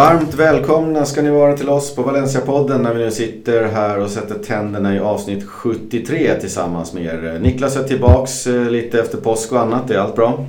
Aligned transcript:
Varmt 0.00 0.34
välkomna 0.34 1.04
ska 1.04 1.22
ni 1.22 1.30
vara 1.30 1.56
till 1.56 1.68
oss 1.68 1.94
på 1.94 2.02
Valencia-podden 2.02 2.82
när 2.82 2.94
vi 2.94 3.04
nu 3.04 3.10
sitter 3.10 3.68
här 3.68 3.98
och 3.98 4.10
sätter 4.10 4.34
tänderna 4.34 4.96
i 4.96 4.98
avsnitt 4.98 5.44
73 5.48 6.34
tillsammans 6.40 6.92
med 6.92 7.04
er. 7.04 7.38
Niklas 7.40 7.76
är 7.76 7.82
tillbaks 7.82 8.46
eh, 8.46 8.70
lite 8.70 9.00
efter 9.00 9.18
påsk 9.18 9.52
och 9.52 9.60
annat. 9.60 9.90
Är 9.90 9.98
allt 9.98 10.16
bra? 10.16 10.46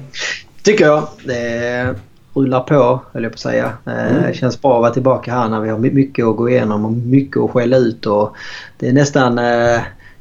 Tycker 0.64 0.86
jag. 0.86 1.08
Det 1.26 1.96
rullar 2.34 2.60
på, 2.60 3.00
höll 3.14 3.24
jag 3.24 3.32
på 3.32 3.36
att 3.36 3.40
säga. 3.40 3.74
Eh, 3.86 4.12
mm. 4.12 4.24
Det 4.28 4.34
känns 4.34 4.62
bra 4.62 4.76
att 4.76 4.82
vara 4.82 4.94
tillbaka 4.94 5.32
här 5.32 5.50
när 5.50 5.60
vi 5.60 5.70
har 5.70 5.78
mycket 5.78 6.26
att 6.26 6.38
gå 6.38 6.50
igenom 6.50 6.86
och 6.86 6.92
mycket 6.92 7.38
att 7.38 7.52
skälla 7.52 7.78
ut. 7.78 8.06
Och 8.06 8.36
det 8.80 8.88
är 8.88 8.94
nästan... 8.94 9.40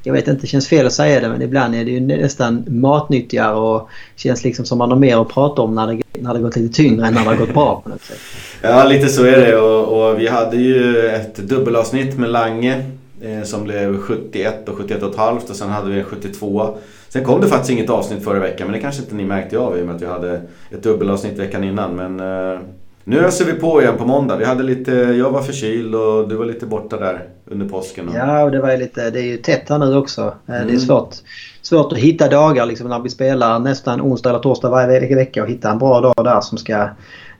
Jag 0.03 0.13
vet 0.13 0.29
inte, 0.29 0.41
det 0.41 0.47
känns 0.47 0.69
fel 0.69 0.87
att 0.87 0.93
säga 0.93 1.21
det 1.21 1.29
men 1.29 1.43
ibland 1.43 1.75
är 1.75 1.85
det 1.85 1.91
ju 1.91 2.01
nästan 2.01 2.65
matnyttigare 2.69 3.55
och 3.55 3.89
känns 4.17 4.45
liksom 4.45 4.65
som 4.65 4.79
man 4.79 4.91
har 4.91 4.99
mer 4.99 5.23
att 5.23 5.29
prata 5.29 5.63
om 5.63 5.75
när 5.75 5.87
det, 5.87 6.03
när 6.21 6.35
det 6.35 6.41
gått 6.41 6.57
lite 6.57 6.75
tyngre 6.75 7.07
än 7.07 7.15
när 7.15 7.21
det 7.21 7.29
har 7.29 7.37
gått 7.37 7.55
bra 7.55 7.81
på 7.81 7.89
något 7.89 8.03
sätt. 8.03 8.19
Ja, 8.63 8.85
lite 8.85 9.09
så 9.09 9.25
är 9.25 9.47
det 9.47 9.57
och, 9.57 10.11
och 10.11 10.21
vi 10.21 10.29
hade 10.29 10.57
ju 10.57 11.07
ett 11.07 11.37
dubbelavsnitt 11.37 12.19
med 12.19 12.31
Lange 12.31 12.85
eh, 13.21 13.43
som 13.43 13.65
blev 13.65 13.99
71 13.99 14.69
och 14.69 14.79
71 14.79 15.03
och 15.03 15.15
halvt 15.15 15.51
och 15.51 15.57
sen 15.57 15.71
hade 15.71 15.91
vi 15.91 15.99
en 15.99 16.05
72. 16.05 16.79
Sen 17.09 17.25
kom 17.25 17.41
det 17.41 17.49
faktiskt 17.49 17.71
inget 17.71 17.91
avsnitt 17.91 18.25
förra 18.25 18.39
veckan 18.39 18.67
men 18.67 18.77
det 18.77 18.81
kanske 18.81 19.03
inte 19.03 19.15
ni 19.15 19.25
märkte 19.25 19.59
av 19.59 19.79
i 19.79 19.83
och 19.83 19.87
med 19.87 19.97
att 19.97 20.03
vi 20.03 20.07
hade 20.07 20.41
ett 20.71 20.83
dubbelavsnitt 20.83 21.39
veckan 21.39 21.65
innan. 21.65 21.97
Men 21.97 22.21
eh, 22.21 22.61
nu 23.05 23.19
öser 23.19 23.45
vi 23.45 23.53
på 23.53 23.83
igen 23.83 23.97
på 23.99 24.07
måndag. 24.07 24.37
Vi 24.37 24.45
hade 24.45 24.63
lite, 24.63 24.93
jag 24.93 25.31
var 25.31 25.43
förkyld 25.43 25.95
och 25.95 26.29
du 26.29 26.37
var 26.37 26.45
lite 26.45 26.67
borta 26.67 26.97
där 26.97 27.29
under 27.47 27.69
påsken. 27.69 28.09
Och... 28.09 28.15
Ja, 28.15 28.43
och 28.43 28.51
det 28.51 28.61
var 28.61 28.77
lite, 28.77 29.11
det 29.11 29.21
är 29.21 29.25
ju 29.25 29.37
tätt 29.37 29.69
här 29.69 29.79
nu 29.79 29.97
också. 29.97 30.23
Mm. 30.23 30.35
Det 30.47 30.55
är 30.55 30.63
mm. 30.63 30.79
svårt, 30.81 31.15
svårt 31.63 31.93
att 31.93 31.99
hitta 31.99 32.29
dagar 32.29 32.67
liksom 32.67 32.89
när 32.89 33.01
vi 33.01 33.11
spelar 33.11 33.59
nästan 33.59 34.01
onsdag 34.01 34.31
eller 34.31 34.39
torsdag 34.39 34.71
varje 34.71 35.15
vecka 35.15 35.43
och 35.43 35.49
hitta 35.49 35.71
en 35.71 35.79
bra 35.79 36.01
dag 36.01 36.15
där 36.25 36.41
som 36.41 36.59
ska 36.59 36.89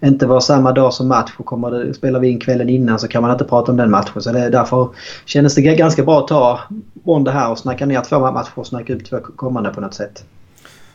inte 0.03 0.27
vara 0.27 0.41
samma 0.41 0.73
dag 0.73 0.95
som 0.95 1.09
match. 1.09 1.31
Och 1.37 1.47
kommer 1.47 1.71
det, 1.71 1.95
spelar 1.95 2.21
vi 2.21 2.29
in 2.29 2.41
kvällen 2.41 2.69
innan 2.69 2.99
så 2.99 3.09
kan 3.09 3.23
man 3.23 3.33
inte 3.33 3.45
prata 3.45 3.73
om 3.73 3.77
den 3.77 3.91
matchen. 3.91 4.23
Så 4.23 4.33
det, 4.33 4.51
därför 4.51 4.89
kändes 5.25 5.55
det 5.55 5.63
ganska 5.63 6.05
bra 6.05 6.19
att 6.19 6.29
ta 6.29 6.61
måndag 7.05 7.33
här 7.33 7.51
och 7.51 7.59
snacka 7.59 7.87
ner 7.87 8.01
två 8.01 8.19
matcher 8.19 8.53
och 8.55 8.67
snacka 8.67 8.95
upp 8.95 9.05
två 9.05 9.19
kommande 9.37 9.71
på 9.71 9.81
något 9.81 9.95
sätt. 9.95 10.25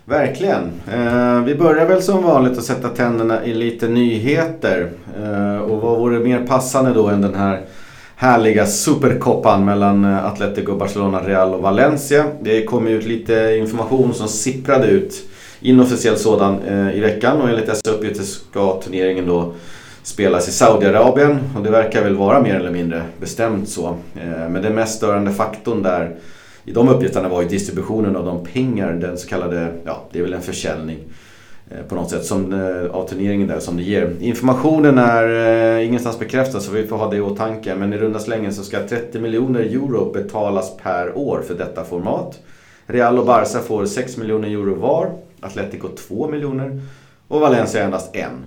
Verkligen. 0.08 0.72
Eh, 0.94 1.42
vi 1.42 1.56
börjar 1.56 1.86
väl 1.86 2.02
som 2.02 2.24
vanligt 2.24 2.58
att 2.58 2.64
sätta 2.64 2.90
tänderna 2.90 3.46
i 3.46 3.54
lite 3.54 3.88
nyheter. 3.88 4.90
Eh, 5.24 5.58
och 5.58 5.82
vad 5.82 6.00
vore 6.00 6.20
mer 6.20 6.46
passande 6.46 6.94
då 6.94 7.08
än 7.08 7.22
den 7.22 7.36
här 7.36 7.62
härliga 8.16 8.66
superkoppan 8.66 9.66
mellan 9.66 10.06
eh, 10.06 10.26
Atletico, 10.26 10.76
Barcelona, 10.76 11.20
Real 11.20 11.54
och 11.54 11.62
Valencia. 11.62 12.26
Det 12.42 12.64
kom 12.64 12.88
ut 12.88 13.06
lite 13.06 13.58
information 13.60 14.14
som 14.14 14.28
sipprade 14.28 14.88
ut, 14.88 15.24
inofficiell 15.60 16.18
sådan, 16.18 16.60
eh, 16.68 16.98
i 16.98 17.00
veckan 17.00 17.42
och 17.42 17.50
enligt 17.50 17.68
dessa 17.68 17.92
uppgifter 17.92 18.24
ska 18.24 18.82
turneringen 18.82 19.28
då 19.28 19.54
spelas 20.04 20.48
i 20.48 20.52
Saudiarabien 20.52 21.40
och 21.58 21.64
det 21.64 21.70
verkar 21.70 22.04
väl 22.04 22.16
vara 22.16 22.42
mer 22.42 22.56
eller 22.56 22.72
mindre 22.72 23.04
bestämt 23.20 23.70
så. 23.70 23.88
Eh, 24.16 24.50
men 24.50 24.62
den 24.62 24.76
mest 24.76 24.98
störande 24.98 25.32
faktorn 25.32 25.84
där 25.84 26.16
i 26.66 26.72
de 26.72 26.90
uppgifterna 26.90 27.30
var 27.30 27.42
ju 27.42 27.48
distributionen 27.48 28.16
av 28.16 28.26
de 28.26 28.46
pengar, 28.46 28.94
den 28.94 29.18
så 29.18 29.28
kallade, 29.28 29.72
ja 29.86 30.04
det 30.12 30.20
är 30.20 30.24
väl 30.24 30.34
en 30.34 30.42
försäljning 30.42 30.98
eh, 31.72 31.86
på 31.88 31.96
något 31.96 32.10
sätt 32.10 32.26
som, 32.26 32.54
eh, 32.54 32.96
av 32.96 33.08
turneringen 33.08 33.48
där 33.48 33.60
som 33.60 33.78
det 33.78 33.84
ger. 33.84 34.16
Informationen 34.20 34.98
är 34.98 35.78
eh, 35.78 35.88
ingenstans 35.88 36.20
bekräftad 36.20 36.60
så 36.60 36.72
vi 36.72 36.88
får 36.88 36.98
ha 36.98 37.10
det 37.10 37.18
i 37.18 37.22
åtanke 37.22 37.76
men 37.76 37.94
i 37.94 37.98
runda 37.98 38.20
slängen 38.20 38.54
så 38.54 38.64
ska 38.64 38.88
30 38.88 39.20
miljoner 39.20 39.60
euro 39.60 40.12
betalas 40.14 40.78
per 40.78 41.18
år 41.18 41.44
för 41.48 41.56
detta 41.56 41.84
format. 41.84 42.40
Real 42.86 43.20
och 43.20 43.26
Barca 43.26 43.60
får 43.60 43.86
6 43.86 44.18
miljoner 44.18 44.48
euro 44.48 44.76
var, 44.76 45.12
Atletico 45.42 45.88
2 45.88 46.28
miljoner 46.28 46.82
och 47.28 47.42
Valencia 47.42 47.84
endast 47.84 48.16
en. 48.16 48.44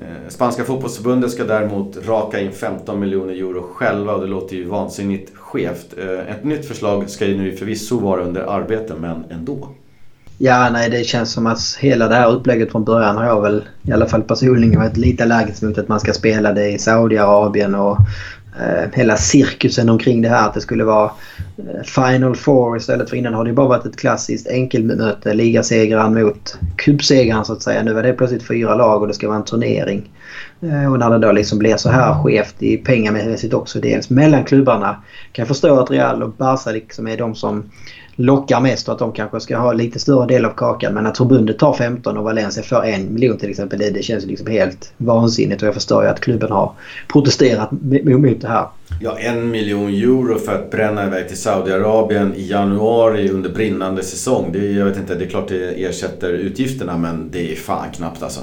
Eh, 0.00 0.28
spanska 0.28 0.64
fotbollsförbundet 0.64 1.30
ska 1.30 1.44
däremot 1.44 2.06
raka 2.06 2.40
in 2.40 2.52
15 2.52 3.00
miljoner 3.00 3.34
euro 3.34 3.62
själva 3.62 4.12
och 4.12 4.20
det 4.20 4.26
låter 4.26 4.56
ju 4.56 4.64
vansinnigt 4.64 5.36
skevt. 5.36 5.94
Eh, 5.98 6.34
ett 6.34 6.44
nytt 6.44 6.66
förslag 6.66 7.10
ska 7.10 7.26
ju 7.26 7.36
nu 7.36 7.56
förvisso 7.56 7.98
vara 7.98 8.22
under 8.22 8.40
arbete 8.40 8.94
men 9.00 9.24
ändå. 9.30 9.68
Ja, 10.38 10.70
nej 10.72 10.90
det 10.90 11.04
känns 11.04 11.32
som 11.32 11.46
att 11.46 11.76
hela 11.80 12.08
det 12.08 12.14
här 12.14 12.32
upplägget 12.32 12.70
från 12.70 12.84
början 12.84 13.16
har 13.16 13.24
jag 13.24 13.42
väl 13.42 13.64
i 13.82 13.92
alla 13.92 14.06
fall 14.06 14.22
personligen 14.22 14.80
varit 14.80 14.96
lite 14.96 15.22
allergisk 15.22 15.62
mot 15.62 15.78
att 15.78 15.88
man 15.88 16.00
ska 16.00 16.12
spela 16.12 16.52
det 16.52 16.70
i 16.70 16.78
Saudiarabien 16.78 17.74
och 17.74 17.98
Eh, 18.58 18.90
hela 18.92 19.16
cirkusen 19.16 19.88
omkring 19.88 20.22
det 20.22 20.28
här. 20.28 20.48
Att 20.48 20.54
det 20.54 20.60
skulle 20.60 20.84
vara 20.84 21.10
eh, 21.58 21.82
Final 21.84 22.36
Four 22.36 22.76
istället 22.76 23.10
för 23.10 23.16
innan 23.16 23.34
har 23.34 23.44
det 23.44 23.52
bara 23.52 23.68
varit 23.68 23.86
ett 23.86 23.96
klassiskt 23.96 24.46
enkelmöte. 24.46 25.34
Ligasegraren 25.34 26.14
mot 26.14 26.58
cupsegraren 26.76 27.44
så 27.44 27.52
att 27.52 27.62
säga. 27.62 27.82
Nu 27.82 27.92
var 27.92 28.02
det 28.02 28.12
plötsligt 28.12 28.46
fyra 28.46 28.74
lag 28.74 29.02
och 29.02 29.08
det 29.08 29.14
ska 29.14 29.28
vara 29.28 29.38
en 29.38 29.44
turnering. 29.44 30.10
Eh, 30.60 30.92
och 30.92 30.98
när 30.98 31.10
det 31.10 31.18
då 31.18 31.32
liksom 31.32 31.58
blir 31.58 31.76
så 31.76 31.90
här 31.90 32.22
skevt 32.22 32.62
i 32.62 32.76
pengamässigt 32.76 33.54
också 33.54 33.80
dels 33.80 34.10
mellan 34.10 34.44
klubbarna. 34.44 34.96
Kan 35.32 35.42
jag 35.42 35.48
förstå 35.48 35.80
att 35.80 35.90
Real 35.90 36.22
och 36.22 36.30
Barca 36.30 36.70
liksom 36.70 37.08
är 37.08 37.16
de 37.16 37.34
som 37.34 37.70
lockar 38.16 38.60
mest 38.60 38.88
och 38.88 38.92
att 38.92 38.98
de 38.98 39.12
kanske 39.12 39.40
ska 39.40 39.58
ha 39.58 39.72
lite 39.72 39.98
större 39.98 40.26
del 40.26 40.44
av 40.44 40.50
kakan. 40.50 40.94
Men 40.94 41.06
att 41.06 41.16
förbundet 41.16 41.58
tar 41.58 41.72
15 41.72 42.16
och 42.16 42.24
Valencia 42.24 42.62
får 42.62 42.84
en 42.84 43.14
miljon 43.14 43.38
till 43.38 43.50
exempel. 43.50 43.78
Det, 43.78 43.90
det 43.90 44.02
känns 44.02 44.26
liksom 44.26 44.46
helt 44.46 44.92
vansinnigt 44.96 45.62
och 45.62 45.68
jag 45.68 45.74
förstår 45.74 46.04
ju 46.04 46.10
att 46.10 46.20
klubben 46.20 46.52
har 46.52 46.72
protesterat 47.12 47.70
mot 47.72 48.40
det 48.40 48.48
här. 48.48 48.66
Ja, 49.00 49.18
en 49.18 49.50
miljon 49.50 49.88
euro 49.88 50.38
för 50.38 50.54
att 50.54 50.70
bränna 50.70 51.06
iväg 51.06 51.28
till 51.28 51.36
Saudiarabien 51.36 52.34
i 52.34 52.46
januari 52.46 53.30
under 53.30 53.50
brinnande 53.50 54.02
säsong. 54.02 54.52
Det, 54.52 54.58
jag 54.58 54.84
vet 54.84 54.96
inte, 54.96 55.14
det 55.14 55.24
är 55.24 55.28
klart 55.28 55.48
det 55.48 55.84
ersätter 55.84 56.32
utgifterna 56.32 56.98
men 56.98 57.28
det 57.30 57.52
är 57.52 57.56
fan 57.56 57.90
knappt 57.90 58.22
alltså. 58.22 58.40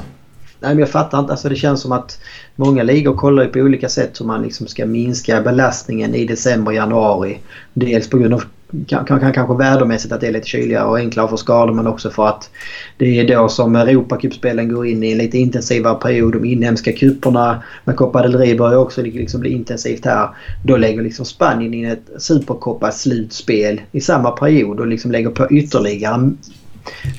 Nej 0.59 0.69
men 0.69 0.79
jag 0.79 0.89
fattar 0.89 1.19
inte. 1.19 1.31
Alltså 1.31 1.49
det 1.49 1.55
känns 1.55 1.81
som 1.81 1.91
att 1.91 2.19
många 2.55 2.83
ligor 2.83 3.13
kollar 3.13 3.45
på 3.45 3.59
olika 3.59 3.89
sätt 3.89 4.21
hur 4.21 4.25
man 4.25 4.43
liksom 4.43 4.67
ska 4.67 4.85
minska 4.85 5.41
belastningen 5.41 6.15
i 6.15 6.25
december, 6.25 6.71
januari. 6.71 7.39
Dels 7.73 8.09
på 8.09 8.17
grund 8.17 8.33
av 8.33 8.43
kan, 8.87 9.05
kan, 9.05 9.33
kanske 9.33 9.53
värdemässigt 9.53 10.13
att 10.13 10.21
det 10.21 10.27
är 10.27 10.31
lite 10.31 10.47
kyligare 10.47 10.85
och 10.85 10.97
enklare 10.97 11.27
för 11.27 11.37
skador 11.37 11.73
men 11.73 11.87
också 11.87 12.09
för 12.09 12.27
att 12.27 12.49
det 12.97 13.19
är 13.19 13.27
då 13.27 13.49
som 13.49 13.75
Europacupspelen 13.75 14.73
går 14.73 14.87
in 14.87 15.03
i 15.03 15.11
en 15.11 15.17
lite 15.17 15.37
intensivare 15.37 15.95
period. 15.95 16.33
De 16.33 16.45
inhemska 16.45 16.93
cuperna 16.93 17.63
med 17.83 17.95
Copa 17.95 18.21
del 18.21 18.35
Rey 18.35 18.57
börjar 18.57 18.77
också 18.77 19.01
liksom, 19.01 19.19
liksom 19.19 19.41
bli 19.41 19.49
intensivt 19.49 20.05
här. 20.05 20.29
Då 20.63 20.77
lägger 20.77 21.01
liksom 21.01 21.25
Spanien 21.25 21.73
in 21.73 21.85
ett 21.85 22.09
Supercopa-slutspel 22.17 23.81
i 23.91 24.01
samma 24.01 24.31
period 24.31 24.79
och 24.79 24.87
liksom 24.87 25.11
lägger 25.11 25.29
på 25.29 25.51
ytterligare 25.51 26.31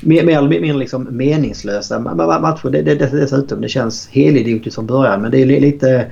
mer, 0.01 0.25
mer 0.25 0.39
eller 0.39 0.49
mindre 0.49 0.79
liksom 0.79 1.09
meningslösa 1.11 1.99
matcher. 1.99 2.71
Det, 2.71 2.83
det, 2.83 2.95
dessutom, 2.95 3.61
det 3.61 3.69
känns 3.69 4.09
helidiotiskt 4.09 4.75
från 4.75 4.87
början 4.87 5.23
men 5.23 5.31
det 5.31 5.43
är 5.43 5.61
lite 5.61 6.07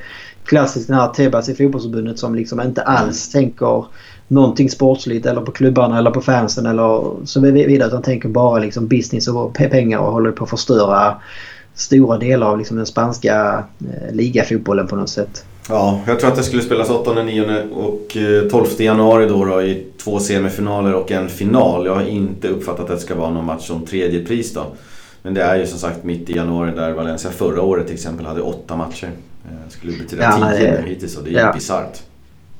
klassiskt 0.44 0.86
den 0.86 0.96
här 0.96 1.08
Tebas 1.08 1.48
i 1.48 1.54
fotbollsförbundet 1.54 2.18
som 2.18 2.34
liksom 2.34 2.60
inte 2.60 2.82
alls 2.82 3.30
tänker 3.30 3.84
någonting 4.28 4.70
sportsligt 4.70 5.26
eller 5.26 5.40
på 5.40 5.52
klubbarna 5.52 5.98
eller 5.98 6.10
på 6.10 6.20
fansen 6.20 6.66
eller 6.66 7.26
så 7.26 7.40
vidare. 7.40 7.88
Utan 7.88 8.02
tänker 8.02 8.28
bara 8.28 8.58
liksom 8.58 8.88
business 8.88 9.28
och 9.28 9.54
pengar 9.54 9.98
och 9.98 10.12
håller 10.12 10.32
på 10.32 10.44
att 10.44 10.50
förstöra 10.50 11.16
stora 11.74 12.18
delar 12.18 12.46
av 12.46 12.58
liksom 12.58 12.76
den 12.76 12.86
spanska 12.86 13.64
eh, 13.80 14.14
ligafotbollen 14.14 14.86
på 14.86 14.96
något 14.96 15.08
sätt. 15.08 15.44
Ja, 15.68 16.00
jag 16.06 16.20
tror 16.20 16.30
att 16.30 16.36
det 16.36 16.42
skulle 16.42 16.62
spelas 16.62 16.90
8, 16.90 17.22
9 17.22 17.62
och 17.74 18.16
12 18.50 18.66
eh, 18.78 18.86
januari 18.86 19.28
då, 19.28 19.44
då 19.44 19.62
i 19.62 19.86
två 20.04 20.18
semifinaler 20.18 20.94
och 20.94 21.10
en 21.10 21.28
final. 21.28 21.86
Jag 21.86 21.94
har 21.94 22.02
inte 22.02 22.48
uppfattat 22.48 22.80
att 22.80 22.88
det 22.88 22.98
ska 22.98 23.14
vara 23.14 23.30
någon 23.30 23.44
match 23.44 23.70
om 23.70 23.86
tredje 23.86 24.24
pris 24.24 24.54
då. 24.54 24.66
Men 25.22 25.34
det 25.34 25.42
är 25.42 25.56
ju 25.56 25.66
som 25.66 25.78
sagt 25.78 26.04
mitt 26.04 26.30
i 26.30 26.36
januari 26.36 26.72
där 26.76 26.92
Valencia 26.92 27.30
förra 27.30 27.62
året 27.62 27.86
till 27.86 27.94
exempel 27.94 28.26
hade 28.26 28.40
åtta 28.40 28.76
matcher. 28.76 29.10
Det 29.42 29.54
eh, 29.54 29.68
skulle 29.68 29.92
betyda 29.98 30.22
ja, 30.22 30.52
tio 30.58 30.82
hittills 30.82 31.16
och 31.16 31.24
det 31.24 31.30
är 31.30 31.40
ja. 31.40 31.52
bisarrt 31.52 32.02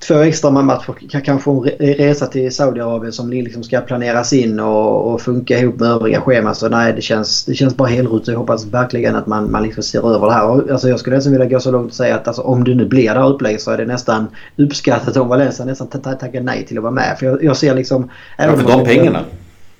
två 0.07 0.15
extra 0.15 0.51
matcher, 0.51 0.95
kanske 1.25 1.51
en 1.79 1.95
resa 1.95 2.27
till 2.27 2.55
Saudiarabien 2.55 3.13
som 3.13 3.31
liksom 3.31 3.63
ska 3.63 3.81
planeras 3.81 4.33
in 4.33 4.61
och, 4.61 5.13
och 5.13 5.21
funka 5.21 5.59
ihop 5.59 5.81
med 5.81 5.89
övriga 5.89 6.21
scheman. 6.21 6.55
Så 6.55 6.69
nej, 6.69 6.93
det 6.93 7.03
känns, 7.03 7.45
det 7.45 7.55
känns 7.55 7.77
bara 7.77 7.89
helrut. 7.89 8.29
Jag 8.29 8.39
hoppas 8.39 8.67
verkligen 8.67 9.17
att 9.17 9.27
man, 9.27 9.51
man 9.51 9.63
liksom 9.63 9.83
ser 9.83 10.15
över 10.15 10.27
det 10.27 10.33
här. 10.33 10.73
Alltså, 10.73 10.89
jag 10.89 11.01
skulle 11.01 11.17
nästan 11.17 11.33
vilja 11.33 11.47
gå 11.47 11.61
så 11.61 11.71
långt 11.71 11.91
och 11.91 11.97
säga 11.97 12.15
att 12.15 12.29
alltså, 12.29 12.43
om 12.43 12.65
det 12.65 12.75
nu 12.75 12.87
blir 12.87 13.15
det 13.15 13.21
här 13.21 13.29
upplägget 13.29 13.61
så 13.61 13.71
är 13.71 13.79
det 13.79 13.87
nästan 13.87 14.27
uppskattat 14.57 15.17
om 15.17 15.29
Valencia 15.29 15.65
nästan 15.65 15.89
tackar 15.89 16.41
nej 16.41 16.67
till 16.67 16.79
att 16.79 16.83
vara 16.83 16.93
med. 16.93 17.17
För 17.19 17.27
jag, 17.27 17.45
jag 17.45 17.57
ser 17.57 17.75
liksom... 17.75 18.11
Ja, 18.39 18.57
för 18.57 18.77
de 18.77 18.85
pengarna. 18.85 19.21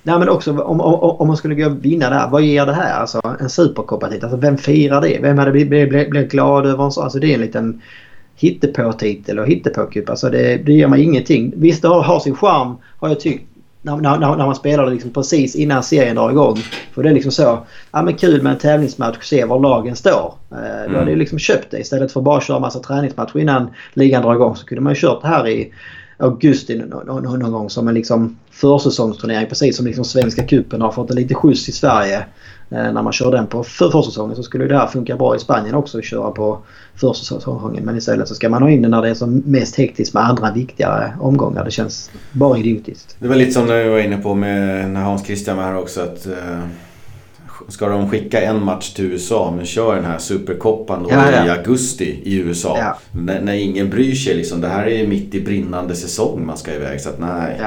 Nej 0.03 0.19
men 0.19 0.29
också 0.29 0.51
om, 0.51 0.81
om, 0.81 0.93
om 1.21 1.27
man 1.27 1.37
skulle 1.37 1.55
gå 1.55 1.65
och 1.65 1.85
vinna 1.85 2.09
det 2.09 2.15
här. 2.15 2.29
Vad 2.29 2.41
ger 2.41 2.65
det 2.65 2.73
här? 2.73 2.99
Alltså 2.99 3.21
en 3.39 3.49
superkompatitiv. 3.49 4.23
Alltså 4.23 4.37
vem 4.37 4.57
firar 4.57 5.01
det? 5.01 5.19
Vem 5.21 5.37
hade 5.37 5.51
blivit, 5.51 5.69
blivit, 5.89 6.09
blivit 6.09 6.31
glad 6.31 6.65
över 6.65 6.83
en 6.83 6.91
sån? 6.91 7.03
Alltså 7.03 7.19
det 7.19 7.31
är 7.31 7.33
en 7.33 7.41
liten 7.41 7.81
hittepå-titel 8.37 9.39
och 9.39 9.47
hittepå-cup. 9.47 10.09
Alltså 10.09 10.29
det, 10.29 10.57
det 10.57 10.73
ger 10.73 10.87
mig 10.87 11.03
ingenting. 11.03 11.53
Visst 11.55 11.81
det 11.81 11.87
har, 11.87 12.01
har 12.01 12.19
sin 12.19 12.35
charm 12.35 12.75
har 12.99 13.07
jag 13.07 13.19
tyckt. 13.19 13.43
När, 13.81 13.97
när, 13.97 14.17
när 14.17 14.45
man 14.45 14.55
spelar 14.55 14.85
det 14.85 14.91
liksom 14.91 15.11
precis 15.11 15.55
innan 15.55 15.83
serien 15.83 16.15
drar 16.15 16.31
igång. 16.31 16.57
För 16.93 17.03
det 17.03 17.09
är 17.09 17.13
liksom 17.13 17.31
så. 17.31 17.59
Ja 17.91 18.01
men 18.01 18.13
kul 18.13 18.41
med 18.41 18.51
en 18.51 18.57
tävlingsmatch. 18.57 19.17
Se 19.21 19.45
var 19.45 19.59
lagen 19.59 19.95
står. 19.95 20.33
Eh, 20.51 20.79
mm. 20.79 20.91
Då 20.91 20.99
hade 20.99 21.11
jag 21.11 21.17
liksom 21.17 21.39
köpt 21.39 21.71
det. 21.71 21.79
Istället 21.79 22.11
för 22.11 22.19
att 22.19 22.23
bara 22.23 22.41
köra 22.41 22.59
massa 22.59 22.79
träningsmatcher 22.79 23.39
innan 23.39 23.69
ligan 23.93 24.21
drar 24.21 24.35
igång. 24.35 24.55
Så 24.55 24.65
kunde 24.65 24.81
man 24.81 24.93
ju 24.93 24.99
kört 24.99 25.21
det 25.21 25.27
här 25.27 25.47
i 25.47 25.73
augusti 26.17 26.75
någon, 26.75 27.23
någon 27.23 27.51
gång 27.51 27.69
som 27.69 27.87
en 27.87 27.93
liksom 27.93 28.37
försäsongsturnering. 28.51 29.47
Precis 29.47 29.77
som 29.77 29.85
liksom 29.85 30.05
Svenska 30.05 30.43
cupen 30.43 30.81
har 30.81 30.91
fått 30.91 31.09
en 31.09 31.15
lite 31.15 31.35
skjuts 31.35 31.69
i 31.69 31.71
Sverige. 31.71 32.25
Eh, 32.69 32.93
när 32.93 33.01
man 33.01 33.13
kör 33.13 33.31
den 33.31 33.47
på 33.47 33.63
för 33.63 33.89
försäsongen 33.89 34.35
så 34.35 34.43
skulle 34.43 34.65
det 34.65 34.77
här 34.77 34.87
funka 34.87 35.15
bra 35.15 35.35
i 35.35 35.39
Spanien 35.39 35.75
också 35.75 35.97
att 35.97 36.05
köra 36.05 36.31
på 36.31 36.59
försäsongen. 36.95 37.85
Men 37.85 37.97
istället 37.97 38.27
så 38.27 38.35
ska 38.35 38.49
man 38.49 38.63
ha 38.63 38.69
in 38.69 38.81
det 38.81 38.87
när 38.87 39.01
det 39.01 39.09
är 39.09 39.13
som 39.13 39.37
mest 39.45 39.75
hektiskt 39.75 40.13
med 40.13 40.23
andra 40.23 40.51
viktigare 40.51 41.13
omgångar. 41.19 41.65
Det 41.65 41.71
känns 41.71 42.11
bara 42.31 42.57
idiotiskt. 42.57 43.15
Det 43.19 43.27
var 43.27 43.35
lite 43.35 43.51
som 43.51 43.67
vi 43.67 43.89
var 43.89 43.99
inne 43.99 44.17
på 44.17 44.35
med 44.35 44.89
när 44.89 45.01
Hans 45.01 45.25
Christian 45.25 45.57
var 45.57 45.63
här 45.63 45.77
också 45.77 46.01
att 46.01 46.25
eh, 46.25 46.59
Ska 47.69 47.89
de 47.89 48.09
skicka 48.09 48.41
en 48.41 48.63
match 48.63 48.93
till 48.93 49.05
USA 49.05 49.53
men 49.55 49.65
kör 49.65 49.95
den 49.95 50.05
här 50.05 50.17
superkoppan 50.17 51.03
då 51.03 51.09
ja, 51.11 51.31
ja. 51.31 51.45
i 51.45 51.49
augusti 51.49 52.19
i 52.23 52.35
USA. 52.35 52.77
Ja. 52.77 52.97
När, 53.11 53.41
när, 53.41 53.53
ingen 53.53 53.89
bryr 53.89 54.15
sig 54.15 54.35
liksom. 54.35 54.61
Det 54.61 54.67
här 54.67 54.87
är 54.87 55.07
mitt 55.07 55.35
i 55.35 55.41
brinnande 55.41 55.95
säsong 55.95 56.45
man 56.45 56.57
ska 56.57 56.73
iväg. 56.73 57.01
Så 57.01 57.09
att 57.09 57.19
nej. 57.19 57.61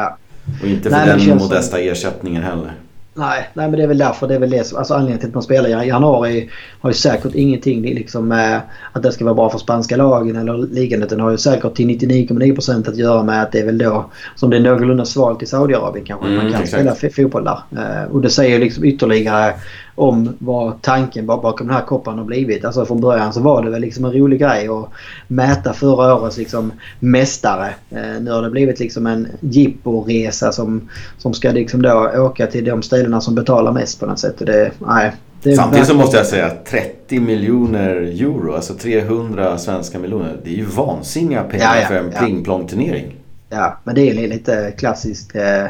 Och 0.63 0.69
inte 0.69 0.91
för 0.91 0.97
nej, 0.97 1.27
den 1.27 1.39
modesta 1.39 1.77
som... 1.77 1.79
ersättningen 1.79 2.43
heller. 2.43 2.75
Nej, 3.15 3.49
nej, 3.55 3.69
men 3.69 3.79
det 3.79 3.83
är 3.83 3.87
väl 3.87 3.99
därför. 3.99 4.29
Det 4.29 4.35
är 4.35 4.39
väl 4.39 4.51
det 4.51 4.73
alltså 4.73 4.95
anledningen 4.95 5.19
till 5.19 5.29
att 5.29 5.35
man 5.35 5.43
spelar 5.43 5.69
i 5.69 5.89
januari 5.89 6.51
har 6.81 6.91
ju 6.91 6.95
säkert 6.95 7.35
ingenting 7.35 7.83
liksom 7.83 8.29
med 8.29 8.61
att 8.93 9.03
det 9.03 9.13
ska 9.13 9.25
vara 9.25 9.35
bra 9.35 9.51
för 9.51 9.59
spanska 9.59 9.97
lagen 9.97 10.37
eller 10.37 10.57
ligan. 10.57 11.01
Den 11.01 11.21
har 11.21 11.31
ju 11.31 11.39
säkert 11.39 11.75
till 11.75 11.89
99,9% 11.89 12.89
att 12.89 12.97
göra 12.97 13.23
med 13.23 13.43
att 13.43 13.53
det 13.53 13.61
är 13.61 13.67
väl 13.67 13.79
då 13.79 14.11
som 14.35 14.51
det 14.51 14.57
är 14.57 14.61
någorlunda 14.61 15.05
svalt 15.05 15.43
i 15.43 15.47
Saudiarabien 15.47 16.07
kanske. 16.07 16.27
Mm, 16.27 16.37
man 16.37 16.53
kan 16.53 16.63
exakt. 16.63 16.99
spela 16.99 17.11
fotboll 17.11 17.45
där. 17.45 17.61
Uh, 17.73 18.13
och 18.13 18.21
det 18.21 18.31
säger 18.31 18.59
liksom 18.59 18.85
ytterligare 18.85 19.55
om 20.01 20.37
vad 20.39 20.83
tanken 20.83 21.27
bakom 21.27 21.67
den 21.67 21.77
här 21.77 21.85
koppan 21.85 22.19
har 22.19 22.25
blivit. 22.25 22.65
Alltså 22.65 22.87
från 22.87 23.01
början 23.01 23.33
så 23.33 23.41
var 23.41 23.63
det 23.63 23.71
väl 23.71 23.81
liksom 23.81 24.05
en 24.05 24.13
rolig 24.13 24.41
grej 24.41 24.69
att 24.69 24.89
mäta 25.29 25.73
förra 25.73 26.15
årets 26.15 26.37
liksom 26.37 26.73
mästare. 26.99 27.75
Eh, 27.91 28.21
nu 28.21 28.31
har 28.31 28.43
det 28.43 28.51
blivit 28.51 28.81
liksom 28.81 29.07
en 29.07 29.29
jipporesa 29.41 30.53
som, 30.53 30.89
som 31.19 31.35
ska 31.35 31.51
liksom 31.51 31.83
då 31.83 32.11
åka 32.17 32.47
till 32.47 32.65
de 32.65 32.83
ställena 32.83 33.21
som 33.21 33.35
betalar 33.35 33.73
mest 33.73 34.01
på 34.01 34.07
något 34.07 34.19
sätt. 34.19 34.41
Och 34.41 34.47
det, 34.47 34.71
nej, 34.79 35.13
det 35.43 35.57
Samtidigt 35.57 35.87
så 35.87 35.95
måste 35.95 36.17
jag 36.17 36.27
säga 36.27 36.47
att 36.47 36.67
30 36.67 37.21
miljoner 37.21 37.97
euro, 37.97 38.55
alltså 38.55 38.75
300 38.75 39.59
svenska 39.59 39.99
miljoner. 39.99 40.37
Det 40.45 40.51
är 40.51 40.57
ju 40.57 40.65
vansinniga 40.65 41.43
pengar 41.43 41.75
ja, 41.75 41.81
ja, 41.81 41.89
för 41.89 41.95
en 41.95 42.13
ja. 42.15 42.21
pling-plong-turnering. 42.21 43.17
Ja, 43.49 43.79
men 43.85 43.95
det 43.95 44.11
är 44.11 44.29
lite 44.29 44.73
klassiskt. 44.79 45.37
Eh, 45.37 45.65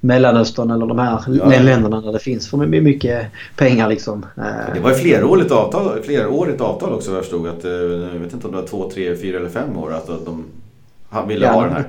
Mellanöstern 0.00 0.70
eller 0.70 0.86
de 0.86 0.98
här 0.98 1.22
ja. 1.28 1.62
länderna 1.62 2.00
där 2.00 2.12
det 2.12 2.18
finns 2.18 2.50
för 2.50 2.56
mycket 2.56 3.26
pengar. 3.56 3.88
Liksom. 3.88 4.26
Eh, 4.36 4.74
det 4.74 4.80
var 4.80 4.90
ett 4.90 5.00
flerårigt 5.00 5.50
avtal, 5.50 6.02
flerårigt 6.02 6.60
avtal 6.60 6.92
också 6.92 7.12
jag 7.12 7.20
förstod. 7.20 7.46
Att, 7.46 7.64
eh, 7.64 7.70
jag 7.70 8.20
vet 8.20 8.32
inte 8.32 8.46
om 8.46 8.52
det 8.52 8.60
var 8.60 8.68
två, 8.68 8.90
tre, 8.90 9.16
fyra 9.16 9.38
eller 9.38 9.48
fem 9.48 9.78
år. 9.78 9.94
Att 9.94 10.06
de 10.24 10.44
ville 11.28 11.46
ja, 11.46 11.52
ha 11.52 11.62
den 11.62 11.72
här. 11.72 11.88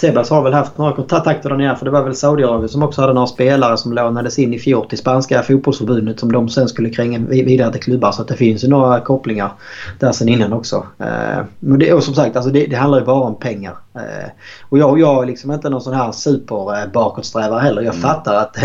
Tebas 0.00 0.30
har 0.30 0.42
väl 0.42 0.52
haft 0.52 0.78
några 0.78 0.92
kontakter 0.92 1.48
där 1.48 1.56
nere 1.56 1.76
för 1.76 1.84
det 1.84 1.90
var 1.90 2.02
väl 2.02 2.14
Saudiarabien 2.14 2.68
som 2.68 2.82
också 2.82 3.00
hade 3.00 3.12
några 3.12 3.26
spelare 3.26 3.76
som 3.76 3.92
lånades 3.92 4.38
in 4.38 4.54
i 4.54 4.58
fjol 4.58 4.88
till 4.88 4.98
spanska 4.98 5.42
fotbollsförbundet 5.42 6.20
som 6.20 6.32
de 6.32 6.48
sen 6.48 6.68
skulle 6.68 6.90
kränga 6.90 7.18
vidare 7.18 7.72
till 7.72 7.82
klubbar. 7.82 8.12
Så 8.12 8.22
att 8.22 8.28
det 8.28 8.36
finns 8.36 8.64
ju 8.64 8.68
några 8.68 9.00
kopplingar 9.00 9.52
där 9.98 10.12
sen 10.12 10.28
innan 10.28 10.52
också. 10.52 10.86
Eh, 10.98 11.44
men 11.58 11.78
det, 11.78 11.92
och 11.92 12.02
som 12.02 12.14
sagt, 12.14 12.36
alltså 12.36 12.50
det, 12.50 12.66
det 12.66 12.76
handlar 12.76 12.98
ju 12.98 13.04
bara 13.04 13.24
om 13.24 13.38
pengar. 13.38 13.76
Eh, 13.94 14.30
och 14.68 14.78
jag, 14.78 15.00
jag 15.00 15.22
är 15.22 15.26
liksom 15.26 15.52
inte 15.52 15.70
någon 15.70 15.80
sån 15.80 15.94
här 15.94 16.12
super 16.12 16.78
eh, 16.78 16.92
bakåtsträvare 16.92 17.60
heller. 17.60 17.82
Jag 17.82 17.94
mm. 17.94 18.02
fattar 18.02 18.34
att 18.34 18.56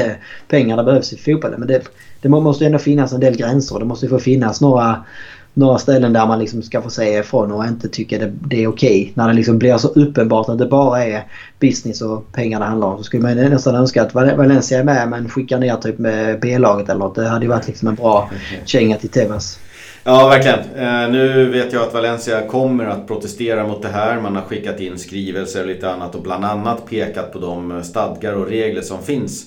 pengarna 0.47 0.83
behövs 0.83 1.13
i 1.13 1.17
fotbollen 1.17 1.59
men 1.59 1.67
det, 1.67 1.81
det 2.21 2.29
måste 2.29 2.65
ändå 2.65 2.77
finnas 2.77 3.13
en 3.13 3.19
del 3.19 3.37
gränser. 3.37 3.79
Det 3.79 3.85
måste 3.85 4.07
få 4.07 4.19
finnas 4.19 4.61
några 4.61 5.05
några 5.53 5.77
ställen 5.77 6.13
där 6.13 6.27
man 6.27 6.39
liksom 6.39 6.61
ska 6.61 6.81
få 6.81 6.89
säga 6.89 7.19
ifrån 7.19 7.51
och 7.51 7.65
inte 7.65 7.89
tycker 7.89 8.19
det, 8.19 8.33
det 8.41 8.63
är 8.63 8.67
okej. 8.67 9.01
Okay. 9.01 9.11
När 9.13 9.27
det 9.27 9.33
liksom 9.33 9.57
blir 9.57 9.77
så 9.77 9.87
uppenbart 9.87 10.49
att 10.49 10.57
det 10.57 10.65
bara 10.65 11.05
är 11.05 11.23
business 11.59 12.01
och 12.01 12.31
pengar 12.31 12.59
det 12.59 12.65
handlar 12.65 12.87
om 12.87 12.97
så 12.97 13.03
skulle 13.03 13.23
man 13.23 13.35
nästan 13.35 13.75
önska 13.75 14.01
att 14.01 14.13
Valencia 14.13 14.79
är 14.79 14.83
med 14.83 15.09
men 15.09 15.29
skickar 15.29 15.59
ner 15.59 15.75
typ 15.75 15.99
med 15.99 16.39
B-laget 16.39 16.89
eller 16.89 16.99
något. 16.99 17.15
Det 17.15 17.27
hade 17.27 17.45
ju 17.45 17.49
varit 17.49 17.67
liksom 17.67 17.87
en 17.87 17.95
bra 17.95 18.29
känga 18.65 18.97
till 18.97 19.09
Tevas. 19.09 19.59
Ja, 20.03 20.27
verkligen. 20.27 20.59
Eh, 20.59 21.11
nu 21.11 21.49
vet 21.49 21.73
jag 21.73 21.83
att 21.83 21.93
Valencia 21.93 22.47
kommer 22.47 22.85
att 22.85 23.07
protestera 23.07 23.67
mot 23.67 23.81
det 23.81 23.87
här. 23.87 24.21
Man 24.21 24.35
har 24.35 24.43
skickat 24.43 24.79
in 24.79 24.97
skrivelser 24.99 25.61
och 25.61 25.67
lite 25.67 25.89
annat 25.89 26.15
och 26.15 26.21
bland 26.21 26.45
annat 26.45 26.89
pekat 26.89 27.33
på 27.33 27.39
de 27.39 27.83
stadgar 27.83 28.33
och 28.33 28.47
regler 28.47 28.81
som 28.81 29.03
finns 29.03 29.45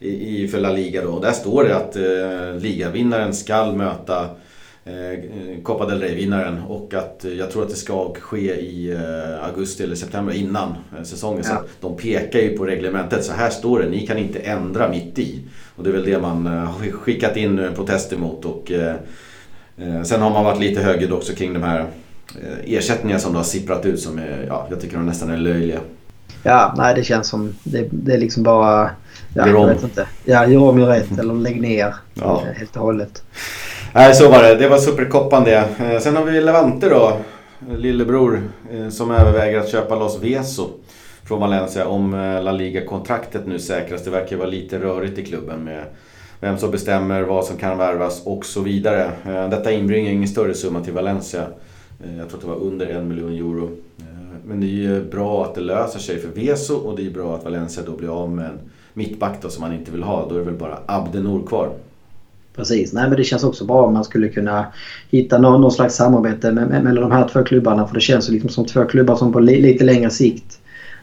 i, 0.00 0.48
för 0.48 0.60
La 0.60 0.70
Liga. 0.70 1.02
Då. 1.02 1.08
Och 1.08 1.20
där 1.20 1.32
står 1.32 1.64
det 1.64 1.76
att 1.76 1.96
eh, 1.96 2.62
ligavinnaren 2.62 3.34
skall 3.34 3.76
möta 3.76 4.26
Copa 5.62 5.86
del 5.86 6.00
Rey-vinnaren 6.00 6.62
och 6.68 6.94
att 6.94 7.24
jag 7.38 7.50
tror 7.50 7.62
att 7.62 7.68
det 7.68 7.76
ska 7.76 8.14
ske 8.14 8.54
i 8.54 8.92
eh, 8.92 9.44
augusti 9.44 9.84
eller 9.84 9.94
september 9.94 10.34
innan 10.34 10.74
eh, 10.96 11.02
säsongen. 11.02 11.44
Ja. 11.48 11.56
Så 11.56 11.86
de 11.88 11.96
pekar 11.96 12.38
ju 12.38 12.58
på 12.58 12.66
reglementet. 12.66 13.24
Så 13.24 13.32
här 13.32 13.50
står 13.50 13.78
det, 13.78 13.88
ni 13.88 14.06
kan 14.06 14.18
inte 14.18 14.38
ändra 14.38 14.88
mitt 14.88 15.18
i. 15.18 15.40
Och 15.76 15.84
det 15.84 15.90
är 15.90 15.92
väl 15.92 16.04
det 16.04 16.18
man 16.18 16.46
har 16.46 16.90
skickat 16.90 17.36
in 17.36 17.68
protester 17.74 18.16
mot. 18.16 18.44
Och, 18.44 18.72
sen 20.04 20.22
har 20.22 20.30
man 20.30 20.44
varit 20.44 20.60
lite 20.60 20.80
högljudd 20.80 21.12
också 21.12 21.32
kring 21.32 21.52
de 21.52 21.62
här 21.62 21.86
ersättningarna 22.64 23.20
som 23.20 23.34
har 23.34 23.42
sipprat 23.42 23.86
ut 23.86 24.00
som 24.00 24.18
är, 24.18 24.44
ja, 24.48 24.66
jag 24.70 24.80
tycker 24.80 24.96
de 24.96 25.06
nästan 25.06 25.30
är 25.30 25.36
löjliga. 25.36 25.80
Ja, 26.42 26.74
nej 26.76 26.94
det 26.94 27.04
känns 27.04 27.28
som 27.28 27.54
det, 27.64 27.88
det 27.90 28.12
är 28.12 28.18
liksom 28.18 28.42
bara... 28.42 28.90
Ja, 29.34 29.46
gör 29.48 29.54
om. 29.54 29.68
Jag 29.68 29.74
vet 29.74 29.84
inte. 29.84 30.06
Ja, 30.24 30.46
gör 30.46 30.60
om, 30.60 30.78
gör 30.78 30.86
rätt 30.86 31.18
eller 31.18 31.34
lägg 31.34 31.60
ner 31.60 31.94
ja. 32.14 32.44
helt 32.56 32.76
och 32.76 32.82
hållet. 32.82 33.22
Nej, 33.96 34.14
så 34.14 34.30
var 34.30 34.42
det. 34.42 34.54
Det 34.54 34.68
var 34.68 34.78
Superkoppan 34.78 35.44
det. 35.44 35.68
Eh, 35.78 35.98
sen 36.00 36.16
har 36.16 36.24
vi 36.24 36.40
Levante 36.40 36.88
då. 36.88 37.16
Lillebror 37.76 38.42
eh, 38.72 38.88
som 38.88 39.10
överväger 39.10 39.58
att 39.58 39.68
köpa 39.68 39.98
Los 39.98 40.22
Veso 40.22 40.68
från 41.24 41.40
Valencia 41.40 41.86
om 41.86 42.14
eh, 42.14 42.42
La 42.42 42.52
Liga-kontraktet 42.52 43.46
nu 43.46 43.58
säkras. 43.58 44.04
Det 44.04 44.10
verkar 44.10 44.36
vara 44.36 44.48
lite 44.48 44.78
rörigt 44.78 45.18
i 45.18 45.24
klubben 45.24 45.64
med 45.64 45.84
vem 46.40 46.58
som 46.58 46.70
bestämmer 46.70 47.22
vad 47.22 47.44
som 47.44 47.56
kan 47.56 47.78
värvas 47.78 48.22
och 48.26 48.44
så 48.44 48.60
vidare. 48.60 49.10
Detta 49.50 49.72
inbringar 49.72 50.12
ingen 50.12 50.28
större 50.28 50.54
summa 50.54 50.80
till 50.80 50.92
Valencia. 50.92 51.46
Jag 52.18 52.28
tror 52.28 52.38
att 52.38 52.44
det 52.44 52.50
var 52.50 52.60
under 52.60 52.86
en 52.86 53.08
miljon 53.08 53.32
euro. 53.32 53.70
Men 54.44 54.60
det 54.60 54.66
är 54.66 54.68
ju 54.68 55.04
bra 55.04 55.44
att 55.44 55.54
det 55.54 55.60
löser 55.60 55.98
sig 55.98 56.18
för 56.18 56.28
Veso 56.28 56.74
och 56.74 56.96
det 56.96 57.06
är 57.06 57.10
bra 57.10 57.34
att 57.34 57.44
Valencia 57.44 57.82
då 57.86 57.92
blir 57.92 58.22
av 58.22 58.30
med 58.30 58.46
en 58.46 58.58
mittback 58.92 59.42
då 59.42 59.48
som 59.48 59.60
man 59.60 59.72
inte 59.72 59.90
vill 59.90 60.02
ha. 60.02 60.28
Då 60.28 60.34
är 60.34 60.38
det 60.38 60.44
väl 60.44 60.54
bara 60.54 60.78
Abdenor 60.86 61.46
kvar. 61.46 61.70
Precis. 62.56 62.92
Nej, 62.92 63.08
men 63.08 63.16
det 63.16 63.24
känns 63.24 63.44
också 63.44 63.64
bra 63.64 63.86
om 63.86 63.92
man 63.92 64.04
skulle 64.04 64.28
kunna 64.28 64.66
hitta 65.10 65.38
någon, 65.38 65.60
någon 65.60 65.72
slags 65.72 65.94
samarbete 65.94 66.52
mellan 66.52 66.94
de 66.94 67.12
här 67.12 67.28
två 67.28 67.42
klubbarna. 67.44 67.86
För 67.86 67.94
det 67.94 68.00
känns 68.00 68.28
liksom 68.28 68.50
som 68.50 68.66
två 68.66 68.84
klubbar 68.84 69.16
som 69.16 69.32
på 69.32 69.40
li, 69.40 69.60
lite 69.60 69.84
längre 69.84 70.10
sikt 70.10 70.58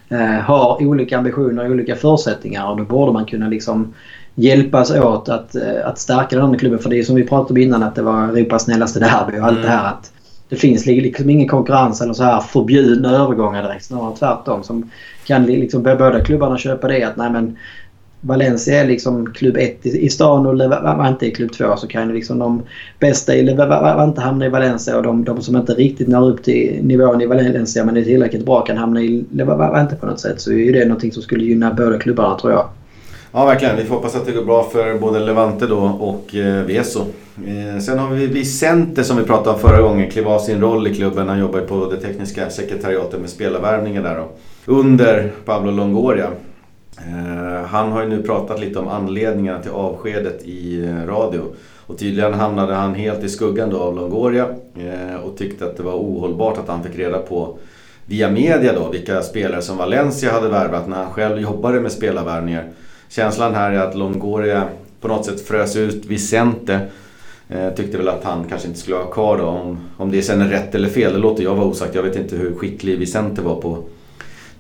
eh, 0.09 0.19
har 0.19 0.83
olika 0.83 1.17
ambitioner 1.17 1.65
och 1.65 1.71
olika 1.71 1.95
förutsättningar. 1.95 2.69
Och 2.69 2.77
då 2.77 2.83
borde 2.83 3.11
man 3.11 3.25
kunna 3.25 3.47
liksom 3.47 3.93
hjälpas 4.35 4.91
åt 4.91 5.29
att, 5.29 5.55
eh, 5.55 5.85
att 5.87 5.99
stärka 5.99 6.35
den 6.35 6.45
andra 6.45 6.59
klubben. 6.59 6.79
För 6.79 6.89
det 6.89 6.99
är 6.99 7.03
som 7.03 7.15
vi 7.15 7.23
pratade 7.23 7.51
om 7.51 7.57
innan 7.57 7.83
att 7.83 7.95
det 7.95 8.01
var 8.01 8.23
Europas 8.23 8.63
snällaste 8.63 8.99
derby 8.99 9.39
och 9.39 9.45
allt 9.45 9.57
mm. 9.57 9.61
det 9.61 9.71
här. 9.71 9.87
att 9.87 10.11
Det 10.49 10.55
finns 10.55 10.85
liksom 10.85 11.29
ingen 11.29 11.47
konkurrens 11.47 12.01
eller 12.01 12.13
så 12.13 12.23
här 12.23 12.39
förbjudna 12.39 13.09
övergångar 13.09 13.63
direkt. 13.63 13.85
Snarare 13.85 14.15
tvärtom. 14.15 14.63
Som 14.63 14.91
kan 15.25 15.45
liksom 15.45 15.83
båda 15.83 16.19
klubbarna 16.19 16.57
köpa 16.57 16.87
det 16.87 17.03
att 17.03 17.17
nej 17.17 17.29
men 17.29 17.57
Valencia 18.21 18.81
är 18.81 18.87
liksom 18.87 19.33
klubb 19.33 19.57
1 19.57 19.85
i 19.85 20.09
stan 20.09 20.45
och 20.45 20.55
Levante 20.55 21.27
är 21.27 21.31
klubb 21.31 21.53
2 21.53 21.77
så 21.77 21.87
kan 21.87 22.07
ju 22.07 22.13
liksom 22.13 22.39
de 22.39 22.63
bästa 22.99 23.35
i 23.35 23.43
Levante 23.43 24.21
hamna 24.21 24.45
i 24.45 24.49
Valencia 24.49 24.97
och 24.97 25.03
de, 25.03 25.23
de 25.23 25.41
som 25.41 25.55
inte 25.55 25.73
riktigt 25.73 26.07
når 26.07 26.29
upp 26.29 26.43
till 26.43 26.79
nivån 26.81 27.21
i 27.21 27.25
Valencia 27.25 27.85
men 27.85 27.97
är 27.97 28.03
tillräckligt 28.03 28.45
bra 28.45 28.61
kan 28.61 28.77
hamna 28.77 29.01
i 29.01 29.25
Levante 29.31 29.95
på 29.95 30.05
något 30.05 30.19
sätt. 30.19 30.41
Så 30.41 30.51
är 30.51 30.73
det 30.73 30.85
någonting 30.85 31.11
som 31.11 31.23
skulle 31.23 31.43
gynna 31.43 31.73
båda 31.73 31.99
klubbarna 31.99 32.39
tror 32.39 32.53
jag. 32.53 32.65
Ja 33.33 33.45
verkligen. 33.45 33.77
Vi 33.77 33.83
får 33.83 33.95
hoppas 33.95 34.15
att 34.15 34.25
det 34.25 34.31
går 34.31 34.45
bra 34.45 34.63
för 34.63 34.99
både 34.99 35.19
Levante 35.19 35.67
då 35.67 35.79
och 35.79 36.35
eh, 36.35 36.65
Veso. 36.65 36.99
Eh, 37.37 37.81
sen 37.81 37.99
har 37.99 38.09
vi 38.09 38.27
Vicente 38.27 39.03
som 39.03 39.17
vi 39.17 39.23
pratade 39.23 39.49
om 39.49 39.59
förra 39.59 39.81
gången. 39.81 40.11
Klev 40.11 40.27
av 40.27 40.39
sin 40.39 40.61
roll 40.61 40.87
i 40.87 40.95
klubben. 40.95 41.29
Han 41.29 41.39
jobbar 41.39 41.59
på 41.59 41.91
det 41.91 41.97
tekniska 41.97 42.49
sekretariatet 42.49 43.19
med 43.19 43.29
spelarvärvningar 43.29 44.03
där. 44.03 44.15
Då. 44.15 44.29
Under 44.73 45.31
Pablo 45.45 45.71
Longoria. 45.71 46.27
Eh, 46.97 47.65
han 47.65 47.91
har 47.91 48.01
ju 48.01 48.09
nu 48.09 48.23
pratat 48.23 48.59
lite 48.59 48.79
om 48.79 48.87
anledningarna 48.87 49.61
till 49.61 49.71
avskedet 49.71 50.43
i 50.43 50.85
eh, 50.85 51.07
radio. 51.07 51.41
Och 51.87 51.97
tydligen 51.97 52.33
hamnade 52.33 52.73
han 52.73 52.95
helt 52.95 53.23
i 53.23 53.29
skuggan 53.29 53.69
då 53.69 53.79
av 53.79 53.95
Longoria 53.95 54.47
eh, 54.75 55.15
och 55.15 55.37
tyckte 55.37 55.65
att 55.65 55.77
det 55.77 55.83
var 55.83 55.93
ohållbart 55.93 56.57
att 56.57 56.67
han 56.67 56.83
fick 56.83 56.95
reda 56.95 57.19
på 57.19 57.57
via 58.05 58.29
media 58.29 58.73
då 58.73 58.89
vilka 58.89 59.21
spelare 59.21 59.61
som 59.61 59.77
Valencia 59.77 60.31
hade 60.31 60.49
värvat 60.49 60.87
när 60.87 60.97
han 60.97 61.13
själv 61.13 61.41
jobbade 61.41 61.79
med 61.79 61.91
spelarvärvningar. 61.91 62.69
Känslan 63.09 63.55
här 63.55 63.71
är 63.71 63.79
att 63.79 63.95
Longoria 63.95 64.63
på 65.01 65.07
något 65.07 65.25
sätt 65.25 65.47
frös 65.47 65.75
ut 65.75 66.05
Vicente. 66.05 66.79
Tyckte 67.75 67.97
väl 67.97 68.07
att 68.07 68.23
han 68.23 68.45
kanske 68.49 68.67
inte 68.67 68.79
skulle 68.79 68.95
vara 68.97 69.11
kvar 69.11 69.37
då. 69.37 69.43
Om, 69.43 69.79
om 69.97 70.11
det 70.11 70.21
sen 70.21 70.41
är 70.41 70.47
rätt 70.47 70.75
eller 70.75 70.89
fel, 70.89 71.13
det 71.13 71.19
låter 71.19 71.43
jag 71.43 71.55
vara 71.55 71.65
osagt. 71.65 71.95
Jag 71.95 72.03
vet 72.03 72.15
inte 72.15 72.35
hur 72.35 72.55
skicklig 72.55 72.99
Vicente 72.99 73.41
var 73.41 73.61
på 73.61 73.83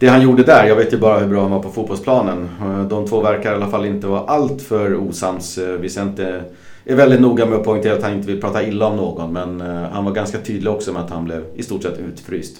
det 0.01 0.07
han 0.07 0.21
gjorde 0.21 0.43
där, 0.43 0.65
jag 0.65 0.75
vet 0.75 0.93
ju 0.93 0.97
bara 0.97 1.19
hur 1.19 1.27
bra 1.27 1.41
han 1.41 1.51
var 1.51 1.59
på 1.59 1.69
fotbollsplanen. 1.69 2.49
Eh, 2.61 2.81
de 2.81 3.07
två 3.07 3.21
verkar 3.21 3.51
i 3.51 3.55
alla 3.55 3.67
fall 3.67 3.85
inte 3.85 4.07
vara 4.07 4.21
allt 4.21 4.61
för 4.61 4.95
osams. 4.95 5.57
Eh, 5.57 5.73
Vicente 5.73 6.43
är 6.85 6.95
väldigt 6.95 7.21
noga 7.21 7.45
med 7.45 7.57
att 7.57 7.63
poängtera 7.63 7.93
att 7.93 8.03
han 8.03 8.13
inte 8.13 8.27
vill 8.27 8.41
prata 8.41 8.63
illa 8.63 8.87
om 8.87 8.95
någon 8.95 9.33
men 9.33 9.61
eh, 9.61 9.89
han 9.91 10.05
var 10.05 10.11
ganska 10.11 10.37
tydlig 10.37 10.73
också 10.73 10.93
med 10.93 11.01
att 11.01 11.09
han 11.09 11.25
blev 11.25 11.43
i 11.55 11.63
stort 11.63 11.83
sett 11.83 11.99
utfryst. 11.99 12.57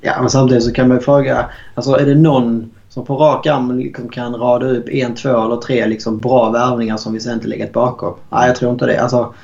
Ja, 0.00 0.12
men 0.20 0.30
samtidigt 0.30 0.64
så 0.64 0.72
kan 0.72 0.88
man 0.88 0.96
ju 0.96 1.02
fråga, 1.02 1.50
alltså 1.74 1.92
är 1.92 2.06
det 2.06 2.14
någon 2.14 2.70
som 2.88 3.04
på 3.04 3.16
rak 3.16 3.46
arm 3.46 3.78
liksom 3.78 4.08
kan 4.08 4.34
rada 4.34 4.66
upp 4.66 4.88
en, 4.88 5.14
två 5.14 5.44
eller 5.44 5.56
tre 5.56 5.86
liksom 5.86 6.18
bra 6.18 6.50
värvningar 6.50 6.96
som 6.96 7.12
Vicente 7.12 7.48
legat 7.48 7.72
bakom? 7.72 8.14
Nej, 8.30 8.46
jag 8.46 8.56
tror 8.56 8.72
inte 8.72 8.86
det. 8.86 8.98
Alltså, 8.98 9.34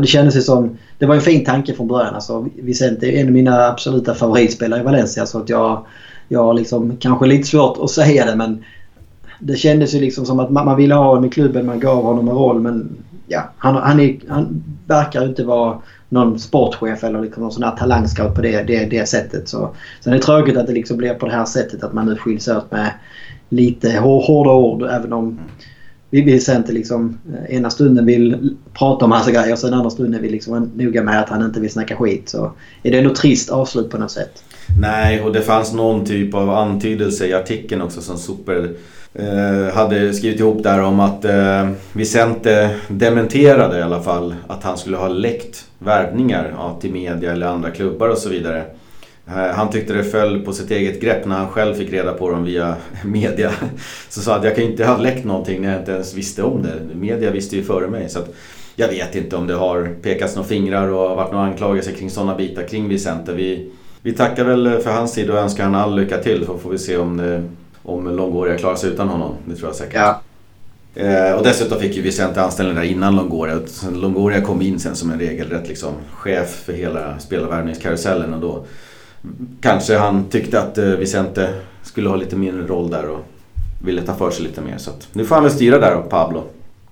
det 0.00 0.06
kändes 0.06 0.36
ju 0.36 0.40
som... 0.40 0.78
Det 0.98 1.06
var 1.06 1.14
en 1.14 1.20
fin 1.20 1.44
tanke 1.44 1.74
från 1.74 1.88
början. 1.88 2.14
Alltså, 2.14 2.48
Vicente 2.56 3.06
är 3.06 3.20
en 3.20 3.26
av 3.26 3.32
mina 3.32 3.66
absoluta 3.66 4.14
favoritspelare 4.14 4.80
i 4.80 4.84
Valencia 4.84 5.26
så 5.26 5.38
att 5.38 5.48
jag, 5.48 5.86
jag 6.28 6.44
har 6.44 6.54
liksom 6.54 6.96
kanske 6.96 7.26
lite 7.26 7.48
svårt 7.48 7.78
att 7.78 7.90
säga 7.90 8.26
det 8.26 8.36
men 8.36 8.64
det 9.40 9.56
kändes 9.56 9.94
ju 9.94 10.00
liksom 10.00 10.26
som 10.26 10.40
att 10.40 10.50
man, 10.50 10.64
man 10.64 10.76
ville 10.76 10.94
ha 10.94 11.04
honom 11.04 11.24
i 11.24 11.30
klubben, 11.30 11.66
man 11.66 11.80
gav 11.80 12.02
honom 12.02 12.28
en 12.28 12.34
roll 12.34 12.60
men 12.60 12.88
ja, 13.26 13.52
han, 13.56 13.74
han, 13.74 14.00
är, 14.00 14.18
han 14.28 14.64
verkar 14.86 15.24
inte 15.24 15.44
vara 15.44 15.78
någon 16.08 16.38
sportchef 16.38 17.04
eller 17.04 17.22
liksom 17.22 17.42
någon 17.42 17.52
sån 17.52 17.62
här 17.62 17.76
talangscout 17.76 18.34
på 18.34 18.42
det, 18.42 18.62
det, 18.62 18.84
det 18.84 19.08
sättet. 19.08 19.48
Så, 19.48 19.74
sen 20.00 20.12
är 20.12 20.16
det 20.16 20.22
tråkigt 20.22 20.56
att 20.56 20.66
det 20.66 20.72
liksom 20.72 20.96
blir 20.96 21.14
på 21.14 21.26
det 21.26 21.32
här 21.32 21.44
sättet 21.44 21.84
att 21.84 21.92
man 21.92 22.06
nu 22.06 22.16
skiljs 22.16 22.48
åt 22.48 22.70
med 22.70 22.92
lite 23.48 23.98
hårda 23.98 24.52
ord 24.52 24.82
även 24.82 25.12
om 25.12 25.38
vi 26.10 26.22
vill 26.22 26.44
sen 26.44 26.56
inte 26.56 26.72
liksom 26.72 27.18
eh, 27.32 27.56
ena 27.56 27.70
stunden 27.70 28.06
vill 28.06 28.56
prata 28.72 29.04
om 29.04 29.12
hans 29.12 29.26
grejer 29.26 29.52
och 29.52 29.58
sen 29.58 29.74
andra 29.74 29.90
stunden 29.90 30.22
vill 30.22 30.32
liksom 30.32 30.52
vara 30.52 30.68
noga 30.74 31.02
med 31.02 31.20
att 31.20 31.28
han 31.28 31.44
inte 31.44 31.60
vill 31.60 31.70
snacka 31.70 31.96
skit. 31.96 32.28
Så 32.28 32.52
är 32.82 32.90
det 32.90 32.98
ändå 32.98 33.14
trist 33.14 33.50
avslut 33.50 33.90
på 33.90 33.98
något 33.98 34.10
sätt. 34.10 34.42
Nej, 34.80 35.22
och 35.22 35.32
det 35.32 35.42
fanns 35.42 35.72
någon 35.72 36.04
typ 36.04 36.34
av 36.34 36.50
antydelse 36.50 37.26
i 37.26 37.34
artikeln 37.34 37.82
också 37.82 38.00
som 38.00 38.18
Super 38.18 38.70
eh, 39.14 39.74
hade 39.74 40.14
skrivit 40.14 40.40
ihop 40.40 40.62
där 40.62 40.82
om 40.82 41.00
att 41.00 41.24
eh, 41.24 41.70
Vicente 41.92 42.76
dementerade 42.88 43.78
i 43.78 43.82
alla 43.82 44.02
fall 44.02 44.34
att 44.48 44.62
han 44.62 44.78
skulle 44.78 44.96
ha 44.96 45.08
läckt 45.08 45.66
värvningar 45.78 46.52
ja, 46.56 46.78
till 46.80 46.92
media 46.92 47.32
eller 47.32 47.46
andra 47.46 47.70
klubbar 47.70 48.08
och 48.08 48.18
så 48.18 48.28
vidare. 48.28 48.64
Eh, 49.26 49.54
han 49.54 49.70
tyckte 49.70 49.92
det 49.92 50.04
föll 50.04 50.40
på 50.40 50.52
sitt 50.52 50.70
eget 50.70 51.00
grepp 51.00 51.26
när 51.26 51.36
han 51.36 51.48
själv 51.48 51.74
fick 51.74 51.92
reda 51.92 52.12
på 52.12 52.30
dem 52.30 52.44
via 52.44 52.76
media. 53.04 53.50
Så 54.08 54.20
sa 54.20 54.36
att 54.36 54.44
jag 54.44 54.54
kan 54.54 54.64
inte 54.64 54.84
ha 54.84 54.98
läckt 54.98 55.24
någonting 55.24 55.62
när 55.62 55.70
jag 55.72 55.80
inte 55.80 55.92
ens 55.92 56.14
visste 56.14 56.42
om 56.42 56.62
det. 56.62 56.94
Media 56.94 57.30
visste 57.30 57.56
ju 57.56 57.62
före 57.62 57.88
mig. 57.88 58.08
Så 58.08 58.20
jag 58.76 58.88
vet 58.88 59.14
inte 59.14 59.36
om 59.36 59.46
det 59.46 59.54
har 59.54 59.94
pekats 60.02 60.36
några 60.36 60.48
fingrar 60.48 60.88
och 60.88 61.16
varit 61.16 61.32
några 61.32 61.44
anklagelser 61.44 61.92
kring 61.92 62.10
sådana 62.10 62.34
bitar 62.34 62.62
kring 62.62 62.88
Vicente. 62.88 63.32
Vi, 63.32 63.70
vi 64.06 64.12
tackar 64.12 64.44
väl 64.44 64.80
för 64.80 64.90
hans 64.90 65.12
tid 65.12 65.30
och 65.30 65.38
önskar 65.38 65.64
honom 65.64 65.80
all 65.80 65.96
lycka 65.96 66.18
till 66.18 66.46
så 66.46 66.58
får 66.58 66.70
vi 66.70 66.78
se 66.78 66.96
om, 66.96 67.16
det, 67.16 67.42
om 67.82 68.16
Longoria 68.16 68.58
klarar 68.58 68.76
sig 68.76 68.90
utan 68.90 69.08
honom. 69.08 69.34
Det 69.44 69.56
tror 69.56 69.68
jag 69.68 69.76
säkert. 69.76 69.94
Ja. 69.94 70.20
Eh, 70.94 71.32
och 71.32 71.44
dessutom 71.44 71.80
fick 71.80 71.96
ju 71.96 72.02
Vicente 72.02 72.42
anställning 72.42 72.74
där 72.74 72.82
innan 72.82 73.16
Longoria. 73.16 73.60
Longoria 73.92 74.40
kom 74.40 74.62
in 74.62 74.80
sen 74.80 74.96
som 74.96 75.10
en 75.10 75.18
regelrätt 75.18 75.68
liksom, 75.68 75.92
chef 76.12 76.62
för 76.64 76.72
hela 76.72 77.18
spelarvärvningskarusellen 77.18 78.34
och 78.34 78.40
då 78.40 78.64
kanske 79.60 79.96
han 79.96 80.24
tyckte 80.24 80.60
att 80.60 80.78
eh, 80.78 80.84
Vicente 80.84 81.54
skulle 81.82 82.08
ha 82.08 82.16
lite 82.16 82.36
mindre 82.36 82.66
roll 82.66 82.90
där 82.90 83.08
och 83.08 83.20
ville 83.84 84.02
ta 84.02 84.14
för 84.14 84.30
sig 84.30 84.44
lite 84.44 84.60
mer. 84.60 84.78
Så 84.78 84.90
nu 85.12 85.24
får 85.24 85.34
han 85.34 85.44
väl 85.44 85.52
styra 85.52 85.78
där 85.78 85.94
då, 85.94 86.02
Pablo. 86.02 86.44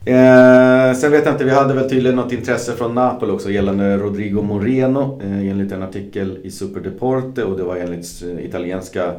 Eh, 0.06 0.94
sen 0.94 1.11
vet 1.11 1.25
jag 1.25 1.34
inte, 1.34 1.44
vi 1.44 1.50
hade 1.50 1.75
väl 1.75 1.90
tydligen 1.90 2.16
något 2.16 2.32
intresse 2.32 2.73
från 2.73 2.94
Napoli 2.94 3.32
också 3.32 3.50
gällande 3.50 3.96
Rodrigo 3.96 4.42
Moreno 4.42 5.20
eh, 5.23 5.49
enligt 5.49 5.73
en 5.73 5.82
artikel 5.82 6.38
i 6.42 6.50
Superdeporte 6.50 7.44
och 7.44 7.56
det 7.56 7.62
var 7.62 7.76
enligt 7.76 8.23
eh, 8.23 8.44
italienska 8.44 9.12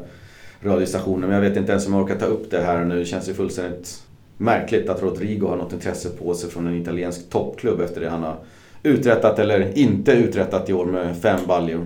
radiostationer. 0.61 1.27
Men 1.27 1.35
jag 1.35 1.49
vet 1.49 1.57
inte 1.57 1.71
ens 1.71 1.87
om 1.87 1.93
jag 1.93 2.03
orkar 2.03 2.15
ta 2.15 2.25
upp 2.25 2.51
det 2.51 2.61
här 2.61 2.85
nu. 2.85 2.99
Det 2.99 3.05
känns 3.05 3.29
ju 3.29 3.33
fullständigt 3.33 4.01
märkligt 4.37 4.89
att 4.89 5.03
Rodrigo 5.03 5.47
har 5.47 5.57
något 5.57 5.73
intresse 5.73 6.09
på 6.09 6.33
sig 6.33 6.49
från 6.49 6.67
en 6.67 6.81
italiensk 6.81 7.29
toppklubb 7.29 7.81
efter 7.81 8.01
det 8.01 8.09
han 8.09 8.23
har 8.23 8.35
uträttat 8.83 9.39
eller 9.39 9.77
inte 9.77 10.11
uträttat 10.11 10.69
i 10.69 10.73
år 10.73 10.85
med 10.85 11.17
fem 11.17 11.39
baljor. 11.47 11.85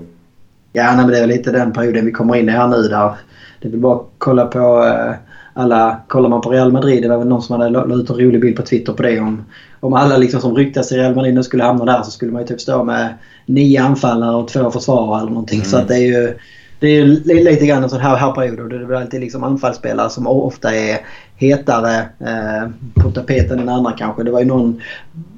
Ja, 0.73 0.83
nej, 0.83 0.95
men 0.95 1.07
det 1.07 1.17
är 1.17 1.21
väl 1.21 1.29
lite 1.29 1.51
den 1.51 1.73
perioden 1.73 2.05
vi 2.05 2.11
kommer 2.11 2.35
in 2.35 2.49
i 2.49 2.51
här 2.51 2.67
nu 2.67 2.81
där 2.81 3.13
det 3.61 3.67
är 3.67 3.71
väl 3.71 3.79
bara 3.79 3.95
att 3.95 4.07
kolla 4.17 4.45
på 4.45 4.85
eh, 4.85 5.13
alla... 5.59 5.99
Kollar 6.07 6.29
man 6.29 6.41
på 6.41 6.49
Real 6.49 6.71
Madrid, 6.71 7.03
det 7.03 7.09
var 7.09 7.17
väl 7.17 7.27
någon 7.27 7.41
som 7.41 7.59
hade 7.59 7.69
lagt 7.69 7.91
ut 7.91 8.09
en 8.09 8.15
rolig 8.15 8.41
bild 8.41 8.55
på 8.55 8.61
Twitter 8.61 8.93
på 8.93 9.03
det. 9.03 9.19
Om, 9.19 9.45
om 9.79 9.93
alla 9.93 10.17
liksom 10.17 10.41
som 10.41 10.55
ryktas 10.55 10.91
i 10.91 10.97
Real 10.97 11.15
Madrid 11.15 11.33
nu 11.33 11.43
skulle 11.43 11.63
hamna 11.63 11.85
där 11.85 12.03
så 12.03 12.11
skulle 12.11 12.31
man 12.31 12.41
ju 12.41 12.47
typ 12.47 12.61
stå 12.61 12.83
med 12.83 13.13
nio 13.45 13.83
anfallare 13.83 14.35
och 14.35 14.47
två 14.47 14.71
försvarare 14.71 15.21
eller 15.21 15.31
någonting. 15.31 15.59
Mm. 15.59 15.69
Så 15.69 15.77
att 15.77 15.87
det 15.87 15.95
är 15.95 16.05
ju... 16.05 16.33
Det 16.81 16.87
är 16.87 17.05
lite 17.43 17.65
grann 17.65 17.83
en 17.83 17.89
sån 17.89 17.99
här, 17.99 18.15
här 18.15 18.31
period 18.31 18.59
och 18.59 18.69
det 18.69 18.75
är 18.75 18.93
alltid 18.93 19.21
liksom 19.21 19.43
anfallsspelare 19.43 20.09
som 20.09 20.27
ofta 20.27 20.75
är 20.75 20.99
hetare 21.35 21.99
eh, 21.99 22.69
på 22.93 23.11
tapeten 23.11 23.59
än 23.59 23.69
andra 23.69 23.91
kanske. 23.91 24.23
Det 24.23 24.31
var 24.31 24.39
ju 24.39 24.45
någon 24.45 24.81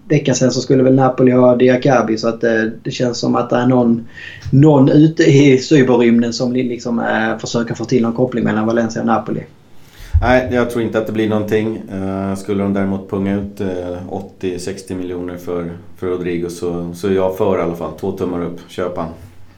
vecka 0.09 0.33
sedan 0.33 0.51
så 0.51 0.61
skulle 0.61 0.83
väl 0.83 0.95
Napoli 0.95 1.31
ha 1.31 1.55
Diakabi 1.55 2.17
så 2.17 2.27
att 2.27 2.41
det, 2.41 2.61
eh, 2.61 2.69
det 2.83 2.91
känns 2.91 3.19
som 3.19 3.35
att 3.35 3.49
det 3.49 3.55
är 3.55 3.67
någon, 3.67 4.07
någon 4.51 4.89
ute 4.89 5.23
i 5.23 5.57
cyberrymden 5.57 6.33
som 6.33 6.53
liksom 6.53 6.99
äh, 6.99 7.37
försöker 7.37 7.75
få 7.75 7.85
till 7.85 8.03
någon 8.03 8.13
koppling 8.13 8.43
mellan 8.43 8.65
Valencia 8.65 9.01
och 9.01 9.07
Napoli. 9.07 9.41
Nej, 10.21 10.49
jag 10.51 10.69
tror 10.69 10.83
inte 10.83 10.97
att 10.99 11.07
det 11.07 11.13
blir 11.13 11.29
någonting. 11.29 11.81
Eh, 11.91 12.35
skulle 12.35 12.63
de 12.63 12.73
däremot 12.73 13.09
punga 13.09 13.35
ut 13.35 13.61
eh, 13.61 13.67
80-60 14.39 14.95
miljoner 14.95 15.37
för, 15.37 15.71
för 15.97 16.07
Rodrigo 16.07 16.49
så, 16.49 16.93
så 16.93 17.07
är 17.07 17.11
jag 17.11 17.37
för 17.37 17.59
i 17.59 17.61
alla 17.61 17.75
fall. 17.75 17.91
Två 17.99 18.11
tummar 18.11 18.43
upp. 18.43 18.59
Köp 18.67 18.97
han. 18.97 19.07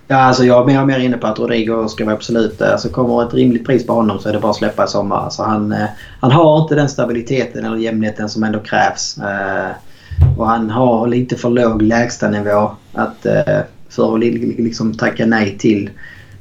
Ja, 0.07 0.17
alltså 0.17 0.45
jag 0.45 0.61
är 0.61 0.65
mer, 0.65 0.85
mer 0.85 0.99
inne 0.99 1.17
på 1.17 1.27
att 1.27 1.39
Rodrigo 1.39 1.87
ska 1.87 2.05
vara 2.05 2.15
absolut... 2.15 2.61
Eh, 2.61 2.71
alltså 2.71 2.89
kommer 2.89 3.27
ett 3.27 3.33
rimligt 3.33 3.65
pris 3.65 3.87
på 3.87 3.93
honom 3.93 4.19
så 4.19 4.29
är 4.29 4.33
det 4.33 4.39
bara 4.39 4.51
att 4.51 4.57
släppa 4.57 4.85
i 4.85 4.87
sommar. 4.87 5.17
Alltså 5.17 5.43
han, 5.43 5.75
han 6.19 6.31
har 6.31 6.61
inte 6.61 6.75
den 6.75 6.89
stabiliteten 6.89 7.65
eller 7.65 7.77
jämnheten 7.77 8.29
som 8.29 8.43
ändå 8.43 8.59
krävs. 8.59 9.17
Och 10.37 10.47
han 10.47 10.69
har 10.69 11.07
lite 11.07 11.35
för 11.35 11.49
låg 11.49 11.81
lägstanivå 11.81 12.71
att, 12.93 13.25
för 13.89 14.15
att 14.15 14.19
liksom 14.19 14.93
tacka 14.93 15.25
nej 15.25 15.57
till 15.57 15.89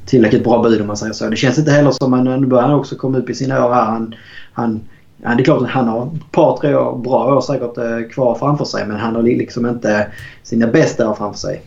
tillräckligt 0.06 0.44
bra 0.44 0.62
bud 0.62 0.80
om 0.80 0.86
man 0.86 0.96
säger 0.96 1.12
så. 1.12 1.28
Det 1.28 1.36
känns 1.36 1.58
inte 1.58 1.70
heller 1.70 1.90
som 1.90 2.14
att 2.14 2.40
nu 2.40 2.46
börjar 2.46 2.64
han 2.64 2.74
också 2.74 2.96
komma 2.96 3.18
upp 3.18 3.30
i 3.30 3.34
sina 3.34 3.66
år 3.66 3.72
här. 3.72 3.84
Han, 3.84 4.14
han, 4.52 4.80
han, 5.22 5.36
det 5.36 5.42
är 5.42 5.44
klart 5.44 5.62
att 5.62 5.68
han 5.68 5.88
har 5.88 6.06
ett 6.06 6.32
par, 6.32 6.56
tre 6.56 6.74
år, 6.74 6.98
bra 6.98 7.36
år 7.36 7.40
säkert 7.40 7.78
eh, 7.78 8.08
kvar 8.12 8.34
framför 8.34 8.64
sig 8.64 8.86
men 8.86 8.96
han 8.96 9.14
har 9.14 9.22
liksom 9.22 9.66
inte 9.66 10.06
sina 10.42 10.66
bästa 10.66 11.10
år 11.10 11.14
framför 11.14 11.38
sig. 11.38 11.62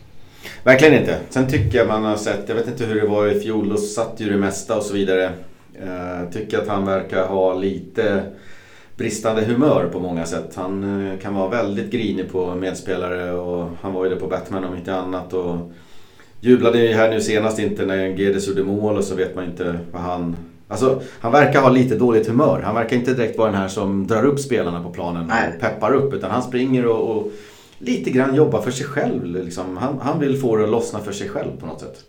Verkligen 0.64 0.94
inte. 0.94 1.18
Sen 1.30 1.48
tycker 1.48 1.78
jag 1.78 1.88
man 1.88 2.04
har 2.04 2.16
sett, 2.16 2.48
jag 2.48 2.56
vet 2.56 2.68
inte 2.68 2.84
hur 2.84 3.00
det 3.00 3.06
var 3.06 3.26
i 3.26 3.40
fjol, 3.40 3.68
då 3.68 3.76
satt 3.76 4.14
ju 4.16 4.30
det 4.30 4.36
mesta 4.36 4.76
och 4.76 4.82
så 4.82 4.94
vidare. 4.94 5.30
Jag 6.20 6.32
tycker 6.32 6.58
att 6.58 6.68
han 6.68 6.86
verkar 6.86 7.26
ha 7.26 7.54
lite 7.54 8.22
bristande 8.96 9.44
humör 9.44 9.88
på 9.92 10.00
många 10.00 10.26
sätt. 10.26 10.52
Han 10.54 11.06
eh, 11.10 11.18
kan 11.18 11.34
vara 11.34 11.48
väldigt 11.48 11.90
grinig 11.90 12.32
på 12.32 12.54
medspelare 12.54 13.32
och 13.32 13.70
han 13.80 13.92
var 13.92 14.04
ju 14.04 14.10
det 14.10 14.16
på 14.16 14.26
Batman 14.26 14.64
om 14.64 14.76
inte 14.76 14.94
annat. 14.94 15.32
Och 15.32 15.72
jublade 16.46 16.78
ju 16.78 16.94
här 16.94 17.10
nu 17.10 17.20
senast 17.20 17.58
inte 17.58 17.86
när 17.86 18.06
Gedes 18.06 18.48
gjorde 18.48 18.62
mål 18.62 18.96
och 18.96 19.04
så 19.04 19.14
vet 19.14 19.34
man 19.34 19.44
inte 19.44 19.78
vad 19.92 20.02
han... 20.02 20.36
Alltså, 20.68 21.00
han 21.20 21.32
verkar 21.32 21.60
ha 21.60 21.68
lite 21.68 21.96
dåligt 21.96 22.26
humör. 22.26 22.62
Han 22.64 22.74
verkar 22.74 22.96
inte 22.96 23.14
direkt 23.14 23.38
vara 23.38 23.50
den 23.50 23.60
här 23.60 23.68
som 23.68 24.06
drar 24.06 24.24
upp 24.24 24.40
spelarna 24.40 24.82
på 24.82 24.90
planen 24.90 25.26
Nej. 25.26 25.52
och 25.54 25.60
peppar 25.60 25.94
upp. 25.94 26.14
Utan 26.14 26.30
han 26.30 26.42
springer 26.42 26.86
och, 26.86 27.16
och 27.16 27.32
lite 27.78 28.10
grann 28.10 28.34
jobbar 28.34 28.62
för 28.62 28.70
sig 28.70 28.86
själv. 28.86 29.24
Liksom. 29.24 29.76
Han, 29.76 29.98
han 30.00 30.20
vill 30.20 30.40
få 30.40 30.56
det 30.56 30.64
att 30.64 30.70
lossna 30.70 30.98
för 30.98 31.12
sig 31.12 31.28
själv 31.28 31.50
på 31.60 31.66
något 31.66 31.80
sätt. 31.80 32.04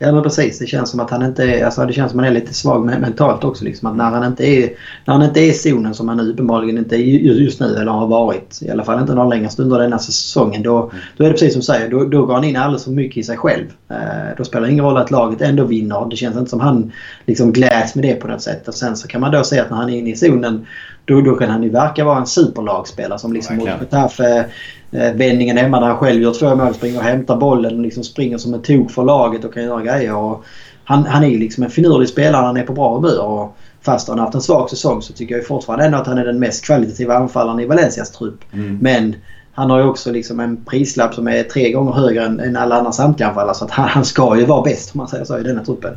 Ja 0.00 0.12
men 0.12 0.22
precis. 0.22 0.58
Det 0.58 0.66
känns 0.66 0.90
som 0.90 1.00
att 1.00 1.10
han 1.10 1.22
inte 1.22 1.44
är, 1.44 1.64
alltså 1.64 1.86
det 1.86 1.92
känns 1.92 2.10
som 2.10 2.20
att 2.20 2.26
han 2.26 2.36
är 2.36 2.40
lite 2.40 2.54
svag 2.54 2.84
mentalt 2.84 3.44
också. 3.44 3.64
Liksom. 3.64 3.88
Att 3.88 3.96
när 3.96 4.10
han 4.10 4.24
inte 4.24 4.46
är, 4.46 4.72
när 5.04 5.14
han 5.14 5.22
inte 5.22 5.40
är 5.40 5.50
i 5.50 5.52
zonen 5.52 5.94
som 5.94 6.08
han 6.08 6.20
uppenbarligen 6.20 6.78
inte 6.78 6.96
är 6.96 6.98
just 6.98 7.60
nu 7.60 7.76
eller 7.76 7.92
har 7.92 8.06
varit. 8.06 8.58
I 8.62 8.70
alla 8.70 8.84
fall 8.84 9.00
inte 9.00 9.14
några 9.14 9.28
längre 9.28 9.48
stunder 9.48 9.78
denna 9.78 9.98
säsongen. 9.98 10.62
Då, 10.62 10.90
då 11.16 11.24
är 11.24 11.28
det 11.28 11.32
precis 11.32 11.52
som 11.52 11.60
du 11.60 11.64
säger. 11.64 11.90
Då, 11.90 12.04
då 12.04 12.26
går 12.26 12.34
han 12.34 12.44
in 12.44 12.56
alldeles 12.56 12.84
för 12.84 12.90
mycket 12.90 13.16
i 13.16 13.22
sig 13.22 13.36
själv. 13.36 13.66
Eh, 13.88 13.96
då 14.36 14.44
spelar 14.44 14.66
det 14.66 14.72
ingen 14.72 14.84
roll 14.84 14.96
att 14.96 15.10
laget 15.10 15.40
ändå 15.40 15.64
vinner. 15.64 16.08
Det 16.10 16.16
känns 16.16 16.36
inte 16.36 16.50
som 16.50 16.60
han 16.60 16.92
liksom 17.26 17.52
gläds 17.52 17.94
med 17.94 18.04
det 18.04 18.14
på 18.14 18.28
något 18.28 18.42
sätt. 18.42 18.68
Och 18.68 18.74
sen 18.74 18.96
så 18.96 19.08
kan 19.08 19.20
man 19.20 19.32
då 19.32 19.44
se 19.44 19.58
att 19.58 19.70
när 19.70 19.76
han 19.76 19.90
är 19.90 19.98
inne 19.98 20.10
i 20.10 20.16
zonen 20.16 20.66
då, 21.08 21.20
då 21.20 21.34
kan 21.34 21.50
han 21.50 21.62
ju 21.62 21.70
verka 21.70 22.04
vara 22.04 22.18
en 22.18 22.26
superlagspelare 22.26 23.18
som 23.18 23.32
liksom 23.32 23.56
mot 23.56 23.68
Getafe 23.80 24.44
eh, 24.90 25.12
vändningen 25.12 25.56
hemma 25.56 25.80
där 25.80 25.86
han 25.86 25.96
själv 25.96 26.22
gör 26.22 26.32
två 26.32 26.54
mål, 26.54 26.74
springer 26.74 26.98
och 26.98 27.04
hämtar 27.04 27.36
bollen 27.36 27.76
och 27.76 27.82
liksom 27.82 28.04
springer 28.04 28.38
som 28.38 28.54
en 28.54 28.62
tok 28.62 28.90
för 28.90 29.04
laget 29.04 29.44
och 29.44 29.54
kan 29.54 29.62
göra 29.62 29.82
grejer. 29.82 30.14
Och 30.14 30.44
han, 30.84 31.06
han 31.06 31.24
är 31.24 31.38
liksom 31.38 31.64
en 31.64 31.70
finurlig 31.70 32.08
spelare, 32.08 32.46
han 32.46 32.56
är 32.56 32.62
på 32.62 32.72
bra 32.72 32.94
humör. 32.94 33.20
Och 33.20 33.56
fast 33.82 34.08
han 34.08 34.18
har 34.18 34.24
haft 34.24 34.34
en 34.34 34.40
svag 34.40 34.70
säsong 34.70 35.02
så 35.02 35.12
tycker 35.12 35.34
jag 35.34 35.46
fortfarande 35.46 35.84
ändå 35.84 35.98
att 35.98 36.06
han 36.06 36.18
är 36.18 36.24
den 36.24 36.38
mest 36.38 36.64
kvalitativa 36.64 37.16
anfallaren 37.16 37.60
i 37.60 37.66
Valencias 37.66 38.10
trupp. 38.10 38.40
Mm. 38.52 38.78
Men 38.82 39.16
han 39.52 39.70
har 39.70 39.78
ju 39.78 39.84
också 39.84 40.12
liksom 40.12 40.40
en 40.40 40.64
prislapp 40.64 41.14
som 41.14 41.28
är 41.28 41.42
tre 41.42 41.72
gånger 41.72 41.92
högre 41.92 42.24
än, 42.24 42.40
än 42.40 42.56
alla 42.56 42.78
andra 42.78 42.92
samtliga 42.92 43.28
anfallare. 43.28 43.54
Så 43.54 43.64
att 43.64 43.70
han, 43.70 43.88
han 43.88 44.04
ska 44.04 44.36
ju 44.38 44.44
vara 44.44 44.62
bäst 44.62 44.94
om 44.94 44.98
man 44.98 45.08
säger 45.08 45.24
så 45.24 45.38
i 45.38 45.42
denna 45.42 45.64
truppen. 45.64 45.94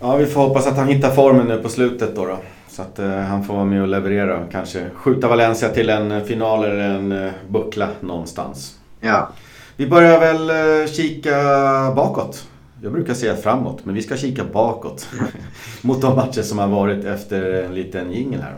Ja, 0.00 0.16
vi 0.16 0.26
får 0.26 0.40
hoppas 0.40 0.66
att 0.66 0.76
han 0.76 0.88
hittar 0.88 1.10
formen 1.10 1.46
nu 1.46 1.58
på 1.58 1.68
slutet 1.68 2.16
då. 2.16 2.26
då. 2.26 2.36
Så 2.72 2.82
att 2.82 2.98
eh, 2.98 3.10
han 3.10 3.44
får 3.44 3.54
vara 3.54 3.64
med 3.64 3.82
och 3.82 3.88
leverera. 3.88 4.46
Kanske 4.52 4.90
skjuta 4.94 5.28
Valencia 5.28 5.68
till 5.68 5.90
en 5.90 6.24
final 6.24 6.64
eller 6.64 6.78
en 6.78 7.12
eh, 7.12 7.32
buckla 7.48 7.88
någonstans. 8.00 8.78
Ja. 9.00 9.28
Vi 9.76 9.86
börjar 9.86 10.20
väl 10.20 10.50
eh, 10.50 10.88
kika 10.88 11.32
bakåt. 11.96 12.48
Jag 12.82 12.92
brukar 12.92 13.14
säga 13.14 13.36
framåt, 13.36 13.84
men 13.84 13.94
vi 13.94 14.02
ska 14.02 14.16
kika 14.16 14.44
bakåt. 14.44 15.08
Mot 15.82 16.02
de 16.02 16.16
matcher 16.16 16.42
som 16.42 16.58
har 16.58 16.68
varit 16.68 17.04
efter 17.04 17.52
en 17.52 17.74
liten 17.74 18.12
jingel 18.12 18.40
här. 18.40 18.54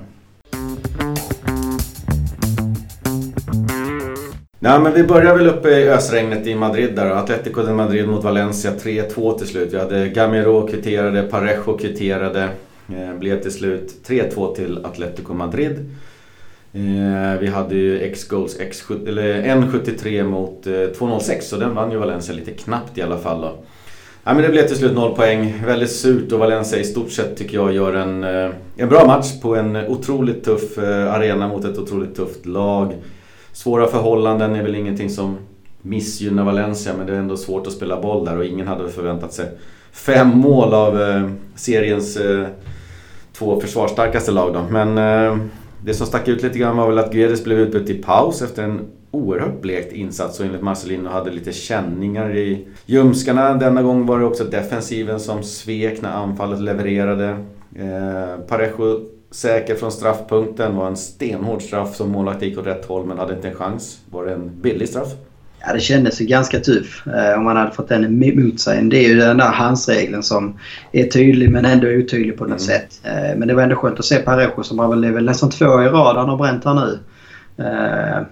Nej 4.58 4.80
men 4.80 4.92
vi 4.92 5.04
börjar 5.04 5.36
väl 5.36 5.46
uppe 5.46 5.68
i 5.68 5.88
ösregnet 5.88 6.46
i 6.46 6.54
Madrid 6.54 6.96
där. 6.96 7.10
Atletico 7.10 7.62
de 7.62 7.76
Madrid 7.76 8.08
mot 8.08 8.24
Valencia 8.24 8.70
3-2 8.70 9.38
till 9.38 9.46
slut. 9.46 9.72
Vi 9.72 9.78
hade 9.78 10.08
Gamero 10.08 10.66
kvitterade, 10.66 11.22
Parejo 11.22 11.78
kvitterade. 11.78 12.48
Eh, 12.88 13.18
blev 13.18 13.42
till 13.42 13.52
slut 13.52 13.94
3-2 14.06 14.54
till 14.54 14.84
Atletico 14.84 15.34
Madrid. 15.34 15.90
Eh, 16.72 17.40
vi 17.40 17.46
hade 17.46 17.74
ju 17.74 18.00
X-Goals 18.00 18.60
X, 18.60 18.84
eller 19.06 19.42
1-73 19.42 20.24
mot 20.24 20.66
eh, 20.66 20.70
2.06 20.70 21.40
så 21.40 21.56
den 21.56 21.74
vann 21.74 21.90
ju 21.90 21.98
Valencia 21.98 22.34
lite 22.34 22.50
knappt 22.50 22.98
i 22.98 23.02
alla 23.02 23.18
fall 23.18 23.40
då. 23.40 23.52
Ja, 24.24 24.34
men 24.34 24.42
det 24.42 24.48
blev 24.48 24.66
till 24.66 24.76
slut 24.76 24.94
noll 24.94 25.14
poäng. 25.14 25.62
Väldigt 25.66 25.90
surt 25.90 26.32
och 26.32 26.38
Valencia 26.38 26.78
i 26.78 26.84
stort 26.84 27.10
sett 27.10 27.36
tycker 27.36 27.54
jag 27.54 27.72
gör 27.72 27.94
en, 27.94 28.24
en 28.76 28.88
bra 28.88 29.06
match 29.06 29.40
på 29.42 29.56
en 29.56 29.76
otroligt 29.76 30.44
tuff 30.44 30.78
arena 30.78 31.48
mot 31.48 31.64
ett 31.64 31.78
otroligt 31.78 32.16
tufft 32.16 32.46
lag. 32.46 32.94
Svåra 33.52 33.86
förhållanden 33.86 34.54
är 34.54 34.62
väl 34.62 34.74
ingenting 34.74 35.10
som 35.10 35.36
missgynnar 35.82 36.44
Valencia 36.44 36.92
men 36.98 37.06
det 37.06 37.12
är 37.12 37.16
ändå 37.16 37.36
svårt 37.36 37.66
att 37.66 37.72
spela 37.72 38.00
boll 38.00 38.24
där 38.24 38.36
och 38.36 38.44
ingen 38.44 38.66
hade 38.66 38.88
förväntat 38.88 39.32
sig 39.32 39.46
fem 39.92 40.28
mål 40.28 40.74
av 40.74 40.98
seriens 41.54 42.18
två 43.38 43.60
försvarsstarkaste 43.60 44.30
lag 44.30 44.52
då. 44.52 44.62
Men 44.70 44.98
eh, 44.98 45.38
det 45.84 45.94
som 45.94 46.06
stack 46.06 46.28
ut 46.28 46.42
lite 46.42 46.58
grann 46.58 46.76
var 46.76 46.88
väl 46.88 46.98
att 46.98 47.12
Guedes 47.12 47.44
blev 47.44 47.58
utbytt 47.58 47.90
i 47.90 48.02
paus 48.02 48.42
efter 48.42 48.62
en 48.62 48.80
oerhört 49.10 49.60
blekt 49.60 49.92
insats 49.92 50.40
och 50.40 50.46
enligt 50.46 50.62
Marcelino 50.62 51.08
hade 51.08 51.30
lite 51.30 51.52
känningar 51.52 52.36
i 52.36 52.66
ljumskarna. 52.86 53.54
Denna 53.54 53.82
gång 53.82 54.06
var 54.06 54.18
det 54.18 54.24
också 54.24 54.44
defensiven 54.44 55.20
som 55.20 55.42
svek 55.42 56.02
när 56.02 56.10
anfallet 56.10 56.60
levererade. 56.60 57.28
Eh, 57.76 58.40
Parejo 58.48 59.00
säker 59.30 59.74
från 59.74 59.92
straffpunkten. 59.92 60.76
var 60.76 60.86
en 60.86 60.96
stenhård 60.96 61.62
straff 61.62 61.96
som 61.96 62.10
målvakt 62.10 62.42
gick 62.42 62.58
åt 62.58 62.66
rätt 62.66 62.84
håll 62.84 63.06
men 63.06 63.18
hade 63.18 63.34
inte 63.34 63.48
en 63.48 63.54
chans. 63.54 63.98
Var 64.10 64.24
det 64.24 64.32
en 64.32 64.50
billig 64.60 64.88
straff? 64.88 65.08
Ja, 65.66 65.72
det 65.72 65.80
kändes 65.80 66.20
ju 66.20 66.24
ganska 66.24 66.60
tuff 66.60 67.06
eh, 67.06 67.38
om 67.38 67.44
man 67.44 67.56
hade 67.56 67.70
fått 67.70 67.88
den 67.88 68.22
emot 68.22 68.60
sig. 68.60 68.82
Det 68.82 69.04
är 69.04 69.08
ju 69.08 69.14
den 69.14 69.36
där 69.36 69.52
handsregeln 69.52 70.22
som 70.22 70.58
är 70.92 71.04
tydlig 71.04 71.50
men 71.50 71.64
ändå 71.64 71.88
otydlig 71.88 72.38
på 72.38 72.44
något 72.44 72.48
mm. 72.48 72.58
sätt. 72.58 73.00
Eh, 73.02 73.36
men 73.36 73.48
det 73.48 73.54
var 73.54 73.62
ändå 73.62 73.76
skönt 73.76 73.98
att 73.98 74.04
se 74.04 74.16
Parejo 74.16 74.62
som 74.62 74.78
har 74.78 74.88
väl, 74.88 75.00
det 75.00 75.08
är 75.08 75.12
väl 75.12 75.24
nästan 75.24 75.50
två 75.50 75.64
i 75.64 75.86
rad 75.86 76.16
han 76.16 76.28
har 76.28 76.36
bränt 76.36 76.64
här 76.64 76.74
nu. 76.74 76.98
Eh, 77.64 78.26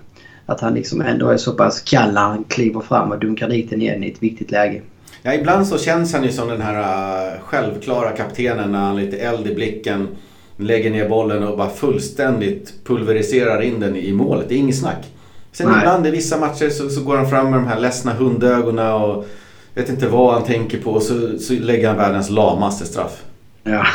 att 0.46 0.60
han 0.60 0.74
liksom 0.74 1.00
ändå 1.00 1.28
är 1.28 1.36
så 1.36 1.52
pass 1.52 1.80
kall 1.80 2.12
när 2.12 2.20
han 2.20 2.44
kliver 2.44 2.80
fram 2.80 3.12
och 3.12 3.18
dunkar 3.18 3.48
dit 3.48 3.70
den 3.70 3.82
igen 3.82 4.04
i 4.04 4.10
ett 4.10 4.22
viktigt 4.22 4.50
läge. 4.50 4.82
Ja, 5.22 5.34
ibland 5.34 5.66
så 5.66 5.78
känns 5.78 6.14
han 6.14 6.24
ju 6.24 6.32
som 6.32 6.48
den 6.48 6.60
här 6.60 6.78
uh, 6.78 7.40
självklara 7.40 8.10
kaptenen 8.10 8.72
när 8.72 8.78
han 8.78 8.96
lite 8.96 9.16
eld 9.16 9.46
i 9.46 9.54
blicken 9.54 10.08
lägger 10.56 10.90
ner 10.90 11.08
bollen 11.08 11.42
och 11.42 11.58
bara 11.58 11.70
fullständigt 11.70 12.74
pulveriserar 12.84 13.60
in 13.60 13.80
den 13.80 13.96
i 13.96 14.12
målet. 14.12 14.48
Det 14.48 14.54
är 14.54 14.58
inget 14.58 14.78
snack. 14.78 15.06
Sen 15.52 15.68
Nej. 15.68 15.78
ibland 15.78 16.06
i 16.06 16.10
vissa 16.10 16.38
matcher 16.38 16.70
så, 16.70 16.88
så, 16.88 17.00
går 17.04 17.16
han 17.16 17.30
fram 17.30 17.50
med 17.50 17.60
de 17.60 17.66
här 17.66 17.80
ledsna 17.80 18.12
hundögonen 18.12 18.92
och 18.92 19.26
vet 19.74 19.88
inte 19.88 20.08
vad 20.08 20.34
han 20.34 20.44
tänker 20.44 20.78
på 20.78 20.90
och 20.90 21.02
så, 21.02 21.38
så 21.38 21.52
lägger 21.52 21.88
han 21.88 21.96
världens 21.96 22.30
lamaste 22.30 22.86
straff. 22.86 23.22
Ja. 23.62 23.86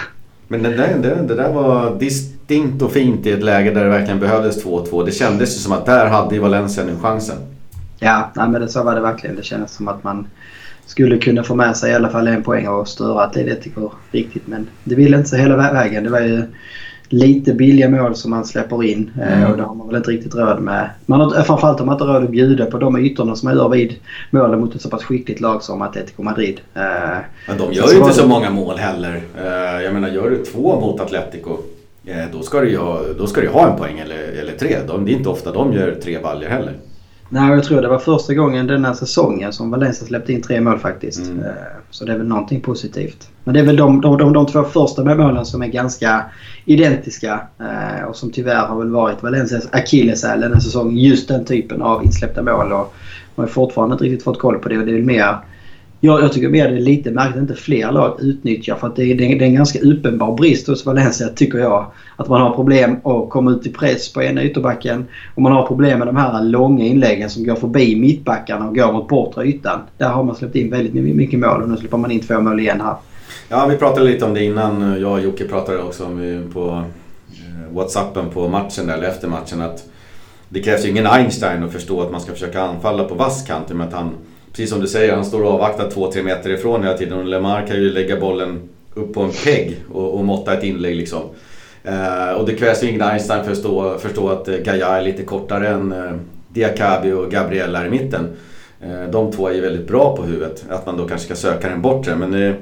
Men 0.48 0.64
det 0.64 0.70
där, 0.70 0.98
det, 1.02 1.16
det 1.16 1.36
där 1.36 1.54
var 1.54 2.00
distinkt 2.00 2.82
och 2.82 2.92
fint 2.92 3.26
i 3.26 3.32
ett 3.32 3.44
läge 3.44 3.72
där 3.72 3.84
det 3.84 3.90
verkligen 3.90 4.20
behövdes 4.20 4.66
2-2. 4.66 5.06
Det 5.06 5.12
kändes 5.12 5.56
ju 5.56 5.60
som 5.60 5.72
att 5.72 5.86
där 5.86 6.08
hade 6.08 6.36
ju 6.36 6.42
Valencia 6.42 6.84
nu 6.84 6.96
chansen. 7.02 7.38
Ja, 8.00 8.32
nej, 8.36 8.50
men 8.50 8.62
det, 8.62 8.68
så 8.68 8.84
var 8.84 8.96
det 8.96 9.02
verkligen. 9.02 9.36
Det 9.36 9.44
kändes 9.44 9.72
som 9.72 9.88
att 9.88 10.04
man 10.04 10.28
skulle 10.86 11.18
kunna 11.18 11.44
få 11.44 11.56
med 11.56 11.78
sig 11.78 11.92
i 11.92 11.96
alla 11.96 12.10
fall 12.10 12.28
en 12.28 12.44
poäng 12.44 12.68
och 12.68 12.88
störa 12.88 13.24
Atletico 13.24 13.92
riktigt. 14.12 14.48
Men 14.48 14.68
det 14.84 14.96
ville 14.96 15.18
inte 15.18 15.30
så 15.30 15.36
hela 15.36 15.56
vägen. 15.56 16.04
Det 16.04 16.10
var 16.10 16.20
ju 16.20 16.44
lite 17.10 17.54
billiga 17.54 17.90
mål 17.90 18.16
som 18.16 18.32
man 18.32 18.46
släpper 18.46 18.84
in 18.84 19.12
eh, 19.22 19.38
mm. 19.38 19.52
och 19.52 19.58
det 19.58 19.64
har 19.64 19.76
man 19.76 19.88
väl 19.88 19.96
inte 19.96 20.12
riktigt 20.12 20.36
råd 20.36 20.60
med. 20.60 20.90
Man 21.06 21.20
har, 21.20 21.44
framförallt 21.44 21.80
har 21.80 21.86
man 21.86 21.96
inte 21.96 22.06
råd 22.06 22.24
att 22.24 22.30
bjuda 22.30 22.66
på 22.66 22.78
de 22.78 22.98
ytorna 22.98 23.36
som 23.36 23.48
man 23.48 23.58
gör 23.58 23.70
vid 23.70 23.96
målen 24.32 24.60
mot 24.60 24.76
ett 24.76 24.82
så 24.82 24.90
pass 24.90 25.04
skickligt 25.04 25.40
lag 25.40 25.64
som 25.64 25.82
Atletico 25.82 26.24
Madrid. 26.24 26.62
Eh, 26.74 26.82
Men 27.48 27.58
de 27.58 27.74
gör 27.74 27.92
ju 27.92 27.98
inte 27.98 28.14
så 28.14 28.28
många 28.28 28.50
mål 28.50 28.78
heller. 28.78 29.22
Eh, 29.38 29.84
jag 29.84 29.94
menar, 29.94 30.10
gör 30.10 30.30
du 30.30 30.46
två 30.46 30.80
mot 30.80 31.00
Atletico 31.02 31.58
då 32.32 32.42
ska 32.42 32.62
du 32.62 32.70
ju 32.70 32.78
ha, 32.78 33.02
då 33.18 33.28
ska 33.28 33.42
du 33.42 33.48
ha 33.48 33.72
en 33.72 33.78
poäng 33.78 34.00
eller, 34.00 34.18
eller 34.18 34.54
tre. 34.54 34.78
det 35.06 35.12
är 35.12 35.16
inte 35.16 35.30
ofta 35.30 35.52
de 35.52 35.74
gör 35.74 35.96
tre 36.04 36.20
baljer 36.20 36.50
heller. 36.50 36.74
Nej, 37.30 37.52
jag 37.52 37.64
tror 37.64 37.82
det 37.82 37.88
var 37.88 38.00
första 38.00 38.34
gången 38.34 38.68
denna 38.68 38.94
säsongen 38.94 39.54
som 39.54 39.72
Valencia 39.72 40.08
släppte 40.08 40.34
in 40.34 40.42
tre 40.42 40.62
mål 40.62 40.80
faktiskt. 40.80 41.28
Mm. 41.28 41.44
Eh, 41.44 41.52
så 41.90 42.06
det 42.06 42.12
är 42.12 42.18
väl 42.18 42.28
någonting 42.28 42.62
positivt. 42.62 43.30
Men 43.44 43.54
det 43.54 43.60
är 43.60 43.64
väl 43.64 43.76
de, 43.76 44.02
de, 44.02 44.18
de, 44.18 44.34
de 44.34 44.46
två 44.46 44.64
första 44.64 45.04
målen 45.04 45.46
som 45.46 45.62
är 45.62 45.68
ganska 45.68 46.26
identiska 46.66 47.42
eh, 47.60 48.08
och 48.08 48.16
som 48.16 48.32
tyvärr 48.32 48.66
har 48.66 48.78
väl 48.78 48.90
varit 48.90 49.24
Valencias 49.24 49.68
akilleshäl 49.72 50.42
den 50.42 50.54
här 50.54 50.60
säsongen. 50.60 50.98
Just 50.98 51.28
den 51.28 51.46
typen 51.46 51.82
av 51.82 52.06
insläppta 52.06 52.42
mål. 52.42 52.72
Och 52.72 52.94
man 53.36 53.44
har 53.46 53.48
fortfarande 53.48 53.94
inte 53.94 54.06
riktigt 54.06 54.24
fått 54.24 54.40
koll 54.40 54.60
på 54.60 54.70
det. 54.70 54.78
Och 54.78 54.86
det 54.86 54.92
är 54.92 54.96
väl 54.96 55.06
mer 55.06 55.38
jag, 56.00 56.22
jag 56.22 56.34
tycker 56.34 56.50
mer 56.50 56.70
det 56.70 56.76
är 56.76 56.80
lite 56.80 57.12
märkligt 57.12 57.36
att 57.36 57.42
inte 57.42 57.62
fler 57.62 57.92
lag 57.92 58.22
utnyttjar 58.22 58.76
för 58.76 58.88
att 58.88 58.96
det 58.96 59.04
är, 59.04 59.16
det 59.16 59.26
är 59.26 59.42
en 59.42 59.54
ganska 59.54 59.80
uppenbar 59.80 60.36
brist 60.36 60.68
hos 60.68 60.86
Valencia 60.86 61.28
tycker 61.28 61.58
jag. 61.58 61.92
Att 62.16 62.28
man 62.28 62.42
har 62.42 62.56
problem 62.56 62.96
att 63.04 63.30
komma 63.30 63.52
ut 63.52 63.68
i 63.68 63.70
press 63.70 64.14
på 64.14 64.24
ena 64.24 64.44
ytterbacken 64.44 65.08
och 65.36 65.42
man 65.42 65.52
har 65.52 65.68
problem 65.68 66.00
med 66.00 66.08
de 66.08 66.16
här 66.16 66.44
långa 66.44 66.86
inläggen 66.86 67.30
som 67.30 67.44
går 67.44 67.56
förbi 67.56 67.96
mittbackarna 67.96 68.68
och 68.68 68.76
går 68.76 68.94
mot 68.94 69.08
bortre 69.08 69.46
ytan. 69.46 69.80
Där 69.98 70.10
har 70.10 70.24
man 70.24 70.36
släppt 70.36 70.56
in 70.56 70.70
väldigt 70.72 70.94
mycket 71.16 71.40
mål 71.40 71.62
och 71.62 71.70
nu 71.70 71.78
släpper 71.78 71.98
man 71.98 72.12
in 72.12 72.20
två 72.20 72.42
mål 72.42 72.60
igen 72.60 72.82
här. 72.82 72.96
Ja, 73.50 73.68
vi 73.70 73.78
pratade 73.78 74.06
lite 74.06 74.26
om 74.26 74.34
det 74.34 74.44
innan. 74.44 75.02
Jag 75.02 75.12
och 75.12 75.22
Jocke 75.22 75.46
pratade 75.46 75.84
också 75.84 76.06
om 76.06 76.22
eh, 76.22 76.54
på 76.54 76.84
eh, 77.30 77.76
Whatsappen 77.76 78.30
på 78.30 78.48
matchen 78.48 78.88
där, 78.88 78.94
eller 78.94 79.08
efter 79.08 79.28
matchen 79.28 79.62
att 79.62 79.84
det 80.50 80.60
krävs 80.60 80.86
ju 80.86 80.90
ingen 80.90 81.08
Einstein 81.08 81.64
att 81.64 81.72
förstå 81.72 82.02
att 82.02 82.12
man 82.12 82.22
ska 82.22 82.32
försöka 82.32 82.62
anfalla 82.62 83.04
på 83.04 83.16
vass 83.16 83.48
kant 83.48 83.70
med 83.70 83.88
att 83.88 83.94
han 83.94 84.12
precis 84.52 84.70
som 84.70 84.82
du 84.82 84.88
säger, 84.88 85.16
han 85.16 85.26
står 85.26 85.44
och 85.44 85.52
avvaktar 85.52 85.90
2-3 85.90 86.24
meter 86.24 86.50
ifrån 86.50 86.84
hela 86.84 86.98
tiden 86.98 87.18
och 87.18 87.26
Lemar 87.26 87.68
kan 87.68 87.76
ju 87.76 87.90
lägga 87.90 88.20
bollen 88.20 88.60
upp 88.94 89.14
på 89.14 89.22
en 89.22 89.32
pegg 89.44 89.78
och, 89.92 90.14
och 90.14 90.26
måtta 90.26 90.54
ett 90.54 90.64
inlägg 90.64 90.96
liksom. 90.96 91.22
Eh, 91.84 92.32
och 92.32 92.46
det 92.46 92.56
krävs 92.56 92.84
ju 92.84 92.90
ingen 92.90 93.02
Einstein 93.02 93.44
för 93.44 93.52
att 93.52 93.58
förstå, 93.58 93.98
förstå 93.98 94.30
att 94.30 94.48
eh, 94.48 94.56
Gaia 94.58 94.88
är 94.88 95.02
lite 95.02 95.24
kortare 95.24 95.68
än 95.68 95.92
eh, 95.92 96.12
Diakabi 96.50 97.12
och 97.12 97.32
Gabriel 97.32 97.76
är 97.76 97.86
i 97.86 97.90
mitten. 97.90 98.28
Eh, 98.82 99.12
de 99.12 99.32
två 99.32 99.48
är 99.48 99.54
ju 99.54 99.62
väldigt 99.62 99.88
bra 99.88 100.16
på 100.16 100.24
huvudet. 100.24 100.66
Att 100.70 100.86
man 100.86 100.98
då 100.98 101.08
kanske 101.08 101.26
ska 101.26 101.36
söka 101.36 101.70
den 101.70 101.82
bortre. 101.82 102.16
Men 102.16 102.32
det, 102.32 102.56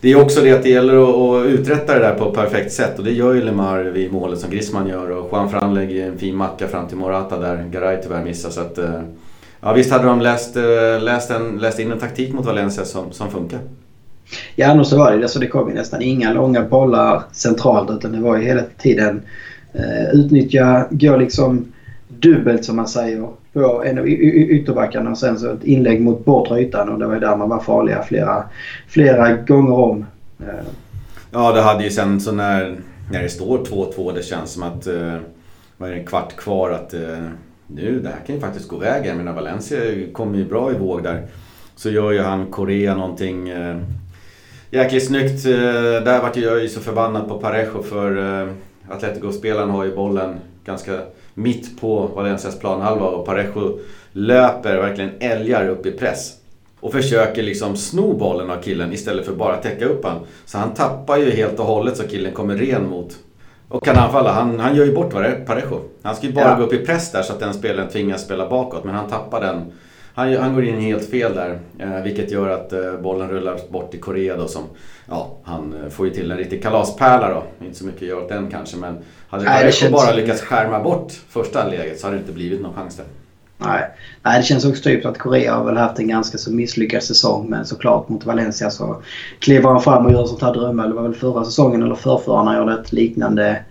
det 0.00 0.12
är 0.12 0.22
också 0.22 0.40
det 0.40 0.52
att 0.52 0.62
det 0.62 0.70
gäller 0.70 0.94
att, 1.02 1.46
att 1.46 1.50
uträtta 1.50 1.94
det 1.94 2.00
där 2.00 2.14
på 2.14 2.28
ett 2.28 2.34
perfekt 2.34 2.72
sätt 2.72 2.98
och 2.98 3.04
det 3.04 3.12
gör 3.12 3.34
ju 3.34 3.42
Lemar 3.42 3.82
vid 3.82 4.12
målet 4.12 4.38
som 4.38 4.50
Griezmann 4.50 4.88
gör 4.88 5.10
och 5.10 5.28
Juan 5.32 5.50
Fran 5.50 5.74
lägger 5.74 6.06
en 6.06 6.18
fin 6.18 6.36
macka 6.36 6.68
fram 6.68 6.88
till 6.88 6.96
Morata 6.96 7.38
där 7.38 7.68
Garay 7.72 8.02
tyvärr 8.02 8.24
missar. 8.24 8.50
Så 8.50 8.60
att, 8.60 8.78
eh, 8.78 9.00
Ja 9.60 9.72
visst 9.72 9.92
hade 9.92 10.04
de 10.04 10.20
läst, 10.20 10.56
eh, 10.56 11.00
läst, 11.00 11.30
en, 11.30 11.58
läst 11.58 11.78
in 11.78 11.92
en 11.92 11.98
taktik 11.98 12.32
mot 12.32 12.46
Valencia 12.46 12.84
som, 12.84 13.12
som 13.12 13.30
funkar. 13.30 13.60
Ja, 14.56 14.74
nog 14.74 14.86
så 14.86 14.98
var 14.98 15.12
det. 15.12 15.22
Alltså, 15.22 15.38
det 15.38 15.46
kom 15.46 15.68
ju 15.68 15.74
nästan 15.74 16.02
inga 16.02 16.32
långa 16.32 16.62
bollar 16.62 17.22
centralt 17.32 17.90
utan 17.90 18.12
det 18.12 18.20
var 18.20 18.36
ju 18.36 18.44
hela 18.44 18.62
tiden 18.78 19.22
eh, 19.72 20.10
utnyttja, 20.12 20.86
gå 20.90 21.16
liksom 21.16 21.72
dubbelt 22.08 22.64
som 22.64 22.76
man 22.76 22.88
säger 22.88 23.28
på 23.52 23.84
en 23.84 23.98
av 23.98 24.08
ytterbackarna 24.08 25.10
och 25.10 25.18
sen 25.18 25.38
så 25.38 25.52
ett 25.52 25.64
inlägg 25.64 26.00
mot 26.00 26.24
bortre 26.24 26.60
ytan 26.60 26.88
och 26.88 26.98
det 26.98 27.06
var 27.06 27.14
ju 27.14 27.20
där 27.20 27.36
man 27.36 27.48
var 27.48 27.60
farliga 27.60 28.02
flera, 28.02 28.44
flera 28.88 29.32
gånger 29.32 29.74
om. 29.74 30.06
Eh. 30.40 30.66
Ja, 31.30 31.52
det 31.52 31.62
hade 31.62 31.84
ju 31.84 31.90
sen 31.90 32.20
så 32.20 32.32
när, 32.32 32.76
när 33.12 33.22
det 33.22 33.28
står 33.28 33.58
2-2 33.58 34.14
det 34.14 34.22
känns 34.22 34.52
som 34.52 34.62
att 34.62 34.86
eh, 34.86 35.16
vad 35.76 35.88
är 35.88 35.94
det, 35.94 36.00
en 36.00 36.06
kvart 36.06 36.36
kvar 36.36 36.70
att 36.70 36.94
eh, 36.94 37.28
nu, 37.70 38.00
det 38.00 38.08
här 38.08 38.20
kan 38.26 38.34
ju 38.34 38.40
faktiskt 38.40 38.68
gå 38.68 38.76
vägen. 38.76 39.06
Jag 39.06 39.16
menar 39.16 39.32
Valencia 39.32 39.78
kommer 40.12 40.38
ju 40.38 40.44
bra 40.44 40.72
i 40.72 40.74
våg 40.74 41.02
där. 41.02 41.26
Så 41.76 41.90
gör 41.90 42.12
ju 42.12 42.20
han 42.20 42.46
Korea 42.46 42.94
någonting 42.94 43.48
eh, 43.48 43.76
jäkligt 44.70 45.06
snyggt. 45.06 45.46
Eh, 45.46 45.52
där 46.04 46.22
vart 46.22 46.36
jag 46.36 46.62
ju 46.62 46.68
så 46.68 46.80
förbannad 46.80 47.28
på 47.28 47.38
Parejo 47.38 47.82
för 47.82 48.42
eh, 48.42 48.48
Atletico-spelaren 48.88 49.70
har 49.70 49.84
ju 49.84 49.94
bollen 49.94 50.36
ganska 50.64 51.00
mitt 51.34 51.80
på 51.80 52.06
Valencias 52.06 52.58
planhalva 52.58 53.06
och 53.06 53.26
Parejo 53.26 53.78
löper 54.12 54.76
verkligen 54.76 55.10
älgar 55.20 55.68
upp 55.68 55.86
i 55.86 55.90
press. 55.90 56.34
Och 56.80 56.92
försöker 56.92 57.42
liksom 57.42 57.76
sno 57.76 58.12
bollen 58.18 58.50
av 58.50 58.62
killen 58.62 58.92
istället 58.92 59.26
för 59.26 59.34
bara 59.34 59.56
täcka 59.56 59.84
upp 59.84 60.04
han. 60.04 60.20
Så 60.44 60.58
han 60.58 60.74
tappar 60.74 61.16
ju 61.16 61.30
helt 61.30 61.58
och 61.58 61.66
hållet 61.66 61.96
så 61.96 62.08
killen 62.08 62.32
kommer 62.32 62.56
ren 62.56 62.88
mot 62.88 63.16
och 63.68 63.84
kan 63.84 63.96
anfalla. 63.96 64.32
Han, 64.32 64.60
han 64.60 64.76
gör 64.76 64.84
ju 64.84 64.94
bort 64.94 65.12
Parejo. 65.46 65.80
Han 66.02 66.16
ska 66.16 66.26
ju 66.26 66.32
bara 66.32 66.48
ja. 66.48 66.56
gå 66.56 66.62
upp 66.62 66.72
i 66.72 66.78
press 66.78 67.12
där 67.12 67.22
så 67.22 67.32
att 67.32 67.40
den 67.40 67.54
spelaren 67.54 67.88
tvingas 67.88 68.24
spela 68.24 68.48
bakåt. 68.48 68.84
Men 68.84 68.94
han 68.94 69.10
tappar 69.10 69.40
den. 69.40 69.72
Han, 70.14 70.36
han 70.36 70.54
går 70.54 70.64
in 70.64 70.80
helt 70.80 71.10
fel 71.10 71.34
där. 71.34 71.58
Eh, 71.78 72.02
vilket 72.02 72.30
gör 72.30 72.48
att 72.48 72.72
eh, 72.72 72.92
bollen 72.92 73.30
rullar 73.30 73.60
bort 73.70 73.90
till 73.90 74.00
Korea 74.00 74.36
då 74.36 74.48
som... 74.48 74.62
Ja, 75.08 75.36
han 75.42 75.74
eh, 75.84 75.90
får 75.90 76.06
ju 76.06 76.12
till 76.12 76.30
en 76.30 76.36
riktig 76.36 76.62
kalaspärla 76.62 77.28
då. 77.28 77.64
Inte 77.64 77.78
så 77.78 77.84
mycket 77.84 78.02
att 78.02 78.08
göra 78.08 78.20
åt 78.20 78.28
den 78.28 78.50
kanske 78.50 78.76
men... 78.76 78.98
Hade 79.28 79.44
Parejo 79.44 79.92
bara 79.92 80.12
lyckats 80.12 80.42
skärma 80.42 80.80
bort 80.80 81.12
första 81.28 81.68
läget 81.68 82.00
så 82.00 82.06
hade 82.06 82.16
det 82.16 82.20
inte 82.20 82.32
blivit 82.32 82.60
någon 82.60 82.74
chans 82.74 82.96
där. 82.96 83.06
Nej. 83.58 83.90
Nej, 84.22 84.38
det 84.38 84.44
känns 84.44 84.64
också 84.64 84.82
typ 84.82 85.06
att 85.06 85.18
Korea 85.18 85.54
har 85.54 85.64
väl 85.64 85.76
haft 85.76 85.98
en 85.98 86.08
ganska 86.08 86.38
så 86.38 86.52
misslyckad 86.52 87.02
säsong. 87.02 87.50
Men 87.50 87.66
såklart 87.66 88.08
mot 88.08 88.26
Valencia 88.26 88.70
så 88.70 89.02
kliver 89.38 89.68
han 89.68 89.82
fram 89.82 90.06
och 90.06 90.12
gör 90.12 90.26
sånt 90.26 90.42
här 90.42 90.54
drömmål. 90.54 90.88
Det 90.88 90.94
var 90.94 91.02
väl 91.02 91.14
förra 91.14 91.44
säsongen 91.44 91.82
eller 91.82 91.94
förrförra 91.94 92.44
han 92.44 92.58
gjorde 92.58 92.80
ett 92.80 92.92
liknande, 92.92 93.62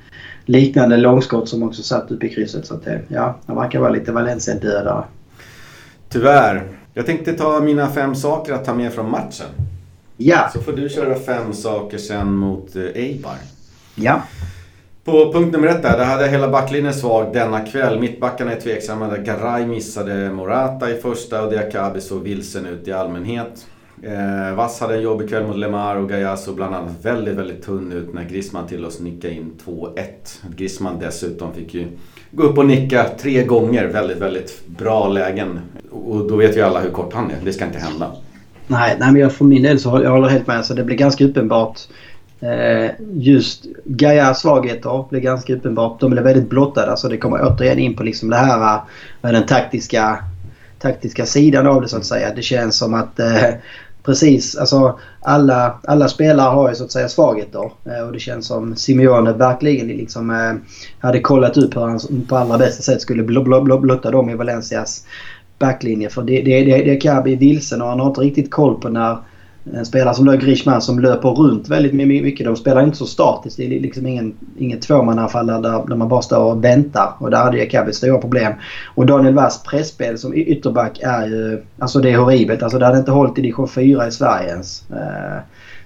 liknande 0.46 0.98
långskott 0.98 1.50
som 1.50 1.64
också 1.64 1.84
satt 1.84 2.12
uppe 2.12 2.26
i 2.26 2.30
krysset. 2.30 2.66
Så 2.68 2.74
att 2.74 2.86
det, 2.86 3.02
ja, 3.08 3.40
han 3.46 3.56
verkar 3.56 3.80
vara 3.80 3.92
lite 3.92 4.12
Valencia-dödare. 4.12 5.04
Tyvärr. 6.10 6.64
Jag 6.94 7.06
tänkte 7.06 7.34
ta 7.34 7.60
mina 7.60 7.88
fem 7.88 8.16
saker 8.16 8.54
att 8.54 8.66
ta 8.66 8.74
med 8.74 8.94
från 8.94 9.12
matchen. 9.12 9.48
Ja. 10.18 10.50
Så 10.54 10.62
får 10.62 10.72
du 10.72 10.90
köra 10.90 11.20
fem 11.20 11.54
saker 11.54 11.98
sen 11.98 12.34
mot 12.34 12.76
eh, 12.76 12.84
Eibar. 12.84 13.36
Ja. 13.96 14.22
På 15.08 15.34
punkt 15.34 15.54
nummer 15.54 15.68
ett 15.68 15.82
där, 15.82 15.98
där 15.98 16.06
hade 16.06 16.28
hela 16.28 16.48
backlinjen 16.48 16.94
svag 16.94 17.34
denna 17.34 17.60
kväll. 17.60 18.00
Mittbackarna 18.00 18.52
är 18.52 18.60
tveksamma. 18.60 19.08
Där 19.08 19.18
Garay 19.18 19.66
missade 19.66 20.32
Morata 20.32 20.92
i 20.92 20.96
första 20.96 21.44
och 21.44 21.52
Diakabi 21.52 22.02
såg 22.02 22.24
vilsen 22.24 22.66
ut 22.66 22.88
i 22.88 22.92
allmänhet. 22.92 23.68
Eh, 24.04 24.56
Vass 24.56 24.80
hade 24.80 24.96
en 24.96 25.02
jobbig 25.02 25.30
kväll 25.30 25.48
mot 25.48 25.58
Lemar 25.58 25.96
och 25.96 26.10
Gayaso 26.10 26.54
bland 26.54 26.76
annat 26.76 26.92
väldigt, 27.02 27.36
väldigt 27.36 27.66
tunn 27.66 27.92
ut 27.92 28.14
när 28.14 28.24
Grisman 28.24 28.68
till 28.68 28.86
oss 28.86 29.00
nickade 29.00 29.34
in 29.34 29.52
2-1. 29.66 29.96
Grisman 30.56 31.00
dessutom 31.00 31.54
fick 31.54 31.74
ju 31.74 31.88
gå 32.32 32.44
upp 32.44 32.58
och 32.58 32.66
nicka 32.66 33.06
tre 33.22 33.44
gånger. 33.44 33.88
Väldigt, 33.88 34.18
väldigt 34.18 34.68
bra 34.68 35.08
lägen. 35.08 35.60
Och 35.92 36.28
då 36.28 36.36
vet 36.36 36.58
ju 36.58 36.62
alla 36.62 36.80
hur 36.80 36.92
kort 36.92 37.14
han 37.14 37.32
är. 37.32 37.46
Det 37.46 37.54
ska 37.54 37.66
inte 37.66 37.80
hända. 37.80 38.12
Nej, 38.68 38.96
nej 39.00 39.12
men 39.12 39.22
jag 39.22 39.34
för 39.34 39.46
min 39.46 39.64
del 39.64 39.80
så 39.80 39.90
håller 39.90 40.04
jag 40.04 40.12
håller 40.12 40.30
helt 40.30 40.48
med. 40.48 40.66
Så 40.66 40.74
det 40.74 40.84
blir 40.84 40.98
ganska 40.98 41.26
uppenbart. 41.26 41.80
Eh, 42.40 42.92
just 43.14 43.66
Gaias 43.86 44.42
svagheter 44.42 45.06
blir 45.10 45.20
ganska 45.20 45.56
uppenbart. 45.56 46.00
De 46.00 46.12
blir 46.12 46.22
väldigt 46.22 46.50
blottade. 46.50 46.92
Alltså 46.92 47.08
det 47.08 47.18
kommer 47.18 47.42
återigen 47.42 47.80
in 47.80 47.96
på 47.96 48.04
liksom 48.04 48.30
det 48.30 48.36
här 48.36 48.82
med 49.22 49.34
den 49.34 49.46
taktiska, 49.46 50.24
taktiska 50.80 51.26
sidan 51.26 51.68
av 51.68 51.82
det 51.82 51.88
så 51.88 51.98
att 51.98 52.06
säga. 52.06 52.34
Det 52.36 52.42
känns 52.42 52.78
som 52.78 52.94
att 52.94 53.20
eh, 53.20 53.50
precis, 54.04 54.56
alltså 54.56 55.00
alla, 55.22 55.80
alla 55.84 56.08
spelare 56.08 56.50
har 56.50 56.70
ju 56.70 56.76
så 56.76 56.84
att 56.84 56.92
säga 56.92 57.10
svagheter. 57.10 57.72
Eh, 57.86 58.08
och 58.08 58.14
det 58.14 58.20
känns 58.20 58.48
som 58.48 58.76
Simeone 58.76 59.34
verkligen 59.34 59.88
liksom 59.88 60.30
eh, 60.30 60.54
hade 61.00 61.20
kollat 61.20 61.58
upp 61.58 61.76
hur 61.76 61.82
han 61.82 62.00
på 62.30 62.36
allra 62.36 62.58
bästa 62.58 62.84
sätt 62.84 63.02
skulle 63.02 63.24
bl 63.24 63.40
bl 63.40 63.60
bl 63.62 63.78
blotta 63.78 64.12
dem 64.12 64.30
i 64.30 64.36
Valencias 64.36 65.06
backlinje. 65.60 66.10
För 66.10 66.22
det, 66.22 66.42
det, 66.42 66.64
det, 66.64 66.84
det 66.84 66.96
kan 66.96 67.24
bli 67.24 67.36
vilsen 67.36 67.82
och 67.82 67.88
han 67.88 68.00
har 68.00 68.08
inte 68.08 68.22
riktigt 68.22 68.52
koll 68.52 68.82
på 68.82 68.90
när 68.90 69.18
en 69.74 69.86
spelare 69.86 70.16
som 70.16 70.40
Grishman 70.40 70.82
som 70.82 71.00
löper 71.00 71.30
runt 71.30 71.70
väldigt 71.70 71.94
mycket. 71.94 72.46
De 72.46 72.56
spelar 72.56 72.84
inte 72.84 72.98
så 72.98 73.06
statiskt. 73.06 73.58
Det 73.58 73.66
är 73.66 73.80
liksom 73.80 74.08
ingen, 74.08 74.34
inget 74.58 74.82
tvåmannaanfall 74.82 75.48
där, 75.48 75.62
där 75.62 75.96
man 75.96 76.08
bara 76.08 76.22
står 76.22 76.44
och 76.44 76.64
väntar. 76.64 77.14
Och 77.20 77.32
där 77.32 77.38
hade 77.38 77.58
Jakabi 77.58 77.94
stora 77.94 78.18
problem. 78.18 78.54
Och 78.96 79.06
Daniel 79.06 79.34
Wass 79.34 79.64
pressspel 79.64 80.18
som 80.18 80.34
ytterback 80.36 81.00
är 81.02 81.28
ju... 81.28 81.64
Alltså 81.80 82.00
det 82.00 82.12
är 82.12 82.18
horribelt. 82.18 82.64
Alltså 82.64 82.80
det 82.80 82.86
hade 82.86 82.98
inte 82.98 83.12
hållit 83.12 83.38
i 83.38 83.42
division 83.42 83.68
4 83.68 84.08
i 84.08 84.12
Sverige 84.12 84.50
ens. 84.50 84.84
Eh, 84.92 85.38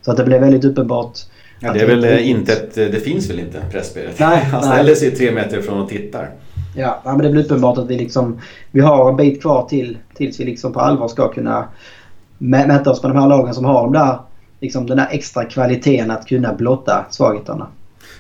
så 0.02 0.12
att 0.12 0.18
det 0.18 0.24
blev 0.24 0.42
väldigt 0.42 0.66
uppenbart. 0.66 1.20
Ja, 1.60 1.74
det 1.74 1.80
är 1.80 1.88
väl 1.88 2.20
inte 2.20 2.54
ett, 2.54 2.76
Det 2.76 3.04
finns 3.04 3.30
väl 3.30 3.40
inte 3.40 3.62
pressspelet? 3.72 4.20
Nej, 4.20 4.44
Han 4.44 4.64
ställer 4.64 4.96
sig 4.96 5.12
tre 5.12 5.32
meter 5.32 5.58
ifrån 5.58 5.82
och 5.82 5.90
tittar. 5.90 6.30
Ja, 6.76 7.02
ja, 7.06 7.12
men 7.12 7.26
det 7.26 7.30
blir 7.30 7.46
uppenbart 7.46 7.78
att 7.78 7.90
vi 7.90 7.98
liksom... 7.98 8.40
Vi 8.72 8.80
har 8.80 9.10
en 9.10 9.16
bit 9.16 9.42
kvar 9.42 9.68
till 9.70 9.98
tills 10.16 10.40
vi 10.40 10.46
liksom 10.46 10.74
på 10.74 10.80
allvar 10.80 11.08
ska 11.08 11.28
kunna 11.28 11.68
oss 12.86 13.04
med 13.04 13.12
de 13.12 13.18
här 13.18 13.28
lagen 13.28 13.54
som 13.54 13.66
har 13.66 13.84
de 13.84 13.94
där, 13.94 14.18
liksom 14.60 14.88
den 14.88 14.98
där 14.98 15.08
extra 15.12 15.46
kvaliteten 15.46 16.12
att 16.12 16.28
kunna 16.28 16.54
blotta 16.54 17.06
svagheterna. 17.10 17.68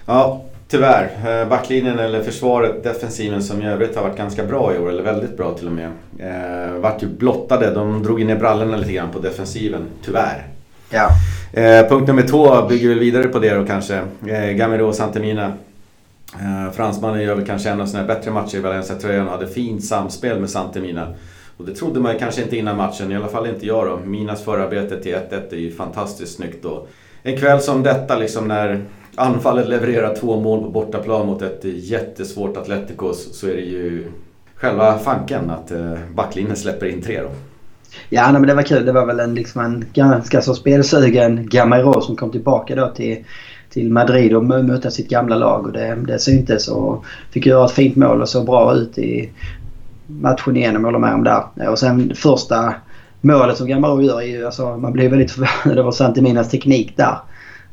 Ja, 0.06 0.42
tyvärr. 0.68 1.10
Eh, 1.26 1.50
Backlinjen 1.50 2.00
eller 2.00 2.24
försvaret, 2.24 2.84
defensiven 2.84 3.44
som 3.44 3.62
i 3.62 3.68
övrigt 3.68 3.96
har 3.96 4.04
varit 4.04 4.18
ganska 4.18 4.44
bra 4.44 4.76
i 4.76 4.80
år, 4.80 4.90
eller 4.90 5.04
väldigt 5.04 5.38
bra 5.38 5.54
till 5.54 5.68
och 5.68 5.74
med. 5.74 5.92
Eh, 6.20 6.74
vart 6.74 7.04
ju 7.04 7.08
blottade. 7.08 7.74
De 7.74 8.04
drog 8.04 8.22
in 8.22 8.28
ner 8.28 8.36
brallorna 8.36 8.78
lite 8.78 8.94
grann 8.94 9.12
på 9.12 9.20
defensiven, 9.20 9.82
tyvärr. 10.06 10.48
Ja. 10.90 11.10
Eh, 11.54 11.88
punkt 11.88 12.08
nummer 12.08 12.24
två 12.24 12.62
bygger 12.70 12.90
väl 12.90 13.00
vidare 13.00 13.28
på 13.28 13.40
det 13.40 13.56
då 13.56 13.66
kanske. 13.66 14.02
Eh, 14.28 14.50
Gamero 14.50 14.88
och 14.88 14.96
Santemina. 14.96 15.54
Eh, 16.34 16.72
fransmannen 16.74 17.22
gör 17.22 17.36
väl 17.36 17.46
kanske 17.46 17.70
en 17.70 17.82
av 17.82 17.86
sina 17.86 18.04
bättre 18.04 18.32
matcher 18.32 18.56
i 18.58 18.60
Valencia-tröjan 18.60 19.26
och 19.26 19.32
hade 19.32 19.48
fint 19.48 19.84
samspel 19.86 20.40
med 20.40 20.50
Santemina. 20.50 21.08
Och 21.62 21.68
det 21.68 21.76
trodde 21.76 22.00
man 22.00 22.20
kanske 22.20 22.42
inte 22.42 22.58
innan 22.58 22.78
matchen, 22.78 23.12
i 23.12 23.16
alla 23.16 23.28
fall 23.28 23.48
inte 23.48 23.66
jag 23.66 23.88
då. 23.88 24.00
Minas 24.06 24.44
förarbete 24.44 25.04
till 25.04 25.16
1-1 25.16 25.54
är 25.54 25.58
ju 25.58 25.72
fantastiskt 25.72 26.36
snyggt 26.36 26.66
Och 26.66 26.88
En 27.24 27.38
kväll 27.38 27.62
som 27.62 27.84
detta 27.84 28.18
liksom 28.18 28.48
när 28.48 28.86
anfallet 29.16 29.68
levererar 29.68 30.16
två 30.16 30.40
mål 30.40 30.64
på 30.64 30.70
bortaplan 30.70 31.26
mot 31.26 31.42
ett 31.42 31.60
jättesvårt 31.64 32.58
Atletico 32.58 33.14
så 33.14 33.48
är 33.48 33.56
det 33.56 33.62
ju 33.62 34.12
själva 34.56 34.98
fanken 34.98 35.50
att 35.50 35.72
eh, 35.72 35.94
backlinjen 36.16 36.56
släpper 36.56 36.86
in 36.86 37.02
tre 37.02 37.22
då. 37.22 37.30
Ja, 38.10 38.24
nej, 38.32 38.42
men 38.42 38.48
det 38.48 38.54
var 38.54 38.64
kul. 38.64 38.86
Det 38.86 38.92
var 38.92 39.06
väl 39.06 39.20
en, 39.20 39.36
liksom 39.36 39.62
en 39.62 39.86
ganska 39.94 40.42
så 40.42 40.54
spelsugen 40.54 41.50
Gamero 41.50 42.02
som 42.02 42.16
kom 42.16 42.32
tillbaka 42.32 42.76
då 42.76 42.88
till, 42.88 43.18
till 43.70 43.92
Madrid 43.92 44.36
och 44.36 44.46
mötte 44.46 44.92
sitt 44.92 45.10
gamla 45.10 45.36
lag. 45.36 45.66
Och 45.66 45.72
det, 45.72 45.98
det 46.08 46.20
syntes 46.20 46.68
och 46.68 47.06
fick 47.32 47.46
göra 47.46 47.66
ett 47.66 47.72
fint 47.72 47.96
mål 47.96 48.22
och 48.22 48.30
såg 48.30 48.46
bra 48.46 48.76
ut 48.76 48.98
i 48.98 49.30
matchen 50.22 50.58
igen 50.58 50.76
om 50.76 50.82
jag 50.82 50.88
håller 50.88 51.00
med 51.00 51.14
om 51.14 51.24
där. 51.24 51.70
Och 51.70 51.80
sen 51.80 52.16
första 52.16 52.74
målet 53.22 53.58
som 53.58 53.68
Gamero 53.68 54.02
gör 54.02 54.22
är 54.22 54.26
ju, 54.26 54.46
alltså, 54.46 54.78
man 54.78 54.94
blir 54.94 55.10
väldigt 55.10 55.32
förvånad 55.32 55.80
över 55.80 55.92
Santiminas 55.92 56.50
teknik 56.50 56.98
där. 56.98 57.18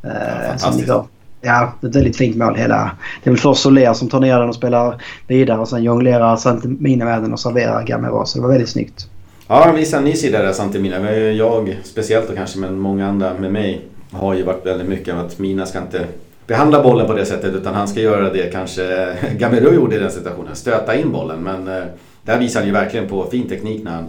Eh, 0.03 0.53
liksom- 0.53 1.07
Ja, 1.41 1.73
ett 1.83 1.97
väldigt 1.97 2.17
fint 2.17 2.37
mål. 2.37 2.55
Hela, 2.55 2.91
det 3.23 3.31
är 3.31 3.33
väl 3.33 3.41
först 3.41 3.61
Soler 3.63 3.93
som 3.93 4.09
tar 4.09 4.21
ner 4.21 4.39
den 4.39 4.49
och 4.49 4.55
spelar 4.55 5.03
vidare 5.27 5.59
och 5.59 5.69
sen 5.69 5.83
jonglerar 5.83 6.37
Santimina 6.37 7.05
med 7.05 7.23
den 7.23 7.33
och 7.33 7.41
serverar 7.41 7.83
Gamero. 7.83 8.27
Så 8.27 8.39
det 8.39 8.43
var 8.43 8.49
väldigt 8.49 8.69
snyggt. 8.69 9.09
Ja, 9.49 9.63
han 9.67 9.75
visar 9.77 9.99
en 9.99 10.05
ny 10.05 10.13
sida 10.13 10.43
där 10.43 10.53
Santemina. 10.53 10.99
Men 11.01 11.37
Jag 11.37 11.79
speciellt 11.85 12.31
och 12.31 12.37
kanske 12.37 12.59
men 12.59 12.79
många 12.79 13.09
andra 13.09 13.35
med 13.35 13.53
mig 13.53 13.81
har 14.13 14.35
ju 14.35 14.43
varit 14.43 14.67
väldigt 14.67 14.89
mycket 14.89 15.15
av 15.15 15.21
att 15.27 15.39
Mina 15.39 15.67
ska 15.67 15.79
inte 15.79 16.07
behandla 16.47 16.83
bollen 16.83 17.07
på 17.07 17.13
det 17.13 17.27
sättet 17.27 17.55
utan 17.55 17.75
han 17.75 17.89
ska 17.89 18.01
göra 18.01 18.33
det 18.33 18.53
kanske 18.53 19.17
Gamero 19.39 19.75
gjorde 19.75 19.97
i 19.97 19.99
den 19.99 20.11
situationen. 20.11 20.57
Stöta 20.57 20.97
in 20.97 21.13
bollen 21.13 21.41
men 21.41 21.69
eh, 21.69 21.85
där 22.29 22.39
visar 22.39 22.61
han 22.61 22.67
ju 22.67 22.73
verkligen 22.73 23.09
på 23.09 23.27
fin 23.31 23.49
teknik 23.49 23.85
när 23.85 23.93
han 23.93 24.07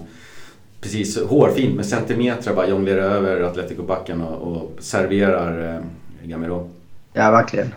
precis 0.82 1.24
hårfint 1.24 1.76
med 1.76 1.86
centimeter 1.86 2.54
bara 2.54 2.68
jonglerar 2.68 3.02
över 3.02 3.42
Atletico-backen 3.42 4.22
och, 4.22 4.52
och 4.52 4.72
serverar 4.80 5.76
eh, 5.76 5.82
Gamero. 6.28 6.70
Ja, 7.14 7.32
verkligen. 7.32 7.74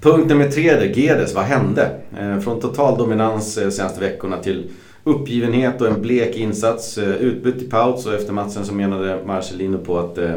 Punkt 0.00 0.28
nummer 0.28 0.48
tre 0.48 0.74
där, 0.74 0.84
Gedes, 0.84 1.34
vad 1.34 1.44
hände? 1.44 1.90
Eh, 2.18 2.40
från 2.40 2.60
total 2.60 2.98
dominans 2.98 3.58
eh, 3.58 3.70
senaste 3.70 4.00
veckorna 4.00 4.36
till 4.36 4.70
uppgivenhet 5.04 5.80
och 5.80 5.86
en 5.86 6.02
blek 6.02 6.36
insats. 6.36 6.98
Eh, 6.98 7.14
utbytt 7.14 7.62
i 7.62 7.70
paus 7.70 8.06
och 8.06 8.14
efter 8.14 8.32
matchen 8.32 8.64
så 8.64 8.74
menade 8.74 9.18
Marcelino 9.26 9.78
på 9.78 9.98
att 9.98 10.18
eh, 10.18 10.34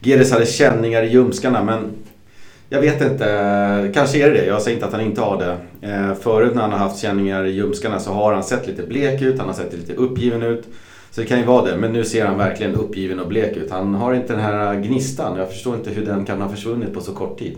Gedes 0.00 0.32
hade 0.32 0.46
känningar 0.46 1.02
i 1.02 1.12
ljumskarna 1.12 1.64
men 1.64 1.90
jag 2.68 2.80
vet 2.80 3.02
inte, 3.02 3.90
kanske 3.94 4.18
är 4.18 4.30
det 4.30 4.40
det. 4.40 4.46
Jag 4.46 4.62
säger 4.62 4.76
inte 4.76 4.86
att 4.86 4.92
han 4.92 5.00
inte 5.00 5.20
har 5.20 5.38
det. 5.38 5.56
Eh, 5.88 6.14
förut 6.14 6.54
när 6.54 6.62
han 6.62 6.72
har 6.72 6.78
haft 6.78 7.02
känningar 7.02 7.44
i 7.44 7.50
ljumskarna 7.50 7.98
så 7.98 8.12
har 8.12 8.32
han 8.32 8.44
sett 8.44 8.66
lite 8.66 8.82
blek 8.82 9.22
ut, 9.22 9.38
han 9.38 9.48
har 9.48 9.54
sett 9.54 9.72
lite 9.72 9.94
uppgiven 9.94 10.42
ut. 10.42 10.64
Så 11.10 11.20
det 11.20 11.26
kan 11.26 11.38
ju 11.38 11.44
vara 11.44 11.64
det, 11.64 11.76
men 11.76 11.92
nu 11.92 12.04
ser 12.04 12.26
han 12.26 12.38
verkligen 12.38 12.74
uppgiven 12.74 13.20
och 13.20 13.28
blek 13.28 13.56
ut. 13.56 13.70
Han 13.70 13.94
har 13.94 14.14
inte 14.14 14.32
den 14.32 14.42
här 14.42 14.74
gnistan. 14.74 15.38
Jag 15.38 15.48
förstår 15.48 15.74
inte 15.74 15.90
hur 15.90 16.06
den 16.06 16.24
kan 16.24 16.40
ha 16.42 16.48
försvunnit 16.48 16.94
på 16.94 17.00
så 17.00 17.12
kort 17.12 17.38
tid. 17.38 17.56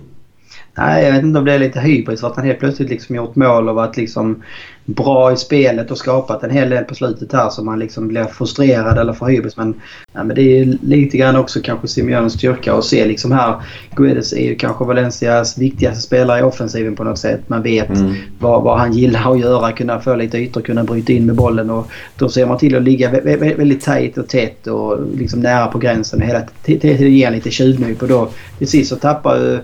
Nej, 0.78 1.04
jag 1.04 1.12
vet 1.12 1.22
inte 1.22 1.38
om 1.38 1.44
det 1.44 1.52
är 1.52 1.58
lite 1.58 1.80
hybris 1.80 2.24
att 2.24 2.36
han 2.36 2.44
helt 2.44 2.58
plötsligt 2.58 2.90
liksom 2.90 3.16
gjort 3.16 3.36
mål 3.36 3.68
och 3.68 3.74
varit 3.74 3.96
liksom 3.96 4.42
bra 4.84 5.32
i 5.32 5.36
spelet 5.36 5.90
och 5.90 5.98
skapat 5.98 6.42
en 6.42 6.50
hel 6.50 6.70
del 6.70 6.84
på 6.84 6.94
slutet 6.94 7.32
här 7.32 7.50
så 7.50 7.64
man 7.64 7.78
liksom 7.78 8.08
blir 8.08 8.24
frustrerad 8.24 8.98
eller 8.98 9.12
för 9.12 9.26
hybris. 9.26 9.56
Men, 9.56 9.74
ja, 10.12 10.24
men 10.24 10.36
det 10.36 10.42
är 10.42 10.64
ju 10.64 10.78
lite 10.82 11.16
grann 11.16 11.36
också 11.36 11.60
kanske 11.62 11.88
Simeones 11.88 12.32
styrka 12.32 12.74
att 12.74 12.84
se 12.84 13.04
liksom 13.06 13.32
här. 13.32 13.54
Guedes 13.96 14.32
är 14.32 14.44
ju 14.44 14.54
kanske 14.54 14.84
Valencias 14.84 15.58
viktigaste 15.58 16.02
spelare 16.02 16.40
i 16.40 16.42
offensiven 16.42 16.96
på 16.96 17.04
något 17.04 17.18
sätt. 17.18 17.40
Man 17.46 17.62
vet 17.62 17.88
Mm. 17.90 18.14
vad, 18.38 18.62
vad 18.62 18.78
han 18.78 18.92
gillar 18.92 19.32
att 19.32 19.40
göra. 19.40 19.72
Kunna 19.72 20.00
få 20.00 20.14
lite 20.16 20.38
ytor, 20.38 20.60
kunna 20.60 20.84
bryta 20.84 21.12
in 21.12 21.26
med 21.26 21.34
bollen. 21.36 21.70
Och 21.70 21.86
då 22.16 22.28
ser 22.28 22.46
man 22.46 22.58
till 22.58 22.76
att 22.76 22.82
ligga 22.82 23.10
vä- 23.10 23.22
vä- 23.38 23.56
väldigt 23.56 23.80
tajt 23.84 24.18
och 24.18 24.28
tätt 24.28 24.66
och 24.66 24.98
liksom 25.16 25.40
nära 25.40 25.66
på 25.66 25.78
gränsen. 25.78 26.20
och 26.22 26.26
Hela 26.28 26.42
tiden 26.64 27.12
ge 27.12 27.30
lite 27.30 27.50
tjuvnyp 27.50 28.02
och 28.02 28.08
då 28.08 28.28
till 28.58 28.68
sist 28.68 28.88
så 28.90 28.96
tappar 28.96 29.36
ju 29.36 29.58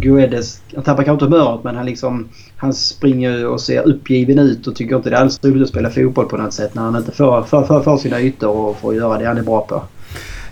Guedes, 0.00 0.60
han 0.74 0.84
tappar 0.84 1.02
kanske 1.02 1.24
inte 1.24 1.36
humöret 1.36 1.64
men 1.64 1.76
han 1.76 1.86
liksom 1.86 2.28
han 2.56 2.74
springer 2.74 3.46
och 3.46 3.60
ser 3.60 3.88
uppgiven 3.88 4.38
ut 4.38 4.66
och 4.66 4.76
tycker 4.76 4.96
inte 4.96 5.10
det 5.10 5.16
är 5.16 5.20
alls 5.20 5.44
roligt 5.44 5.62
att 5.62 5.68
spela 5.68 5.90
fotboll 5.90 6.26
på 6.26 6.36
något 6.36 6.52
sätt 6.52 6.74
när 6.74 6.82
han 6.82 6.96
inte 6.96 7.12
får, 7.12 7.42
får, 7.42 7.62
får, 7.64 7.80
får 7.80 7.96
sina 7.96 8.20
ytor 8.20 8.56
och 8.56 8.78
får 8.78 8.94
göra 8.94 9.18
det 9.18 9.24
han 9.24 9.38
är 9.38 9.42
bra 9.42 9.60
på. 9.60 9.82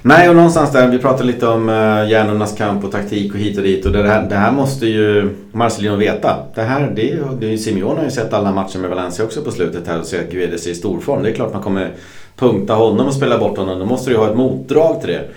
Nej, 0.06 0.28
och 0.28 0.36
någonstans 0.36 0.72
där, 0.72 0.88
vi 0.88 0.98
pratade 0.98 1.24
lite 1.24 1.46
om 1.46 1.68
uh, 1.68 2.10
hjärnornas 2.10 2.56
kamp 2.56 2.84
och 2.84 2.92
taktik 2.92 3.34
och 3.34 3.40
hit 3.40 3.56
och 3.56 3.62
dit. 3.62 3.86
Och 3.86 3.92
det 3.92 4.08
här, 4.08 4.28
det 4.28 4.34
här 4.34 4.52
måste 4.52 4.86
ju 4.86 5.34
Marcelino 5.52 5.96
veta. 5.96 6.36
Det 6.54 6.62
här, 6.62 6.92
det 6.96 7.12
är 7.12 7.24
det 7.40 7.52
är 7.52 7.56
Simeone 7.56 7.98
har 7.98 8.04
ju 8.04 8.10
sett 8.10 8.32
alla 8.32 8.52
matcher 8.52 8.78
med 8.78 8.90
Valencia 8.90 9.24
också 9.24 9.42
på 9.42 9.50
slutet 9.50 9.88
här 9.88 10.00
och 10.00 10.06
ser 10.06 10.20
att 10.20 10.30
Guedes 10.30 10.66
är 10.66 10.70
i 10.70 10.74
storform. 10.74 11.22
Det 11.22 11.30
är 11.30 11.34
klart 11.34 11.52
man 11.52 11.62
kommer 11.62 11.90
punkta 12.36 12.74
honom 12.74 13.06
och 13.06 13.14
spela 13.14 13.38
bort 13.38 13.58
honom. 13.58 13.78
Då 13.78 13.86
måste 13.86 14.10
du 14.10 14.14
ju 14.14 14.20
ha 14.20 14.30
ett 14.30 14.36
motdrag 14.36 15.00
till 15.00 15.10
det. 15.10 15.28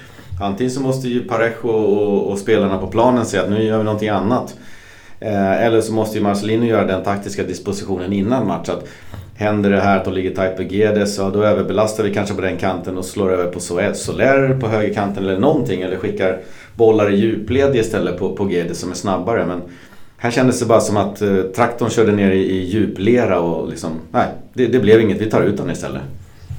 Antingen 0.41 0.71
så 0.71 0.81
måste 0.81 1.07
ju 1.07 1.23
Parejo 1.23 1.67
och, 1.69 2.31
och 2.31 2.37
spelarna 2.37 2.77
på 2.77 2.87
planen 2.87 3.25
säga 3.25 3.43
att 3.43 3.49
nu 3.49 3.63
gör 3.63 3.77
vi 3.77 3.83
någonting 3.83 4.09
annat. 4.09 4.55
Eh, 5.19 5.65
eller 5.65 5.81
så 5.81 5.93
måste 5.93 6.17
ju 6.17 6.23
Marcelino 6.23 6.65
göra 6.65 6.85
den 6.85 7.03
taktiska 7.03 7.43
dispositionen 7.43 8.13
innan 8.13 8.47
match. 8.47 8.69
Att 8.69 8.87
händer 9.35 9.69
det 9.69 9.79
här 9.79 9.97
att 9.97 10.05
de 10.05 10.13
ligger 10.13 10.35
tajt 10.35 10.57
på 10.57 10.63
Gedes, 10.63 11.15
så 11.15 11.29
då 11.29 11.43
överbelastar 11.43 12.03
vi 12.03 12.13
kanske 12.13 12.35
på 12.35 12.41
den 12.41 12.57
kanten 12.57 12.97
och 12.97 13.05
slår 13.05 13.33
över 13.33 13.51
på 13.51 13.59
Soler 13.59 14.59
på 14.59 14.67
högerkanten 14.67 15.23
eller 15.23 15.39
någonting. 15.39 15.81
Eller 15.81 15.97
skickar 15.97 16.39
bollar 16.75 17.13
i 17.13 17.15
djupled 17.15 17.75
istället 17.75 18.19
på, 18.19 18.35
på 18.35 18.51
Gedes 18.51 18.79
som 18.79 18.91
är 18.91 18.95
snabbare. 18.95 19.45
Men 19.45 19.61
här 20.17 20.31
kändes 20.31 20.59
det 20.59 20.65
bara 20.65 20.81
som 20.81 20.97
att 20.97 21.21
eh, 21.21 21.41
traktorn 21.41 21.89
körde 21.89 22.11
ner 22.11 22.31
i, 22.31 22.51
i 22.51 22.63
djuplera 22.63 23.39
och 23.39 23.69
liksom, 23.69 23.91
nej, 24.11 24.27
det, 24.53 24.67
det 24.67 24.79
blev 24.79 25.01
inget. 25.01 25.21
Vi 25.21 25.29
tar 25.29 25.41
ut 25.41 25.57
den 25.57 25.69
istället. 25.69 26.01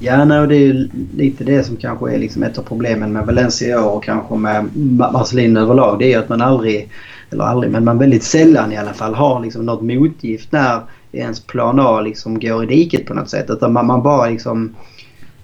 Ja, 0.00 0.24
nej, 0.24 0.40
och 0.40 0.48
det 0.48 0.56
är 0.56 0.60
ju 0.60 0.88
lite 1.16 1.44
det 1.44 1.64
som 1.64 1.76
kanske 1.76 2.14
är 2.14 2.18
liksom 2.18 2.42
ett 2.42 2.58
av 2.58 2.62
problemen 2.62 3.12
med 3.12 3.26
Valencia 3.26 3.68
i 3.68 3.78
år 3.78 3.90
och 3.90 4.04
kanske 4.04 4.34
med 4.34 4.76
Marcelin 5.12 5.56
överlag. 5.56 5.98
Det 5.98 6.12
är 6.12 6.18
att 6.18 6.28
man 6.28 6.42
aldrig, 6.42 6.90
eller 7.30 7.44
aldrig, 7.44 7.72
men 7.72 7.84
man 7.84 7.98
väldigt 7.98 8.22
sällan 8.22 8.72
i 8.72 8.76
alla 8.76 8.92
fall 8.92 9.14
har 9.14 9.40
liksom 9.40 9.66
något 9.66 9.82
motgift 9.82 10.52
när 10.52 10.80
ens 11.12 11.40
plan 11.40 11.80
A 11.80 12.00
liksom 12.00 12.40
går 12.40 12.64
i 12.64 12.66
diket 12.66 13.06
på 13.06 13.14
något 13.14 13.30
sätt. 13.30 13.50
Utan 13.50 13.72
man, 13.72 13.86
man 13.86 14.02
bara 14.02 14.28
liksom 14.28 14.74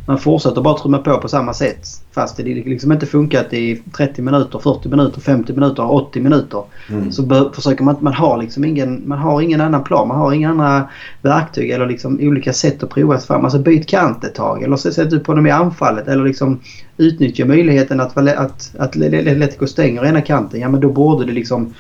man 0.07 0.19
fortsätter 0.19 0.61
bara 0.61 0.79
trumma 0.79 0.99
på 0.99 1.19
på 1.19 1.29
samma 1.29 1.55
sätt. 1.55 1.89
Fast 2.13 2.37
det 2.37 2.43
liksom 2.43 2.93
inte 2.93 3.07
funkat 3.07 3.53
i 3.53 3.83
30 3.97 4.23
minuter, 4.23 4.59
40 4.59 4.89
minuter, 4.89 5.21
50 5.21 5.53
minuter, 5.53 5.93
80 5.93 6.21
minuter. 6.21 6.63
Mm. 6.91 7.13
Så 7.13 7.51
försöker 7.55 7.85
man, 7.85 7.97
man 8.01 8.13
har 8.13 8.43
liksom 8.43 8.65
ingen, 8.65 9.03
man 9.09 9.19
har 9.19 9.41
ingen 9.41 9.61
annan 9.61 9.85
plan. 9.85 10.09
Man 10.09 10.17
har 10.17 10.33
inga 10.33 10.51
andra 10.51 10.89
verktyg 11.23 11.71
eller 11.71 11.87
liksom 11.87 12.19
olika 12.21 12.53
sätt 12.53 12.83
att 12.83 12.91
prova 12.91 13.19
sig 13.19 13.27
fram. 13.27 13.45
Alltså 13.45 13.59
byt 13.59 13.87
kant 13.87 14.25
ett 14.25 14.35
tag 14.35 14.63
eller 14.63 14.77
sätt 14.77 15.13
upp 15.13 15.27
honom 15.27 15.47
i 15.47 15.51
anfallet 15.51 16.09
eller 16.09 16.25
liksom 16.25 16.61
utnyttja 16.97 17.45
möjligheten 17.45 18.01
att, 18.01 18.17
att, 18.17 18.71
att 18.79 18.97
Atletico 18.97 19.67
stänger 19.67 20.07
ena 20.07 20.21
kanten. 20.21 20.61
Ja 20.61 20.69
men 20.69 20.81
då 20.81 20.89
borde 20.89 21.27
det 21.27 21.33
liksom 21.33 21.75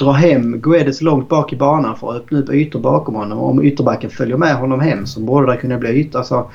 dra 0.00 0.12
hem 0.12 0.60
Guedes 0.60 1.00
långt 1.00 1.28
bak 1.28 1.52
i 1.52 1.56
banan 1.56 1.96
för 1.96 2.10
att 2.10 2.16
öppna 2.16 2.38
upp 2.38 2.50
ytor 2.50 2.80
bakom 2.80 3.14
honom. 3.14 3.38
Och 3.38 3.50
om 3.50 3.64
ytterbacken 3.64 4.10
följer 4.10 4.36
med 4.36 4.54
honom 4.54 4.80
hem 4.80 5.06
så 5.06 5.20
borde 5.20 5.52
det 5.52 5.56
kunna 5.56 5.78
bli 5.78 5.90
ytor. 5.90 6.18
Alltså, 6.18 6.50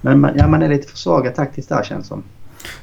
men 0.00 0.20
man, 0.20 0.30
ja, 0.36 0.48
man 0.48 0.62
är 0.62 0.68
lite 0.68 0.88
för 0.88 0.98
svaga 0.98 1.30
taktiskt 1.30 1.68
där 1.68 1.82
känns 1.82 2.06
som. 2.06 2.22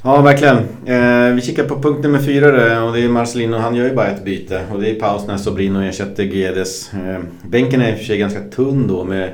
Ja, 0.01 0.21
verkligen. 0.21 0.57
Eh, 0.85 1.35
vi 1.35 1.41
kikar 1.41 1.63
på 1.63 1.81
punkt 1.81 2.03
nummer 2.03 2.19
fyra 2.19 2.51
där, 2.51 2.83
och 2.83 2.93
det 2.93 3.01
är 3.01 3.09
Marcelino. 3.09 3.57
Han 3.57 3.75
gör 3.75 3.85
ju 3.85 3.95
bara 3.95 4.07
ett 4.07 4.25
byte 4.25 4.61
och 4.73 4.81
det 4.81 4.89
är 4.89 4.95
paus 4.95 5.27
när 5.27 5.37
Sobrino 5.37 5.79
ersätter 5.79 6.23
Guedes. 6.23 6.93
Eh, 6.93 7.19
bänken 7.49 7.81
är 7.81 7.91
i 7.91 7.93
och 7.93 7.97
för 7.97 8.05
sig 8.05 8.17
ganska 8.17 8.41
tunn 8.41 8.87
då 8.87 9.03
med 9.03 9.31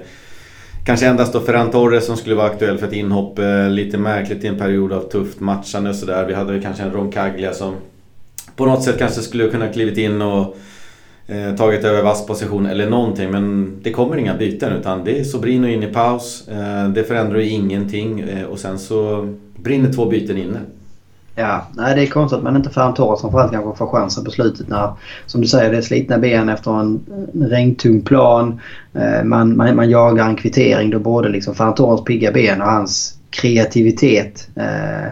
Kanske 0.86 1.08
endast 1.08 1.34
då 1.34 1.40
Ferran 1.40 1.72
Torres 1.72 2.06
som 2.06 2.18
skulle 2.18 2.36
vara 2.36 2.48
aktuell 2.48 2.78
för 2.78 2.88
ett 2.88 2.94
inhopp. 2.94 3.40
Eh, 3.40 3.70
lite 3.70 3.98
märkligt 3.98 4.44
i 4.44 4.48
en 4.48 4.58
period 4.58 4.94
av 4.94 5.02
tufft 5.02 5.40
matchande 5.40 5.90
och 5.90 5.96
sådär. 5.96 6.26
Vi 6.26 6.34
hade 6.34 6.62
kanske 6.62 6.84
en 6.84 6.92
Roncaglia 6.92 7.54
som 7.54 7.76
på 8.56 8.66
något 8.66 8.84
sätt 8.84 9.00
kanske 9.00 9.22
skulle 9.22 9.50
kunna 9.50 9.68
klivit 9.68 9.98
in 9.98 10.22
och 10.22 10.58
eh, 11.32 11.56
tagit 11.56 11.84
över 11.84 12.04
vass 12.04 12.26
position 12.26 12.66
eller 12.66 12.90
någonting. 12.90 13.32
Men 13.32 13.76
det 13.84 13.92
kommer 13.92 14.18
inga 14.18 14.38
byten 14.38 14.74
utan 14.74 15.04
det 15.04 15.20
är 15.20 15.24
Sobrino 15.24 15.68
in 15.68 15.84
i 15.84 15.88
paus. 15.88 16.48
Eh, 16.48 16.90
det 16.90 17.04
förändrar 17.04 17.40
ju 17.40 17.50
ingenting 17.50 18.20
eh, 18.20 18.46
och 18.46 18.60
sen 18.60 18.80
så 18.80 19.30
brinner 19.56 19.94
två 19.94 20.06
byten 20.06 20.38
inne. 20.38 20.60
Ja, 21.36 21.68
nej 21.74 21.96
det 21.96 22.02
är 22.02 22.08
konstigt 22.08 22.38
att 22.38 22.44
man 22.44 22.56
inte 22.56 22.70
får 22.70 22.92
Torres 22.92 23.22
framförallt 23.22 23.52
kanske 23.52 23.78
får 23.78 23.88
chansen 23.88 24.26
på 24.26 24.32
slutet 24.32 24.70
när, 24.70 24.94
som 25.26 25.42
du 25.42 25.48
säger, 25.48 25.72
det 25.72 25.78
är 25.78 25.82
slitna 25.82 26.18
ben 26.18 26.50
efter 26.50 26.80
en, 26.80 27.00
regntung 27.34 28.02
plan. 28.02 28.60
Eh, 28.94 29.24
man, 29.24 29.58
man, 29.58 29.76
man 29.76 29.90
jagar 29.90 30.30
en 30.30 30.36
kvittering. 30.36 30.90
Då 30.90 31.00
både 31.00 31.30
liksom 31.30 31.56
Ferran 31.56 31.76
Torres 31.76 32.04
pigga 32.04 32.32
ben 32.32 32.62
och 32.62 32.68
hans 32.68 33.18
kreativitet 33.30 34.50
eh, 34.56 35.12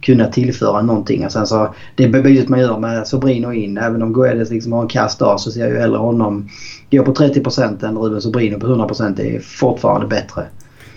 kunna 0.00 0.26
tillföra 0.26 0.82
någonting. 0.82 1.24
Och 1.24 1.32
sen 1.32 1.46
så, 1.46 1.74
det 1.94 2.08
bytet 2.08 2.48
man 2.48 2.60
gör 2.60 2.78
med 2.78 3.06
Sobrino 3.06 3.52
in, 3.52 3.78
även 3.78 4.02
om 4.02 4.12
Guedes 4.12 4.50
liksom 4.50 4.72
har 4.72 4.82
en 4.82 4.88
kast 4.88 5.18
dag 5.18 5.40
så 5.40 5.50
ser 5.50 5.60
jag 5.60 5.70
ju 5.70 5.78
hellre 5.78 5.98
honom 5.98 6.48
gå 6.90 7.04
på 7.04 7.12
30% 7.12 7.86
än 7.86 7.98
Ruben 7.98 8.20
Sobrino 8.20 8.60
på 8.60 8.66
100%. 8.66 9.14
Det 9.16 9.36
är 9.36 9.40
fortfarande 9.40 10.06
bättre. 10.06 10.44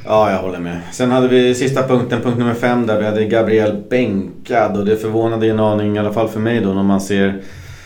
Ja, 0.06 0.32
jag 0.32 0.40
håller 0.40 0.60
med. 0.60 0.80
Sen 0.92 1.12
hade 1.12 1.28
vi 1.28 1.56
sista 1.56 1.84
punkten, 1.84 2.22
punkt 2.22 2.38
nummer 2.38 2.54
fem 2.54 2.88
där 2.88 3.00
vi 3.00 3.06
hade 3.06 3.26
Gabriel 3.26 3.84
bänkad 3.90 4.78
och 4.78 4.86
det 4.86 4.98
förvånade 4.98 5.48
en 5.48 5.60
aning, 5.60 5.96
i 5.96 6.00
alla 6.00 6.14
fall 6.14 6.28
för 6.28 6.40
mig 6.40 6.62
då, 6.62 6.74
när 6.74 6.84
man 6.84 7.02
ser 7.02 7.42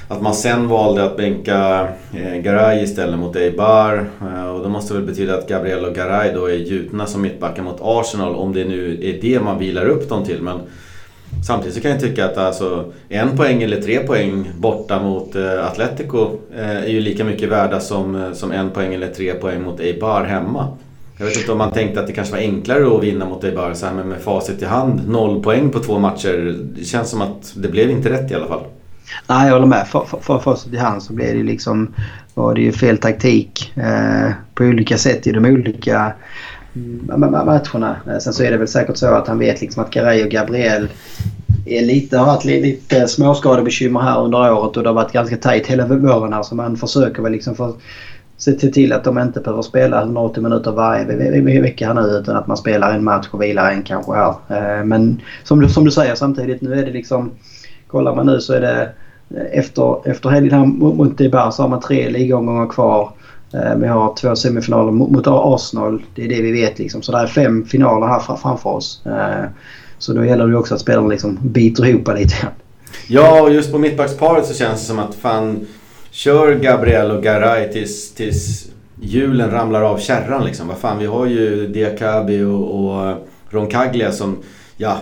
att 0.08 0.22
man 0.22 0.36
sen 0.36 0.68
valde 0.68 1.04
att 1.04 1.18
bänka 1.18 1.88
eh, 2.14 2.36
Garay 2.36 2.84
istället 2.84 3.20
mot 3.20 3.36
Eibar. 3.36 4.10
Eh, 4.22 4.48
och 4.48 4.64
det 4.64 4.70
måste 4.70 4.94
väl 4.94 5.04
betyda 5.04 5.38
att 5.38 5.50
Gabriel 5.50 5.86
och 5.86 5.96
Garay 5.96 6.34
då 6.34 6.46
är 6.46 6.54
gjutna 6.54 7.06
som 7.06 7.22
mittbackar 7.22 7.64
mot 7.64 7.80
Arsenal 7.82 8.36
om 8.36 8.54
det 8.54 8.66
nu 8.66 9.00
är 9.02 9.22
det 9.22 9.40
man 9.40 9.60
vilar 9.60 9.86
upp 9.86 10.10
dem 10.10 10.24
till. 10.24 10.42
Men 10.42 10.60
Samtidigt 11.48 11.76
så 11.76 11.82
kan 11.82 11.92
jag 11.92 12.00
tycka 12.00 12.26
att 12.26 12.38
alltså, 12.38 12.94
en 13.10 13.38
poäng 13.38 13.64
eller 13.64 13.82
tre 13.82 14.00
poäng 14.00 14.52
borta 14.58 15.02
mot 15.02 15.36
eh, 15.36 15.66
Atletico 15.66 16.30
eh, 16.56 16.70
är 16.70 16.88
ju 16.88 17.00
lika 17.00 17.24
mycket 17.24 17.50
värda 17.50 17.80
som, 17.80 18.16
eh, 18.16 18.34
som 18.34 18.52
en 18.52 18.70
poäng 18.70 18.94
eller 18.94 19.08
tre 19.08 19.34
poäng 19.34 19.64
mot 19.64 19.80
Eibar 19.80 20.24
hemma. 20.24 20.68
Jag 21.18 21.26
vet 21.26 21.38
inte 21.38 21.52
om 21.52 21.58
man 21.58 21.72
tänkte 21.72 22.00
att 22.00 22.08
det 22.08 22.14
kanske 22.14 22.34
var 22.34 22.42
enklare 22.42 22.96
att 22.96 23.04
vinna 23.04 23.26
mot 23.26 23.44
Eibar 23.44 23.74
så 23.74 23.86
här, 23.86 23.94
men 23.94 24.10
med 24.10 24.22
facit 24.22 24.62
i 24.62 24.66
hand, 24.66 25.10
noll 25.10 25.44
poäng 25.44 25.70
på 25.70 25.80
två 25.80 26.00
matcher. 26.00 26.56
Det 26.78 26.86
känns 26.86 27.10
som 27.10 27.22
att 27.22 27.54
det 27.56 27.68
blev 27.68 27.90
inte 27.90 28.10
rätt 28.10 28.32
i 28.32 28.36
alla 28.36 28.48
fall. 28.48 28.64
Nej, 29.28 29.48
jag 29.48 29.54
håller 29.54 29.68
med. 29.68 29.88
För, 29.88 30.06
för, 30.06 30.18
för 30.18 30.40
facit 30.40 30.74
i 30.74 30.78
hand 30.78 31.04
så 31.04 31.14
blev 31.14 31.38
det 31.38 31.44
liksom 31.44 31.94
var 32.34 32.56
det 32.56 32.62
ju 32.62 32.72
fel 32.72 32.98
taktik 32.98 33.74
eh, 33.76 34.32
på 34.56 34.64
olika 34.64 34.98
sätt 34.98 35.28
i 35.28 35.32
de 35.32 35.46
olika 35.46 36.14
Mm. 36.76 37.20
matcherna. 37.20 37.96
Eh, 38.08 38.18
sen 38.18 38.34
så 38.34 38.44
är 38.44 38.52
det 38.52 38.58
väl 38.58 38.68
säkert 38.68 38.98
så 38.98 39.08
att 39.08 39.28
han 39.28 39.40
vet 39.40 39.62
liksom 39.62 39.84
att 39.84 39.92
Garay 39.92 40.24
och 40.24 40.30
Gabriel 40.30 40.88
är 41.66 41.82
lite, 41.82 42.18
har 42.18 42.26
haft 42.26 42.46
lite 42.46 43.08
småskadebekymmer 43.08 44.00
här 44.00 44.24
under 44.24 44.54
året 44.54 44.78
och 44.78 44.84
det 44.84 44.90
har 44.90 44.94
varit 44.94 45.12
ganska 45.12 45.38
tajt 45.38 45.68
hela 45.68 45.88
våren 45.88 46.34
här 46.34 46.44
så 46.44 46.56
man 46.56 46.78
försöker 46.78 47.22
väl 47.22 47.32
liksom 47.32 47.56
få 47.56 47.76
se 48.38 48.52
till 48.52 48.94
att 48.94 49.04
de 49.04 49.20
inte 49.20 49.40
behöver 49.40 49.62
spela 49.62 50.02
180 50.02 50.44
minuter 50.44 50.72
varje 50.72 51.62
vecka 51.62 51.88
här 51.88 51.94
nu 51.94 52.02
utan 52.02 52.36
att 52.36 52.48
man 52.48 52.58
spelar 52.58 52.94
en 52.94 53.04
match 53.04 53.28
och 53.32 53.42
vilar 53.42 53.72
en 53.72 53.84
kanske 53.84 54.12
här. 54.14 54.36
Eh, 54.50 54.86
men 54.86 55.22
som 55.44 55.62
du, 55.62 55.70
som 55.70 55.86
du 55.86 55.92
säger 55.92 56.16
samtidigt 56.16 56.62
nu 56.62 56.74
är 56.80 56.86
det 56.86 56.92
liksom 56.92 57.32
Kollar 57.88 58.16
man 58.16 58.26
nu 58.26 58.42
så 58.42 58.54
är 58.54 58.62
det 58.62 58.90
eh, 59.30 59.60
efter, 59.60 60.10
efter 60.10 60.30
helgen 60.30 60.60
här 60.60 60.66
mot 60.66 61.18
Debar 61.18 61.52
så 61.52 61.62
har 61.62 61.70
man 61.70 61.80
tre 61.80 62.10
ligomgångar 62.10 62.68
kvar. 62.68 63.12
Eh, 63.54 63.76
vi 63.76 63.88
har 63.88 64.16
två 64.16 64.36
semifinaler 64.36 64.92
mot 64.92 65.28
Arsenal. 65.28 66.04
Det 66.16 66.26
är 66.26 66.30
det 66.30 66.42
vi 66.42 66.52
vet. 66.52 66.80
Liksom. 66.80 67.02
Så 67.02 67.12
det 67.12 67.18
är 67.18 67.28
fem 67.28 67.66
finaler 67.66 68.08
här 68.08 68.38
framför 68.38 68.70
oss. 68.70 69.06
Eh, 69.06 69.46
så 69.98 70.14
då 70.14 70.26
gäller 70.26 70.48
det 70.48 70.58
också 70.58 70.76
att 70.76 70.82
spelarna 70.82 71.08
liksom 71.08 71.40
biter 71.42 71.86
ihop 71.86 72.08
lite 72.08 72.42
grann. 72.42 72.52
Ja, 73.08 73.42
och 73.42 73.54
just 73.54 73.72
på 73.72 73.78
mittbacksparet 73.78 74.46
så 74.46 74.54
känns 74.54 74.80
det 74.80 74.86
som 74.88 75.00
att 75.00 75.16
fan... 75.16 75.68
Kör 76.12 76.56
Gabriel 76.56 77.12
och 77.12 77.24
Garay 77.24 77.72
tills, 77.72 78.14
tills 78.14 78.68
hjulen 79.02 79.52
ramlar 79.52 79.82
av 79.82 79.98
kärran 79.98 80.46
liksom. 80.46 80.68
Vad 80.68 80.78
fan, 80.78 81.00
vi 81.00 81.06
har 81.06 81.26
ju 81.26 81.68
Diakabi 81.68 82.44
och, 82.44 82.86
och 82.86 83.18
Roncaglia 83.50 84.12
som... 84.12 84.38
Ja, 84.78 84.98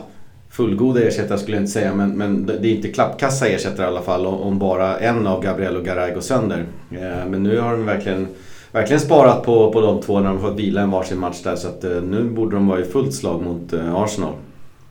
fullgoda 0.54 1.02
ersättare 1.02 1.38
skulle 1.38 1.58
jag 1.58 1.62
inte 1.62 1.72
säga 1.72 1.96
men, 1.96 2.18
men 2.18 2.46
det 2.46 2.54
är 2.54 2.76
inte 2.76 2.88
klappkassa 2.88 3.48
ersättare 3.48 3.86
i 3.86 3.90
alla 3.90 4.02
fall 4.02 4.26
om 4.26 4.60
bara 4.60 5.00
en 5.00 5.28
av 5.28 5.44
Gabriel 5.44 5.78
och 5.78 5.86
Garay 5.86 6.14
går 6.14 6.22
sönder. 6.22 6.66
Eh, 6.92 7.30
men 7.30 7.44
nu 7.44 7.60
har 7.60 7.72
de 7.72 7.86
verkligen, 7.86 8.28
verkligen 8.72 9.00
sparat 9.00 9.44
på, 9.44 9.72
på 9.72 9.82
de 9.82 10.02
två 10.02 10.20
när 10.20 10.30
de 10.30 10.42
fått 10.42 10.60
vila 10.60 10.82
en 10.82 10.92
varsin 10.92 11.20
match 11.20 11.42
där 11.44 11.56
så 11.56 11.68
att 11.68 11.84
eh, 11.84 11.92
nu 11.92 12.24
borde 12.24 12.56
de 12.56 12.68
vara 12.68 12.80
i 12.80 12.84
fullt 12.84 13.14
slag 13.14 13.42
mot 13.42 13.74
eh, 13.74 13.96
Arsenal. 13.96 14.34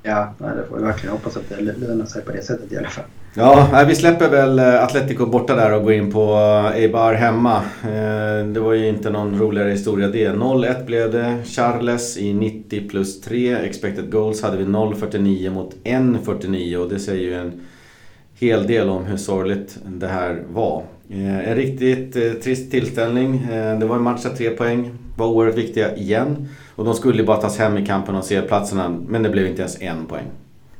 Ja, 0.02 0.34
det 0.38 0.68
får 0.68 0.76
vi 0.76 0.82
verkligen 0.82 1.12
hoppas 1.12 1.36
att 1.36 1.48
det 1.48 1.60
lönar 1.60 2.06
sig 2.06 2.22
på 2.22 2.32
det 2.32 2.42
sättet 2.42 2.72
i 2.72 2.76
alla 2.76 2.88
fall. 2.88 3.04
Ja, 3.34 3.84
vi 3.88 3.94
släpper 3.94 4.28
väl 4.28 4.58
eh, 4.58 4.82
Atletico 4.84 5.26
borta 5.26 5.54
där 5.54 5.72
och 5.72 5.82
går 5.82 5.92
in 5.92 6.12
på 6.12 6.34
eh, 6.34 6.80
Eibar 6.80 7.14
hemma. 7.14 7.56
Eh, 7.84 8.46
det 8.46 8.60
var 8.60 8.72
ju 8.72 8.88
inte 8.88 9.10
någon 9.10 9.38
roligare 9.38 9.70
historia 9.70 10.08
det. 10.08 10.28
0-1 10.28 10.86
blev 10.86 11.12
det. 11.12 11.36
Charles 11.44 12.16
i 12.16 12.34
90 12.34 12.88
plus 12.88 13.20
3. 13.20 13.52
Expected 13.52 14.12
goals 14.12 14.42
hade 14.42 14.56
vi 14.56 14.64
0-49 14.64 15.50
mot 15.50 15.74
1-49 15.84 16.76
och 16.76 16.88
det 16.88 16.98
säger 16.98 17.22
ju 17.22 17.34
en 17.34 17.52
hel 18.34 18.66
del 18.66 18.88
om 18.88 19.04
hur 19.04 19.16
sorgligt 19.16 19.78
det 19.84 20.06
här 20.06 20.42
var. 20.52 20.82
En 21.10 21.54
riktigt 21.54 22.42
trist 22.42 22.70
tillställning. 22.70 23.46
Det 23.80 23.86
var 23.86 23.96
en 23.96 24.02
match 24.02 24.26
av 24.26 24.30
tre 24.30 24.50
poäng 24.50 24.90
var 25.16 25.26
oerhört 25.26 25.58
viktiga 25.58 25.96
igen. 25.96 26.48
Och 26.76 26.84
de 26.84 26.94
skulle 26.94 27.24
bara 27.24 27.36
tas 27.36 27.58
hem 27.58 27.78
i 27.78 27.86
kampen 27.86 28.14
om 28.14 28.22
C-platserna 28.22 28.98
men 29.08 29.22
det 29.22 29.28
blev 29.28 29.46
inte 29.46 29.62
ens 29.62 29.82
en 29.82 30.06
poäng. 30.06 30.26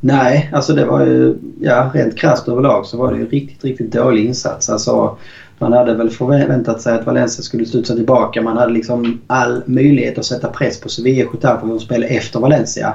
Nej, 0.05 0.50
alltså 0.52 0.72
det 0.72 0.85
var 0.85 1.07
ju 1.07 1.37
ja, 1.61 1.90
rent 1.94 2.18
krasst 2.18 2.48
överlag 2.48 2.87
så 2.87 2.96
var 2.96 3.12
det 3.12 3.18
ju 3.18 3.28
riktigt, 3.28 3.64
riktigt 3.64 3.92
dålig 3.92 4.24
insats. 4.24 4.70
Alltså, 4.70 5.16
man 5.59 5.72
hade 5.72 5.94
väl 5.94 6.11
förväntat 6.11 6.81
sig 6.81 6.94
att 6.94 7.07
Valencia 7.07 7.42
skulle 7.42 7.66
studsa 7.66 7.94
tillbaka. 7.94 8.42
Man 8.42 8.57
hade 8.57 8.72
liksom 8.72 9.20
all 9.26 9.62
möjlighet 9.66 10.18
att 10.18 10.24
sätta 10.24 10.48
press 10.48 10.81
på 10.81 10.88
Sevilla 10.88 11.31
Getafe 11.33 11.66
och 11.66 11.81
spela 11.81 12.07
efter 12.07 12.40
Valencia. 12.40 12.94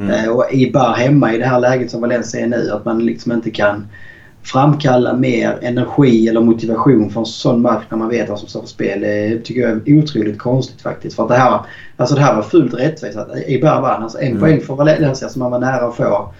Mm. 0.00 0.24
Eh, 0.24 0.30
och 0.30 0.52
i 0.52 0.72
bara 0.72 0.92
hemma 0.92 1.34
i 1.34 1.38
det 1.38 1.46
här 1.46 1.60
läget 1.60 1.90
som 1.90 2.00
Valencia 2.00 2.40
är 2.40 2.46
nu. 2.46 2.70
Att 2.70 2.84
man 2.84 3.06
liksom 3.06 3.32
inte 3.32 3.50
kan 3.50 3.86
framkalla 4.46 5.12
mer 5.12 5.58
energi 5.62 6.28
eller 6.28 6.40
motivation 6.40 7.10
för 7.10 7.20
en 7.20 7.26
sån 7.26 7.62
match 7.62 7.84
när 7.88 7.98
man 7.98 8.08
vet 8.08 8.28
vad 8.28 8.38
som 8.38 8.48
står 8.48 8.60
på 8.60 8.66
spel. 8.66 9.00
Det 9.00 9.38
tycker 9.44 9.60
jag 9.60 9.70
är 9.70 9.98
otroligt 9.98 10.38
konstigt 10.38 10.82
faktiskt. 10.82 11.16
För 11.16 11.22
att 11.22 11.28
det 11.28 11.34
här, 11.34 11.60
alltså 11.96 12.14
det 12.14 12.20
här 12.20 12.34
var 12.34 12.42
fullt 12.42 12.74
rättvist. 12.74 13.18
Eibar 13.46 13.80
vann. 13.80 14.02
Alltså 14.02 14.18
en 14.18 14.28
mm. 14.28 14.40
poäng 14.40 14.60
för 14.60 14.74
Valencia 14.74 15.28
som 15.28 15.40
man 15.40 15.50
var 15.50 15.58
nära 15.58 15.86
att 15.86 15.96
få. 15.96 16.32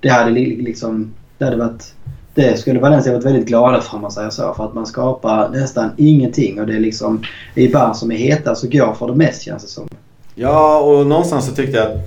Det 0.00 0.08
hade 0.08 0.30
liksom... 0.30 1.14
Det 1.38 1.44
hade 1.44 1.56
varit... 1.56 1.94
Det 2.34 2.58
skulle 2.58 2.80
Valencia 2.80 3.12
varit 3.12 3.26
väldigt 3.26 3.46
glada 3.46 3.80
för 3.80 3.96
om 3.96 4.02
man 4.02 4.12
säger 4.12 4.30
så. 4.30 4.54
För 4.54 4.64
att 4.64 4.74
man 4.74 4.86
skapar 4.86 5.48
nästan 5.48 5.90
ingenting 5.96 6.60
och 6.60 6.66
det 6.66 6.74
är 6.76 6.80
liksom 6.80 7.22
Eibar 7.54 7.92
som 7.92 8.12
är 8.12 8.16
hetast 8.16 8.64
och 8.64 8.72
går 8.72 8.94
för 8.94 9.06
det 9.06 9.14
mest 9.14 9.42
känns 9.42 9.62
det 9.62 9.68
som. 9.68 9.88
Ja, 10.34 10.78
och 10.80 11.06
någonstans 11.06 11.46
så 11.46 11.54
tyckte 11.54 11.78
jag 11.78 11.86
att 11.86 11.98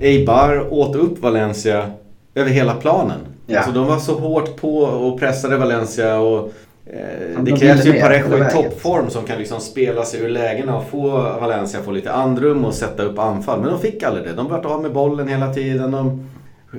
Eibar 0.00 0.72
åt 0.74 0.96
upp 0.96 1.22
Valencia 1.22 1.90
över 2.34 2.50
hela 2.50 2.74
planen. 2.74 3.18
Ja. 3.50 3.58
Alltså 3.58 3.72
de 3.72 3.86
var 3.86 3.98
så 3.98 4.18
hårt 4.18 4.56
på 4.56 4.78
och 4.78 5.20
pressade 5.20 5.56
Valencia 5.56 6.18
och 6.18 6.52
Eh, 6.92 7.42
det 7.42 7.52
krävs 7.52 7.86
ju 7.86 8.00
Parejo 8.00 8.44
i 8.44 8.50
toppform 8.52 9.10
som 9.10 9.24
kan 9.24 9.38
liksom 9.38 9.60
spela 9.60 10.04
sig 10.04 10.20
ur 10.20 10.28
lägena 10.28 10.76
och 10.76 10.88
få 10.88 11.08
Valencia 11.40 11.82
få 11.82 11.90
lite 11.90 12.12
andrum 12.12 12.64
och 12.64 12.74
sätta 12.74 13.02
upp 13.02 13.18
anfall. 13.18 13.60
Men 13.60 13.70
de 13.70 13.80
fick 13.80 14.02
aldrig 14.02 14.26
det. 14.26 14.32
De 14.32 14.48
vart 14.48 14.64
av 14.64 14.82
med 14.82 14.92
bollen 14.92 15.28
hela 15.28 15.54
tiden. 15.54 15.90
De 15.90 16.28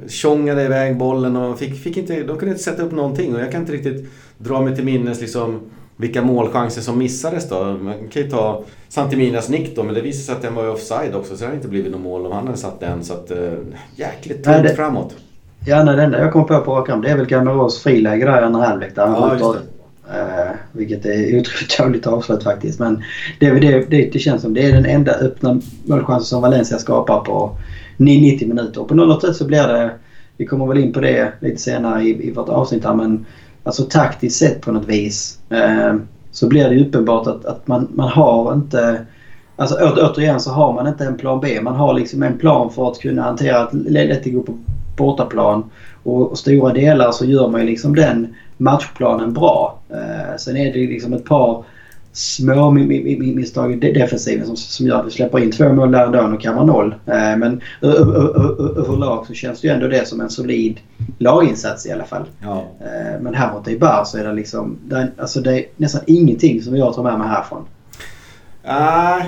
tjongade 0.08 0.64
iväg 0.64 0.98
bollen 0.98 1.36
och 1.36 1.60
fick, 1.60 1.84
fick 1.84 1.98
inte, 1.98 2.24
de 2.24 2.38
kunde 2.38 2.52
inte 2.52 2.64
sätta 2.64 2.84
upp 2.84 2.92
någonting. 2.92 3.36
Och 3.36 3.42
jag 3.42 3.52
kan 3.52 3.62
inte 3.62 3.74
riktigt 3.74 4.10
dra 4.38 4.62
mig 4.62 4.76
till 4.76 4.86
minnes 4.86 5.22
liksom 5.22 5.60
vilka 5.98 6.22
målchanser 6.22 6.82
som 6.82 6.98
missades 6.98 7.50
då. 7.50 7.64
Man 7.64 7.94
kan 7.94 8.22
ju 8.22 8.30
ta 8.30 8.64
Santiminas 8.90 9.50
nick 9.50 9.76
då, 9.76 9.84
men 9.84 9.94
det 9.94 10.02
visade 10.02 10.24
sig 10.24 10.36
att 10.36 10.42
den 10.42 10.56
var 10.56 10.70
offside 10.70 11.16
också. 11.16 11.36
Så 11.36 11.40
det 11.40 11.46
hade 11.46 11.56
inte 11.56 11.68
blivit 11.68 11.92
något 11.92 12.02
mål 12.02 12.26
om 12.26 12.32
han 12.32 12.48
hade 12.48 12.58
satt 12.58 12.80
den. 12.80 13.04
Så 13.04 13.14
att, 13.14 13.32
äh, 13.32 13.54
jäkligt 13.96 14.44
tunt 14.44 14.64
det... 14.64 14.76
framåt. 14.76 15.16
Ja, 15.65 15.84
nej, 15.84 15.95
det 15.95 16.04
enda 16.04 16.19
jag 16.19 16.34
kom 16.34 16.45
på 16.45 16.60
på 16.60 16.76
rak 16.76 17.04
det 17.04 17.10
är 17.10 17.17
väl 17.17 17.26
Gamaros 17.26 17.84
friläge 17.84 18.26
där 18.26 18.41
i 18.41 18.43
andra 18.43 18.62
halvlek. 18.62 18.95
Där 18.95 19.08
han 19.08 19.39
ja, 19.39 19.56
Uh, 20.12 20.52
vilket 20.71 21.06
är 21.06 21.39
otroligt 21.39 21.78
dåligt 21.80 22.08
avslut 22.08 22.43
faktiskt. 22.43 22.80
Men 22.80 23.04
det, 23.39 23.50
det, 23.50 23.89
det, 23.89 24.10
det 24.13 24.19
känns 24.19 24.41
som 24.41 24.54
det 24.54 24.65
är 24.65 24.71
den 24.71 24.86
enda 24.86 25.12
öppna 25.12 25.62
målchansen 25.84 26.26
som 26.26 26.41
Valencia 26.41 26.78
skapar 26.78 27.19
på 27.19 27.58
90 27.97 28.47
minuter. 28.47 28.84
På 28.84 28.93
något 28.93 29.21
sätt 29.21 29.36
så 29.36 29.45
blir 29.45 29.67
det, 29.67 29.91
vi 30.38 30.45
kommer 30.45 30.65
väl 30.65 30.78
in 30.78 30.93
på 30.93 31.00
det 31.00 31.34
lite 31.39 31.62
senare 31.62 32.04
i, 32.04 32.28
i 32.28 32.32
vårt 32.32 32.50
avsnitt 32.50 32.86
här, 32.86 32.93
men 32.93 33.26
alltså 33.63 33.84
taktiskt 33.84 34.39
sett 34.39 34.62
på 34.62 34.71
något 34.71 34.88
vis 34.88 35.39
uh, 35.54 36.00
så 36.32 36.47
blir 36.47 36.69
det 36.69 36.82
uppenbart 36.82 37.28
att, 37.28 37.45
att 37.45 37.67
man, 37.67 37.88
man 37.91 38.10
har 38.10 38.54
inte 38.54 39.06
Alltså 39.56 39.76
återigen 39.76 40.39
så 40.39 40.52
har 40.52 40.74
man 40.74 40.88
inte 40.88 41.06
en 41.06 41.17
plan 41.17 41.39
B. 41.39 41.62
Man 41.62 41.76
har 41.76 41.93
liksom 41.93 42.24
en 42.24 42.38
plan 42.38 42.71
för 42.71 42.91
att 42.91 43.00
kunna 43.00 43.21
hantera 43.21 43.60
att 43.60 43.74
Letigo 43.74 44.43
på 44.43 44.58
bortaplan. 45.02 45.64
Och, 46.04 46.32
och 46.32 46.38
stora 46.38 46.74
delar 46.74 47.12
så 47.12 47.26
gör 47.26 47.48
man 47.48 47.62
ju 47.62 47.68
liksom 47.68 47.96
den 47.96 48.36
matchplanen 48.58 49.34
bra. 49.34 49.80
Eh, 49.90 50.38
sen 50.38 50.58
är 50.58 50.74
det 50.74 50.80
liksom 50.80 51.14
ett 51.14 51.26
par 51.26 51.64
små 52.14 52.72
misstag 52.72 53.84
i 53.84 53.92
defensiven 53.92 54.46
som, 54.46 54.56
som 54.56 54.88
gör 54.88 55.00
att 55.00 55.06
vi 55.06 55.12
släpper 55.12 55.40
in 55.40 55.52
två 55.52 55.74
mål 55.74 55.92
där 55.92 56.06
ändå 56.06 56.20
och 56.20 56.42
kan 56.42 56.56
vara 56.56 56.66
noll. 56.66 56.96
Eh, 57.06 57.38
men 57.38 57.62
överlag 57.82 59.26
så 59.28 59.34
känns 59.34 59.62
det 59.62 59.68
ju 59.68 59.74
ändå 59.74 59.88
det 59.88 60.08
som 60.08 60.22
en 60.22 60.30
solid 60.30 60.80
laginsats 61.18 61.86
i 61.86 61.92
alla 61.92 62.04
fall. 62.04 62.24
Ja. 62.42 62.66
Eh, 62.80 63.22
men 63.22 63.34
här 63.34 63.54
mot 63.54 63.68
Eibar 63.68 64.04
så 64.06 64.18
är 64.18 64.24
det 64.24 64.34
liksom... 64.34 64.78
Det 64.88 64.96
är, 64.96 65.12
alltså 65.18 65.42
det 65.42 65.60
är 65.60 65.66
nästan 65.78 66.02
ingenting 66.08 66.62
som 66.62 66.78
jag 66.78 66.94
tar 66.94 67.04
med 67.04 67.20
mig 67.20 67.28
härifrån. 67.28 67.66
Uh, 68.65 69.24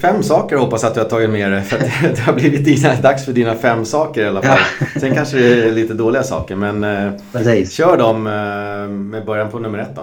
fem 0.00 0.22
saker 0.22 0.56
hoppas 0.56 0.84
att 0.84 0.94
du 0.94 1.00
har 1.00 1.08
tagit 1.08 1.30
med 1.30 1.52
dig. 1.52 1.62
För 1.62 1.78
det 2.02 2.20
har 2.20 2.32
blivit 2.32 2.64
dina, 2.64 2.94
dags 3.02 3.24
för 3.24 3.32
dina 3.32 3.54
fem 3.54 3.84
saker 3.84 4.24
i 4.24 4.28
alla 4.28 4.42
fall. 4.42 4.58
Ja. 4.80 5.00
Sen 5.00 5.14
kanske 5.14 5.36
det 5.36 5.68
är 5.68 5.72
lite 5.72 5.94
dåliga 5.94 6.22
saker 6.22 6.56
men 6.56 6.84
uh, 6.84 7.64
kör 7.64 7.96
dem 7.96 8.26
uh, 8.26 8.88
med 8.88 9.24
början 9.24 9.50
på 9.50 9.58
nummer 9.58 9.78
ett 9.78 9.96
då. 9.96 10.02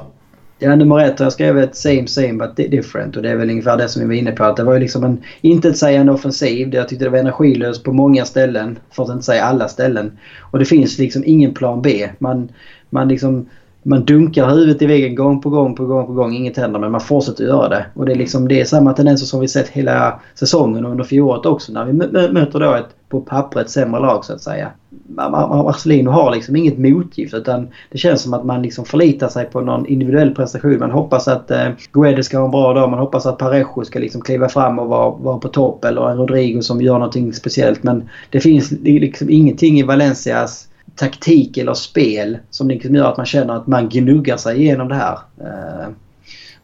Ja, 0.59 0.75
nummer 0.75 0.99
ett 0.99 1.19
har 1.19 1.25
jag 1.25 1.33
skrivit 1.33 1.75
same 1.75 2.07
same 2.07 2.33
but 2.33 2.55
different 2.55 3.17
och 3.17 3.23
det 3.23 3.29
är 3.29 3.35
väl 3.35 3.49
ungefär 3.49 3.77
det 3.77 3.89
som 3.89 4.01
vi 4.01 4.07
var 4.07 4.13
inne 4.13 4.31
på. 4.31 4.43
Att 4.43 4.57
det 4.57 4.63
var 4.63 4.73
ju 4.73 4.79
liksom 4.79 5.03
en 5.03 5.23
intetsägande 5.41 6.11
offensiv. 6.11 6.75
Jag 6.75 6.89
tyckte 6.89 7.05
det 7.05 7.09
var 7.09 7.17
energilöst 7.17 7.83
på 7.83 7.93
många 7.93 8.25
ställen. 8.25 8.79
För 8.91 9.03
att 9.03 9.09
inte 9.09 9.23
säga 9.23 9.43
alla 9.43 9.67
ställen. 9.67 10.17
Och 10.39 10.59
det 10.59 10.65
finns 10.65 10.97
liksom 10.97 11.23
ingen 11.25 11.53
plan 11.53 11.81
B. 11.81 12.09
Man, 12.19 12.49
man 12.89 13.07
liksom 13.07 13.49
man 13.87 14.05
dunkar 14.05 14.49
huvudet 14.49 14.81
i 14.81 14.85
väggen 14.85 15.15
gång 15.15 15.41
på 15.41 15.49
gång 15.49 15.75
på 15.75 15.85
gång 15.85 16.05
på 16.05 16.13
gång. 16.13 16.33
Inget 16.35 16.57
händer 16.57 16.79
men 16.79 16.91
man 16.91 17.01
fortsätter 17.01 17.43
göra 17.43 17.69
det. 17.69 17.85
Och 17.93 18.05
det 18.05 18.11
är, 18.11 18.15
liksom, 18.15 18.47
det 18.47 18.61
är 18.61 18.65
samma 18.65 18.93
tendenser 18.93 19.25
som 19.25 19.39
vi 19.39 19.47
sett 19.47 19.67
hela 19.67 20.19
säsongen 20.35 20.85
och 20.85 20.91
under 20.91 21.03
fjolåret 21.03 21.45
också 21.45 21.71
när 21.71 21.85
vi 21.85 21.93
möter 22.33 22.59
då 22.59 22.73
ett 22.73 22.95
på 23.09 23.21
pappret 23.21 23.69
sämre 23.69 24.01
lag 24.01 24.25
så 24.25 24.33
att 24.33 24.41
säga. 24.41 24.71
Marcelino 25.07 26.09
har 26.09 26.35
liksom 26.35 26.55
inget 26.55 26.77
motgift 26.77 27.33
utan 27.33 27.67
det 27.91 27.97
känns 27.97 28.21
som 28.21 28.33
att 28.33 28.45
man 28.45 28.61
liksom 28.61 28.85
förlitar 28.85 29.27
sig 29.27 29.45
på 29.45 29.61
någon 29.61 29.85
individuell 29.85 30.35
prestation. 30.35 30.79
Man 30.79 30.91
hoppas 30.91 31.27
att 31.27 31.51
eh, 31.51 31.67
Guedes 31.91 32.25
ska 32.25 32.37
ha 32.37 32.45
en 32.45 32.51
bra 32.51 32.73
dag. 32.73 32.89
Man 32.89 32.99
hoppas 32.99 33.25
att 33.25 33.37
Parejo 33.37 33.83
ska 33.83 33.99
liksom 33.99 34.21
kliva 34.21 34.49
fram 34.49 34.79
och 34.79 34.87
vara, 34.87 35.09
vara 35.09 35.37
på 35.37 35.47
topp 35.47 35.85
eller 35.85 36.09
en 36.09 36.17
Rodrigo 36.17 36.61
som 36.61 36.81
gör 36.81 36.93
någonting 36.93 37.33
speciellt. 37.33 37.83
Men 37.83 38.09
det 38.29 38.39
finns 38.39 38.71
liksom 38.71 39.29
ingenting 39.29 39.79
i 39.79 39.83
Valencias 39.83 40.67
taktik 40.95 41.57
eller 41.57 41.73
spel 41.73 42.37
som 42.49 42.67
liksom 42.67 42.95
gör 42.95 43.11
att 43.11 43.17
man 43.17 43.25
känner 43.25 43.55
att 43.55 43.67
man 43.67 43.89
gnuggar 43.89 44.37
sig 44.37 44.61
igenom 44.61 44.87
det 44.87 44.95
här. 44.95 45.19
Eh, 45.41 45.89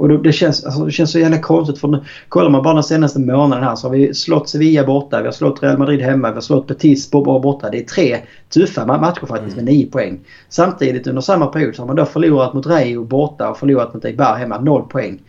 och 0.02 0.24
det, 0.24 0.32
känns, 0.32 0.66
alltså 0.66 0.86
det 0.86 0.92
känns 0.92 1.12
så 1.12 1.20
jävla 1.20 1.38
konstigt 1.38 1.78
för 1.78 1.88
nu, 1.88 2.04
kollar 2.30 2.50
man 2.50 2.64
bara 2.64 2.74
den 2.74 2.84
senaste 2.84 3.20
månaden 3.20 3.64
här 3.64 3.76
så 3.76 3.88
har 3.88 3.96
vi 3.96 4.14
slått 4.14 4.50
Sevilla 4.50 4.84
borta, 4.84 5.20
vi 5.20 5.28
har 5.28 5.32
slått 5.32 5.64
Real 5.64 5.78
Madrid 5.78 6.02
hemma, 6.02 6.30
vi 6.30 6.34
har 6.34 6.42
slått 6.42 6.68
Betis 6.68 7.12
borta. 7.12 7.70
Det 7.70 7.80
är 7.80 7.84
tre 7.84 8.18
tuffa 8.50 8.86
matcher 8.86 9.26
faktiskt 9.26 9.56
med 9.56 9.66
nio 9.66 9.86
poäng. 9.86 10.20
Samtidigt 10.50 11.08
under 11.08 11.22
samma 11.22 11.48
period 11.48 11.76
så 11.76 11.82
har 11.82 11.88
man 11.88 11.96
då 11.96 12.06
förlorat 12.06 12.54
mot 12.54 12.66
Rayo 12.66 13.04
borta 13.04 13.50
och 13.50 13.58
förlorat 13.58 13.94
mot 13.94 14.06
Eibar 14.06 14.36
hemma, 14.36 14.60
noll 14.60 14.84
poäng. 14.84 15.20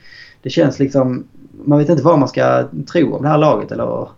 Det 0.42 0.50
känns 0.50 0.78
liksom... 0.78 1.24
Man 1.64 1.78
vet 1.78 1.88
inte 1.88 2.02
vad 2.02 2.18
man 2.18 2.28
ska 2.28 2.64
tro 2.92 3.14
om 3.14 3.22
det 3.22 3.28
här 3.28 3.38
laget 3.38 3.72
eller... 3.72 4.08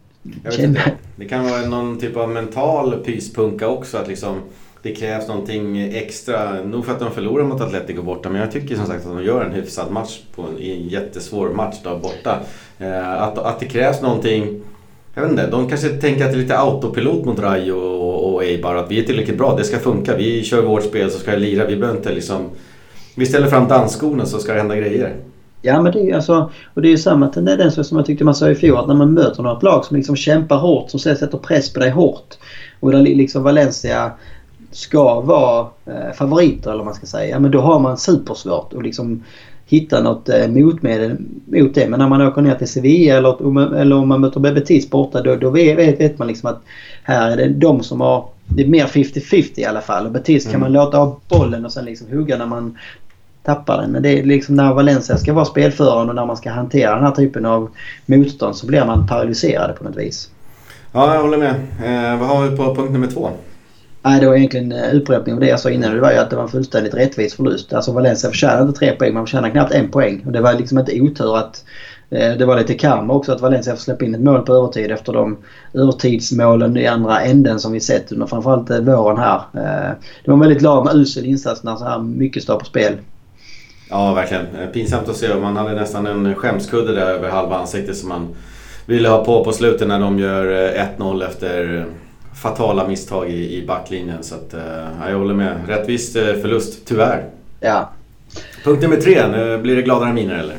Jag 0.42 0.50
vet 0.50 0.60
inte. 0.60 0.92
Det 1.16 1.24
kan 1.24 1.44
vara 1.44 1.66
någon 1.66 1.98
typ 1.98 2.16
av 2.16 2.28
mental 2.28 2.92
pyspunka 2.92 3.68
också 3.68 3.96
att 3.96 4.08
liksom 4.08 4.36
det 4.84 4.94
krävs 4.94 5.28
någonting 5.28 5.78
extra. 5.78 6.62
Nog 6.64 6.84
för 6.84 6.92
att 6.92 7.00
de 7.00 7.10
förlorar 7.10 7.44
mot 7.44 7.60
Atletico 7.60 8.02
borta, 8.02 8.30
men 8.30 8.40
jag 8.40 8.52
tycker 8.52 8.76
som 8.76 8.86
sagt 8.86 9.06
att 9.06 9.16
de 9.16 9.24
gör 9.24 9.44
en 9.44 9.52
hyfsad 9.52 9.92
match 9.92 10.20
på 10.34 10.42
en, 10.42 10.58
i 10.58 10.70
en 10.70 10.88
jättesvår 10.88 11.48
match 11.48 11.76
då 11.84 11.98
borta. 11.98 12.40
Eh, 12.78 13.22
att, 13.22 13.38
att 13.38 13.60
det 13.60 13.66
krävs 13.66 14.02
någonting 14.02 14.62
jag 15.14 15.22
vet 15.22 15.30
inte, 15.30 15.46
de 15.46 15.68
kanske 15.68 15.88
tänker 15.88 16.24
att 16.24 16.32
det 16.32 16.36
är 16.36 16.42
lite 16.42 16.58
autopilot 16.58 17.24
mot 17.24 17.38
Rayo 17.38 17.74
och, 17.74 18.34
och 18.34 18.44
Eibar. 18.44 18.74
Att 18.74 18.90
vi 18.90 19.00
är 19.00 19.04
tillräckligt 19.04 19.38
bra, 19.38 19.56
det 19.56 19.64
ska 19.64 19.78
funka. 19.78 20.16
Vi 20.16 20.42
kör 20.44 20.62
vårt 20.62 20.82
spel 20.82 21.10
så 21.10 21.18
ska 21.18 21.30
det 21.30 21.36
lira. 21.36 21.66
Vi 21.66 21.76
behöver 21.76 21.98
inte 21.98 22.12
liksom... 22.12 22.50
Vi 23.14 23.26
ställer 23.26 23.46
fram 23.46 23.68
dansskorna 23.68 24.26
så 24.26 24.38
ska 24.38 24.52
det 24.52 24.58
hända 24.58 24.76
grejer. 24.76 25.16
Ja 25.62 25.82
men 25.82 25.92
det 25.92 26.00
är 26.00 26.04
ju 26.04 26.12
alltså, 26.12 26.50
och 26.74 26.82
det 26.82 26.88
är 26.88 26.90
ju 26.90 26.98
samma 26.98 27.28
tendens 27.28 27.88
som 27.88 27.96
jag 27.96 28.06
tyckte 28.06 28.24
man 28.24 28.34
sa 28.34 28.50
i 28.50 28.54
fjol 28.54 28.78
att 28.78 28.88
när 28.88 28.94
man 28.94 29.14
möter 29.14 29.42
något 29.42 29.62
lag 29.62 29.84
som 29.84 29.96
liksom 29.96 30.16
kämpar 30.16 30.56
hårt, 30.56 30.90
som 30.90 31.00
sätter 31.00 31.38
press 31.38 31.72
på 31.72 31.80
dig 31.80 31.90
hårt. 31.90 32.34
Och 32.80 32.92
där 32.92 33.02
liksom 33.02 33.42
Valencia 33.42 34.12
ska 34.74 35.20
vara 35.20 35.66
eh, 35.86 36.12
favoriter 36.14 36.70
eller 36.70 36.78
vad 36.78 36.86
man 36.86 36.94
ska 36.94 37.06
säga. 37.06 37.38
Men 37.38 37.50
då 37.50 37.60
har 37.60 37.78
man 37.78 37.98
supersvårt 37.98 38.72
att 38.72 38.82
liksom 38.82 39.24
hitta 39.66 40.02
något 40.02 40.28
eh, 40.28 40.48
motmedel 40.48 41.16
mot 41.46 41.74
det. 41.74 41.88
Men 41.88 41.98
när 41.98 42.08
man 42.08 42.22
åker 42.22 42.42
ner 42.42 42.54
till 42.54 42.68
Sevilla 42.68 43.16
eller, 43.16 43.74
eller 43.74 43.96
om 43.96 44.08
man 44.08 44.20
möter 44.20 44.40
Bebetis 44.40 44.90
borta 44.90 45.22
då, 45.22 45.36
då 45.36 45.50
vet, 45.50 46.00
vet 46.00 46.18
man 46.18 46.28
liksom 46.28 46.50
att 46.50 46.62
här 47.02 47.30
är 47.30 47.36
det 47.36 47.48
de 47.48 47.82
som 47.82 48.00
har 48.00 48.28
det 48.46 48.62
är 48.62 48.68
mer 48.68 48.86
50-50 48.86 49.60
i 49.60 49.64
alla 49.64 49.80
fall. 49.80 50.06
Och 50.06 50.12
Betis 50.12 50.44
mm. 50.44 50.52
kan 50.52 50.60
man 50.60 50.72
låta 50.72 50.98
av 50.98 51.20
bollen 51.28 51.64
och 51.64 51.72
sen 51.72 51.84
liksom 51.84 52.08
hugga 52.10 52.36
när 52.36 52.46
man 52.46 52.78
tappar 53.42 53.82
den. 53.82 53.90
Men 53.90 54.02
det 54.02 54.18
är 54.18 54.24
liksom 54.24 54.54
när 54.54 54.74
Valencia 54.74 55.16
ska 55.16 55.32
vara 55.32 55.44
spelförande 55.44 56.10
och 56.10 56.14
när 56.14 56.26
man 56.26 56.36
ska 56.36 56.50
hantera 56.50 56.94
den 56.94 57.04
här 57.04 57.14
typen 57.14 57.46
av 57.46 57.70
motstånd 58.06 58.56
så 58.56 58.66
blir 58.66 58.84
man 58.84 59.06
paralyserade 59.06 59.72
på 59.72 59.84
något 59.84 59.96
vis. 59.96 60.30
Ja, 60.92 61.14
jag 61.14 61.22
håller 61.22 61.38
med. 61.38 61.54
Eh, 61.84 62.20
vad 62.20 62.28
har 62.28 62.48
vi 62.48 62.56
på 62.56 62.74
punkt 62.74 62.92
nummer 62.92 63.06
två? 63.06 63.30
Nej, 64.06 64.20
det 64.20 64.26
var 64.26 64.34
egentligen 64.34 64.72
eh, 64.72 64.96
upprepning 64.96 65.34
av 65.34 65.40
det 65.40 65.46
jag 65.46 65.60
sa 65.60 65.70
innan. 65.70 65.94
Det 65.94 66.00
var 66.00 66.12
ju 66.12 66.18
att 66.18 66.30
det 66.30 66.36
var 66.36 66.42
en 66.42 66.48
fullständigt 66.48 66.94
rättvis 66.94 67.34
förlust. 67.34 67.72
Alltså 67.72 67.92
Valencia 67.92 68.30
förtjänade 68.30 68.62
inte 68.62 68.78
tre 68.78 68.92
poäng, 68.92 69.14
man 69.14 69.26
förtjänade 69.26 69.50
knappt 69.50 69.72
en 69.72 69.90
poäng. 69.90 70.22
Och 70.26 70.32
det 70.32 70.40
var 70.40 70.54
liksom 70.54 70.78
inte 70.78 71.00
otur 71.00 71.36
att 71.36 71.64
eh, 72.10 72.32
det 72.32 72.44
var 72.44 72.56
lite 72.58 72.74
karma 72.74 73.14
också 73.14 73.32
att 73.32 73.40
Valencia 73.40 73.72
får 73.72 73.80
släppa 73.80 74.04
in 74.04 74.14
ett 74.14 74.20
mål 74.20 74.42
på 74.42 74.54
övertid 74.54 74.90
efter 74.90 75.12
de 75.12 75.36
övertidsmålen 75.74 76.76
i 76.76 76.86
andra 76.86 77.20
änden 77.20 77.60
som 77.60 77.72
vi 77.72 77.80
sett 77.80 78.12
under 78.12 78.26
framförallt 78.26 78.70
eh, 78.70 78.80
våren 78.80 79.18
här. 79.18 79.36
Eh, 79.36 79.96
det 80.24 80.30
var 80.30 80.34
en 80.34 80.40
väldigt 80.40 80.62
lam 80.62 80.88
usel 80.92 81.24
insats 81.24 81.62
när 81.62 81.76
så 81.76 81.84
här 81.84 81.98
mycket 81.98 82.42
står 82.42 82.58
på 82.58 82.64
spel. 82.64 82.92
Ja, 83.90 84.14
verkligen. 84.14 84.46
Pinsamt 84.72 85.08
att 85.08 85.16
se. 85.16 85.34
Man 85.34 85.56
hade 85.56 85.74
nästan 85.74 86.06
en 86.06 86.34
skämskudde 86.34 86.94
där 86.94 87.06
över 87.06 87.28
halva 87.28 87.56
ansiktet 87.56 87.96
som 87.96 88.08
man 88.08 88.28
ville 88.86 89.08
ha 89.08 89.24
på 89.24 89.44
på 89.44 89.52
slutet 89.52 89.88
när 89.88 90.00
de 90.00 90.18
gör 90.18 90.46
1-0 90.98 91.26
efter 91.26 91.86
fatala 92.34 92.88
misstag 92.88 93.30
i, 93.30 93.56
i 93.56 93.66
backlinjen. 93.66 94.22
Så 94.22 94.34
att, 94.34 94.54
uh, 94.54 95.10
jag 95.10 95.18
håller 95.18 95.34
med. 95.34 95.56
Rättvis 95.68 96.16
uh, 96.16 96.22
förlust, 96.22 96.86
tyvärr. 96.86 97.24
Ja. 97.60 97.90
Punkt 98.64 98.82
nummer 98.82 98.96
tre, 98.96 99.28
nu 99.28 99.58
blir 99.58 99.76
det 99.76 99.82
gladare 99.82 100.12
miner 100.12 100.34
eller? 100.34 100.56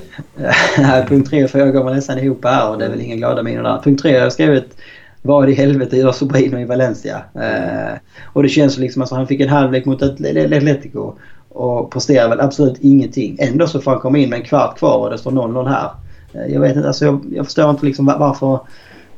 Punkt 1.07 1.29
tre 1.29 1.43
och 1.43 1.49
fyra 1.49 1.71
går 1.71 1.93
nästan 1.93 2.19
ihop 2.19 2.45
här 2.45 2.69
och 2.69 2.77
det 2.77 2.85
är 2.85 2.89
väl 2.89 3.01
inga 3.01 3.15
glada 3.15 3.43
miner 3.43 3.63
där. 3.63 3.81
Punkt 3.83 4.01
tre 4.01 4.13
har 4.13 4.19
jag 4.19 4.33
skrivit 4.33 4.77
vad 5.21 5.49
i 5.49 5.53
helvete 5.53 5.97
gör 5.97 6.11
Sobrino 6.11 6.59
i 6.59 6.65
Valencia? 6.65 7.21
Uh, 7.35 7.97
och 8.25 8.43
det 8.43 8.49
känns 8.49 8.77
liksom 8.77 9.01
att 9.01 9.11
han 9.11 9.27
fick 9.27 9.39
en 9.39 9.49
halvlek 9.49 9.85
mot 9.85 10.01
Atletico 10.01 11.13
och 11.49 11.91
presterar 11.91 12.29
väl 12.29 12.39
absolut 12.39 12.77
ingenting. 12.81 13.37
Ändå 13.39 13.67
så 13.67 13.81
får 13.81 13.91
han 13.91 13.99
komma 13.99 14.17
in 14.17 14.29
med 14.29 14.39
en 14.39 14.45
kvart 14.45 14.77
kvar 14.77 14.97
och 14.97 15.09
det 15.09 15.17
står 15.17 15.31
0-0 15.31 15.67
här. 15.67 15.89
Jag 16.47 16.61
vet 16.61 16.75
inte, 16.75 16.87
alltså 16.87 17.05
jag, 17.05 17.25
jag 17.31 17.45
förstår 17.45 17.69
inte 17.69 17.85
liksom 17.85 18.05
varför 18.05 18.59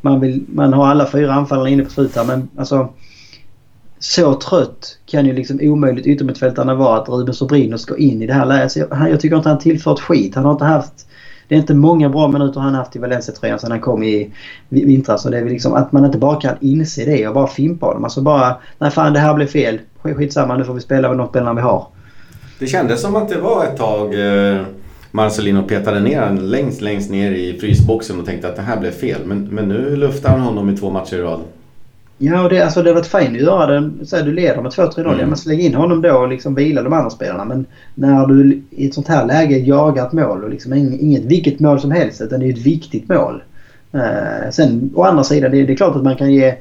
man, 0.09 0.19
vill, 0.19 0.45
man 0.47 0.73
har 0.73 0.87
alla 0.87 1.05
fyra 1.05 1.33
anfallarna 1.33 1.69
inne 1.69 1.83
på 1.83 1.89
slutet 1.89 2.27
men 2.27 2.49
alltså 2.57 2.89
så 3.99 4.33
trött 4.33 4.97
kan 5.05 5.25
ju 5.25 5.33
liksom 5.33 5.59
omöjligt 5.61 6.05
yttermittfältarna 6.05 6.75
vara 6.75 7.01
att 7.01 7.09
Ruben 7.09 7.33
Sobrino 7.33 7.77
ska 7.77 7.97
in 7.97 8.21
i 8.21 8.27
det 8.27 8.33
här 8.33 8.45
läget. 8.45 8.75
Jag, 8.75 9.09
jag 9.11 9.19
tycker 9.19 9.37
inte 9.37 9.49
han 9.49 9.59
tillfört 9.59 9.99
skit. 9.99 10.35
Han 10.35 10.45
har 10.45 10.51
inte 10.51 10.65
haft... 10.65 11.07
Det 11.47 11.55
är 11.55 11.59
inte 11.59 11.73
många 11.73 12.09
bra 12.09 12.27
minuter 12.27 12.59
han 12.59 12.75
haft 12.75 12.95
i 12.95 12.99
Valencia-tröjan 12.99 13.59
sedan 13.59 13.71
han 13.71 13.79
kom 13.79 14.03
i 14.03 14.31
vintras. 14.69 15.21
Så 15.21 15.29
det 15.29 15.37
är 15.37 15.43
väl 15.43 15.53
liksom 15.53 15.73
att 15.73 15.91
man 15.91 16.05
inte 16.05 16.17
bara 16.17 16.41
kan 16.41 16.55
inse 16.61 17.05
det 17.05 17.27
och 17.27 17.33
bara 17.33 17.47
fimpa 17.47 17.85
honom. 17.85 18.03
Alltså 18.03 18.21
bara... 18.21 18.55
Nej 18.77 18.91
fan 18.91 19.13
det 19.13 19.19
här 19.19 19.33
blev 19.33 19.47
fel. 19.47 19.79
Skitsamma 20.01 20.57
nu 20.57 20.63
får 20.63 20.73
vi 20.73 20.81
spela 20.81 21.09
med 21.09 21.17
de 21.17 21.27
spelarna 21.27 21.53
vi 21.53 21.61
har. 21.61 21.87
Det 22.59 22.67
kändes 22.67 23.01
som 23.01 23.15
att 23.15 23.29
det 23.29 23.37
var 23.37 23.63
ett 23.63 23.77
tag 23.77 24.13
eh, 24.13 24.61
Marcelino 25.11 25.63
petade 25.63 25.99
ner 25.99 26.21
honom 26.21 26.43
längst, 26.43 26.81
längst 26.81 27.11
ner 27.11 27.31
i 27.31 27.57
frysboxen 27.59 28.19
och 28.19 28.25
tänkte 28.25 28.47
att 28.47 28.55
det 28.55 28.61
här 28.61 28.79
blev 28.79 28.91
fel. 28.91 29.21
Men, 29.25 29.47
men 29.51 29.69
nu 29.69 29.95
luftar 29.95 30.29
han 30.29 30.39
honom 30.39 30.69
i 30.69 30.77
två 30.77 30.89
matcher 30.89 31.15
i 31.15 31.21
rad. 31.21 31.41
Ja, 32.17 32.43
och 32.43 32.49
det, 32.49 32.61
alltså, 32.61 32.83
det 32.83 32.89
har 32.89 32.95
varit 32.95 33.07
fint 33.07 33.29
att 33.29 33.41
göra 33.41 33.79
det. 33.79 34.05
Så 34.05 34.15
här, 34.15 34.23
du 34.23 34.33
leder 34.33 34.61
med 34.61 34.71
2-3-0. 34.71 34.99
Mm. 34.99 35.19
Ja, 35.19 35.25
men 35.25 35.37
släng 35.37 35.59
in 35.59 35.73
honom 35.73 36.01
då 36.01 36.17
och 36.17 36.27
liksom 36.27 36.55
vila 36.55 36.83
de 36.83 36.93
andra 36.93 37.09
spelarna. 37.09 37.45
Men 37.45 37.65
när 37.95 38.27
du 38.27 38.61
i 38.69 38.87
ett 38.87 38.93
sånt 38.93 39.07
här 39.07 39.25
läge 39.25 39.57
jagar 39.57 40.07
ett 40.07 40.13
mål 40.13 40.43
och 40.43 40.49
liksom 40.49 40.73
inget 40.73 41.25
vilket 41.25 41.59
mål 41.59 41.79
som 41.79 41.91
helst 41.91 42.21
utan 42.21 42.39
det 42.39 42.45
är 42.45 42.53
ett 42.53 42.65
viktigt 42.65 43.09
mål. 43.09 43.43
Eh, 43.93 44.51
sen 44.51 44.91
å 44.95 45.03
andra 45.03 45.23
sidan, 45.23 45.51
det, 45.51 45.63
det, 45.63 45.73
är 45.73 45.77
klart 45.77 45.95
att 45.95 46.03
man 46.03 46.15
kan 46.15 46.33
ge 46.33 46.55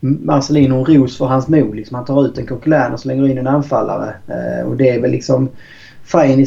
Marcelino 0.00 0.74
en 0.74 0.84
ros 0.84 1.18
för 1.18 1.26
hans 1.26 1.48
mod. 1.48 1.76
Liksom, 1.76 1.94
han 1.94 2.04
tar 2.04 2.26
ut 2.26 2.38
en 2.38 2.46
Coquelin 2.46 2.92
och 2.92 3.00
slänger 3.00 3.28
in 3.28 3.38
en 3.38 3.46
anfallare. 3.46 4.14
Eh, 4.28 4.66
och 4.66 4.76
det 4.76 4.88
är 4.88 5.00
väl 5.00 5.10
liksom 5.10 5.48
fine 6.12 6.40
i 6.40 6.46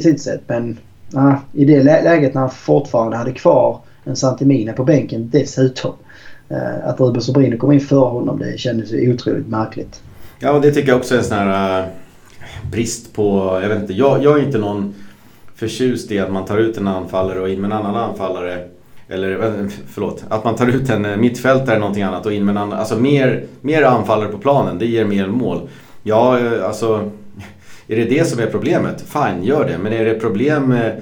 sitt 0.00 0.22
sätt. 0.22 0.40
Men 0.46 0.78
uh, 1.16 1.34
i 1.52 1.64
det 1.64 1.82
läget 1.82 2.34
när 2.34 2.40
han 2.40 2.50
fortfarande 2.50 3.16
hade 3.16 3.32
kvar 3.32 3.80
en 4.04 4.16
Santimina 4.16 4.72
på 4.72 4.84
bänken 4.84 5.30
dessutom. 5.32 5.92
Eh, 6.48 6.88
att 6.88 7.00
Ruben 7.00 7.22
Sobrino 7.22 7.56
kom 7.56 7.72
in 7.72 7.80
för 7.80 8.08
honom 8.08 8.38
det 8.38 8.58
kändes 8.58 8.92
ju 8.92 9.14
otroligt 9.14 9.48
märkligt. 9.48 10.02
Ja 10.38 10.52
och 10.52 10.60
det 10.60 10.72
tycker 10.72 10.88
jag 10.88 10.98
också 10.98 11.14
är 11.14 11.18
en 11.18 11.24
sån 11.24 11.38
här 11.38 11.80
äh, 11.80 11.86
brist 12.70 13.12
på... 13.12 13.58
Jag 13.62 13.68
vet 13.68 13.80
inte, 13.80 13.92
jag, 13.92 14.22
jag 14.22 14.38
är 14.38 14.42
inte 14.42 14.58
någon 14.58 14.94
förtjust 15.54 16.12
i 16.12 16.18
att 16.18 16.32
man 16.32 16.44
tar 16.44 16.58
ut 16.58 16.76
en 16.76 16.88
anfallare 16.88 17.40
och 17.40 17.48
in 17.48 17.60
med 17.60 17.72
en 17.72 17.78
annan 17.78 17.96
anfallare. 17.96 18.68
Eller 19.08 19.44
eh, 19.44 19.66
förlåt, 19.88 20.24
att 20.28 20.44
man 20.44 20.54
tar 20.54 20.66
ut 20.66 20.90
en 20.90 21.04
eh, 21.04 21.16
mittfältare 21.16 21.70
eller 21.70 21.80
någonting 21.80 22.02
annat 22.02 22.26
och 22.26 22.32
in 22.32 22.44
med 22.44 22.52
en 22.52 22.62
annan. 22.62 22.78
Alltså 22.78 22.96
mer, 22.96 23.44
mer 23.60 23.82
anfallare 23.82 24.28
på 24.28 24.38
planen, 24.38 24.78
det 24.78 24.86
ger 24.86 25.04
mer 25.04 25.26
mål. 25.26 25.68
Ja, 26.02 26.38
alltså 26.64 27.10
är 27.90 27.96
det 27.96 28.04
det 28.04 28.24
som 28.24 28.40
är 28.40 28.46
problemet? 28.46 29.04
Fine, 29.08 29.44
gör 29.44 29.64
det. 29.64 29.78
Men 29.78 29.92
är 29.92 30.04
det 30.04 30.14
problem 30.14 30.68
med, 30.68 31.00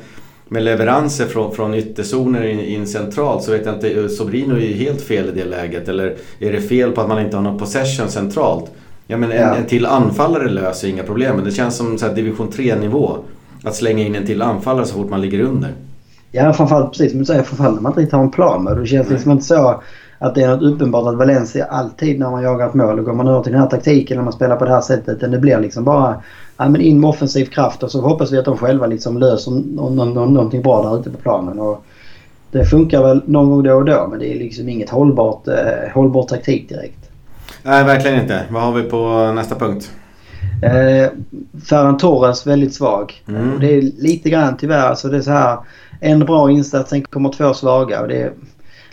med 0.48 0.62
leveranser 0.62 1.26
från, 1.26 1.54
från 1.54 1.74
ytterzoner 1.74 2.46
in, 2.46 2.60
in 2.60 2.86
centralt 2.86 3.42
så 3.42 3.52
vet 3.52 3.66
jag 3.66 3.74
inte. 3.74 4.08
Sobrino 4.08 4.54
är 4.54 4.60
ju 4.60 4.74
helt 4.74 5.00
fel 5.00 5.28
i 5.28 5.32
det 5.32 5.44
läget. 5.44 5.88
Eller 5.88 6.16
är 6.38 6.52
det 6.52 6.60
fel 6.60 6.92
på 6.92 7.00
att 7.00 7.08
man 7.08 7.20
inte 7.20 7.36
har 7.36 7.42
någon 7.42 7.58
possession 7.58 8.08
centralt? 8.08 8.70
Ja 9.06 9.16
men 9.16 9.32
en, 9.32 9.40
ja. 9.40 9.54
en 9.54 9.66
till 9.66 9.86
anfallare 9.86 10.48
löser 10.50 10.88
inga 10.88 11.02
problem. 11.02 11.36
Men 11.36 11.44
det 11.44 11.52
känns 11.52 11.76
som 11.76 11.98
så 11.98 12.08
division 12.08 12.50
3 12.50 12.76
nivå. 12.76 13.18
Att 13.64 13.74
slänga 13.74 14.06
in 14.06 14.14
en 14.14 14.26
till 14.26 14.42
anfallare 14.42 14.86
så 14.86 14.94
fort 14.94 15.10
man 15.10 15.20
ligger 15.20 15.40
under. 15.40 15.72
Ja 16.32 16.52
framförallt 16.52 16.90
precis 16.90 17.10
som 17.10 17.20
du 17.20 17.26
säger, 17.26 17.42
framförallt 17.42 17.74
när 17.74 17.82
man 17.82 17.92
inte 17.92 18.00
riktigt 18.00 18.14
har 18.14 18.22
en 18.22 18.30
plan. 18.30 18.64
Det 18.64 18.86
känns 18.86 19.10
liksom 19.10 19.32
inte 19.32 19.44
så 19.44 19.82
att 20.18 20.34
det 20.34 20.42
är 20.42 20.48
något 20.48 20.62
uppenbart 20.62 21.08
att 21.08 21.14
Valencia 21.14 21.64
alltid 21.64 22.18
när 22.18 22.30
man 22.30 22.42
jagar 22.42 22.68
ett 22.68 22.74
mål 22.74 22.98
och 22.98 23.04
går 23.04 23.12
man 23.12 23.28
över 23.28 23.42
till 23.42 23.52
den 23.52 23.60
här 23.60 23.68
taktiken 23.68 24.16
när 24.16 24.24
man 24.24 24.32
spelar 24.32 24.56
på 24.56 24.64
det 24.64 24.70
här 24.70 24.80
sättet. 24.80 25.20
Det 25.20 25.38
blir 25.38 25.60
liksom 25.60 25.84
bara 25.84 26.22
ja, 26.56 26.68
men 26.68 26.80
in 26.80 27.00
med 27.00 27.10
offensiv 27.10 27.44
kraft 27.44 27.82
och 27.82 27.90
så 27.90 28.00
hoppas 28.00 28.32
vi 28.32 28.38
att 28.38 28.44
de 28.44 28.56
själva 28.56 28.86
liksom 28.86 29.18
löser 29.18 29.50
någonting 29.50 30.62
bra 30.62 30.82
där 30.82 31.00
ute 31.00 31.10
på 31.10 31.18
planen. 31.18 31.58
Och 31.58 31.84
det 32.50 32.64
funkar 32.64 33.02
väl 33.02 33.22
någon 33.26 33.50
gång 33.50 33.62
då 33.62 33.74
och 33.74 33.84
då 33.84 34.06
men 34.10 34.18
det 34.18 34.34
är 34.34 34.38
liksom 34.38 34.68
inget 34.68 34.90
hållbart, 34.90 35.48
eh, 35.48 35.92
hållbar 35.94 36.22
taktik 36.22 36.68
direkt. 36.68 37.10
Nej, 37.62 37.84
verkligen 37.84 38.20
inte. 38.20 38.42
Vad 38.50 38.62
har 38.62 38.72
vi 38.72 38.82
på 38.82 39.32
nästa 39.34 39.54
punkt? 39.54 39.90
Eh, 40.62 41.10
Ferran 41.68 41.96
Torres 41.96 42.46
väldigt 42.46 42.74
svag. 42.74 43.22
Mm. 43.28 43.52
Och 43.52 43.60
det 43.60 43.74
är 43.74 43.82
lite 43.82 44.30
grann 44.30 44.56
tyvärr. 44.56 44.88
Alltså 44.88 45.08
det 45.08 45.16
är 45.16 45.20
så 45.20 45.30
här, 45.30 45.58
en 46.00 46.18
bra 46.18 46.50
insats, 46.50 46.90
sen 46.90 47.02
kommer 47.02 47.32
två 47.32 47.54
svaga. 47.54 48.00
Och 48.00 48.08
det 48.08 48.22
är 48.22 48.32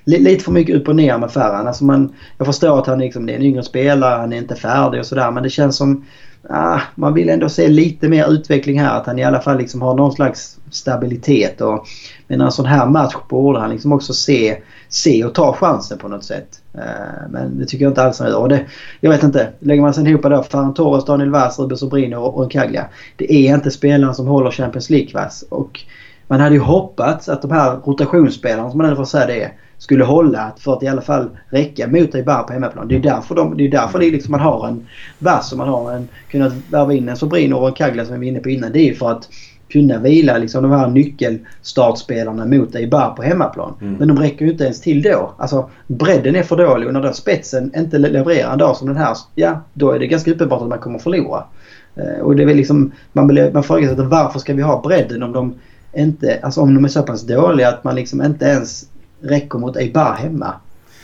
lite 0.05 0.43
för 0.43 0.51
mycket 0.51 0.75
upp 0.75 0.87
och 0.87 0.95
ner 0.95 1.17
med 1.17 1.31
Ferran. 1.31 1.67
Alltså 1.67 1.85
man, 1.85 2.13
jag 2.37 2.47
förstår 2.47 2.79
att 2.79 2.87
han 2.87 2.99
liksom, 2.99 3.25
det 3.25 3.33
är 3.33 3.37
en 3.37 3.43
yngre 3.43 3.63
spelare, 3.63 4.19
han 4.19 4.33
är 4.33 4.37
inte 4.37 4.55
färdig 4.55 4.99
och 4.99 5.05
sådär. 5.05 5.31
Men 5.31 5.43
det 5.43 5.49
känns 5.49 5.77
som 5.77 6.05
ah, 6.49 6.79
man 6.95 7.13
vill 7.13 7.29
ändå 7.29 7.49
se 7.49 7.67
lite 7.67 8.09
mer 8.09 8.31
utveckling 8.31 8.79
här. 8.79 8.97
Att 8.99 9.05
han 9.05 9.19
i 9.19 9.23
alla 9.23 9.39
fall 9.39 9.57
liksom 9.57 9.81
har 9.81 9.95
någon 9.95 10.11
slags 10.11 10.57
stabilitet. 10.71 11.61
Och, 11.61 11.85
men 12.27 12.41
en 12.41 12.51
sån 12.51 12.65
här 12.65 12.85
match 12.85 13.15
borde 13.29 13.59
han 13.59 13.69
liksom 13.69 13.93
också 13.93 14.13
se, 14.13 14.57
se 14.89 15.25
och 15.25 15.33
ta 15.33 15.53
chansen 15.53 15.97
på 15.97 16.07
något 16.07 16.23
sätt. 16.23 16.47
Uh, 16.75 17.29
men 17.29 17.59
det 17.59 17.65
tycker 17.65 17.85
jag 17.85 17.91
inte 17.91 18.03
alls 18.03 18.19
han 18.19 18.29
gör. 18.29 18.47
det, 18.47 18.65
jag 18.99 19.11
vet 19.11 19.23
inte. 19.23 19.49
Lägger 19.59 19.81
man 19.81 19.93
sen 19.93 20.07
ihop 20.07 20.23
då 20.23 20.43
Ferran 20.43 20.73
Torres, 20.73 21.05
Daniel 21.05 21.29
Vaz, 21.29 21.59
Ruben 21.59 21.77
Sobrino 21.77 22.15
och, 22.15 22.37
och 22.37 22.55
Det 23.15 23.33
är 23.33 23.55
inte 23.55 23.71
spelarna 23.71 24.13
som 24.13 24.27
håller 24.27 24.51
Champions 24.51 24.89
League-klass. 24.89 25.43
Man 26.27 26.39
hade 26.39 26.55
ju 26.55 26.61
hoppats 26.61 27.29
att 27.29 27.41
de 27.41 27.51
här 27.51 27.77
rotationsspelarna, 27.85 28.69
som 28.69 28.77
man 28.77 28.85
ändå 28.85 28.97
får 28.97 29.05
säga 29.05 29.25
det 29.25 29.43
är, 29.43 29.53
skulle 29.85 30.03
hålla 30.03 30.51
för 30.59 30.73
att 30.73 30.83
i 30.83 30.87
alla 30.87 31.01
fall 31.01 31.29
räcka 31.49 31.87
mot 31.87 32.15
Eibar 32.15 32.43
på 32.43 32.53
hemmaplan. 32.53 32.87
Det 32.87 32.95
är 32.95 32.99
därför, 32.99 33.35
de, 33.35 33.57
det 33.57 33.67
är 33.67 33.71
därför 33.71 33.99
det 33.99 34.11
liksom 34.11 34.31
man 34.31 34.39
har 34.39 34.67
en 34.67 34.87
vass 35.19 35.51
och 35.51 35.57
man 35.57 35.67
har 35.67 35.91
en, 35.91 36.07
kunnat 36.31 36.53
värva 36.69 36.93
in 36.93 37.09
en 37.09 37.17
Sobrino 37.17 37.55
och 37.55 37.67
en 37.67 37.73
Kagla 37.73 38.05
som 38.05 38.13
vi 38.13 38.19
var 38.19 38.31
inne 38.31 38.39
på 38.39 38.49
innan. 38.49 38.71
Det 38.71 38.89
är 38.89 38.93
för 38.93 39.11
att 39.11 39.29
kunna 39.69 39.99
vila 39.99 40.37
liksom 40.37 40.63
de 40.63 40.71
här 40.71 40.87
nyckelstartspelarna 40.87 42.45
mot 42.45 42.75
Eibar 42.75 43.09
på 43.09 43.23
hemmaplan. 43.23 43.73
Mm. 43.81 43.93
Men 43.93 44.07
de 44.07 44.19
räcker 44.19 44.45
ju 44.45 44.51
inte 44.51 44.63
ens 44.63 44.81
till 44.81 45.01
då. 45.01 45.33
Alltså 45.37 45.69
bredden 45.87 46.35
är 46.35 46.43
för 46.43 46.57
dålig 46.57 46.87
och 46.87 46.93
när 46.93 47.01
då 47.01 47.13
spetsen 47.13 47.71
inte 47.75 47.97
levererar 47.97 48.51
en 48.51 48.57
dag 48.57 48.75
som 48.75 48.87
den 48.87 48.97
här, 48.97 49.17
ja 49.35 49.61
då 49.73 49.91
är 49.91 49.99
det 49.99 50.07
ganska 50.07 50.31
uppenbart 50.31 50.61
att 50.61 50.67
man 50.67 50.79
kommer 50.79 50.99
förlora. 50.99 51.43
Eh, 51.95 52.21
och 52.21 52.35
det 52.35 52.43
är 52.43 52.55
liksom, 52.55 52.91
man, 53.13 53.51
man 53.53 53.63
frågar 53.63 53.95
sig 53.95 54.05
varför 54.05 54.39
ska 54.39 54.53
vi 54.53 54.61
ha 54.61 54.81
bredden 54.81 55.23
om 55.23 55.31
de 55.31 55.53
inte, 55.93 56.39
alltså 56.43 56.61
om 56.61 56.75
de 56.75 56.85
är 56.85 56.89
så 56.89 57.03
pass 57.03 57.21
dåliga 57.21 57.69
att 57.69 57.83
man 57.83 57.95
liksom 57.95 58.21
inte 58.21 58.45
ens 58.45 58.85
räcker 59.25 59.59
mot 59.59 59.77
Eibar 59.77 60.13
hemma. 60.13 60.53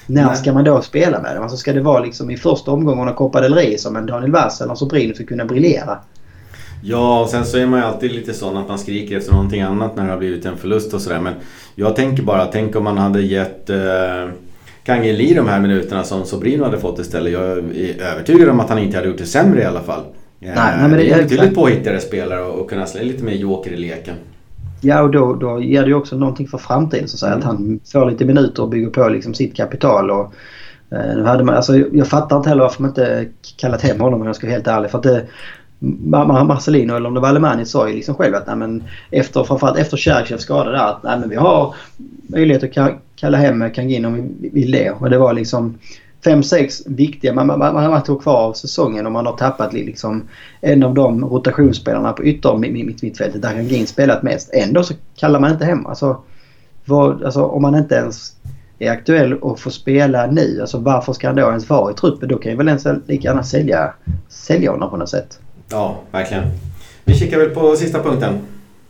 När 0.07 0.26
Nej. 0.26 0.36
ska 0.36 0.53
man 0.53 0.63
då 0.63 0.82
spela 0.82 1.22
med 1.22 1.36
dem? 1.36 1.43
Alltså 1.43 1.57
ska 1.57 1.74
det 1.74 1.82
vara 1.82 2.03
liksom 2.03 2.30
i 2.30 2.38
första 2.38 2.72
omgången 2.72 3.07
av 3.07 3.13
Copa 3.13 3.41
del 3.41 3.55
Rey 3.55 3.78
som 3.78 3.95
en 3.95 4.05
Daniel 4.05 4.32
Vass 4.32 4.61
eller 4.61 4.76
Sobrino 4.76 5.13
ska 5.13 5.26
kunna 5.26 5.45
briljera? 5.45 5.97
Ja, 6.84 7.22
och 7.22 7.30
sen 7.30 7.45
så 7.45 7.57
är 7.57 7.65
man 7.65 7.80
ju 7.80 7.86
alltid 7.86 8.11
lite 8.11 8.34
sån 8.34 8.57
att 8.57 8.67
man 8.67 8.80
skriker 8.80 9.17
efter 9.17 9.32
någonting 9.32 9.61
annat 9.61 9.95
när 9.95 10.03
det 10.03 10.11
har 10.11 10.17
blivit 10.17 10.45
en 10.45 10.57
förlust 10.57 10.93
och 10.93 11.01
sådär. 11.01 11.19
Men 11.19 11.34
jag 11.76 11.95
tänker 11.95 12.24
bara, 12.24 12.45
tänk 12.45 12.76
om 12.76 12.84
man 12.84 12.97
hade 12.97 13.22
gett 13.22 13.69
eh, 13.69 14.30
Kangeli 14.84 15.34
de 15.34 15.47
här 15.47 15.59
minuterna 15.59 16.03
som 16.03 16.26
Sobrino 16.26 16.63
hade 16.63 16.80
fått 16.80 16.99
istället. 16.99 17.34
Jag 17.34 17.43
är 17.43 18.01
övertygad 18.13 18.49
om 18.49 18.59
att 18.59 18.69
han 18.69 18.80
inte 18.80 18.97
hade 18.97 19.07
gjort 19.07 19.17
det 19.17 19.26
sämre 19.26 19.61
i 19.61 19.65
alla 19.65 19.82
fall. 19.82 20.03
Nej, 20.39 20.53
nej, 20.55 20.76
men 20.82 20.91
det, 20.91 20.97
det 20.97 21.11
är 21.11 21.24
betydligt 21.24 21.55
påhittigare 21.55 21.99
spelare 21.99 22.43
och 22.43 22.69
kunna 22.69 22.86
slå 22.86 23.03
lite 23.03 23.24
mer 23.24 23.34
joker 23.34 23.72
i 23.72 23.78
leken. 23.78 24.15
Ja, 24.82 25.01
och 25.01 25.11
då, 25.11 25.36
då 25.36 25.61
ger 25.61 25.86
det 25.86 25.93
också 25.93 26.17
någonting 26.17 26.47
för 26.47 26.57
framtiden. 26.57 27.07
Så 27.07 27.15
att, 27.15 27.19
säga, 27.19 27.32
mm. 27.32 27.39
att 27.39 27.45
han 27.45 27.79
får 27.91 28.11
lite 28.11 28.25
minuter 28.25 28.63
och 28.63 28.69
bygger 28.69 28.89
på 28.89 29.09
liksom 29.09 29.34
sitt 29.34 29.55
kapital. 29.55 30.11
Och, 30.11 30.34
eh, 30.91 31.15
nu 31.15 31.23
hade 31.23 31.43
man, 31.43 31.55
alltså, 31.55 31.77
jag 31.77 32.07
fattar 32.07 32.38
inte 32.38 32.49
heller 32.49 32.63
varför 32.63 32.82
man 32.82 32.91
inte 32.91 33.27
kallat 33.57 33.82
hem 33.82 33.99
honom 33.99 34.21
om 34.21 34.27
jag 34.27 34.36
ska 34.36 34.47
vara 34.47 34.53
helt 34.53 34.67
ärlig. 34.67 34.91
För 34.91 34.97
att 34.97 35.03
det, 35.03 35.25
Marcelino 35.79 36.95
eller 36.95 37.07
om 37.07 37.13
det 37.13 37.19
var 37.19 37.29
Alemani 37.29 37.65
sa 37.65 37.89
ju 37.89 37.95
liksom 37.95 38.15
själv 38.15 38.36
att 38.36 38.47
nej, 38.47 38.55
men 38.55 38.84
efter, 39.11 39.43
framförallt 39.43 39.77
efter 39.77 39.97
Cherchevs 39.97 40.41
skada 40.41 40.71
där 40.71 40.77
att 40.77 41.03
nej, 41.03 41.19
men 41.19 41.29
vi 41.29 41.36
har 41.36 41.75
möjlighet 42.27 42.77
att 42.77 42.91
kalla 43.15 43.38
hem 43.38 43.71
Kangin 43.71 44.05
om 44.05 44.13
vi 44.39 44.49
vill 44.49 44.71
det. 44.71 44.91
Och 44.91 45.09
det 45.09 45.17
var 45.17 45.34
liksom 45.34 45.77
fem, 46.24 46.43
sex 46.43 46.82
viktiga 46.86 47.34
man, 47.34 47.47
man, 47.47 47.59
man 47.59 47.84
har 47.84 48.19
kvar 48.19 48.38
av 48.38 48.53
säsongen 48.53 49.05
och 49.05 49.11
man 49.11 49.26
har 49.26 49.38
tappat 49.38 49.74
liksom 49.74 50.24
en 50.61 50.84
av 50.84 50.93
de 50.93 51.26
rotationsspelarna 51.26 52.13
på 52.13 52.24
ytter 52.24 52.57
mitt, 52.57 53.01
mittfältet 53.01 53.41
där 53.41 53.63
Gin 53.63 53.88
spelat 53.88 54.24
mest. 54.24 54.49
Ändå 54.53 54.84
så 54.84 54.93
kallar 55.15 55.39
man 55.39 55.51
inte 55.51 55.65
hem. 55.65 55.86
Alltså, 55.86 56.22
vad, 56.86 57.24
alltså 57.24 57.43
om 57.43 57.61
man 57.61 57.76
inte 57.76 57.95
ens 57.95 58.36
är 58.80 58.91
aktuell 58.91 59.34
och 59.34 59.59
får 59.59 59.72
spela 59.72 60.26
nu. 60.26 60.57
Alltså 60.61 60.78
varför 60.78 61.13
ska 61.13 61.28
han 61.28 61.36
då 61.36 61.41
ens 61.41 61.69
vara 61.69 61.91
i 61.91 61.93
truppen? 61.93 62.30
Då 62.30 62.38
kan 62.38 62.51
ju 62.51 62.57
väl 62.57 62.67
ens 62.67 62.88
lika 63.07 63.28
gärna 63.28 63.43
sälja, 63.43 63.93
sälja 64.30 64.72
honom 64.72 64.89
på 64.89 64.97
något 64.97 65.09
sätt. 65.09 65.39
Ja, 65.69 66.01
verkligen. 66.11 66.43
Vi 67.05 67.13
kikar 67.13 67.38
väl 67.38 67.49
på 67.49 67.76
sista 67.76 68.03
punkten. 68.03 68.39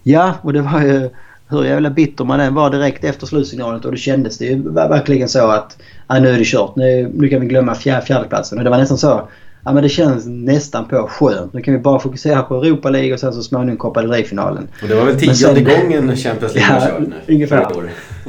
Ja, 0.04 0.34
och 0.42 0.54
det 0.54 0.62
var 0.62 0.82
ju 0.82 1.10
hur 1.52 1.64
jävla 1.64 1.90
bitter 1.90 2.24
man 2.24 2.40
än 2.40 2.54
var 2.54 2.70
direkt 2.70 3.04
efter 3.04 3.28
slutsignalet 3.28 3.86
och 3.86 3.92
det 3.92 3.98
kändes 3.98 4.38
det 4.38 4.46
ju 4.46 4.70
verkligen 4.74 5.30
så 5.30 5.48
att 5.48 5.78
ah, 6.08 6.20
nu 6.20 6.30
är 6.30 6.38
det 6.38 6.46
kört. 6.46 6.76
Nu, 6.76 7.12
nu 7.14 7.30
kan 7.30 7.42
vi 7.42 7.48
glömma 7.48 7.76
fjär, 7.76 8.02
fjärdeplatsen. 8.02 8.58
Och 8.58 8.64
det 8.64 8.70
var 8.70 8.78
nästan 8.78 8.98
så. 8.98 9.28
Ja 9.66 9.74
men 9.74 9.84
det 9.84 9.90
känns 9.90 10.26
nästan 10.26 10.86
på 10.88 11.08
skönt. 11.08 11.54
Nu 11.54 11.62
kan 11.62 11.74
vi 11.74 11.80
bara 11.80 12.00
fokusera 12.00 12.42
på 12.42 12.64
Europa 12.64 12.90
League 12.90 13.14
och 13.14 13.20
sen 13.20 13.34
så 13.34 13.44
småningom 13.44 13.78
Copa 13.78 14.02
del 14.02 14.12
Rey-finalen. 14.12 14.68
Och 14.82 14.88
det 14.88 14.96
var 14.96 15.06
väl 15.06 15.20
tionde 15.20 15.62
gången 15.62 16.16
Champions 16.16 16.56
League 16.56 16.76
ja, 16.76 16.88
kört 16.88 17.00
nu? 17.00 17.34
ungefär. 17.34 17.68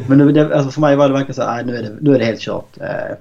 Men 0.07 0.19
nu, 0.19 0.33
det, 0.33 0.57
alltså 0.57 0.71
för 0.71 0.81
mig 0.81 0.97
var 0.97 1.09
det 1.09 1.15
verkligen 1.15 1.35
så 1.35 1.43
att 1.43 1.67
nu, 1.67 1.77
är 1.77 1.83
det, 1.83 1.97
nu 2.01 2.15
är 2.15 2.19
det 2.19 2.25
helt 2.25 2.41
kört. 2.41 2.79
Eh, 2.81 3.17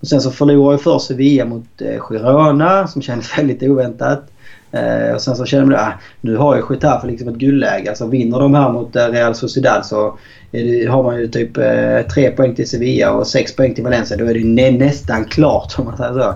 och 0.00 0.06
sen 0.06 0.20
så 0.20 0.30
förlorade 0.30 0.74
jag 0.74 0.82
först 0.82 1.06
Sevilla 1.06 1.44
mot 1.44 1.66
eh, 1.80 2.00
Girona 2.08 2.86
som 2.86 3.02
kändes 3.02 3.38
väldigt 3.38 3.62
oväntat. 3.62 4.30
Eh, 4.72 5.14
och 5.14 5.20
sen 5.20 5.36
så 5.36 5.44
känner 5.44 5.64
man 5.64 5.74
att 5.74 5.80
ah, 5.80 5.92
nu 6.20 6.36
har 6.36 6.56
ju 6.56 6.62
Getafe 6.70 7.06
liksom 7.06 7.28
ett 7.28 7.34
guldläge. 7.34 7.88
Alltså 7.88 8.06
vinner 8.06 8.38
de 8.38 8.54
här 8.54 8.72
mot 8.72 8.96
eh, 8.96 9.08
Real 9.08 9.34
Sociedad 9.34 9.86
så 9.86 10.18
det, 10.50 10.86
har 10.86 11.02
man 11.02 11.18
ju 11.20 11.28
typ 11.28 11.56
eh, 11.56 12.00
tre 12.14 12.30
poäng 12.30 12.54
till 12.54 12.68
Sevilla 12.68 13.12
och 13.12 13.26
sex 13.26 13.56
poäng 13.56 13.74
till 13.74 13.84
Valencia. 13.84 14.16
Då 14.16 14.24
är 14.24 14.34
det 14.34 14.44
nä, 14.44 14.70
nästan 14.70 15.24
klart 15.24 15.78
om 15.78 15.84
man 15.84 15.96
säger 15.96 16.12
så. 16.12 16.28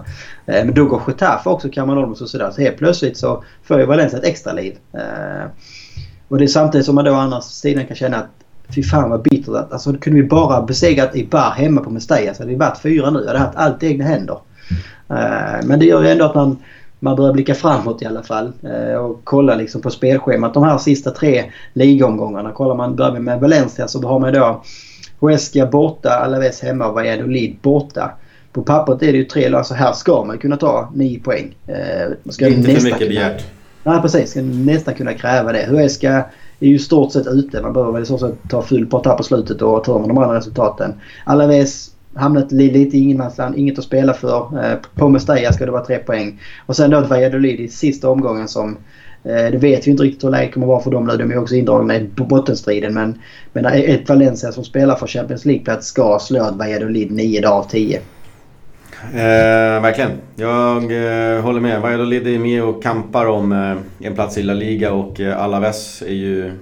Eh, 0.53 0.65
men 0.65 0.75
då 0.75 0.85
går 0.85 1.03
Getafe 1.07 1.51
också 1.51 1.69
kan 1.69 1.89
mot 1.89 2.19
Sociedad. 2.19 2.55
Så 2.55 2.61
helt 2.61 2.77
plötsligt 2.77 3.17
så 3.17 3.45
får 3.63 3.81
ju 3.81 3.87
Valencia 3.87 4.19
ett 4.19 4.25
extra 4.25 4.53
liv. 4.53 4.77
Eh, 4.93 5.51
och 6.29 6.39
det 6.39 6.45
är 6.45 6.49
samtidigt 6.49 6.87
som 6.87 6.95
man 6.95 7.05
då 7.05 7.11
å 7.11 7.15
andra 7.15 7.41
sidan 7.41 7.87
kan 7.87 7.97
känna 7.97 8.17
att 8.17 8.31
Fy 8.75 8.83
fan 8.83 9.11
vad 9.11 9.23
bittert. 9.23 9.73
Alltså 9.73 9.93
kunde 9.93 10.23
vi 10.23 10.29
bara 10.29 10.63
besegrat 10.63 11.17
Ibar 11.17 11.51
hemma 11.51 11.81
på 11.81 11.91
Mestalla 11.91 12.35
så 12.35 12.43
hade 12.43 12.53
vi 12.53 12.59
varit 12.59 12.79
fyra 12.79 13.11
nu. 13.11 13.19
Jag 13.19 13.27
hade 13.27 13.39
haft 13.39 13.57
allt 13.57 13.83
i 13.83 13.87
egna 13.87 14.05
händer. 14.05 14.39
Eh, 15.09 15.65
men 15.65 15.79
det 15.79 15.87
gör 15.87 16.03
ju 16.03 16.09
ändå 16.09 16.25
att 16.25 16.35
man 16.35 16.59
man 17.03 17.17
börjar 17.17 17.33
blicka 17.33 17.55
framåt 17.55 18.03
i 18.03 18.07
alla 18.07 18.23
fall 18.23 18.53
eh, 18.63 18.97
och 18.97 19.21
kolla 19.25 19.55
liksom 19.55 19.83
på 19.83 19.91
spelschemat 19.91 20.55
de 20.55 20.63
här 20.63 20.79
sista 20.79 21.11
tre 21.11 21.45
ligomgångarna. 21.73 22.53
Kollar 22.53 22.75
man, 22.75 22.97
börjar 22.97 23.13
med 23.13 23.41
Valencia 23.41 23.89
så 23.89 24.09
har 24.09 24.19
man 24.19 24.33
då 24.33 24.63
Huesca 25.21 25.67
borta, 25.67 26.11
Alaves 26.11 26.63
hemma 26.63 26.87
och 26.87 26.95
Valladolid 26.95 27.57
borta. 27.63 28.11
På 28.53 28.63
pappret 28.63 29.03
är 29.03 29.13
det 29.13 29.19
ju 29.19 29.25
tre 29.25 29.49
lag, 29.49 29.67
så 29.67 29.75
här 29.75 29.93
ska 29.93 30.25
man 30.25 30.39
kunna 30.39 30.57
ta 30.57 30.93
nio 30.95 31.21
poäng. 31.21 31.55
Man 32.23 32.33
ska 32.33 32.49
inte 32.49 32.75
för 32.75 32.85
mycket 32.85 33.09
begärt. 33.09 33.45
Nej 33.85 34.01
precis, 34.01 34.31
ska 34.31 34.43
nästan 34.43 34.95
kunna 34.95 35.15
kräva 35.15 35.53
det. 35.53 35.67
Huesca 35.69 36.25
är 36.61 36.69
ju 36.69 36.79
stort 36.79 37.13
sett 37.13 37.27
ute. 37.27 37.63
Man 37.63 37.73
behöver 37.73 37.93
väl 37.93 38.07
så 38.07 38.27
att 38.27 38.51
ta 38.51 38.63
full 38.63 38.87
pott 38.87 39.07
här 39.07 39.15
på 39.15 39.23
slutet 39.23 39.63
och 39.63 39.85
ta 39.85 39.99
med 39.99 40.09
de 40.09 40.19
andra 40.19 40.37
resultaten. 40.37 40.95
Alaves 41.25 41.92
hamnat 42.15 42.53
lite 42.53 42.97
i 42.97 43.01
ingenmansland, 43.01 43.59
inget 43.59 43.79
att 43.79 43.85
spela 43.85 44.15
för. 44.15 44.65
Eh, 44.65 44.79
på 44.95 45.09
Mestalla 45.09 45.53
ska 45.53 45.67
det 45.67 45.73
vara 45.73 45.85
tre 45.85 45.99
poäng. 45.99 46.41
Och 46.67 46.77
sen 46.77 46.91
då 46.91 46.99
ett 46.99 47.11
Valladolid 47.11 47.61
i 47.61 47.69
sista 47.69 48.11
omgången 48.11 48.49
som 48.49 48.77
eh, 49.25 49.51
det 49.51 49.59
vet 49.59 49.87
vi 49.87 49.91
inte 49.91 50.03
riktigt 50.03 50.25
hur 50.25 50.31
läget 50.31 50.55
kommer 50.55 50.67
att 50.67 50.69
vara 50.69 50.83
för 50.83 50.91
dem 50.91 51.07
nu. 51.07 51.17
De 51.17 51.33
är 51.33 51.39
också 51.39 51.55
indragna 51.55 51.97
i 51.97 52.11
bottenstriden. 52.17 52.95
Men, 52.95 53.19
men 53.53 53.67
ett 53.67 54.09
Valencia 54.09 54.53
som 54.53 54.65
spelar 54.65 54.97
för 54.97 55.07
Champions 55.07 55.45
League-plats 55.45 55.87
ska 55.87 56.19
slå 56.19 56.49
ett 56.49 56.57
Valladolid 56.57 57.11
9 57.11 57.41
dagar 57.41 57.59
av 57.59 57.69
10. 57.69 58.01
Eh, 59.11 59.83
verkligen. 59.83 60.11
Jag 60.37 60.83
eh, 60.83 61.43
håller 61.43 61.61
med. 61.61 61.81
Valladolid 61.81 62.27
är 62.27 62.39
med 62.39 62.65
och 62.65 62.83
kampar 62.83 63.27
om 63.27 63.53
eh, 63.53 64.07
en 64.07 64.15
plats 64.15 64.39
i 64.39 64.43
La 64.43 64.55
Liga 64.55 64.93
och 64.93 65.21
eh, 65.21 65.43
Alaves 65.43 66.03
är 66.03 66.15
ju 66.15 66.53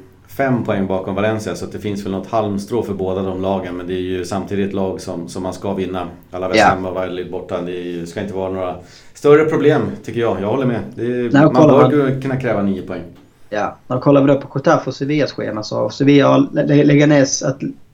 fem 0.40 0.64
poäng 0.64 0.86
bakom 0.86 1.14
Valencia 1.14 1.54
så 1.54 1.66
det 1.66 1.78
finns 1.78 2.04
väl 2.04 2.12
något 2.12 2.30
halmstrå 2.30 2.82
för 2.82 2.94
båda 2.94 3.22
de 3.22 3.42
lagen. 3.42 3.76
Men 3.76 3.86
det 3.86 3.94
är 3.94 4.00
ju 4.00 4.24
samtidigt 4.24 4.68
ett 4.68 4.74
lag 4.74 5.00
som, 5.00 5.28
som 5.28 5.42
man 5.42 5.54
ska 5.54 5.74
vinna. 5.74 6.08
Alaves 6.30 6.56
yeah. 6.56 6.74
hemma 6.74 6.90
Valladolid 6.90 7.30
borta. 7.30 7.60
Det 7.60 8.08
ska 8.08 8.20
inte 8.20 8.34
vara 8.34 8.52
några 8.52 8.74
större 9.14 9.44
problem 9.44 9.82
tycker 10.04 10.20
jag. 10.20 10.40
Jag 10.40 10.48
håller 10.48 10.66
med. 10.66 10.80
Är, 10.96 11.42
man 11.42 11.52
bör 11.52 12.10
man... 12.10 12.22
kunna 12.22 12.36
kräva 12.36 12.62
nio 12.62 12.82
poäng. 12.82 13.02
Ja, 13.50 13.76
när 13.86 13.98
kollar 13.98 14.20
vi 14.20 14.26
då 14.26 14.40
på 14.40 14.58
Getafe 14.58 14.90
och 14.90 14.94
Sevillas 14.94 15.32
schema 15.32 15.62
så 15.62 15.90
Sevilla 15.90 16.28
har 16.28 16.66
Leganes 16.84 17.44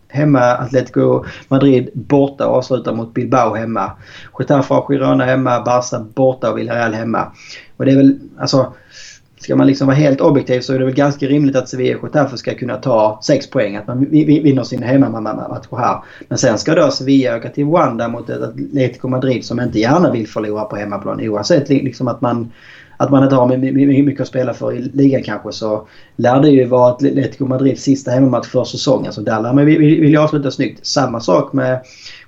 hemma, 0.09 0.41
Atletico 0.41 1.25
Madrid 1.49 1.91
borta 1.95 2.47
och 2.47 2.57
avslutar 2.57 2.95
mot 2.95 3.15
Bilbao 3.15 3.55
hemma. 3.55 3.93
Getafe 4.39 4.75
har 4.75 4.87
Girona 4.89 5.25
hemma, 5.25 5.61
Barca 5.61 6.01
borta 6.15 6.51
och 6.51 6.59
Villarreal 6.59 6.95
hemma. 6.95 7.33
Och 7.77 7.85
det 7.85 7.93
är 7.93 7.97
väl, 7.97 8.19
alltså 8.39 8.73
Ska 9.41 9.57
man 9.57 9.67
liksom 9.67 9.87
vara 9.87 9.97
helt 9.97 10.21
objektiv 10.21 10.61
så 10.61 10.73
är 10.73 10.79
det 10.79 10.85
väl 10.85 10.95
ganska 10.95 11.27
rimligt 11.27 11.57
att 11.57 11.69
Sevilla 11.69 11.99
och 11.99 12.05
Getafe 12.05 12.37
ska 12.37 12.55
kunna 12.55 12.77
ta 12.77 13.21
6 13.23 13.51
poäng. 13.51 13.77
Att 13.77 13.87
man 13.87 14.05
vinner 14.11 14.65
sin 14.65 14.83
hemmamatch 14.83 15.67
här. 15.71 16.03
Men 16.29 16.39
sen 16.39 16.59
ska 16.59 16.75
då 16.75 16.91
Sevilla 16.91 17.37
åka 17.37 17.49
till 17.49 17.65
Wanda 17.65 18.09
mot 18.09 18.31
ett 18.31 18.43
Atletico 18.43 19.09
Madrid 19.09 19.45
som 19.45 19.61
inte 19.61 19.79
gärna 19.79 20.11
vill 20.11 20.29
förlora 20.29 20.65
på 20.65 20.77
hemmaplan. 20.77 21.21
Oavsett 21.21 21.69
liksom 21.69 22.09
att 22.09 22.21
man 22.21 22.53
att 22.97 23.11
man 23.11 23.23
inte 23.23 23.35
har 23.37 23.57
mycket 24.03 24.21
att 24.21 24.29
spela 24.29 24.55
för 24.55 24.73
i 24.73 24.81
ligan 24.83 25.23
kanske 25.23 25.53
så 25.53 25.89
lär 26.17 26.41
det 26.41 26.49
ju 26.49 26.65
vara 26.65 26.93
Atletico 26.93 27.47
Madrids 27.47 27.83
sista 27.83 28.11
hemmamatch 28.11 28.49
för 28.49 28.65
säsongen. 28.65 29.13
Så 29.13 29.21
där 29.21 29.41
lär 29.41 29.53
man 29.53 29.67
vilja 29.67 30.23
avsluta 30.23 30.51
snyggt. 30.51 30.87
Samma 30.87 31.21
sak 31.21 31.53
med 31.53 31.81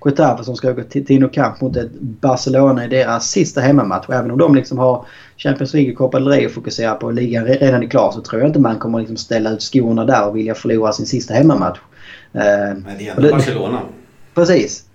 Getafe 0.05 0.45
som 0.45 0.57
ska 0.57 0.73
gå 0.73 0.83
till 0.83 1.07
Tino 1.07 1.29
Camp 1.29 1.61
mot 1.61 1.77
ett 1.77 1.93
Barcelona 2.01 2.85
i 2.85 2.89
deras 2.89 3.31
sista 3.31 3.61
hemmamatch. 3.61 4.09
Och 4.09 4.15
även 4.15 4.31
om 4.31 4.39
de 4.39 4.55
liksom 4.55 4.79
har 4.79 5.07
Champions 5.37 5.75
League 5.75 5.93
och 5.93 5.99
Copa 5.99 6.19
del 6.19 6.29
Rey 6.29 6.47
och 6.47 6.53
fokuserar 6.53 6.95
på 6.95 7.11
ligan 7.11 7.45
redan 7.45 7.83
är 7.83 7.87
klar 7.87 8.13
så 8.13 8.21
tror 8.21 8.41
jag 8.41 8.49
inte 8.49 8.61
man 8.61 8.79
kommer 8.79 8.99
liksom 8.99 9.17
ställa 9.17 9.51
ut 9.51 9.63
skorna 9.63 10.05
där 10.05 10.29
och 10.29 10.37
vilja 10.37 10.55
förlora 10.55 10.93
sin 10.93 11.07
sista 11.07 11.35
hemmamatch. 11.35 11.79
Men 12.33 12.85
det 12.99 13.09
är 13.09 13.17
ändå 13.17 13.31
Barcelona. 13.31 13.81
Precis. 14.35 14.88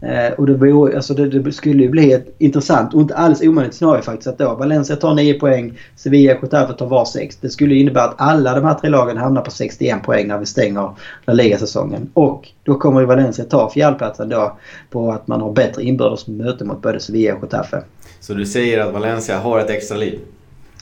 Eh, 0.00 0.32
och 0.32 0.46
det, 0.46 0.54
vore, 0.54 0.96
alltså 0.96 1.14
det, 1.14 1.28
det, 1.28 1.52
skulle 1.52 1.82
ju 1.82 1.88
bli 1.88 2.12
ett 2.12 2.34
intressant 2.38 2.94
och 2.94 3.00
inte 3.00 3.14
alls 3.14 3.42
omöjligt 3.42 3.74
scenario 3.74 4.02
faktiskt 4.02 4.26
att 4.26 4.38
då 4.38 4.54
Valencia 4.54 4.96
tar 4.96 5.14
9 5.14 5.34
poäng, 5.34 5.78
Sevilla 5.96 6.34
och 6.34 6.42
Getafe 6.42 6.72
tar 6.72 6.86
var 6.86 7.04
6. 7.04 7.36
Det 7.40 7.50
skulle 7.50 7.74
innebära 7.74 8.04
att 8.04 8.14
alla 8.18 8.54
de 8.54 8.64
här 8.64 8.74
tre 8.74 8.90
lagen 8.90 9.16
hamnar 9.16 9.42
på 9.42 9.50
61 9.50 10.02
poäng 10.02 10.28
när 10.28 10.38
vi 10.38 10.46
stänger 10.46 10.90
La 11.26 11.32
Liga-säsongen. 11.32 12.10
Och 12.14 12.48
då 12.62 12.74
kommer 12.74 13.00
ju 13.00 13.06
Valencia 13.06 13.44
ta 13.44 13.70
fjärdeplatsen 13.70 14.28
då 14.28 14.58
på 14.90 15.12
att 15.12 15.28
man 15.28 15.40
har 15.40 15.52
bättre 15.52 15.82
inbördes 15.82 16.26
möte 16.26 16.64
mot 16.64 16.82
både 16.82 17.00
Sevilla 17.00 17.34
och 17.34 17.42
Getafe. 17.42 17.82
Så 18.20 18.34
du 18.34 18.46
säger 18.46 18.80
att 18.80 18.92
Valencia 18.92 19.38
har 19.38 19.58
ett 19.58 19.70
extra 19.70 19.96
liv? 19.96 20.18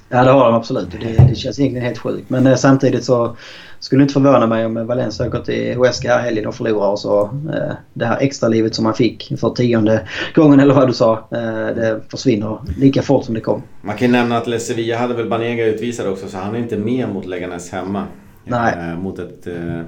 Ja 0.08 0.24
det 0.24 0.30
har 0.30 0.44
de 0.44 0.54
absolut. 0.54 0.88
Det, 0.90 1.28
det 1.28 1.34
känns 1.34 1.58
egentligen 1.58 1.86
helt 1.86 1.98
sjukt. 1.98 2.30
Men 2.30 2.46
eh, 2.46 2.56
samtidigt 2.56 3.04
så 3.04 3.36
skulle 3.78 4.02
inte 4.02 4.12
förvåna 4.12 4.46
mig 4.46 4.66
om 4.66 4.86
Valencia 4.86 5.26
åker 5.26 5.40
till 5.40 5.74
Huesca 5.76 6.08
här 6.08 6.20
helgen 6.22 6.46
och 6.46 6.54
förlorar 6.54 6.90
och 6.90 6.98
så 6.98 7.22
eh, 7.24 7.74
det 7.94 8.06
här 8.06 8.18
extra 8.20 8.48
livet 8.48 8.74
som 8.74 8.84
man 8.84 8.94
fick 8.94 9.32
för 9.40 9.50
tionde 9.50 10.08
gången 10.34 10.60
eller 10.60 10.74
vad 10.74 10.88
du 10.88 10.92
sa. 10.92 11.12
Eh, 11.12 11.74
det 11.76 12.00
försvinner 12.08 12.58
lika 12.78 13.02
fort 13.02 13.24
som 13.24 13.34
det 13.34 13.40
kom. 13.40 13.62
Man 13.82 13.96
kan 13.96 14.08
ju 14.08 14.12
nämna 14.12 14.36
att 14.36 14.62
Sevilla 14.62 14.96
hade 14.96 15.14
väl 15.14 15.28
Banega 15.28 15.64
utvisad 15.64 16.08
också 16.08 16.28
så 16.28 16.36
han 16.38 16.54
är 16.54 16.58
inte 16.58 16.76
med 16.76 17.08
mot 17.08 17.26
Leganes 17.26 17.70
hemma. 17.70 18.04
Nej. 18.44 18.74
Eh, 18.78 18.98
mot 18.98 19.18
ett 19.18 19.46
eh, 19.46 19.80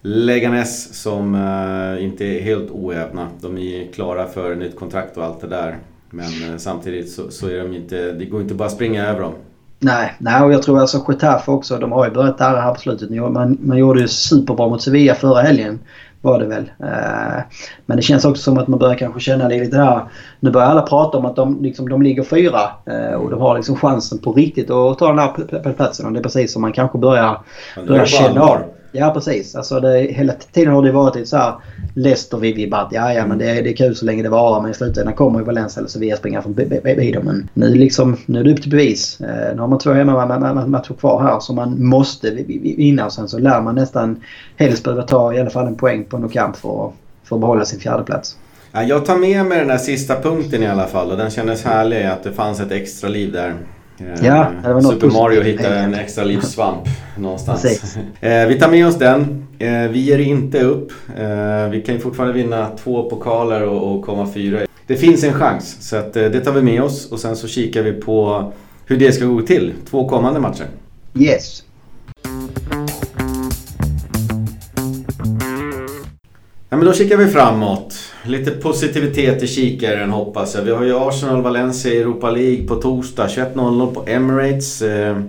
Leganes 0.00 1.02
som 1.02 1.34
eh, 1.34 2.04
inte 2.04 2.24
är 2.24 2.40
helt 2.40 2.70
oävna. 2.70 3.28
De 3.40 3.58
är 3.58 3.92
klara 3.92 4.26
för 4.26 4.54
nytt 4.54 4.76
kontrakt 4.76 5.16
och 5.16 5.24
allt 5.24 5.40
det 5.40 5.46
där. 5.46 5.78
Men 6.12 6.50
eh, 6.50 6.56
samtidigt 6.56 7.10
så, 7.10 7.30
så, 7.30 7.48
är 7.48 7.58
de 7.58 7.74
inte, 7.74 8.12
det 8.12 8.24
går 8.24 8.40
inte 8.40 8.54
bara 8.54 8.66
att 8.66 8.72
springa 8.72 9.06
över 9.06 9.20
dem. 9.20 9.32
Nej, 9.78 10.14
nej 10.18 10.42
och 10.42 10.52
jag 10.52 10.62
tror 10.62 10.80
alltså 10.80 11.04
Getafe 11.08 11.50
också. 11.50 11.78
De 11.78 11.92
har 11.92 12.04
ju 12.04 12.10
börjat 12.10 12.38
darra 12.38 12.60
här 12.60 12.74
på 12.74 12.80
slutet. 12.80 13.10
Man, 13.10 13.58
man 13.60 13.78
gjorde 13.78 14.00
ju 14.00 14.08
superbra 14.08 14.68
mot 14.68 14.82
Sevilla 14.82 15.14
förra 15.14 15.40
helgen. 15.40 15.78
Var 16.20 16.38
det 16.38 16.46
väl. 16.46 16.70
Eh, 16.78 17.42
men 17.86 17.96
det 17.96 18.02
känns 18.02 18.24
också 18.24 18.42
som 18.42 18.58
att 18.58 18.68
man 18.68 18.78
börjar 18.78 18.94
kanske 18.94 19.20
känna 19.20 19.48
lite 19.48 19.76
där. 19.76 20.00
Nu 20.40 20.50
börjar 20.50 20.68
alla 20.68 20.82
prata 20.82 21.18
om 21.18 21.24
att 21.24 21.36
de, 21.36 21.62
liksom, 21.62 21.88
de 21.88 22.02
ligger 22.02 22.22
fyra. 22.22 22.60
Eh, 22.86 23.14
och 23.14 23.30
de 23.30 23.40
har 23.40 23.56
liksom 23.56 23.76
chansen 23.76 24.18
på 24.18 24.32
riktigt 24.32 24.70
att 24.70 24.98
ta 24.98 25.08
den 25.08 25.18
här 25.18 25.72
platsen. 25.72 26.06
Och 26.06 26.12
det 26.12 26.18
är 26.18 26.22
precis 26.22 26.52
som 26.52 26.62
man 26.62 26.72
kanske 26.72 26.98
börjar, 26.98 27.40
börjar 27.86 28.06
känna 28.06 28.40
av. 28.42 28.58
Ja 28.92 29.10
precis. 29.10 29.54
Alltså 29.54 29.80
det, 29.80 29.98
hela 29.98 30.32
tiden 30.32 30.74
har 30.74 30.82
det 30.82 30.92
varit 30.92 31.14
lite 31.14 31.28
så 31.28 31.36
här 31.36 31.54
Leicester 31.94 32.38
vibbat. 32.38 32.88
Ja 32.90 33.12
ja 33.12 33.26
men 33.26 33.38
det, 33.38 33.44
det 33.44 33.70
är 33.70 33.76
kul 33.76 33.96
så 33.96 34.04
länge 34.04 34.22
det 34.22 34.28
varar 34.28 34.62
men 34.62 34.70
i 34.70 34.74
slutändan 34.74 35.14
kommer 35.14 35.38
ju 35.38 35.44
Valencia 35.44 35.80
eller 35.80 35.88
Sevilla 35.88 36.16
springa 36.16 36.42
förbi 36.42 37.12
dem. 37.12 37.24
Men 37.24 37.48
nu, 37.54 37.74
liksom, 37.74 38.16
nu 38.26 38.40
är 38.40 38.44
det 38.44 38.52
upp 38.52 38.62
till 38.62 38.70
bevis. 38.70 39.20
Eh, 39.20 39.54
nu 39.54 39.60
har 39.60 39.68
man 39.68 39.78
två 39.78 39.92
hemmamatcher 39.92 40.94
kvar 40.94 41.22
här 41.22 41.40
som 41.40 41.56
man 41.56 41.86
måste 41.86 42.30
vinna 42.30 43.06
och 43.06 43.12
sen 43.12 43.28
så 43.28 43.38
lär 43.38 43.60
man 43.60 43.74
nästan 43.74 44.22
helst 44.56 44.84
behöva 44.84 45.02
ta 45.02 45.34
i 45.34 45.40
alla 45.40 45.50
fall 45.50 45.66
en 45.66 45.76
poäng 45.76 46.04
på 46.04 46.18
någon 46.18 46.30
kamp 46.30 46.56
för, 46.56 46.92
för 47.24 47.36
att 47.36 47.40
behålla 47.40 47.64
sin 47.64 47.80
fjärde 47.80 48.02
plats. 48.02 48.36
Ja, 48.72 48.82
jag 48.82 49.04
tar 49.04 49.16
med 49.16 49.46
mig 49.46 49.58
den 49.58 49.70
här 49.70 49.78
sista 49.78 50.20
punkten 50.20 50.62
i 50.62 50.66
alla 50.66 50.86
fall 50.86 51.10
och 51.10 51.16
den 51.16 51.30
kändes 51.30 51.64
härlig 51.64 52.04
att 52.04 52.22
det 52.22 52.32
fanns 52.32 52.60
ett 52.60 52.72
extra 52.72 53.08
liv 53.08 53.32
där. 53.32 53.54
Eh, 54.08 54.26
ja, 54.26 54.52
det 54.62 54.72
var 54.72 54.82
något 54.82 54.92
Super 54.92 55.06
Mario 55.06 55.42
hittade 55.42 55.78
en 55.78 55.94
extra 55.94 56.24
livssvamp 56.24 56.88
någonstans. 57.16 57.96
Eh, 58.20 58.46
vi 58.46 58.58
tar 58.58 58.70
med 58.70 58.86
oss 58.86 58.98
den. 58.98 59.46
Eh, 59.58 59.88
vi 59.90 59.98
ger 59.98 60.18
inte 60.18 60.60
upp. 60.60 60.92
Vi 61.70 61.82
kan 61.86 61.94
ju 61.94 62.00
fortfarande 62.00 62.34
vinna 62.34 62.68
två 62.84 63.10
pokaler 63.10 63.62
och 63.62 64.04
komma 64.04 64.28
fyra. 64.34 64.60
Det 64.86 64.96
finns 64.96 65.24
en 65.24 65.32
chans, 65.32 65.88
så 65.88 65.96
att 65.96 66.12
det 66.12 66.40
tar 66.40 66.52
vi 66.52 66.62
med 66.62 66.82
oss 66.82 67.12
och 67.12 67.20
sen 67.20 67.36
så 67.36 67.48
kikar 67.48 67.82
vi 67.82 67.92
på 67.92 68.52
hur 68.86 68.96
det 68.96 69.12
ska 69.12 69.24
gå 69.24 69.42
till. 69.42 69.72
Två 69.90 70.08
kommande 70.08 70.40
matcher. 70.40 70.66
Yes. 71.14 71.62
Ja, 76.68 76.76
men 76.76 76.84
då 76.84 76.92
kikar 76.92 77.16
vi 77.16 77.26
framåt. 77.26 77.94
Lite 78.24 78.50
positivitet 78.50 79.42
i 79.42 79.46
kikaren 79.46 80.10
hoppas 80.10 80.54
jag. 80.54 80.62
Vi 80.62 80.70
har 80.70 80.84
ju 80.84 80.96
Arsenal-Valencia 80.96 81.92
i 81.92 81.98
Europa 81.98 82.30
League 82.30 82.66
på 82.66 82.74
torsdag 82.74 83.26
21.00 83.26 83.94
på 83.94 84.04
Emirates. 84.06 84.82
Eh, 84.82 85.20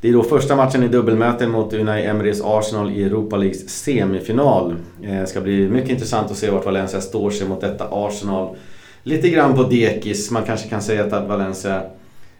det 0.00 0.08
är 0.08 0.12
då 0.12 0.22
första 0.22 0.56
matchen 0.56 0.82
i 0.82 0.88
dubbelmöten 0.88 1.50
mot 1.50 1.72
Unai 1.72 2.06
Emerys 2.06 2.40
Arsenal 2.44 2.90
i 2.90 3.04
Europa 3.04 3.36
Leagues 3.36 3.68
semifinal. 3.68 4.74
Det 5.00 5.26
ska 5.26 5.40
bli 5.40 5.68
mycket 5.68 5.90
intressant 5.90 6.30
att 6.30 6.36
se 6.36 6.50
vart 6.50 6.64
Valencia 6.64 7.00
står 7.00 7.30
sig 7.30 7.48
mot 7.48 7.60
detta 7.60 7.88
Arsenal. 7.90 8.56
Lite 9.02 9.28
grann 9.28 9.56
på 9.56 9.62
dekis. 9.62 10.30
Man 10.30 10.42
kanske 10.42 10.68
kan 10.68 10.82
säga 10.82 11.04
att 11.04 11.28
Valencia 11.28 11.82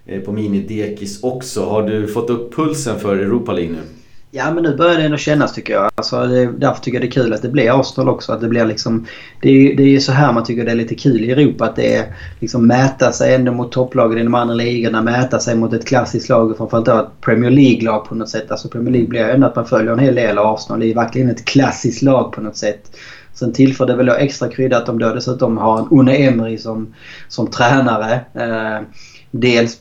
är 0.07 0.21
på 0.21 0.33
mini-dekis 0.33 1.23
också. 1.23 1.65
Har 1.65 1.83
du 1.83 2.07
fått 2.07 2.31
upp 2.31 2.55
pulsen 2.55 3.01
för 3.01 3.17
Europa 3.17 3.53
League 3.53 3.73
nu? 3.73 4.02
Ja 4.35 4.55
men 4.55 4.63
nu 4.63 4.77
börjar 4.77 4.99
det 4.99 5.05
ändå 5.05 5.17
kännas 5.17 5.53
tycker 5.53 5.73
jag. 5.73 5.91
Alltså, 5.95 6.27
det, 6.27 6.47
därför 6.47 6.83
tycker 6.83 6.99
jag 6.99 7.03
det 7.03 7.09
är 7.09 7.23
kul 7.23 7.33
att 7.33 7.43
det 7.43 7.49
blir 7.49 7.81
Arsenal 7.81 8.09
också. 8.09 8.33
Att 8.33 8.41
det 8.41 8.49
blir 8.49 8.65
liksom, 8.65 9.07
det 9.43 9.49
är, 9.49 9.77
det 9.77 9.83
är 9.83 10.01
så 10.01 10.13
här 10.13 10.33
man 10.33 10.45
tycker 10.45 10.65
det 10.65 10.71
är 10.71 10.75
lite 10.75 10.95
kul 10.95 11.25
i 11.25 11.31
Europa. 11.31 11.65
Att 11.65 11.77
det 11.77 11.97
är 11.97 12.15
liksom 12.41 12.67
mäta 12.67 13.13
sig 13.13 13.35
ändå 13.35 13.53
mot 13.53 13.73
topplagen 13.73 14.19
i 14.19 14.23
de 14.23 14.35
andra 14.35 14.55
ligorna. 14.55 15.03
Mäta 15.03 15.39
sig 15.39 15.57
mot 15.57 15.73
ett 15.73 15.87
klassiskt 15.87 16.29
lag. 16.29 16.51
och 16.51 16.57
Framförallt 16.57 16.87
då 16.87 16.99
ett 16.99 17.21
Premier 17.21 17.51
League-lag 17.51 18.05
på 18.05 18.15
något 18.15 18.29
sätt. 18.29 18.51
Alltså 18.51 18.69
Premier 18.69 18.93
League 18.93 19.09
blir 19.09 19.29
ändå 19.29 19.47
att 19.47 19.57
man 19.57 19.67
följer 19.67 19.93
en 19.93 19.99
hel 19.99 20.15
del 20.15 20.39
av 20.39 20.55
Arsenal. 20.55 20.81
Det 20.81 20.91
är 20.91 20.95
verkligen 20.95 21.31
ett 21.31 21.45
klassiskt 21.45 22.03
lag 22.03 22.33
på 22.33 22.41
något 22.41 22.57
sätt. 22.57 22.97
Sen 23.35 23.53
tillför 23.53 23.87
det 23.87 23.97
väl 23.97 24.07
då 24.07 24.15
extra 24.15 24.49
krydda 24.49 24.77
att 24.77 24.87
de 24.87 24.99
då 24.99 25.15
dessutom 25.15 25.59
har 25.59 25.79
en 25.79 25.99
Une 25.99 26.17
Emery 26.17 26.59
som, 26.59 26.95
som 27.29 27.47
tränare. 27.47 28.21
Eh, 28.35 28.87
dels 29.31 29.79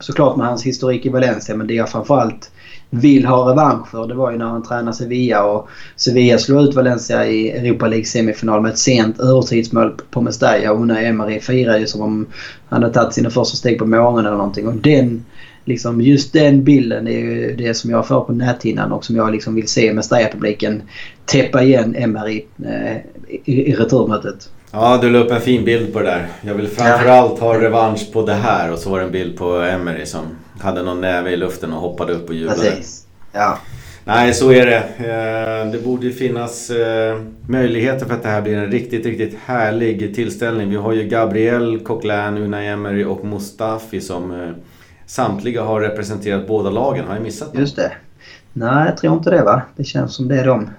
såklart 0.00 0.36
med 0.36 0.46
hans 0.46 0.66
historik 0.66 1.06
i 1.06 1.08
Valencia 1.08 1.56
men 1.56 1.66
det 1.66 1.78
är 1.78 1.84
framförallt 1.84 2.50
vill 2.90 3.26
ha 3.26 3.50
revansch 3.50 3.90
för 3.90 4.06
det 4.06 4.14
var 4.14 4.30
ju 4.30 4.38
när 4.38 4.46
han 4.46 4.62
tränade 4.62 4.96
Sevilla 4.96 5.44
och 5.44 5.68
Sevilla 5.96 6.38
slog 6.38 6.62
ut 6.62 6.74
Valencia 6.74 7.26
i 7.26 7.50
Europa 7.50 7.86
League 7.86 8.04
semifinal 8.04 8.62
med 8.62 8.70
ett 8.70 8.78
sent 8.78 9.20
övertidsmål 9.20 9.94
på 10.10 10.20
Mestalla 10.20 10.72
och 10.72 10.80
Unai 10.80 11.06
Emery 11.06 11.40
firade 11.40 11.78
ju 11.78 11.86
som 11.86 12.00
om 12.00 12.26
han 12.68 12.82
hade 12.82 12.94
tagit 12.94 13.14
sina 13.14 13.30
första 13.30 13.56
steg 13.56 13.78
på 13.78 13.86
månen 13.86 14.26
eller 14.26 14.36
någonting. 14.36 14.68
Och 14.68 14.74
den, 14.74 15.24
liksom, 15.64 16.00
just 16.00 16.32
den 16.32 16.64
bilden 16.64 17.08
är 17.08 17.18
ju 17.18 17.56
det 17.56 17.74
som 17.74 17.90
jag 17.90 18.06
får 18.06 18.20
på 18.20 18.32
näthinnan 18.32 18.92
och 18.92 19.04
som 19.04 19.16
jag 19.16 19.32
liksom 19.32 19.54
vill 19.54 19.68
se 19.68 19.92
Mestalla-publiken 19.92 20.82
täppa 21.24 21.62
igen 21.62 21.94
Emery 21.94 22.44
eh, 22.64 22.96
i, 23.44 23.70
i 23.70 23.74
returmötet. 23.74 24.48
Ja, 24.70 24.98
du 25.02 25.10
la 25.10 25.18
upp 25.18 25.30
en 25.30 25.40
fin 25.40 25.64
bild 25.64 25.92
på 25.92 25.98
det 25.98 26.06
där. 26.06 26.26
Jag 26.42 26.54
vill 26.54 26.68
framförallt 26.68 27.40
ha 27.40 27.60
revansch 27.60 28.12
på 28.12 28.26
det 28.26 28.34
här 28.34 28.72
och 28.72 28.78
så 28.78 28.90
var 28.90 28.98
det 28.98 29.04
en 29.04 29.12
bild 29.12 29.38
på 29.38 29.54
Emery 29.54 30.06
som 30.06 30.22
hade 30.60 30.82
någon 30.82 31.00
näve 31.00 31.30
i 31.30 31.36
luften 31.36 31.72
och 31.72 31.80
hoppade 31.80 32.12
upp 32.12 32.28
och 32.28 32.34
jublade. 32.34 32.60
Precis. 32.60 33.06
Ja. 33.32 33.58
Nej, 34.04 34.34
så 34.34 34.52
är 34.52 34.66
det. 34.66 34.78
Eh, 34.98 35.72
det 35.72 35.84
borde 35.84 36.10
finnas 36.10 36.70
eh, 36.70 37.20
möjligheter 37.48 38.06
för 38.06 38.14
att 38.14 38.22
det 38.22 38.28
här 38.28 38.42
blir 38.42 38.56
en 38.56 38.70
riktigt, 38.70 39.06
riktigt 39.06 39.38
härlig 39.44 40.14
tillställning. 40.14 40.70
Vi 40.70 40.76
har 40.76 40.92
ju 40.92 41.08
Gabriel, 41.08 41.78
Coquelin, 41.78 42.38
Unai 42.38 42.66
Emery 42.66 43.04
och 43.04 43.24
Mustafi 43.24 44.00
som 44.00 44.30
eh, 44.30 44.50
samtliga 45.06 45.62
har 45.62 45.80
representerat 45.80 46.46
båda 46.46 46.70
lagen. 46.70 47.06
Har 47.06 47.14
jag 47.14 47.22
missat 47.22 47.48
något? 47.48 47.60
Just 47.60 47.76
det. 47.76 47.92
Nej, 48.52 48.86
jag 48.86 48.96
tror 48.96 49.14
inte 49.14 49.30
det 49.30 49.42
va. 49.42 49.62
Det 49.76 49.84
känns 49.84 50.14
som 50.14 50.28
det 50.28 50.40
är 50.40 50.46
de. 50.46 50.70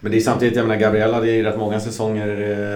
Men 0.00 0.12
det 0.12 0.18
är 0.18 0.20
samtidigt, 0.20 0.56
jag 0.56 0.66
menar 0.66 0.80
Gabriel 0.80 1.14
hade 1.14 1.30
ju 1.30 1.42
rätt 1.42 1.58
många 1.58 1.80
säsonger 1.80 2.26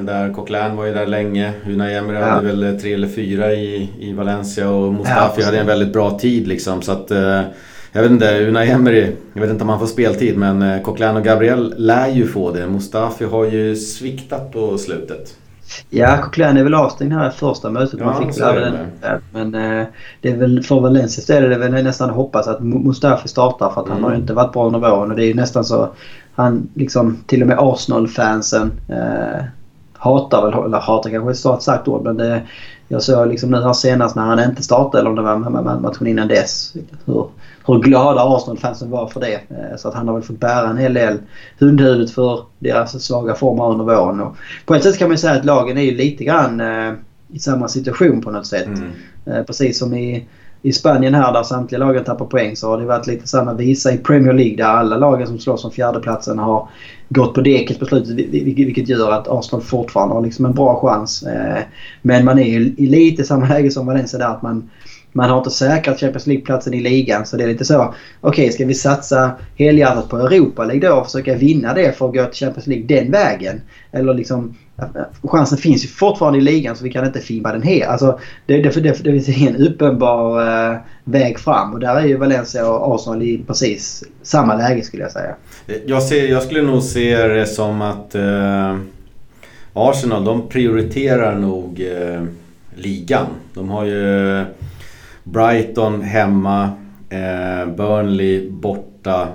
där. 0.02 0.32
Coquelin 0.32 0.76
var 0.76 0.84
ju 0.84 0.94
där 0.94 1.06
länge. 1.06 1.52
Unai 1.66 1.94
Emery 1.94 2.18
ja. 2.18 2.24
hade 2.24 2.46
väl 2.46 2.80
tre 2.80 2.94
eller 2.94 3.08
fyra 3.08 3.52
i, 3.52 3.90
i 3.98 4.12
Valencia 4.12 4.70
och 4.70 4.94
Mustafi 4.94 5.40
ja, 5.40 5.46
hade 5.46 5.58
en 5.58 5.66
väldigt 5.66 5.92
bra 5.92 6.18
tid 6.18 6.48
liksom. 6.48 6.82
Så 6.82 6.92
att, 6.92 7.10
eh, 7.10 7.42
jag 7.92 8.02
vet 8.02 8.10
inte, 8.10 8.48
Unai 8.48 8.70
Emery, 8.70 9.06
jag 9.32 9.40
vet 9.40 9.50
inte 9.50 9.62
om 9.62 9.68
han 9.68 9.78
får 9.78 9.86
speltid 9.86 10.36
men 10.36 10.62
eh, 10.62 10.82
Coquelin 10.82 11.16
och 11.16 11.24
Gabriel 11.24 11.74
lär 11.76 12.08
ju 12.08 12.26
få 12.26 12.50
det. 12.50 12.66
Mustafi 12.66 13.24
har 13.24 13.44
ju 13.44 13.76
sviktat 13.76 14.52
på 14.52 14.78
slutet. 14.78 15.36
Ja, 15.90 16.16
Coquelin 16.22 16.56
är 16.56 16.64
väl 16.64 16.74
avstängd 16.74 17.12
här 17.12 17.28
i 17.28 17.32
första 17.32 17.70
mötet. 17.70 18.00
Ja, 18.00 18.06
man 18.06 18.32
fick 18.32 18.40
väl 18.40 18.72
den. 19.00 19.20
Men 19.32 19.54
eh, 19.54 19.86
det 20.20 20.30
är 20.30 20.36
väl 20.36 20.62
för 20.62 20.80
Valencias 20.80 21.26
del 21.26 21.44
är 21.44 21.48
det 21.48 21.58
väl 21.58 21.84
nästan 21.84 22.10
hoppas 22.10 22.48
att 22.48 22.60
Mustafi 22.60 23.28
startar 23.28 23.70
för 23.70 23.80
att 23.80 23.86
mm. 23.86 23.96
han 23.96 24.04
har 24.04 24.10
ju 24.10 24.20
inte 24.20 24.32
varit 24.32 24.52
bra 24.52 24.66
under 24.66 24.78
våren. 24.78 25.10
Och 25.10 25.16
det 25.16 25.24
är 25.24 25.26
ju 25.28 25.34
nästan 25.34 25.64
så 25.64 25.88
han 26.40 26.68
liksom 26.74 27.16
till 27.26 27.42
och 27.42 27.48
med 27.48 27.58
Arsenal-fansen 27.60 28.72
eh, 28.88 29.44
hatar 29.92 30.42
väl, 30.42 30.64
eller 30.64 30.80
hatar 30.80 31.10
kanske 31.10 31.50
är 31.50 31.54
ett 31.54 31.62
sagt 31.62 31.88
ord 31.88 32.02
men 32.02 32.16
det, 32.16 32.42
jag 32.88 33.02
såg 33.02 33.28
liksom 33.28 33.50
nu 33.50 33.62
här 33.62 33.72
senast 33.72 34.16
när 34.16 34.22
han 34.22 34.50
inte 34.50 34.62
startade 34.62 34.98
eller 34.98 35.10
om 35.10 35.16
det 35.16 35.22
var 35.22 35.80
matchen 35.80 36.06
innan 36.06 36.28
dess 36.28 36.74
hur, 37.04 37.26
hur 37.66 37.78
glada 37.78 38.22
Arsenal-fansen 38.22 38.90
var 38.90 39.06
för 39.06 39.20
det. 39.20 39.34
Eh, 39.34 39.76
så 39.76 39.88
att 39.88 39.94
han 39.94 40.08
har 40.08 40.14
väl 40.14 40.22
fått 40.22 40.40
bära 40.40 40.68
en 40.68 40.78
hel 40.78 40.94
del 40.94 41.18
hundhuvudet 41.58 42.10
för 42.10 42.44
deras 42.58 43.02
svaga 43.02 43.34
form 43.34 43.60
under 43.60 43.84
våren. 43.84 44.20
Och 44.20 44.36
på 44.66 44.74
ett 44.74 44.82
sätt 44.82 44.98
kan 44.98 45.08
man 45.08 45.18
säga 45.18 45.32
att 45.32 45.44
lagen 45.44 45.78
är 45.78 45.82
ju 45.82 45.96
lite 45.96 46.24
grann 46.24 46.60
eh, 46.60 46.92
i 47.28 47.38
samma 47.38 47.68
situation 47.68 48.20
på 48.20 48.30
något 48.30 48.46
sätt. 48.46 48.66
Mm. 48.66 48.90
Eh, 49.26 49.42
precis 49.42 49.78
som 49.78 49.94
i 49.94 50.26
i 50.62 50.72
Spanien 50.72 51.14
här 51.14 51.32
där 51.32 51.42
samtliga 51.42 51.78
lagen 51.78 52.04
tappar 52.04 52.24
poäng 52.24 52.56
så 52.56 52.68
har 52.68 52.78
det 52.78 52.84
varit 52.84 53.06
lite 53.06 53.28
samma 53.28 53.54
visa 53.54 53.92
i 53.92 53.98
Premier 53.98 54.32
League 54.32 54.56
där 54.56 54.64
alla 54.64 54.96
lagen 54.96 55.26
som 55.26 55.38
slåss 55.38 55.64
om 55.64 55.70
fjärdeplatsen 55.70 56.38
har 56.38 56.68
gått 57.08 57.34
på 57.34 57.40
deket 57.40 57.78
på 57.78 57.84
slutet 57.84 58.16
vilket 58.16 58.88
gör 58.88 59.12
att 59.12 59.28
Arsenal 59.28 59.62
fortfarande 59.62 60.14
har 60.14 60.22
liksom 60.22 60.44
en 60.44 60.54
bra 60.54 60.80
chans. 60.80 61.22
Eh, 61.22 61.62
men 62.02 62.24
man 62.24 62.38
är 62.38 62.80
i 62.80 62.86
lite 62.86 63.24
samma 63.24 63.48
läge 63.48 63.70
som 63.70 63.86
Valencia 63.86 64.18
där 64.18 64.26
att 64.26 64.42
man 64.42 64.70
man 65.12 65.30
har 65.30 65.38
inte 65.38 65.50
säkrat 65.50 66.00
Champions 66.00 66.26
League-platsen 66.26 66.74
i 66.74 66.80
ligan 66.80 67.26
så 67.26 67.36
det 67.36 67.44
är 67.44 67.48
lite 67.48 67.64
så. 67.64 67.82
Okej, 67.82 67.94
okay, 68.20 68.50
ska 68.50 68.66
vi 68.66 68.74
satsa 68.74 69.32
helhjärtat 69.56 70.08
på 70.08 70.18
Europa 70.18 70.64
League 70.64 70.88
då 70.88 70.96
och 70.96 71.04
försöka 71.04 71.34
vinna 71.34 71.74
det 71.74 71.98
för 71.98 72.08
att 72.08 72.14
gå 72.14 72.24
till 72.24 72.46
Champions 72.46 72.66
League 72.66 72.86
den 72.86 73.10
vägen? 73.10 73.60
Eller 73.92 74.14
liksom 74.14 74.54
chansen 75.22 75.58
finns 75.58 75.84
ju 75.84 75.88
fortfarande 75.88 76.38
i 76.38 76.42
ligan 76.42 76.76
så 76.76 76.84
vi 76.84 76.90
kan 76.90 77.06
inte 77.06 77.20
fimpa 77.20 77.52
den 77.52 77.62
helt. 77.62 77.90
Alltså, 77.90 78.18
det, 78.46 78.62
det, 78.62 78.80
det, 78.80 79.04
det 79.04 79.20
finns 79.20 79.28
en 79.28 79.56
uppenbar 79.56 80.40
eh, 80.72 80.78
väg 81.04 81.38
fram 81.38 81.72
och 81.72 81.80
där 81.80 81.96
är 81.96 82.06
ju 82.06 82.16
Valencia 82.16 82.70
och 82.70 82.94
Arsenal 82.94 83.22
i 83.22 83.44
precis 83.46 84.04
samma 84.22 84.54
läge 84.54 84.82
skulle 84.82 85.02
jag 85.02 85.12
säga. 85.12 85.34
Jag, 85.86 86.02
ser, 86.02 86.26
jag 86.26 86.42
skulle 86.42 86.62
nog 86.62 86.82
se 86.82 87.26
det 87.26 87.46
som 87.46 87.82
att 87.82 88.14
eh, 88.14 88.76
Arsenal 89.72 90.24
de 90.24 90.48
prioriterar 90.48 91.38
nog 91.38 91.80
eh, 91.80 92.22
ligan. 92.74 93.26
De 93.54 93.68
har 93.68 93.84
ju 93.84 94.38
eh, 94.38 94.46
Brighton 95.24 96.02
hemma, 96.02 96.70
eh, 97.08 97.66
Burnley 97.76 98.50
borta. 98.50 99.28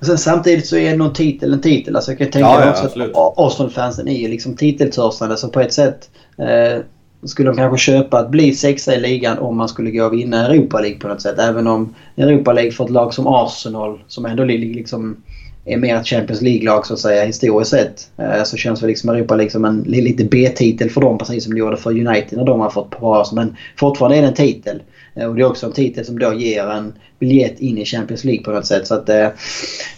Och 0.00 0.06
sen 0.06 0.18
samtidigt 0.18 0.66
så 0.66 0.76
är 0.76 0.96
någon 0.96 1.12
titel 1.12 1.52
en 1.52 1.60
titel. 1.60 1.96
Alltså 1.96 2.10
jag 2.10 2.18
kan 2.18 2.30
tänka 2.30 2.48
mig 2.48 2.66
ja, 2.66 2.70
också 2.70 2.84
absolut. 2.84 3.16
att 3.16 3.38
Arsenal-fansen 3.38 4.08
är 4.08 4.28
liksom 4.28 4.56
titeltörstande. 4.56 5.36
Så 5.36 5.48
på 5.48 5.60
ett 5.60 5.72
sätt 5.72 6.10
eh, 6.38 6.82
skulle 7.24 7.50
de 7.50 7.56
kanske 7.56 7.92
köpa 7.92 8.18
att 8.18 8.30
bli 8.30 8.54
sexa 8.54 8.94
i 8.94 9.00
ligan 9.00 9.38
om 9.38 9.56
man 9.56 9.68
skulle 9.68 9.90
gå 9.90 10.04
och 10.04 10.12
vinna 10.12 10.46
Europa 10.46 10.80
League 10.80 10.98
på 10.98 11.08
något 11.08 11.22
sätt. 11.22 11.38
Även 11.38 11.66
om 11.66 11.94
Europa 12.16 12.52
League 12.52 12.72
för 12.72 12.84
ett 12.84 12.90
lag 12.90 13.14
som 13.14 13.26
Arsenal 13.26 13.98
som 14.08 14.26
ändå 14.26 14.44
liksom 14.44 15.16
är 15.64 15.76
mer 15.76 15.96
ett 15.96 16.06
Champions 16.06 16.42
League-lag 16.42 16.86
så 16.86 16.94
att 16.94 17.00
säga 17.00 17.24
historiskt 17.24 17.70
sett. 17.70 18.10
Eh, 18.16 18.42
så 18.44 18.56
känns 18.56 18.82
väl 18.82 18.88
liksom 18.88 19.10
Europa 19.10 19.36
League 19.36 19.50
som 19.50 19.64
en 19.64 19.82
lite 19.82 20.24
B-titel 20.24 20.90
för 20.90 21.00
dem 21.00 21.18
precis 21.18 21.44
som 21.44 21.52
det 21.54 21.58
gjorde 21.58 21.76
för 21.76 21.90
United 21.90 22.38
när 22.38 22.44
de 22.44 22.60
har 22.60 22.70
fått 22.70 22.90
på 22.90 23.24
Men 23.32 23.56
fortfarande 23.76 24.16
är 24.16 24.22
det 24.22 24.28
en 24.28 24.34
titel. 24.34 24.82
Eh, 25.14 25.26
och 25.26 25.34
det 25.34 25.42
är 25.42 25.46
också 25.46 25.66
en 25.66 25.72
titel 25.72 26.04
som 26.04 26.18
då 26.18 26.34
ger 26.34 26.66
en 26.66 26.92
biljett 27.18 27.60
in 27.60 27.78
i 27.78 27.84
Champions 27.84 28.24
League 28.24 28.44
på 28.44 28.50
något 28.50 28.66
sätt. 28.66 28.86
Så 28.86 28.94
att, 28.94 29.08
eh, 29.08 29.28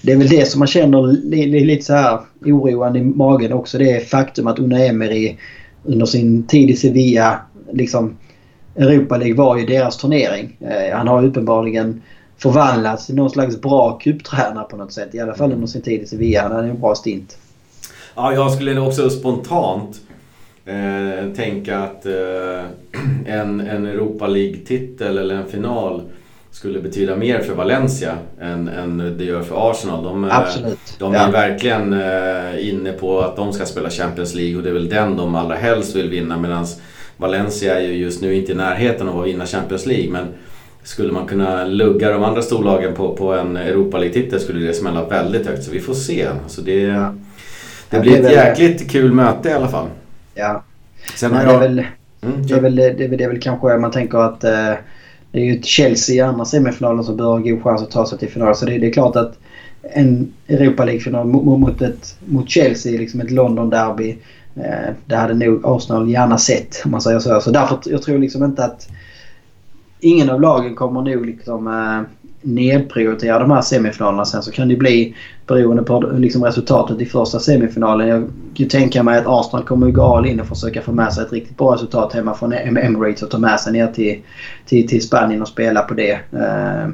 det 0.03 0.13
är 0.13 0.17
väl 0.17 0.29
det 0.29 0.49
som 0.49 0.59
man 0.59 0.69
känner 0.69 1.31
lite 1.67 1.85
så 1.85 1.93
här 1.93 2.21
oroande 2.45 2.99
i 2.99 3.03
magen 3.03 3.53
också. 3.53 3.79
Det 3.79 4.09
faktum 4.09 4.47
att 4.47 4.59
Una 4.59 4.85
Emery 4.85 5.37
under 5.85 6.07
sin 6.07 6.47
tid 6.47 6.71
i 6.71 6.77
Sevilla 6.77 7.41
liksom 7.73 8.17
Europa 8.77 9.17
League 9.17 9.37
var 9.37 9.57
ju 9.57 9.67
deras 9.67 9.97
turnering. 9.97 10.57
Han 10.93 11.09
har 11.09 11.25
uppenbarligen 11.25 12.03
förvandlats 12.43 13.07
till 13.07 13.15
någon 13.15 13.31
slags 13.31 13.61
bra 13.61 13.99
cuptränare 13.99 14.65
på 14.65 14.77
något 14.77 14.93
sätt. 14.93 15.15
I 15.15 15.21
alla 15.21 15.35
fall 15.35 15.53
under 15.53 15.67
sin 15.67 15.83
tid 15.83 16.03
i 16.03 16.07
Sevilla. 16.07 16.43
Han 16.43 16.53
hade 16.53 16.69
en 16.69 16.81
bra 16.81 16.95
stint. 16.95 17.39
Ja, 18.15 18.33
jag 18.33 18.53
skulle 18.53 18.81
också 18.81 19.11
spontant 19.11 20.01
eh, 20.65 21.35
tänka 21.37 21.79
att 21.79 22.07
eh, 22.07 22.65
en, 23.27 23.61
en 23.61 23.87
Europa 23.87 24.27
League-titel 24.27 25.19
eller 25.19 25.35
en 25.35 25.47
final 25.47 26.03
skulle 26.51 26.81
betyda 26.81 27.17
mer 27.17 27.41
för 27.41 27.55
Valencia 27.55 28.19
än, 28.41 28.69
än 28.69 29.19
det 29.19 29.25
gör 29.25 29.43
för 29.43 29.71
Arsenal. 29.71 30.05
De, 30.05 30.25
eh, 30.25 30.39
Absolut. 30.39 30.97
de 30.99 31.15
är 31.15 31.19
ja. 31.19 31.31
verkligen 31.31 31.93
eh, 31.93 32.69
inne 32.69 32.93
på 32.93 33.21
att 33.21 33.37
de 33.37 33.53
ska 33.53 33.67
spela 33.67 33.91
Champions 33.91 34.35
League 34.35 34.57
och 34.57 34.63
det 34.63 34.69
är 34.69 34.75
väl 34.75 34.89
den 34.89 35.17
de 35.17 35.35
allra 35.35 35.55
helst 35.55 35.97
vill 35.97 36.11
vinna 36.11 36.39
medan 36.39 36.67
Valencia 37.17 37.81
är 37.81 37.83
ju 37.83 37.95
just 37.95 38.23
nu 38.23 38.35
inte 38.35 38.53
i 38.53 38.55
närheten 38.55 39.09
av 39.09 39.21
att 39.21 39.27
vinna 39.27 39.47
Champions 39.47 39.87
League. 39.87 40.11
Men 40.11 40.27
skulle 40.83 41.13
man 41.13 41.27
kunna 41.27 41.65
lugga 41.65 42.11
de 42.11 42.23
andra 42.25 42.43
storlagen 42.43 42.95
på, 42.95 43.17
på 43.17 43.33
en 43.33 43.57
Europa 43.57 43.99
League-titel 43.99 44.41
skulle 44.41 44.67
det 44.67 44.75
smälla 44.75 45.05
väldigt 45.05 45.47
högt. 45.47 45.65
Så 45.65 45.71
vi 45.71 45.81
får 45.81 45.95
se. 45.95 46.29
Så 46.47 46.61
det, 46.61 46.81
ja. 46.81 47.15
det 47.91 48.01
blir 48.01 48.21
ett 48.21 48.33
jäkligt 48.33 48.91
kul 48.91 49.13
möte 49.13 49.49
i 49.49 49.53
alla 49.53 49.69
fall. 49.69 49.87
Ja. 50.35 50.65
Sen 51.15 51.35
jag... 51.35 51.47
det, 51.47 51.53
är 51.53 51.59
väl, 51.59 51.85
mm, 52.21 52.47
det, 52.47 52.55
är 52.55 52.61
väl, 52.61 52.77
det, 52.77 52.85
är 52.85 53.09
väl, 53.09 53.19
det 53.19 53.25
är 53.25 53.29
väl 53.29 53.41
kanske 53.41 53.77
man 53.77 53.91
tänker 53.91 54.19
att 54.19 54.45
eh, 54.45 54.75
det 55.33 55.41
är 55.41 55.45
ju 55.45 55.63
Chelsea 55.63 56.17
i 56.17 56.21
andra 56.21 56.45
semifinalen 56.45 57.05
som 57.05 57.17
bör 57.17 57.25
ha 57.25 57.39
god 57.39 57.63
chans 57.63 57.83
att 57.83 57.91
ta 57.91 58.07
sig 58.07 58.19
till 58.19 58.31
final. 58.31 58.55
Så 58.55 58.67
det, 58.67 58.79
det 58.79 58.87
är 58.87 58.93
klart 58.93 59.17
att 59.17 59.39
en 59.83 60.33
Europa 60.49 60.85
League-final 60.85 61.27
mot, 61.27 61.61
mot, 61.61 61.83
ett, 61.83 62.17
mot 62.25 62.51
Chelsea, 62.51 63.01
liksom 63.01 63.21
ett 63.21 63.31
London-derby. 63.31 64.17
Eh, 64.57 64.95
det 65.07 65.17
hade 65.17 65.35
nog 65.35 65.61
Arsenal 65.65 66.11
gärna 66.11 66.39
sett 66.39 66.83
om 66.85 66.91
man 66.91 67.01
säger 67.01 67.19
så. 67.19 67.41
Så 67.41 67.51
därför 67.51 67.79
jag 67.85 68.03
tror 68.03 68.19
liksom 68.19 68.45
inte 68.45 68.65
att 68.65 68.89
ingen 70.03 70.31
av 70.31 70.41
lagen 70.41 70.75
kommer 70.75 71.03
nog 71.03 71.27
liksom 71.27 71.67
eh, 71.67 72.09
nedprioritera 72.43 73.39
de 73.39 73.51
här 73.51 73.61
semifinalerna. 73.61 74.25
Sen 74.25 74.43
så 74.43 74.51
kan 74.51 74.69
det 74.69 74.77
bli 74.77 75.15
beroende 75.47 75.83
på 75.83 75.99
liksom 75.99 76.45
resultatet 76.45 77.01
i 77.01 77.07
första 77.07 77.39
semifinalen. 77.39 78.09
Jag 78.09 78.29
kan 78.55 78.69
tänka 78.69 79.03
mig 79.03 79.19
att 79.19 79.27
Arsenal 79.27 79.65
kommer 79.65 79.89
att 79.89 79.95
gå 79.95 80.03
all 80.03 80.27
in 80.27 80.41
och 80.41 80.47
försöka 80.47 80.83
få 80.83 80.93
med 80.93 81.13
sig 81.13 81.25
ett 81.25 81.33
riktigt 81.33 81.57
bra 81.57 81.75
resultat 81.75 82.13
hemma 82.13 82.35
från 82.35 82.53
Emirates 82.53 83.23
och 83.23 83.31
ta 83.31 83.39
med 83.39 83.61
sig 83.61 83.73
ner 83.73 83.87
till, 83.87 84.19
till, 84.67 84.89
till 84.89 85.03
Spanien 85.03 85.43
och 85.43 85.49
spela 85.49 85.83
på 85.83 85.95
det. 85.95 86.11
Eh, 86.13 86.89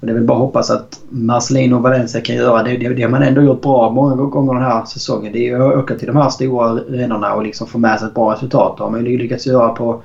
och 0.00 0.06
det 0.06 0.12
är 0.12 0.14
väl 0.14 0.24
bara 0.24 0.38
att 0.38 0.44
hoppas 0.44 0.70
att 0.70 1.00
Marcelino 1.08 1.74
och 1.74 1.82
Valencia 1.82 2.20
kan 2.20 2.36
göra 2.36 2.62
det. 2.62 2.76
Det, 2.76 2.94
det 2.94 3.02
har 3.02 3.10
man 3.10 3.22
ändå 3.22 3.42
gjort 3.42 3.62
bra 3.62 3.90
många 3.90 4.14
gånger 4.14 4.54
den 4.54 4.62
här 4.62 4.84
säsongen. 4.84 5.32
Det 5.32 5.48
är 5.48 5.70
att 5.70 5.76
åka 5.76 5.94
till 5.94 6.06
de 6.06 6.16
här 6.16 6.28
stora 6.28 6.66
arenorna 6.66 7.34
och 7.34 7.42
liksom 7.42 7.66
få 7.66 7.78
med 7.78 7.98
sig 7.98 8.08
ett 8.08 8.14
bra 8.14 8.32
resultat. 8.32 8.76
Det 8.76 8.82
har 8.82 8.90
man 8.90 9.04
lyckats 9.04 9.46
göra 9.46 9.68
på 9.68 10.02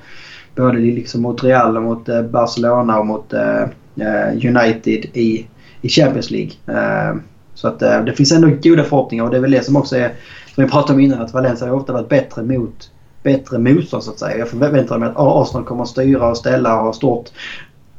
både 0.56 0.78
liksom 0.78 1.22
mot 1.22 1.44
Real 1.44 1.76
och 1.76 1.82
mot 1.82 2.08
eh, 2.08 2.22
Barcelona 2.22 2.98
och 2.98 3.06
mot 3.06 3.32
eh, 3.32 3.62
eh, 3.96 4.32
United 4.32 5.04
i, 5.12 5.46
i 5.82 5.88
Champions 5.88 6.30
League. 6.30 6.52
Så 7.54 7.68
att 7.68 7.78
det 7.78 8.12
finns 8.16 8.32
ändå 8.32 8.48
goda 8.62 8.84
förhoppningar 8.84 9.24
och 9.24 9.30
det 9.30 9.36
är 9.36 9.40
väl 9.40 9.50
det 9.50 9.64
som 9.64 9.76
också 9.76 9.96
är, 9.96 10.12
som 10.54 10.64
vi 10.64 10.70
pratade 10.70 10.92
om 10.92 11.00
innan, 11.00 11.20
att 11.20 11.34
Valencia 11.34 11.68
har 11.68 11.74
ofta 11.74 11.92
varit 11.92 12.08
bättre 12.08 12.42
mot 12.42 12.90
bättre 13.22 13.58
motstånd 13.58 14.02
så 14.02 14.10
att 14.10 14.18
säga. 14.18 14.38
Jag 14.38 14.48
förväntar 14.48 14.98
mig 14.98 15.08
att 15.08 15.14
Arsenal 15.16 15.64
kommer 15.64 15.82
att 15.82 15.88
styra 15.88 16.28
och 16.28 16.36
ställa 16.36 16.78
och 16.78 16.84
ha 16.84 16.92
stort 16.92 17.30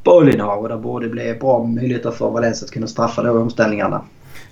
bollinnehav 0.04 0.60
och 0.60 0.70
det 0.70 0.78
borde 0.78 1.10
bli 1.10 1.38
bra 1.40 1.64
möjligheter 1.64 2.12
för 2.12 2.30
Valencia 2.30 2.66
att 2.66 2.72
kunna 2.72 2.88
straffa 2.88 3.24
de 3.24 3.38
omställningarna. 3.38 4.02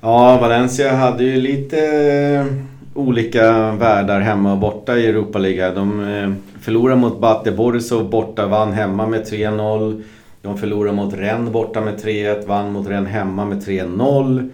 Ja, 0.02 0.38
Valencia 0.42 0.96
hade 0.96 1.24
ju 1.24 1.42
lite 1.42 2.46
olika 2.94 3.72
världar 3.72 4.20
hemma 4.20 4.52
och 4.52 4.58
borta 4.58 4.98
i 4.98 5.08
Europa 5.08 5.40
League. 5.40 5.72
De 5.72 6.36
förlorade 6.66 7.00
mot 7.02 7.20
Bate 7.20 7.52
Borisov 7.52 8.10
borta, 8.10 8.48
vann 8.48 8.74
hemma 8.74 9.08
med 9.08 9.24
3-0. 9.24 10.04
De 10.42 10.58
förlorade 10.58 10.96
mot 10.96 11.14
Rennes 11.14 11.54
borta 11.54 11.82
med 11.82 12.00
3-1, 12.04 12.48
vann 12.48 12.72
mot 12.72 12.88
Rennes 12.88 13.12
hemma 13.12 13.46
med 13.46 13.58
3-0. 13.58 14.50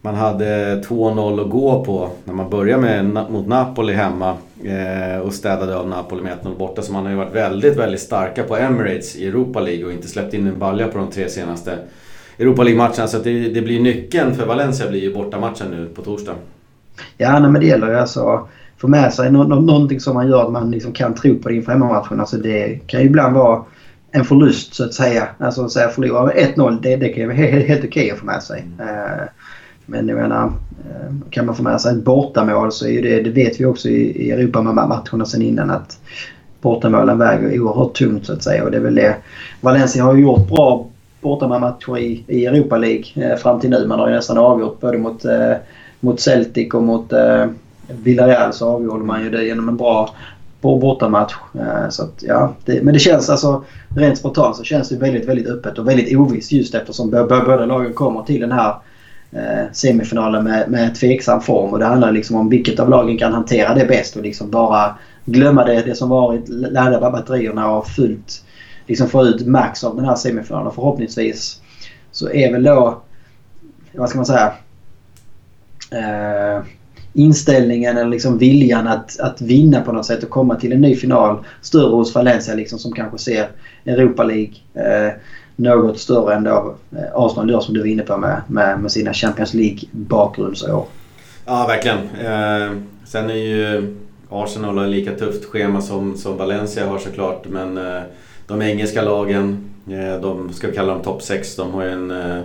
Man 0.00 0.14
hade 0.14 0.80
2-0 0.82 1.44
att 1.44 1.50
gå 1.50 1.84
på 1.84 2.10
när 2.24 2.34
man 2.34 2.50
började 2.50 2.82
med, 2.82 3.04
mot 3.30 3.46
Napoli 3.46 3.92
hemma 3.92 4.36
eh, 4.64 5.20
och 5.20 5.34
städade 5.34 5.76
av 5.76 5.88
Napoli 5.88 6.22
med 6.22 6.38
1-0 6.42 6.58
borta. 6.58 6.82
Så 6.82 6.92
man 6.92 7.04
har 7.04 7.10
ju 7.10 7.16
varit 7.16 7.34
väldigt, 7.34 7.76
väldigt 7.76 8.00
starka 8.00 8.42
på 8.42 8.56
Emirates 8.56 9.16
i 9.16 9.28
Europa 9.28 9.60
League 9.60 9.84
och 9.84 9.92
inte 9.92 10.08
släppt 10.08 10.34
in 10.34 10.46
en 10.46 10.58
balja 10.58 10.88
på 10.88 10.98
de 10.98 11.10
tre 11.10 11.28
senaste 11.28 11.78
Europa 12.38 12.62
League-matcherna. 12.62 13.06
Så 13.06 13.18
det, 13.18 13.48
det, 13.48 13.62
blir 13.62 13.80
nyckeln 13.80 14.34
för 14.34 14.46
Valencia 14.46 14.90
blir 14.90 15.00
ju 15.00 15.14
bortamatchen 15.14 15.70
nu 15.70 15.86
på 15.86 16.02
torsdag. 16.02 16.34
Ja, 17.16 17.38
nej, 17.38 17.50
men 17.50 17.60
det 17.60 17.66
gäller 17.66 17.88
ju 17.88 17.98
alltså 17.98 18.48
få 18.80 18.88
med 18.88 19.12
sig 19.12 19.32
nå, 19.32 19.44
nå, 19.44 19.60
någonting 19.60 20.00
som 20.00 20.14
man 20.14 20.28
gör 20.28 20.44
att 20.44 20.52
man 20.52 20.70
liksom 20.70 20.92
kan 20.92 21.14
tro 21.14 21.38
på 21.38 21.48
det 21.48 21.54
inför 21.54 21.72
hemmamatchen. 21.72 22.20
Alltså 22.20 22.36
det 22.36 22.78
kan 22.86 23.00
ju 23.00 23.06
ibland 23.06 23.34
vara 23.34 23.62
en 24.10 24.24
förlust 24.24 24.74
så 24.74 24.84
att 24.84 24.94
säga. 24.94 25.28
Alltså 25.38 25.64
att 25.64 25.72
säga 25.72 25.88
förlora 25.88 26.32
1-0 26.32 26.78
det, 26.82 26.96
det 26.96 27.08
kan 27.08 27.20
ju 27.20 27.26
vara 27.26 27.36
helt, 27.36 27.66
helt 27.66 27.84
okej 27.84 28.10
att 28.10 28.18
få 28.18 28.26
med 28.26 28.42
sig. 28.42 28.64
Mm. 28.78 28.88
Uh, 28.88 29.26
men 29.86 30.08
jag 30.08 30.16
menar, 30.16 30.44
uh, 30.46 31.30
kan 31.30 31.46
man 31.46 31.54
få 31.54 31.62
med 31.62 31.80
sig 31.80 31.96
ett 31.96 32.04
bortamål 32.04 32.72
så 32.72 32.86
är 32.86 32.90
ju 32.90 33.00
det, 33.00 33.22
det 33.22 33.30
vet 33.30 33.60
vi 33.60 33.64
också 33.64 33.88
i, 33.88 34.26
i 34.26 34.30
Europamatcherna 34.30 35.24
sen 35.24 35.42
innan 35.42 35.70
att 35.70 35.98
bortamålen 36.60 37.18
väger 37.18 37.60
oerhört 37.60 37.94
tungt 37.94 38.26
så 38.26 38.32
att 38.32 38.42
säga. 38.42 38.64
Och 38.64 38.70
det 38.70 38.76
är 38.76 38.82
väl 38.82 38.94
det. 38.94 39.16
Valencia 39.60 40.04
har 40.04 40.14
ju 40.14 40.22
gjort 40.22 40.48
bra 40.48 40.86
bortamatcher 41.20 41.98
i, 41.98 42.24
i 42.26 42.46
Europa 42.46 42.76
League 42.76 43.04
eh, 43.14 43.36
fram 43.36 43.60
till 43.60 43.70
nu. 43.70 43.86
Man 43.86 43.98
har 43.98 44.08
ju 44.08 44.14
nästan 44.14 44.38
avgjort 44.38 44.80
både 44.80 44.98
mot, 44.98 45.24
eh, 45.24 45.52
mot 46.00 46.20
Celtic 46.20 46.74
och 46.74 46.82
mot 46.82 47.12
eh, 47.12 47.46
Villarreal 48.02 48.52
så 48.52 48.68
avgjorde 48.68 49.04
man 49.04 49.22
ju 49.22 49.30
det 49.30 49.44
genom 49.44 49.68
en 49.68 49.76
bra 49.76 50.14
bortamatch. 50.60 51.34
Eh, 51.54 51.88
så 51.88 52.02
att, 52.02 52.22
ja, 52.22 52.54
det, 52.64 52.82
men 52.82 52.94
det 52.94 53.00
känns 53.00 53.30
alltså 53.30 53.64
rent 53.96 54.18
spontant 54.18 54.56
så 54.56 54.64
känns 54.64 54.88
det 54.88 54.96
väldigt, 54.96 55.28
väldigt 55.28 55.46
öppet 55.46 55.78
och 55.78 55.88
väldigt 55.88 56.16
ovisst 56.16 56.52
just 56.52 56.74
eftersom 56.74 57.10
båda 57.10 57.66
lagen 57.66 57.92
kommer 57.92 58.22
till 58.22 58.40
den 58.40 58.52
här 58.52 58.74
eh, 59.32 59.72
semifinalen 59.72 60.44
med, 60.44 60.70
med 60.70 60.94
tveksam 60.94 61.40
form. 61.40 61.70
Och 61.70 61.78
det 61.78 61.84
handlar 61.84 62.12
liksom 62.12 62.36
om 62.36 62.48
vilket 62.48 62.80
av 62.80 62.88
lagen 62.88 63.18
kan 63.18 63.32
hantera 63.32 63.74
det 63.74 63.84
bäst 63.84 64.16
och 64.16 64.22
liksom 64.22 64.50
bara 64.50 64.94
glömma 65.24 65.64
det, 65.64 65.82
det 65.82 65.94
som 65.94 66.08
varit, 66.08 66.48
ladda 66.48 67.10
batterierna 67.10 67.70
och 67.70 67.86
fullt 67.86 68.44
liksom 68.86 69.08
få 69.08 69.24
ut 69.24 69.46
max 69.46 69.84
av 69.84 69.96
den 69.96 70.04
här 70.04 70.14
semifinalen. 70.14 70.72
Förhoppningsvis 70.72 71.60
så 72.12 72.30
är 72.30 72.52
väl 72.52 72.62
då, 72.62 73.02
vad 73.92 74.08
ska 74.08 74.18
man 74.18 74.26
säga, 74.26 74.52
eh, 75.90 76.62
inställningen 77.12 77.96
eller 77.96 78.10
liksom 78.10 78.38
viljan 78.38 78.86
att, 78.86 79.20
att 79.20 79.40
vinna 79.40 79.80
på 79.80 79.92
något 79.92 80.06
sätt 80.06 80.22
och 80.22 80.30
komma 80.30 80.54
till 80.54 80.72
en 80.72 80.80
ny 80.80 80.96
final 80.96 81.38
större 81.60 81.94
hos 81.96 82.14
Valencia 82.14 82.54
liksom 82.54 82.78
som 82.78 82.92
kanske 82.92 83.18
ser 83.18 83.48
Europa 83.84 84.24
League 84.24 84.54
eh, 84.74 85.12
något 85.56 85.98
större 85.98 86.34
än 86.34 86.44
då 86.44 86.74
eh, 86.92 87.02
Arsenal 87.14 87.50
gör 87.50 87.60
som 87.60 87.74
du 87.74 87.80
var 87.80 87.86
inne 87.86 88.02
på 88.02 88.16
med, 88.16 88.42
med, 88.46 88.80
med 88.80 88.92
sina 88.92 89.12
Champions 89.12 89.54
League-bakgrundsår. 89.54 90.84
Ja, 91.46 91.66
verkligen. 91.66 91.98
Eh, 91.98 92.76
sen 93.04 93.30
är 93.30 93.34
ju 93.34 93.96
Arsenal 94.30 94.78
har 94.78 94.86
lika 94.86 95.12
tufft 95.12 95.44
schema 95.44 95.80
som, 95.80 96.16
som 96.16 96.36
Valencia 96.36 96.86
har 96.86 96.98
såklart 96.98 97.48
men 97.48 97.78
eh, 97.78 98.02
de 98.46 98.62
engelska 98.62 99.02
lagen, 99.02 99.70
eh, 99.88 100.20
de 100.20 100.52
ska 100.52 100.66
vi 100.66 100.74
kalla 100.74 100.92
dem 100.92 101.02
topp 101.02 101.22
6, 101.22 101.56
de 101.56 101.72
har 101.72 101.84
ju 101.84 101.90
en 101.90 102.10
eh, 102.10 102.42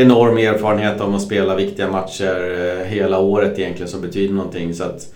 enorm 0.00 0.38
erfarenhet 0.38 1.00
om 1.00 1.14
att 1.14 1.22
spela 1.22 1.56
viktiga 1.56 1.90
matcher 1.90 2.60
eh, 2.60 2.86
hela 2.86 3.18
året 3.18 3.58
egentligen 3.58 3.88
som 3.88 4.00
betyder 4.00 4.34
någonting. 4.34 4.74
Så 4.74 4.84
att 4.84 5.14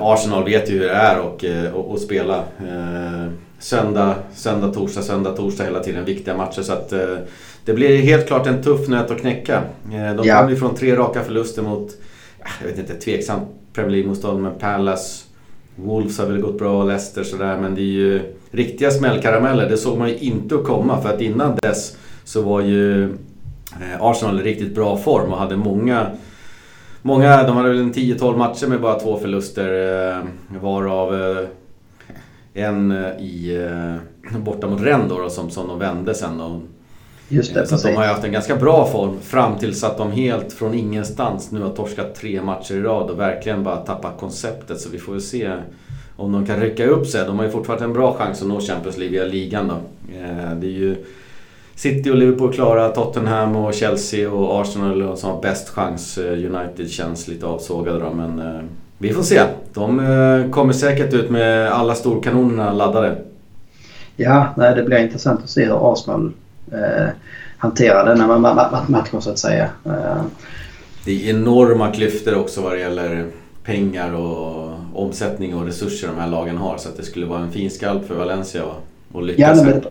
Arsenal 0.00 0.44
vet 0.44 0.70
ju 0.70 0.72
hur 0.72 0.80
det 0.80 0.90
är 0.90 1.94
att 1.94 2.00
spela 2.00 2.44
söndag, 3.58 4.14
söndag, 4.34 4.72
torsdag, 4.72 5.02
söndag, 5.02 5.32
torsdag 5.36 5.64
hela 5.64 5.80
tiden. 5.80 6.04
Viktiga 6.04 6.36
matcher. 6.36 6.62
Så 6.62 6.72
att 6.72 6.92
det 7.64 7.72
blir 7.72 7.98
helt 8.02 8.26
klart 8.26 8.46
en 8.46 8.62
tuff 8.62 8.88
nöt 8.88 9.10
att 9.10 9.20
knäcka. 9.20 9.62
De 9.90 10.20
ja. 10.24 10.40
kom 10.40 10.50
ju 10.50 10.56
från 10.56 10.74
tre 10.74 10.96
raka 10.96 11.24
förluster 11.24 11.62
mot, 11.62 11.90
jag 12.60 12.68
vet 12.68 12.78
inte, 12.78 12.94
tveksamt 12.94 13.48
Premier 13.76 13.90
League-motstånd 13.90 14.42
med 14.42 14.58
Palace, 14.58 15.24
Wolves 15.76 16.18
har 16.18 16.26
väl 16.26 16.40
gått 16.40 16.58
bra, 16.58 16.80
och 16.82 16.86
Leicester 16.86 17.24
sådär, 17.24 17.58
men 17.60 17.74
det 17.74 17.80
är 17.80 17.84
ju 17.84 18.20
riktiga 18.50 18.90
smällkarameller. 18.90 19.68
Det 19.68 19.76
såg 19.76 19.98
man 19.98 20.08
ju 20.08 20.16
inte 20.18 20.54
att 20.54 20.64
komma 20.64 21.02
för 21.02 21.14
att 21.14 21.20
innan 21.20 21.56
dess 21.62 21.96
så 22.24 22.42
var 22.42 22.60
ju 22.60 23.04
eh, 23.04 23.10
Arsenal 24.00 24.40
i 24.40 24.42
riktigt 24.42 24.74
bra 24.74 24.96
form 24.96 25.32
och 25.32 25.38
hade 25.38 25.56
många 25.56 26.06
Många, 27.02 27.42
de 27.42 27.56
hade 27.56 27.68
väl 27.68 27.78
en 27.78 27.92
10-12 27.92 28.36
matcher 28.36 28.66
med 28.66 28.80
bara 28.80 29.00
två 29.00 29.18
förluster 29.18 30.10
eh, 30.10 30.24
varav 30.60 31.14
eh, 31.14 31.48
en 32.54 32.92
i 33.18 33.58
borta 34.38 34.66
mot 34.66 34.80
Rennes 34.80 35.08
då, 35.08 35.28
som, 35.28 35.50
som 35.50 35.68
de 35.68 35.78
vände 35.78 36.14
sen. 36.14 36.40
Och, 36.40 36.60
Just 37.28 37.54
det, 37.54 37.66
så 37.66 37.88
de 37.88 37.94
har 37.94 38.02
ju 38.02 38.08
haft 38.08 38.24
en 38.24 38.32
ganska 38.32 38.56
bra 38.56 38.86
form 38.86 39.20
fram 39.20 39.58
tills 39.58 39.84
att 39.84 39.98
de 39.98 40.12
helt 40.12 40.52
från 40.52 40.74
ingenstans 40.74 41.52
nu 41.52 41.62
har 41.62 41.70
torskat 41.70 42.14
tre 42.14 42.42
matcher 42.42 42.74
i 42.74 42.82
rad 42.82 43.10
och 43.10 43.20
verkligen 43.20 43.64
bara 43.64 43.76
tappat 43.76 44.20
konceptet. 44.20 44.80
Så 44.80 44.90
vi 44.90 44.98
får 44.98 45.12
väl 45.12 45.22
se 45.22 45.52
om 46.16 46.32
de 46.32 46.46
kan 46.46 46.60
rycka 46.60 46.86
upp 46.86 47.06
sig. 47.06 47.26
De 47.26 47.38
har 47.38 47.44
ju 47.44 47.50
fortfarande 47.50 47.84
en 47.84 47.92
bra 47.92 48.14
chans 48.14 48.42
att 48.42 48.48
nå 48.48 48.60
Champions 48.60 48.96
League 48.96 49.18
via 49.18 49.24
ligan 49.32 49.68
då. 49.68 49.74
Eh, 50.14 50.54
det 50.56 50.66
är 50.66 50.70
ju 50.70 51.04
City 51.76 52.10
och 52.10 52.16
Liverpool 52.16 52.52
klara, 52.52 52.88
Tottenham 52.88 53.56
och 53.56 53.74
Chelsea 53.74 54.30
och 54.30 54.60
Arsenal 54.60 55.16
som 55.16 55.30
har 55.30 55.42
bäst 55.42 55.68
chans. 55.68 56.18
Eh, 56.18 56.32
United 56.32 56.90
känns 56.90 57.28
lite 57.28 57.46
avsågade 57.46 57.98
då 57.98 58.10
men 58.10 58.38
eh, 58.38 58.60
vi 58.98 59.12
får 59.12 59.22
se. 59.22 59.42
De 59.74 60.48
kommer 60.52 60.72
säkert 60.72 61.14
ut 61.14 61.30
med 61.30 61.72
alla 61.72 61.94
storkanonerna 61.94 62.72
laddade. 62.72 63.16
Ja, 64.16 64.54
nej, 64.56 64.74
det 64.74 64.82
blir 64.82 64.98
intressant 64.98 65.40
att 65.44 65.50
se 65.50 65.64
hur 65.64 65.92
Arsenal 65.92 66.32
eh, 66.72 67.08
hanterar 67.58 68.06
denna 68.06 68.38
matchen 68.88 69.22
så 69.22 69.30
att 69.30 69.38
säga. 69.38 69.68
Eh. 69.84 70.22
Det 71.04 71.30
är 71.30 71.30
enorma 71.30 71.92
klyftor 71.92 72.38
också 72.38 72.60
vad 72.60 72.72
det 72.72 72.78
gäller 72.78 73.26
pengar 73.64 74.14
och 74.14 74.72
omsättning 74.94 75.54
och 75.54 75.66
resurser 75.66 76.08
de 76.08 76.20
här 76.20 76.28
lagen 76.28 76.56
har. 76.56 76.78
Så 76.78 76.88
att 76.88 76.96
det 76.96 77.02
skulle 77.02 77.26
vara 77.26 77.40
en 77.40 77.52
fin 77.52 77.70
skalp 77.70 78.08
för 78.08 78.14
Valencia 78.14 78.62
att 79.14 79.24
lyckas. 79.24 79.58
Ja, 79.58 79.64
men, 79.64 79.84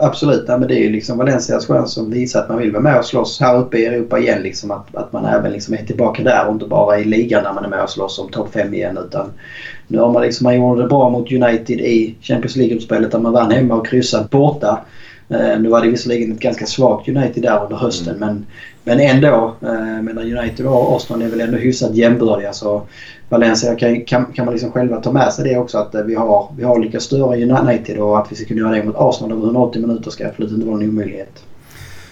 absolut, 0.00 0.44
ja, 0.48 0.56
men 0.56 0.68
det 0.68 0.74
är 0.74 0.78
ju 0.78 0.92
liksom 0.92 1.18
Valencias 1.18 1.66
chans 1.66 1.92
som 1.92 2.10
visar 2.10 2.40
att 2.40 2.48
man 2.48 2.58
vill 2.58 2.72
vara 2.72 2.82
med 2.82 2.98
och 2.98 3.04
slåss 3.04 3.40
här 3.40 3.58
uppe 3.58 3.78
i 3.78 3.86
Europa 3.86 4.18
igen. 4.18 4.42
Liksom, 4.42 4.70
att, 4.70 4.96
att 4.96 5.12
man 5.12 5.24
även 5.24 5.52
liksom 5.52 5.74
är 5.74 5.84
tillbaka 5.84 6.22
där 6.22 6.46
och 6.46 6.52
inte 6.52 6.64
bara 6.64 6.98
i 6.98 7.04
ligan 7.04 7.42
när 7.42 7.52
man 7.52 7.64
är 7.64 7.68
med 7.68 7.82
och 7.82 7.90
slåss 7.90 8.18
om 8.18 8.28
topp 8.28 8.52
5 8.52 8.74
igen. 8.74 8.98
Utan 9.06 9.30
nu 9.86 9.98
har 9.98 10.10
man 10.10 10.22
liksom, 10.22 10.44
man 10.44 10.56
gjorde 10.56 10.82
det 10.82 10.88
bra 10.88 11.08
mot 11.08 11.32
United 11.32 11.80
i 11.80 12.14
Champions 12.20 12.56
League-uppspelet 12.56 13.10
där 13.10 13.18
man 13.18 13.32
vann 13.32 13.50
hemma 13.50 13.74
och 13.74 13.86
kryssade 13.86 14.26
borta. 14.30 14.78
Eh, 15.30 15.60
nu 15.60 15.68
var 15.68 15.82
det 15.82 15.88
visserligen 15.88 16.32
ett 16.32 16.40
ganska 16.40 16.66
svagt 16.66 17.08
United 17.08 17.42
där 17.42 17.62
under 17.64 17.76
hösten 17.76 18.16
mm. 18.16 18.28
men, 18.28 18.46
men 18.84 19.00
ändå. 19.00 19.54
Eh, 19.62 20.02
menar 20.02 20.22
United 20.22 20.66
och 20.66 20.96
Arsenal 20.96 21.22
är 21.22 21.28
väl 21.28 21.40
ändå 21.40 21.58
hyfsat 21.58 21.94
jämbördiga 21.94 22.52
så 22.52 22.82
Valencia 23.28 23.74
kan, 23.74 24.04
kan, 24.04 24.24
kan 24.24 24.44
man 24.44 24.54
liksom 24.54 24.72
själva 24.72 25.00
ta 25.00 25.12
med 25.12 25.32
sig 25.32 25.44
det 25.44 25.58
också 25.58 25.78
att 25.78 25.94
eh, 25.94 26.02
vi 26.02 26.14
har, 26.14 26.48
vi 26.56 26.64
har 26.64 26.78
lyckats 26.78 27.04
störa 27.04 27.36
United 27.36 27.98
och 27.98 28.18
att 28.18 28.32
vi 28.32 28.36
ska 28.36 28.44
kunna 28.44 28.60
göra 28.60 28.70
det 28.70 28.84
mot 28.84 28.96
Arsenal 28.98 29.32
över 29.32 29.44
180 29.44 29.82
minuter 29.82 30.10
ska 30.10 30.28
absolut 30.28 30.52
inte 30.52 30.66
vara 30.66 30.82
en 30.82 30.88
omöjlighet. 30.88 31.44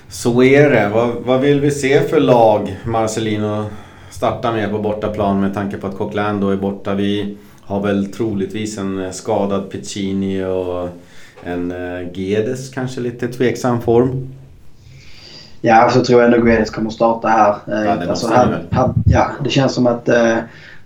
Så 0.08 0.42
är 0.42 0.70
det. 0.70 0.88
Vad, 0.94 1.08
vad 1.24 1.40
vill 1.40 1.60
vi 1.60 1.70
se 1.70 2.00
för 2.00 2.20
lag 2.20 2.76
Marcelino 2.84 3.64
startar 4.10 4.52
med 4.52 4.70
på 4.70 4.78
bortaplan 4.78 5.40
med 5.40 5.54
tanke 5.54 5.76
på 5.76 5.86
att 5.86 5.96
Coquelin 5.96 6.40
då 6.40 6.50
är 6.50 6.56
borta. 6.56 6.94
Vi 6.94 7.36
har 7.62 7.80
väl 7.80 8.12
troligtvis 8.12 8.78
en 8.78 9.12
skadad 9.12 9.70
Piccini 9.70 10.44
och 10.44 10.88
en 11.42 11.72
uh, 11.72 12.08
Gedes 12.12 12.70
kanske 12.70 13.00
lite 13.00 13.28
tveksam 13.28 13.80
form. 13.80 14.28
Ja, 15.60 15.90
så 15.90 16.04
tror 16.04 16.22
jag 16.22 16.30
nog 16.30 16.46
Guedes 16.46 16.70
kommer 16.70 16.90
starta 16.90 17.28
här. 17.28 17.56
Ja, 17.66 17.96
det 17.96 18.10
alltså, 18.10 18.28
här, 18.28 18.64
här, 18.70 18.90
ja, 19.04 19.30
det 19.44 19.50
känns 19.50 19.74
som 19.74 19.86
att 19.86 20.08
uh, 20.08 20.36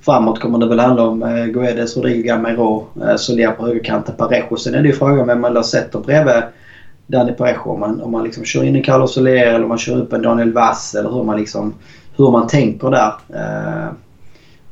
framåt 0.01 0.41
kommer 0.41 0.59
det 0.59 0.67
väl 0.67 0.79
handla 0.79 1.03
om 1.03 1.23
uh, 1.23 1.47
Guedes, 1.47 1.97
Rodrigo 1.97 2.23
Gamero, 2.23 2.87
uh, 3.03 3.17
Soler 3.17 3.51
på 3.51 3.67
högerkanten, 3.67 4.15
Parejo. 4.17 4.57
Sen 4.57 4.75
är 4.75 4.83
det 4.83 4.89
ju 4.89 4.95
frågan 4.95 5.27
vem 5.27 5.41
man 5.41 5.65
sätter 5.65 5.99
bredvid 5.99 6.43
Danny 7.07 7.33
Parejo. 7.33 7.71
Om 7.71 7.81
man, 7.81 8.01
om 8.01 8.13
man 8.13 8.25
liksom 8.25 8.45
kör 8.45 8.65
in 8.65 8.77
en 8.77 8.83
Carlos 8.83 9.15
Soler 9.15 9.47
eller 9.47 9.63
om 9.63 9.69
man 9.69 9.79
kör 9.79 9.97
upp 9.97 10.13
en 10.13 10.23
Daniel 10.23 10.53
Vass 10.53 10.95
eller 10.95 11.11
hur 11.11 11.25
man, 11.25 11.37
liksom, 11.37 11.75
hur 12.17 12.31
man 12.31 12.47
tänker 12.47 12.91
där. 12.91 13.13
Uh, 13.31 13.93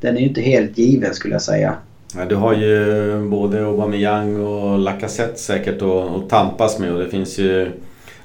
den 0.01 0.17
är 0.17 0.21
ju 0.21 0.27
inte 0.27 0.41
helt 0.41 0.77
given 0.77 1.13
skulle 1.13 1.33
jag 1.33 1.41
säga. 1.41 1.73
Ja, 2.17 2.25
du 2.25 2.35
har 2.35 2.53
ju 2.53 3.29
både 3.29 3.65
Aubameyang 3.65 4.41
och 4.41 4.79
Lacazette 4.79 5.39
säkert 5.39 5.81
att 5.81 6.29
tampas 6.29 6.79
med 6.79 6.91
och 6.91 6.99
det 6.99 7.09
finns 7.09 7.39
ju 7.39 7.71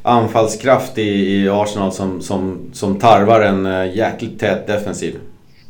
anfallskraft 0.02 0.98
i, 0.98 1.02
i 1.02 1.48
Arsenal 1.48 1.92
som, 1.92 2.20
som, 2.20 2.58
som 2.72 2.98
tarvar 2.98 3.40
en 3.40 3.66
eh, 3.66 3.96
jäkligt 3.96 4.40
tät 4.40 4.66
defensiv. 4.66 5.16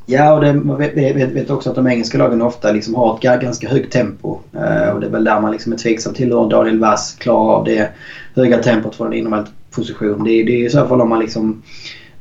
Ja, 0.07 0.35
och 0.35 0.41
det, 0.41 0.55
man 0.55 0.79
vet, 0.79 0.95
vet, 0.95 1.33
vet, 1.33 1.51
också 1.51 1.71
att 1.71 1.77
de 1.77 1.87
engelska 1.87 2.19
lagen 2.19 2.43
ofta 2.43 2.73
liksom 2.73 2.95
har 2.95 3.15
ett 3.15 3.41
ganska 3.41 3.69
högt 3.69 3.93
tempo. 3.93 4.39
Eh, 4.53 4.89
och 4.89 5.01
det 5.01 5.07
är 5.07 5.11
väl 5.11 5.25
där 5.25 5.41
man 5.41 5.53
liksom 5.53 5.73
är 5.73 5.77
tveksam 5.77 6.15
till 6.15 6.33
hur 6.33 6.51
Daniel 6.51 6.79
Wass 6.79 7.17
klarar 7.19 7.55
av 7.55 7.65
det 7.65 7.89
höga 8.35 8.59
tempot 8.59 8.95
från 8.95 9.07
en 9.07 9.13
inomhusposition. 9.13 10.25
Det, 10.25 10.43
det 10.43 10.53
är 10.53 10.67
i 10.67 10.71
så 10.71 10.87
fall 10.87 11.01
om 11.01 11.09
man 11.09 11.21
liksom 11.21 11.63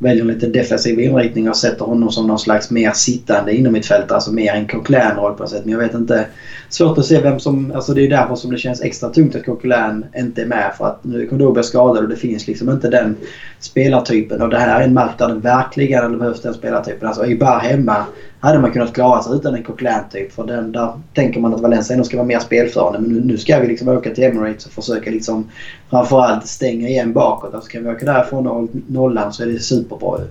väljer 0.03 0.21
en 0.21 0.27
lite 0.27 0.47
defensiv 0.47 0.99
inriktning 0.99 1.49
och 1.49 1.57
sätter 1.57 1.85
honom 1.85 2.11
som 2.11 2.27
någon 2.27 2.39
slags 2.39 2.69
mer 2.69 2.91
sittande 2.91 3.53
inom 3.53 3.73
mitt 3.73 3.85
fält, 3.85 4.11
alltså 4.11 4.31
mer 4.31 4.53
en 4.53 4.65
Coquelin-roll 4.65 5.33
på 5.33 5.43
något 5.43 5.49
sätt. 5.49 5.65
Men 5.65 5.71
jag 5.71 5.79
vet 5.79 5.93
inte. 5.93 6.25
Svårt 6.69 6.97
att 6.97 7.05
se 7.05 7.19
vem 7.19 7.39
som... 7.39 7.71
Alltså 7.71 7.93
det 7.93 8.01
är 8.01 8.07
därför 8.07 8.35
som 8.35 8.51
det 8.51 8.57
känns 8.57 8.81
extra 8.81 9.09
tungt 9.09 9.35
att 9.35 9.45
Coquelin 9.45 10.05
inte 10.15 10.41
är 10.41 10.45
med. 10.45 10.73
För 10.77 10.85
att 10.85 11.03
nu 11.03 11.21
är 11.21 11.25
Kondogbia 11.25 11.63
skadad 11.63 12.03
och 12.03 12.09
det 12.09 12.15
finns 12.15 12.47
liksom 12.47 12.69
inte 12.69 12.87
den 12.87 13.15
spelartypen. 13.63 14.41
Och 14.41 14.49
det 14.49 14.57
här 14.57 14.79
är 14.79 14.83
en 14.83 14.93
match 14.93 15.13
där 15.17 15.27
det 15.27 15.33
verkligen 15.33 16.19
behövs 16.19 16.41
den 16.41 16.53
spelartypen. 16.53 17.07
Alltså 17.07 17.25
Ibar 17.25 17.59
hemma 17.59 18.05
hade 18.39 18.59
man 18.59 18.71
kunnat 18.71 18.93
klara 18.93 19.23
sig 19.23 19.35
utan 19.35 19.55
en 19.55 19.63
Coquelin 19.63 19.99
typ. 20.11 20.31
För 20.31 20.47
den, 20.47 20.71
där 20.71 20.93
tänker 21.13 21.39
man 21.39 21.53
att 21.53 21.61
Valencia 21.61 21.93
ändå 21.93 22.05
ska 22.05 22.17
vara 22.17 22.27
mer 22.27 22.39
spelförande. 22.39 22.99
Men 22.99 23.09
nu, 23.09 23.21
nu 23.25 23.37
ska 23.37 23.59
vi 23.59 23.67
liksom 23.67 23.87
åka 23.87 24.13
till 24.13 24.23
Emirates 24.23 24.65
och 24.65 24.71
försöka 24.71 25.11
liksom 25.11 25.51
framförallt 25.89 26.47
stänga 26.47 26.87
igen 26.87 27.13
bakåt. 27.13 27.53
Alltså 27.53 27.69
kan 27.69 27.83
vi 27.83 27.89
åka 27.89 28.05
därifrån 28.05 28.47
och 28.47 28.69
nollan 28.87 29.33
så 29.33 29.43
är 29.43 29.47
det 29.47 29.59
superbra 29.59 30.19
ju. 30.19 30.25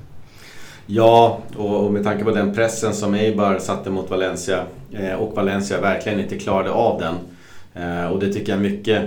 Ja, 0.87 1.39
och, 1.57 1.85
och 1.85 1.93
med 1.93 2.05
tanke 2.05 2.25
på 2.25 2.31
den 2.31 2.55
pressen 2.55 2.95
som 2.95 3.15
Eibar 3.15 3.59
satte 3.59 3.91
mot 3.91 4.11
Valencia 4.11 4.59
eh, 4.93 5.15
och 5.15 5.37
Valencia 5.37 5.81
verkligen 5.81 6.21
inte 6.21 6.39
klarade 6.39 6.71
av 6.71 7.01
den. 7.01 7.15
Eh, 7.85 8.07
och 8.07 8.21
det 8.21 8.33
tycker 8.33 8.53
jag 8.53 8.63
mycket 8.63 9.03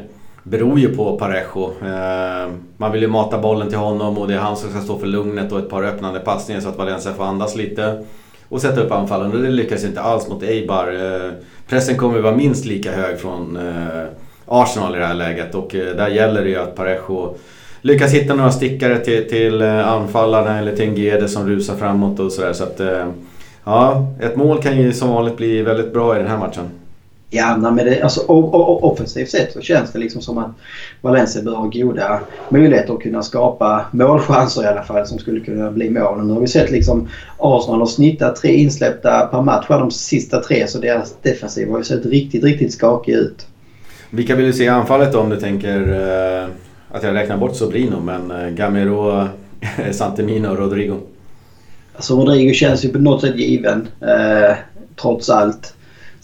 beror 0.47 0.79
ju 0.79 0.95
på 0.95 1.17
Parejo. 1.17 1.71
Eh, 1.81 2.51
man 2.77 2.91
vill 2.91 3.01
ju 3.01 3.07
mata 3.07 3.37
bollen 3.37 3.69
till 3.69 3.77
honom 3.77 4.17
och 4.17 4.27
det 4.27 4.33
är 4.33 4.37
han 4.37 4.57
som 4.57 4.69
ska 4.69 4.81
stå 4.81 4.97
för 4.97 5.07
lugnet 5.07 5.51
och 5.51 5.59
ett 5.59 5.69
par 5.69 5.83
öppnande 5.83 6.19
passningar 6.19 6.61
så 6.61 6.69
att 6.69 6.77
Valencia 6.77 7.13
får 7.13 7.23
andas 7.23 7.55
lite 7.55 8.05
och 8.49 8.61
sätta 8.61 8.81
upp 8.81 8.91
anfallen 8.91 9.31
och 9.31 9.41
det 9.41 9.49
lyckas 9.49 9.83
inte 9.83 10.01
alls 10.01 10.29
mot 10.29 10.43
Eibar. 10.43 10.87
Eh, 10.93 11.31
pressen 11.67 11.97
kommer 11.97 12.17
att 12.17 12.23
vara 12.23 12.35
minst 12.35 12.65
lika 12.65 12.91
hög 12.91 13.19
från 13.19 13.57
eh, 13.57 14.05
Arsenal 14.45 14.95
i 14.95 14.99
det 14.99 15.05
här 15.05 15.13
läget 15.13 15.55
och 15.55 15.69
där 15.71 16.07
gäller 16.07 16.43
det 16.43 16.49
ju 16.49 16.57
att 16.57 16.75
Parejo 16.75 17.35
lyckas 17.81 18.11
hitta 18.13 18.35
några 18.35 18.51
stickare 18.51 18.99
till, 18.99 19.29
till 19.29 19.61
anfallarna 19.61 20.59
eller 20.59 20.75
till 20.75 20.91
Ngede 20.91 21.27
som 21.27 21.47
rusar 21.49 21.75
framåt 21.75 22.19
och 22.19 22.31
sådär. 22.31 22.53
Så 22.53 22.63
att, 22.63 22.81
ja, 23.63 24.07
ett 24.21 24.35
mål 24.35 24.61
kan 24.61 24.77
ju 24.77 24.93
som 24.93 25.09
vanligt 25.09 25.37
bli 25.37 25.61
väldigt 25.61 25.93
bra 25.93 26.15
i 26.15 26.19
den 26.19 26.27
här 26.27 26.37
matchen. 26.37 26.69
Ja, 27.29 27.57
men 27.57 27.75
det, 27.75 28.01
alltså, 28.01 28.21
offensivt 28.21 29.29
sett 29.29 29.53
så 29.53 29.61
känns 29.61 29.91
det 29.91 29.99
liksom 29.99 30.21
som 30.21 30.37
att 30.37 30.51
Valencia 31.01 31.41
bör 31.41 31.55
ha 31.55 31.65
goda 31.65 32.19
möjligheter 32.49 32.93
att 32.93 33.01
kunna 33.01 33.23
skapa 33.23 33.85
målchanser 33.91 34.63
i 34.63 34.67
alla 34.67 34.83
fall 34.83 35.07
som 35.07 35.19
skulle 35.19 35.39
kunna 35.39 35.71
bli 35.71 35.89
mål. 35.89 36.27
Nu 36.27 36.33
har 36.33 36.39
vi 36.39 36.47
sett 36.47 36.71
liksom 36.71 37.07
Arsenal 37.37 37.79
har 37.79 37.85
snittat 37.85 38.35
tre 38.35 38.55
insläppta 38.55 39.27
per 39.27 39.41
match 39.41 39.65
de 39.67 39.91
sista 39.91 40.41
tre 40.41 40.67
så 40.67 40.79
deras 40.79 41.15
defensiv 41.21 41.69
har 41.69 41.77
ju 41.77 41.83
sett 41.83 42.05
riktigt, 42.05 42.43
riktigt 42.43 42.73
skakig 42.73 43.13
ut. 43.13 43.47
Vilka 44.09 44.35
vill 44.35 44.45
du 44.45 44.53
se 44.53 44.63
i 44.63 44.67
anfallet 44.67 45.13
då 45.13 45.19
om 45.19 45.29
du 45.29 45.39
tänker 45.39 45.79
uh, 45.79 46.49
att 46.91 47.03
jag 47.03 47.15
räknar 47.15 47.37
bort 47.37 47.55
Sobrino 47.55 47.99
men 47.99 48.31
uh, 48.31 48.49
Gamero, 48.49 49.27
Santemino 49.91 50.47
och 50.47 50.57
Rodrigo? 50.57 50.97
Alltså 51.95 52.15
Rodrigo 52.15 52.53
känns 52.53 52.85
ju 52.85 52.89
på 52.89 52.99
något 52.99 53.21
sätt 53.21 53.35
given 53.35 53.87
uh, 54.01 54.55
trots 55.01 55.29
allt. 55.29 55.74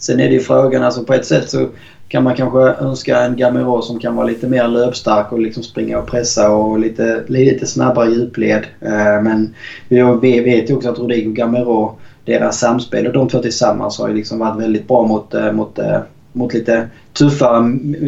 Sen 0.02 0.20
är 0.20 0.28
det 0.28 0.34
ju 0.34 0.40
frågan, 0.40 0.82
alltså 0.82 1.04
på 1.04 1.14
ett 1.14 1.26
sätt 1.26 1.50
så 1.50 1.68
kan 2.08 2.24
man 2.24 2.36
kanske 2.36 2.58
önska 2.58 3.22
en 3.22 3.36
Gamero 3.36 3.82
som 3.82 3.98
kan 3.98 4.16
vara 4.16 4.26
lite 4.26 4.48
mer 4.48 4.68
löpstark 4.68 5.32
och 5.32 5.40
liksom 5.40 5.62
springa 5.62 5.98
och 5.98 6.06
pressa 6.06 6.50
och 6.50 6.78
lite, 6.78 7.24
lite 7.26 7.66
snabbare 7.66 8.10
djupled. 8.10 8.66
Eh, 8.80 9.22
men 9.22 9.54
vi 9.88 10.40
vet 10.40 10.70
ju 10.70 10.74
också 10.74 10.90
att 10.90 10.98
Rodrigo 10.98 11.28
och 11.28 11.36
Gamero, 11.36 11.98
deras 12.24 12.58
samspel 12.58 13.06
och 13.06 13.12
de 13.12 13.28
två 13.28 13.38
tillsammans 13.38 13.98
har 13.98 14.08
ju 14.08 14.14
liksom 14.14 14.38
varit 14.38 14.60
väldigt 14.60 14.88
bra 14.88 15.06
mot, 15.06 15.34
eh, 15.34 15.52
mot, 15.52 15.78
eh, 15.78 16.00
mot 16.32 16.54
lite 16.54 16.88
tuffare 17.12 17.60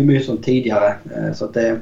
motstånd 0.04 0.42
tidigare. 0.42 0.94
Så 1.34 1.44
att 1.44 1.54
det, 1.54 1.76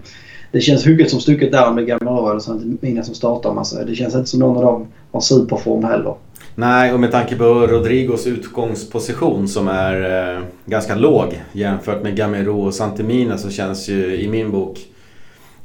det 0.53 0.61
känns 0.61 0.87
hugget 0.87 1.11
som 1.11 1.21
stucket 1.21 1.53
där 1.53 1.71
med 1.71 1.87
Gamero 1.87 2.31
eller 2.31 2.41
Santimina 2.41 3.03
som 3.03 3.15
startar. 3.15 3.59
Alltså, 3.59 3.85
det 3.85 3.95
känns 3.95 4.15
inte 4.15 4.31
som 4.31 4.41
någon 4.41 4.57
av 4.57 4.63
dem 4.63 4.87
har 5.13 5.21
superform 5.21 5.85
heller. 5.85 6.15
Nej, 6.55 6.92
och 6.92 7.00
med 7.00 7.11
tanke 7.11 7.36
på 7.36 7.44
Rodrigos 7.44 8.26
utgångsposition 8.26 9.48
som 9.48 9.68
är 9.68 10.34
eh, 10.36 10.42
ganska 10.64 10.94
låg 10.94 11.40
jämfört 11.53 12.03
med 12.03 12.16
Gamero 12.16 12.61
och 12.66 12.74
Santemina 12.74 13.38
så 13.38 13.50
känns 13.50 13.88
ju 13.88 14.16
i 14.16 14.28
min 14.28 14.50
bok 14.50 14.78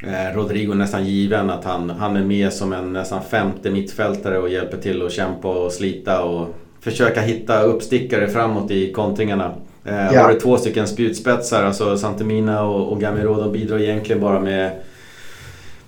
eh, 0.04 0.36
Rodrigo 0.36 0.74
nästan 0.74 1.06
given 1.06 1.50
att 1.50 1.64
han, 1.64 1.90
han 1.90 2.16
är 2.16 2.24
med 2.24 2.54
som 2.54 2.74
en 2.74 2.94
nästan 2.94 3.24
femte 3.24 3.72
mittfältare 3.72 4.40
och 4.40 4.50
hjälper 4.50 4.78
till 4.78 5.06
att 5.06 5.12
kämpa 5.12 5.48
och 5.48 5.72
slita 5.72 6.24
och 6.24 6.56
försöka 6.82 7.22
hitta 7.22 7.62
uppstickare 7.62 8.28
framåt 8.28 8.72
i 8.72 8.92
kontringarna. 8.92 9.56
Eh, 9.86 10.14
ja. 10.14 10.22
Har 10.22 10.34
du 10.34 10.40
två 10.40 10.58
stycken 10.58 10.88
spjutspetsar, 10.88 11.64
alltså 11.64 11.98
Santemina 11.98 12.64
och, 12.64 12.92
och 12.92 13.02
Gamero, 13.02 13.42
de 13.42 13.52
bidrar 13.52 13.80
egentligen 13.80 14.22
bara 14.22 14.40
med 14.40 14.72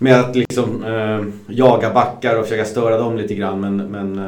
med 0.01 0.19
att 0.19 0.35
liksom 0.35 0.83
eh, 0.83 1.25
jaga 1.55 1.93
backar 1.93 2.35
och 2.39 2.43
försöka 2.43 2.65
störa 2.65 2.97
dem 2.97 3.17
lite 3.17 3.35
grann 3.35 3.59
men, 3.59 3.77
men 3.77 4.19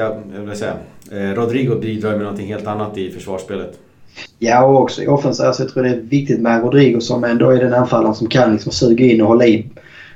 Ja, 0.00 0.16
jag 0.34 0.40
vill 0.40 0.56
säga, 0.56 0.76
eh, 1.12 1.34
Rodrigo 1.34 1.74
bidrar 1.80 2.10
med 2.10 2.20
någonting 2.20 2.46
helt 2.46 2.66
annat 2.66 2.98
i 2.98 3.10
försvarsspelet. 3.10 3.78
Ja, 4.38 4.64
och 4.64 4.82
också 4.82 5.02
i 5.02 5.06
offensiv. 5.06 5.46
Alltså, 5.46 5.62
jag 5.62 5.72
tror 5.72 5.82
det 5.82 5.88
är 5.88 6.00
viktigt 6.00 6.40
med 6.40 6.62
Rodrigo 6.62 7.00
som 7.00 7.24
ändå 7.24 7.50
är 7.50 7.56
den 7.56 7.74
anfallaren 7.74 8.14
som 8.14 8.28
kan 8.28 8.52
liksom 8.52 8.72
suga 8.72 9.04
in 9.04 9.20
och 9.20 9.28
hålla 9.28 9.46
i, 9.46 9.66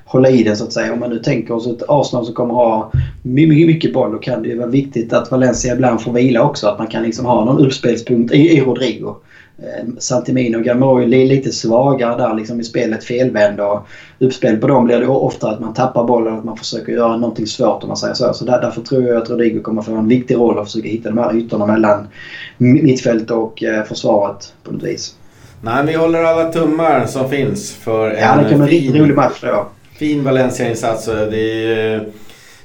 hålla 0.04 0.30
i 0.30 0.42
den 0.42 0.56
så 0.56 0.64
att 0.64 0.72
säga. 0.72 0.92
Om 0.92 1.00
man 1.00 1.10
nu 1.10 1.18
tänker 1.18 1.54
oss 1.54 1.66
ett 1.66 1.82
Arsenal 1.88 2.24
som 2.24 2.34
kommer 2.34 2.54
ha 2.54 2.92
mycket, 3.22 3.66
mycket 3.66 3.92
boll 3.92 4.12
då 4.12 4.18
kan 4.18 4.42
det 4.42 4.48
ju 4.48 4.58
vara 4.58 4.68
viktigt 4.68 5.12
att 5.12 5.30
Valencia 5.30 5.74
ibland 5.74 6.02
får 6.02 6.12
vila 6.12 6.42
också. 6.42 6.68
Att 6.68 6.78
man 6.78 6.86
kan 6.86 7.02
liksom 7.02 7.26
ha 7.26 7.44
någon 7.44 7.66
uppspelspunkt 7.66 8.34
i, 8.34 8.56
i 8.56 8.60
Rodrigo. 8.60 9.14
Eh, 9.58 9.84
Santimino 9.98 10.56
och 10.56 10.64
Gamero 10.64 11.02
är 11.02 11.06
lite 11.06 11.52
svagare 11.52 12.16
där 12.16 12.34
liksom 12.34 12.60
i 12.60 12.64
spelet 12.64 13.04
felvända. 13.04 13.66
Och 13.66 13.86
uppspel 14.18 14.56
på 14.56 14.66
dem 14.66 14.84
blir 14.84 15.00
det 15.00 15.06
ofta 15.06 15.50
att 15.50 15.60
man 15.60 15.74
tappar 15.74 16.04
bollen 16.04 16.32
och 16.32 16.38
att 16.38 16.44
man 16.44 16.56
försöker 16.56 16.92
göra 16.92 17.16
någonting 17.16 17.46
svårt 17.46 17.82
om 17.82 17.88
man 17.88 17.96
säger 17.96 18.14
så. 18.14 18.32
Så 18.32 18.44
där, 18.44 18.60
därför 18.60 18.80
tror 18.80 19.02
jag 19.02 19.22
att 19.22 19.30
Rodrigo 19.30 19.60
kommer 19.60 19.82
få 19.82 19.94
en 19.94 20.08
viktig 20.08 20.34
roll 20.34 20.58
att 20.58 20.66
försöka 20.66 20.88
hitta 20.88 21.08
de 21.08 21.18
här 21.18 21.36
ytorna 21.36 21.66
mellan 21.66 22.08
mittfält 22.56 23.30
och 23.30 23.62
eh, 23.62 23.84
försvaret 23.84 24.52
på 24.62 24.72
något 24.72 24.82
vis. 24.82 25.14
Nej, 25.60 25.86
vi 25.86 25.94
håller 25.94 26.24
alla 26.24 26.52
tummar 26.52 27.06
som 27.06 27.28
finns 27.28 27.74
för 27.74 28.10
ja, 28.10 28.32
en 28.32 28.44
det 28.44 28.50
kan 28.50 28.58
bli 28.58 28.68
riktigt 28.68 29.00
rolig 29.00 29.14
match 29.14 29.38
då. 29.40 29.66
Fin 29.98 30.24
Valencia-insats. 30.24 31.04
Det 31.06 31.64
är 31.74 32.06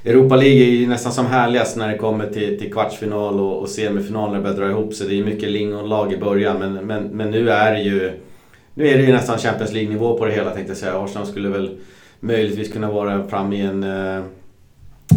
Europa 0.04 0.36
League 0.36 0.62
är 0.62 0.70
ju 0.70 0.86
nästan 0.86 1.12
som 1.12 1.26
härligast 1.26 1.76
när 1.76 1.88
det 1.88 1.98
kommer 1.98 2.26
till, 2.26 2.58
till 2.58 2.72
kvartsfinal 2.72 3.40
och, 3.40 3.60
och 3.60 3.68
semifinal 3.68 4.30
när 4.30 4.36
det 4.36 4.42
börjar 4.42 4.56
dra 4.56 4.70
ihop 4.70 4.94
sig. 4.94 5.08
Det 5.08 5.18
är 5.18 5.24
mycket 5.24 5.50
lingonlag 5.50 6.12
i 6.12 6.16
början 6.16 6.58
men, 6.58 6.86
men, 6.86 7.02
men 7.02 7.30
nu 7.30 7.50
är 7.50 7.72
det 7.72 7.82
ju 7.82 8.12
nu 8.74 8.88
är 8.88 8.98
det 8.98 9.04
ju 9.04 9.12
nästan 9.12 9.38
Champions 9.38 9.72
League-nivå 9.72 10.18
på 10.18 10.24
det 10.24 10.32
hela 10.32 10.50
tänkte 10.50 10.70
jag 10.70 10.78
säga. 10.78 10.98
Arsenal 10.98 11.26
skulle 11.26 11.48
väl 11.48 11.78
möjligtvis 12.20 12.72
kunna 12.72 12.92
vara 12.92 13.28
framme 13.28 13.56
i 13.56 13.60
en, 13.60 13.82
eh, 13.82 14.22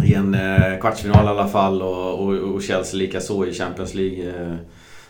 i 0.04 0.14
en 0.14 0.34
eh, 0.34 0.80
kvartsfinal 0.82 1.26
i 1.26 1.30
alla 1.30 1.48
fall 1.48 1.82
och, 1.82 2.20
och, 2.20 2.34
och 2.34 2.64
Chelsea 2.64 2.98
lika 2.98 3.22
så 3.22 3.46
i 3.46 3.54
Champions 3.54 3.94
League. 3.94 4.30
Eh. 4.30 4.56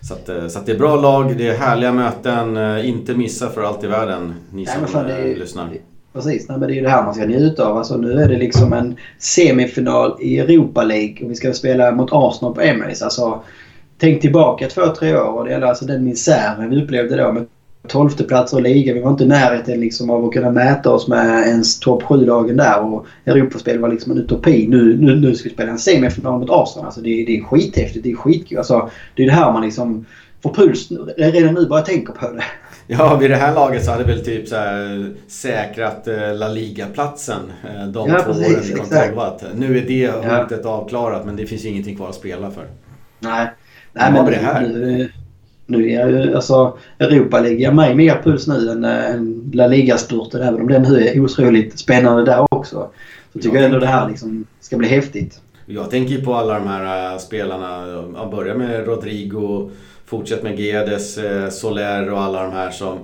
Så, 0.01 0.13
att, 0.13 0.51
så 0.51 0.59
att 0.59 0.65
det 0.65 0.71
är 0.71 0.77
bra 0.77 0.95
lag, 0.95 1.37
det 1.37 1.47
är 1.47 1.57
härliga 1.57 1.93
möten. 1.93 2.57
Inte 2.85 3.13
missa 3.13 3.49
för 3.49 3.63
allt 3.63 3.83
i 3.83 3.87
världen, 3.87 4.33
ni 4.51 4.65
som 4.65 4.83
är, 4.83 5.35
lyssnar. 5.35 5.69
Precis, 6.13 6.49
nej, 6.49 6.57
men 6.57 6.67
det 6.67 6.73
är 6.73 6.75
ju 6.75 6.81
det 6.81 6.89
här 6.89 7.03
man 7.03 7.13
ska 7.13 7.25
njuta 7.25 7.67
av. 7.67 7.77
Alltså, 7.77 7.97
nu 7.97 8.19
är 8.19 8.27
det 8.27 8.37
liksom 8.37 8.73
en 8.73 8.95
semifinal 9.17 10.17
i 10.21 10.39
Europa 10.39 10.83
League 10.83 11.25
och 11.25 11.31
vi 11.31 11.35
ska 11.35 11.53
spela 11.53 11.91
mot 11.91 12.09
Arsenal 12.11 12.55
på 12.55 12.61
Emirates. 12.61 13.01
Alltså, 13.01 13.43
tänk 13.97 14.21
tillbaka 14.21 14.67
två, 14.67 14.81
tre 14.99 15.17
år 15.17 15.37
och 15.37 15.45
det 15.45 15.51
gäller 15.51 15.67
alltså 15.67 15.85
den 15.85 16.03
misären 16.03 16.69
vi 16.69 16.83
upplevde 16.83 17.15
då 17.15 17.31
med 17.31 17.45
tolfte 17.87 18.23
platser 18.23 18.59
i 18.59 18.61
ligan. 18.61 18.95
Vi 18.95 19.01
var 19.01 19.11
inte 19.11 19.23
i 19.23 19.27
närheten 19.27 19.79
liksom 19.79 20.09
av 20.09 20.25
att 20.25 20.33
kunna 20.33 20.49
mäta 20.49 20.91
oss 20.91 21.07
med 21.07 21.47
ens 21.47 21.79
topp 21.79 22.03
7-lagen 22.03 22.57
där. 22.57 22.83
Och 22.83 23.05
Europaspel 23.25 23.79
var 23.79 23.89
liksom 23.89 24.11
en 24.11 24.17
utopi. 24.17 24.67
Nu, 24.67 24.97
nu, 24.97 25.15
nu 25.15 25.35
ska 25.35 25.49
vi 25.49 25.55
spela 25.55 25.71
en 25.71 25.79
semifinal 25.79 26.39
mot 26.39 26.49
Arsenal. 26.49 26.85
Alltså 26.85 27.01
det, 27.01 27.09
det 27.09 27.37
är 27.37 27.43
skithäftigt. 27.43 28.03
Det 28.03 28.11
är 28.11 28.15
skitkul. 28.15 28.57
Alltså, 28.57 28.89
det 29.15 29.23
är 29.23 29.27
det 29.27 29.33
här 29.33 29.53
man 29.53 29.61
liksom 29.61 30.05
får 30.43 30.53
puls 30.53 30.89
redan 31.17 31.53
nu 31.53 31.65
bara 31.65 31.79
jag 31.79 31.85
tänker 31.85 32.13
på 32.13 32.31
det. 32.31 32.43
Ja, 32.97 33.15
vid 33.15 33.29
det 33.29 33.35
här 33.35 33.53
laget 33.53 33.85
så 33.85 33.91
hade 33.91 34.03
väl 34.03 34.25
typ 34.25 34.47
så 34.47 34.55
här 34.55 35.13
säkrat 35.27 36.07
eh, 36.07 36.35
La 36.35 36.47
Liga-platsen 36.47 37.41
eh, 37.63 37.87
de 37.87 38.09
ja, 38.09 38.21
två 38.21 38.33
precis, 38.33 38.53
åren 38.53 38.63
vi 38.63 38.73
kom 38.73 38.85
tolvat. 38.89 39.43
Nu 39.55 39.77
är 39.77 39.81
det 39.81 40.11
hotet 40.11 40.61
ja. 40.63 40.69
avklarat 40.69 41.25
men 41.25 41.35
det 41.35 41.45
finns 41.45 41.65
ju 41.65 41.69
ingenting 41.69 41.95
kvar 41.95 42.09
att 42.09 42.15
spela 42.15 42.51
för. 42.51 42.65
Nej, 43.19 43.47
Nej 43.93 44.11
men, 44.11 44.25
det 44.25 44.35
här. 44.35 44.61
Nu, 44.61 45.09
nu 45.65 45.91
är 45.91 46.07
ju 46.07 46.35
alltså 46.35 46.77
Europa 46.99 47.39
League 47.39 47.71
mig 47.71 47.95
mer 47.95 48.21
puls 48.23 48.47
nu 48.47 48.69
än, 48.69 48.85
eh, 48.85 49.11
än 49.11 49.51
La 49.53 49.67
Liga-spurten 49.67 50.41
även 50.41 50.61
om 50.61 50.67
den 50.67 50.81
nu 50.81 51.07
är 51.07 51.19
otroligt 51.19 51.79
spännande 51.79 52.25
där 52.25 52.47
också. 52.49 52.89
Så 53.33 53.39
tycker 53.39 53.55
jag 53.55 53.65
ändå 53.65 53.79
det 53.79 53.87
här 53.87 54.09
liksom 54.09 54.45
ska 54.59 54.77
bli 54.77 54.87
häftigt. 54.87 55.39
Jag 55.65 55.89
tänker 55.89 56.13
ju 56.13 56.21
på 56.21 56.33
alla 56.33 56.53
de 56.53 56.67
här 56.67 57.17
spelarna. 57.17 57.87
Jag 58.15 58.31
börjar 58.31 58.55
med 58.55 58.87
Rodrigo 58.87 59.69
Fortsätt 60.05 60.43
med 60.43 60.59
Gedes, 60.59 61.17
eh, 61.17 61.49
Soler 61.49 62.11
och 62.11 62.21
alla 62.21 62.43
de 62.43 62.51
här 62.51 62.71
som 62.71 62.99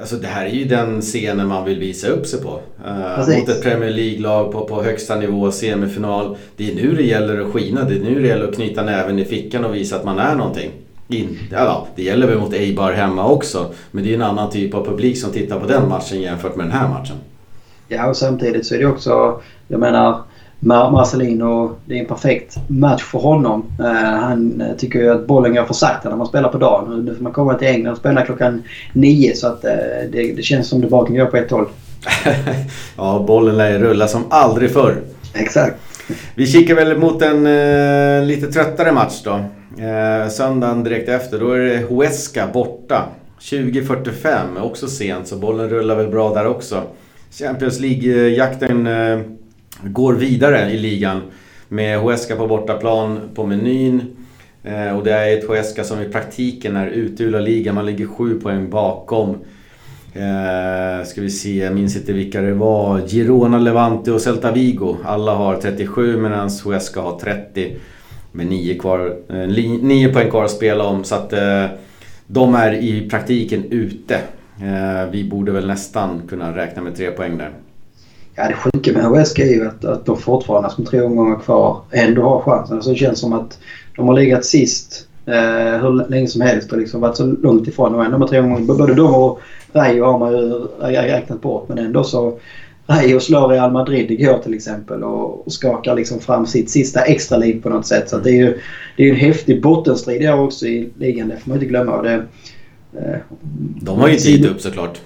Alltså 0.00 0.16
det 0.16 0.26
här 0.26 0.46
är 0.46 0.50
ju 0.50 0.64
den 0.64 1.00
scenen 1.00 1.48
man 1.48 1.64
vill 1.64 1.78
visa 1.78 2.08
upp 2.08 2.26
sig 2.26 2.42
på. 2.42 2.60
Uh, 2.86 3.38
mot 3.38 3.48
ett 3.48 3.62
Premier 3.62 3.90
League-lag 3.90 4.52
på, 4.52 4.64
på 4.64 4.82
högsta 4.82 5.16
nivå, 5.16 5.50
semifinal. 5.50 6.36
Det 6.56 6.70
är 6.70 6.74
nu 6.74 6.94
det 6.94 7.02
gäller 7.02 7.40
att 7.40 7.52
skina. 7.52 7.84
Det 7.84 7.94
är 7.94 8.00
nu 8.00 8.20
det 8.20 8.28
gäller 8.28 8.48
att 8.48 8.54
knyta 8.54 8.82
näven 8.82 9.18
i 9.18 9.24
fickan 9.24 9.64
och 9.64 9.74
visa 9.74 9.96
att 9.96 10.04
man 10.04 10.18
är 10.18 10.34
någonting. 10.34 10.70
In, 11.08 11.38
ja, 11.52 11.86
det 11.96 12.02
gäller 12.02 12.26
väl 12.26 12.38
mot 12.38 12.54
Eibar 12.54 12.92
hemma 12.92 13.28
också. 13.28 13.66
Men 13.90 14.04
det 14.04 14.10
är 14.10 14.14
en 14.14 14.22
annan 14.22 14.50
typ 14.50 14.74
av 14.74 14.84
publik 14.84 15.18
som 15.18 15.30
tittar 15.30 15.60
på 15.60 15.66
den 15.66 15.88
matchen 15.88 16.20
jämfört 16.20 16.56
med 16.56 16.66
den 16.66 16.72
här 16.72 16.88
matchen. 16.88 17.16
Ja, 17.88 18.08
och 18.08 18.16
samtidigt 18.16 18.66
så 18.66 18.74
är 18.74 18.78
det 18.78 18.86
också... 18.86 19.40
Jag 19.68 19.80
menar, 19.80 20.22
Marcelino, 20.60 21.76
det 21.84 21.94
är 21.94 22.00
en 22.00 22.06
perfekt 22.06 22.56
match 22.68 23.02
för 23.02 23.18
honom. 23.18 23.64
Uh, 23.80 23.86
han 24.20 24.62
tycker 24.78 24.98
ju 24.98 25.10
att 25.10 25.26
bollen 25.26 25.54
går 25.54 25.64
för 25.64 25.74
sakta 25.74 26.08
när 26.08 26.16
man 26.16 26.26
spelar 26.26 26.48
på 26.48 26.58
dagen. 26.58 27.04
Nu 27.04 27.14
får 27.14 27.22
man 27.22 27.32
komma 27.32 27.54
till 27.54 27.68
England 27.68 27.92
och 27.92 27.98
spela 27.98 28.22
klockan 28.22 28.62
nio 28.92 29.36
så 29.36 29.46
att 29.46 29.64
uh, 29.64 30.10
det, 30.12 30.32
det, 30.32 30.42
känns 30.42 30.68
som 30.68 30.80
det 30.80 30.86
bara 30.86 31.06
kan 31.06 31.16
gå 31.16 31.26
på 31.26 31.36
ett 31.36 31.50
håll. 31.50 31.66
ja, 32.96 33.24
bollen 33.26 33.56
lär 33.56 33.78
rulla 33.78 34.08
som 34.08 34.24
aldrig 34.30 34.70
förr. 34.70 34.96
Exakt. 35.34 35.76
Vi 36.34 36.46
kikar 36.46 36.74
väl 36.74 36.98
mot 36.98 37.22
en 37.22 37.46
uh, 37.46 38.24
lite 38.24 38.46
tröttare 38.46 38.92
match 38.92 39.22
då. 39.24 39.30
Uh, 39.30 40.28
söndagen 40.30 40.84
direkt 40.84 41.08
efter, 41.08 41.38
då 41.38 41.52
är 41.52 41.58
det 41.58 41.84
Huesca 41.88 42.46
borta. 42.52 43.04
20.45, 43.40 44.60
också 44.62 44.88
sent 44.88 45.28
så 45.28 45.36
bollen 45.36 45.68
rullar 45.68 45.96
väl 45.96 46.08
bra 46.08 46.34
där 46.34 46.46
också. 46.46 46.82
Champions 47.30 47.80
League-jakten 47.80 48.88
går 49.82 50.14
vidare 50.14 50.70
i 50.70 50.78
ligan 50.78 51.22
med 51.68 52.00
Huesca 52.00 52.36
på 52.36 52.46
bortaplan 52.46 53.20
på 53.34 53.46
menyn. 53.46 54.02
Eh, 54.62 54.96
och 54.96 55.04
det 55.04 55.12
är 55.12 55.38
ett 55.38 55.48
Huesca 55.48 55.84
som 55.84 56.02
i 56.02 56.08
praktiken 56.08 56.76
är 56.76 56.86
ute 56.86 57.22
ur 57.22 57.40
ligan. 57.40 57.74
Man 57.74 57.86
ligger 57.86 58.06
sju 58.06 58.40
poäng 58.40 58.70
bakom. 58.70 59.30
Eh, 60.12 61.06
ska 61.06 61.20
vi 61.20 61.30
se, 61.30 61.58
jag 61.58 61.74
minns 61.74 61.96
inte 61.96 62.12
vilka 62.12 62.40
det 62.40 62.54
var. 62.54 63.00
Girona, 63.00 63.58
Levante 63.58 64.12
och 64.12 64.20
Celta 64.20 64.52
Vigo. 64.52 64.96
Alla 65.04 65.34
har 65.34 65.56
37 65.56 66.20
medan 66.20 66.50
Huesca 66.64 67.00
har 67.00 67.18
30. 67.18 67.76
Med 68.32 68.46
9, 68.46 68.78
kvar, 68.78 69.16
eh, 69.28 69.36
9 69.36 70.12
poäng 70.12 70.30
kvar 70.30 70.44
att 70.44 70.50
spela 70.50 70.84
om. 70.84 71.04
Så 71.04 71.14
att 71.14 71.32
eh, 71.32 71.64
de 72.26 72.54
är 72.54 72.72
i 72.72 73.10
praktiken 73.10 73.64
ute. 73.70 74.14
Eh, 74.62 75.10
vi 75.10 75.24
borde 75.24 75.52
väl 75.52 75.66
nästan 75.66 76.22
kunna 76.28 76.56
räkna 76.56 76.82
med 76.82 76.96
3 76.96 77.10
poäng 77.10 77.38
där. 77.38 77.50
Ja, 78.40 78.48
det 78.48 78.54
sjuka 78.54 78.92
med 78.92 79.04
HSG 79.04 79.42
är 79.42 79.54
ju 79.54 79.68
att, 79.68 79.84
att 79.84 80.06
de 80.06 80.18
fortfarande 80.18 80.70
som 80.70 80.84
tre 80.84 81.00
omgångar 81.00 81.38
kvar 81.38 81.80
ändå 81.90 82.22
har 82.22 82.40
chansen. 82.40 82.76
Alltså 82.76 82.90
det 82.90 82.96
känns 82.96 83.18
som 83.18 83.32
att 83.32 83.58
de 83.96 84.08
har 84.08 84.14
legat 84.14 84.44
sist 84.44 85.06
eh, 85.26 85.80
hur 85.82 86.10
länge 86.10 86.26
som 86.28 86.40
helst 86.40 86.72
och 86.72 86.78
liksom 86.78 87.00
varit 87.00 87.16
så 87.16 87.26
långt 87.26 87.68
ifrån 87.68 87.94
och 87.94 88.04
ändå 88.04 88.18
med 88.18 88.28
tre 88.28 88.40
omgångar. 88.40 88.64
Både 88.64 88.94
de 88.94 89.14
och 89.14 89.40
Rayo 89.72 90.04
har 90.04 90.18
man 90.18 90.32
ju 90.32 90.68
räknat 90.96 91.40
bort 91.40 91.68
men 91.68 91.78
ändå 91.78 92.04
så 92.04 92.38
Rayo 92.86 93.20
slår 93.20 93.48
Real 93.48 93.72
Madrid 93.72 94.10
igår 94.10 94.38
till 94.38 94.54
exempel 94.54 95.02
och, 95.04 95.46
och 95.46 95.52
skakar 95.52 95.94
liksom 95.94 96.20
fram 96.20 96.46
sitt 96.46 96.70
sista 96.70 97.00
extra 97.00 97.38
liv 97.38 97.62
på 97.62 97.68
något 97.68 97.86
sätt. 97.86 98.08
Så 98.08 98.18
det 98.18 98.30
är 98.30 98.36
ju 98.36 98.58
det 98.96 99.02
är 99.02 99.10
en 99.10 99.16
häftig 99.16 99.62
bottenstrid 99.62 100.20
där 100.20 100.40
också 100.40 100.66
i 100.66 100.90
ligan. 100.98 101.28
Det 101.28 101.36
får 101.36 101.48
man 101.48 101.56
inte 101.56 101.66
glömma. 101.66 102.02
Det, 102.02 102.14
eh, 102.92 103.18
de 103.80 103.98
har 103.98 104.08
ju 104.08 104.16
tid 104.16 104.46
upp 104.46 104.60
såklart. 104.60 105.00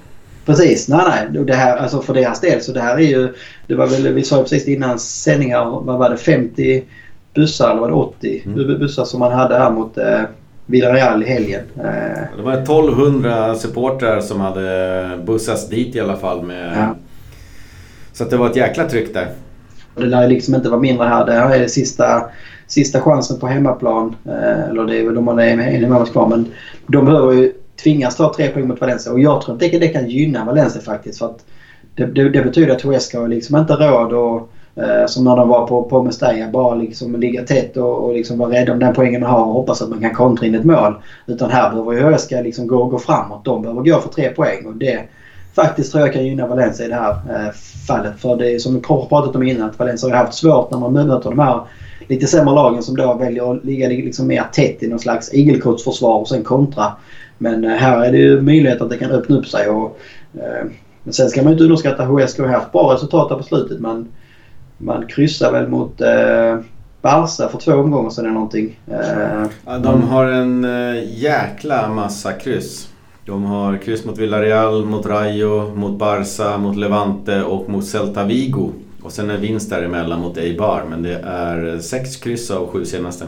Precis. 0.47 0.88
Nej, 0.88 1.28
nej. 1.30 1.45
Det 1.45 1.55
här, 1.55 1.76
alltså 1.76 2.01
för 2.01 2.14
deras 2.14 2.40
del 2.40 2.61
så 2.61 2.72
det 2.72 2.80
här 2.80 2.95
är 2.95 3.01
ju... 3.01 3.34
Det 3.66 3.74
var 3.74 3.86
väl, 3.86 4.12
vi 4.12 4.22
sa 4.22 4.36
ju 4.36 4.43
precis 4.43 4.68
innan 4.68 4.99
sändningar, 4.99 5.64
vad 5.64 5.99
var 5.99 6.11
det, 6.11 6.16
50 6.16 6.84
bussar 7.34 7.70
eller 7.70 7.80
var 7.80 7.88
det 7.88 7.95
80 7.95 8.43
mm. 8.47 8.78
bussar 8.78 9.05
som 9.05 9.20
man 9.20 9.32
hade 9.32 9.59
här 9.59 9.70
mot 9.70 9.99
eh, 9.99 10.20
Villarreal 10.66 11.22
i 11.22 11.26
helgen. 11.26 11.61
Eh. 11.76 12.36
Det 12.36 12.43
var 12.43 12.53
1200 12.53 13.55
supportrar 13.55 14.20
som 14.20 14.40
hade 14.40 15.18
bussats 15.24 15.68
dit 15.68 15.97
i 15.97 16.01
alla 16.01 16.16
fall. 16.16 16.43
Med, 16.43 16.72
ja. 16.76 16.95
Så 18.12 18.24
det 18.24 18.36
var 18.36 18.51
ett 18.51 18.57
jäkla 18.57 18.88
tryck 18.88 19.14
där. 19.14 19.28
Det 19.97 20.07
lär 20.07 20.28
liksom 20.28 20.55
inte 20.55 20.68
vara 20.68 20.80
mindre 20.80 21.07
här. 21.07 21.26
Det 21.26 21.32
här 21.32 21.61
är 21.61 21.66
sista, 21.66 22.22
sista 22.66 23.01
chansen 23.01 23.38
på 23.38 23.47
hemmaplan. 23.47 24.16
Eh, 24.26 24.68
eller 24.68 24.84
det 24.84 24.97
är 24.97 25.05
väl 25.05 25.14
de 25.14 25.28
har 25.28 25.40
en 25.40 25.90
månad 25.90 26.12
kvar 26.12 26.28
men 26.28 26.47
de 26.86 27.05
behöver 27.05 27.32
ju 27.32 27.53
tvingas 27.83 28.16
ta 28.16 28.35
tre 28.35 28.49
poäng 28.49 28.68
mot 28.68 28.80
Valencia. 28.80 29.12
Och 29.12 29.20
jag 29.20 29.41
tror 29.41 29.64
inte 29.64 29.78
det 29.78 29.89
kan 29.89 30.09
gynna 30.09 30.45
Valencia 30.45 30.83
faktiskt. 30.83 31.18
För 31.18 31.26
att 31.26 31.45
det, 31.95 32.05
det, 32.05 32.28
det 32.28 32.43
betyder 32.43 32.74
att 32.74 32.83
Huesca 32.83 33.20
har 33.20 33.28
liksom 33.28 33.57
inte 33.57 33.72
råd 33.72 34.12
och 34.12 34.49
eh, 34.83 35.07
som 35.07 35.24
när 35.24 35.37
de 35.37 35.49
var 35.49 35.66
på, 35.66 35.83
på 35.83 36.03
Mestalla, 36.03 36.49
bara 36.49 36.74
liksom 36.74 37.20
ligga 37.20 37.43
tätt 37.43 37.76
och, 37.76 38.05
och 38.05 38.14
liksom 38.14 38.39
vara 38.39 38.51
rädda 38.51 38.72
om 38.72 38.78
den 38.78 38.95
poängen 38.95 39.20
man 39.20 39.30
har 39.30 39.45
och 39.45 39.53
hoppas 39.53 39.83
att 39.83 39.89
man 39.89 40.01
kan 40.01 40.14
kontra 40.14 40.47
in 40.47 40.55
ett 40.55 40.64
mål. 40.64 40.95
Utan 41.26 41.51
här 41.51 41.70
behöver 41.70 41.93
ju 41.93 42.03
Huesca 42.03 42.41
liksom 42.41 42.66
gå, 42.66 42.85
gå 42.85 42.99
framåt. 42.99 43.45
De 43.45 43.62
behöver 43.62 43.83
gå 43.83 43.99
för 43.99 44.09
tre 44.09 44.28
poäng. 44.28 44.66
Och 44.66 44.76
det 44.76 45.09
faktiskt 45.55 45.93
tror 45.93 46.05
jag 46.05 46.12
kan 46.12 46.26
gynna 46.26 46.47
Valencia 46.47 46.87
i 46.87 46.89
det 46.89 46.95
här 46.95 47.11
eh, 47.11 47.53
fallet. 47.87 48.20
För 48.20 48.37
det 48.37 48.51
är 48.51 48.59
som 48.59 48.74
vi 48.74 48.80
pratat 48.80 49.37
om 49.37 49.43
innan 49.43 49.70
att 49.70 49.78
Valencia 49.78 50.09
har 50.09 50.16
haft 50.16 50.35
svårt 50.35 50.70
när 50.70 50.78
man 50.78 50.93
möter 50.93 51.30
de 51.30 51.39
här 51.39 51.61
lite 52.09 52.26
sämre 52.26 52.55
lagen 52.55 52.83
som 52.83 52.97
då 52.97 53.14
väljer 53.14 53.55
att 53.57 53.64
ligga 53.64 53.89
liksom 53.89 54.26
mer 54.26 54.45
tätt 54.53 54.83
i 54.83 54.89
någon 54.89 54.99
slags 54.99 55.35
igelkottsförsvar 55.35 56.16
och 56.16 56.28
sen 56.28 56.43
kontra. 56.43 56.93
Men 57.43 57.64
eh, 57.64 57.70
här 57.70 58.05
är 58.05 58.12
det 58.12 58.18
ju 58.18 58.40
möjlighet 58.40 58.80
att 58.80 58.90
det 58.90 58.99
kan 58.99 59.11
öppna 59.11 59.36
upp 59.36 59.47
sig. 59.47 59.68
Och, 59.68 59.99
eh, 60.34 60.66
men 61.03 61.12
sen 61.12 61.30
ska 61.30 61.43
man 61.43 61.53
inte 61.53 61.64
underskatta 61.64 62.05
HSK 62.05 62.38
har 62.38 62.47
haft 62.47 62.72
bra 62.72 62.95
resultat 62.95 63.28
på 63.28 63.43
slutet. 63.43 63.80
Men 63.80 64.09
man 64.78 65.07
kryssar 65.07 65.53
väl 65.53 65.68
mot 65.68 66.01
eh, 66.01 66.59
Barca 67.03 67.49
för 67.49 67.59
två 67.59 67.72
omgångar 67.72 68.11
sedan 68.11 68.24
eller 68.24 68.34
någonting. 68.34 68.80
Eh, 68.86 69.47
ja, 69.66 69.78
de 69.78 70.03
har 70.03 70.24
en 70.24 70.64
eh, 70.64 71.18
jäkla 71.18 71.88
massa 71.88 72.32
kryss. 72.32 72.88
De 73.26 73.45
har 73.45 73.76
kryss 73.76 74.05
mot 74.05 74.18
Villarreal, 74.18 74.84
mot 74.84 75.07
Rayo, 75.07 75.74
mot 75.74 75.99
Barca, 75.99 76.59
mot 76.59 76.76
Levante 76.76 77.43
och 77.43 77.68
mot 77.68 77.84
Celta 77.84 78.24
Vigo. 78.24 78.70
Och 79.03 79.12
sen 79.12 79.30
en 79.30 79.40
vinst 79.40 79.70
däremellan 79.70 80.20
mot 80.20 80.36
Eibar. 80.36 80.82
Men 80.90 81.03
det 81.03 81.18
är 81.24 81.78
sex 81.78 82.16
kryss 82.16 82.51
av 82.51 82.68
sju 82.68 82.84
senaste. 82.84 83.24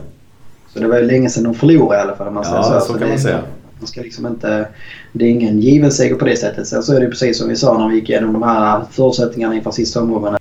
Så 0.72 0.78
det 0.80 0.86
var 0.86 0.98
ju 0.98 1.06
länge 1.06 1.30
sedan 1.30 1.44
de 1.44 1.54
förlorade 1.54 2.00
i 2.00 2.02
alla 2.02 2.16
fall. 2.16 2.32
Man 2.32 2.44
ja, 2.46 2.62
så, 2.62 2.80
så, 2.80 2.92
så 2.92 2.98
kan 2.98 3.08
man 3.08 3.18
säga. 3.18 3.40
Man 3.84 3.88
ska 3.88 4.00
liksom 4.00 4.26
inte, 4.26 4.68
det 5.12 5.24
är 5.24 5.28
ingen 5.28 5.60
given 5.60 5.92
seger 5.92 6.14
på 6.14 6.24
det 6.24 6.36
sättet. 6.36 6.66
Sen 6.66 6.82
så 6.82 6.94
är 6.94 7.00
det 7.00 7.08
precis 7.08 7.38
som 7.38 7.48
vi 7.48 7.56
sa 7.56 7.78
när 7.78 7.88
vi 7.88 7.94
gick 7.94 8.10
igenom 8.10 8.32
de 8.32 8.42
här 8.42 8.82
förutsättningarna 8.90 9.54
inför 9.54 9.70
sista 9.70 10.00
omgången. 10.00 10.36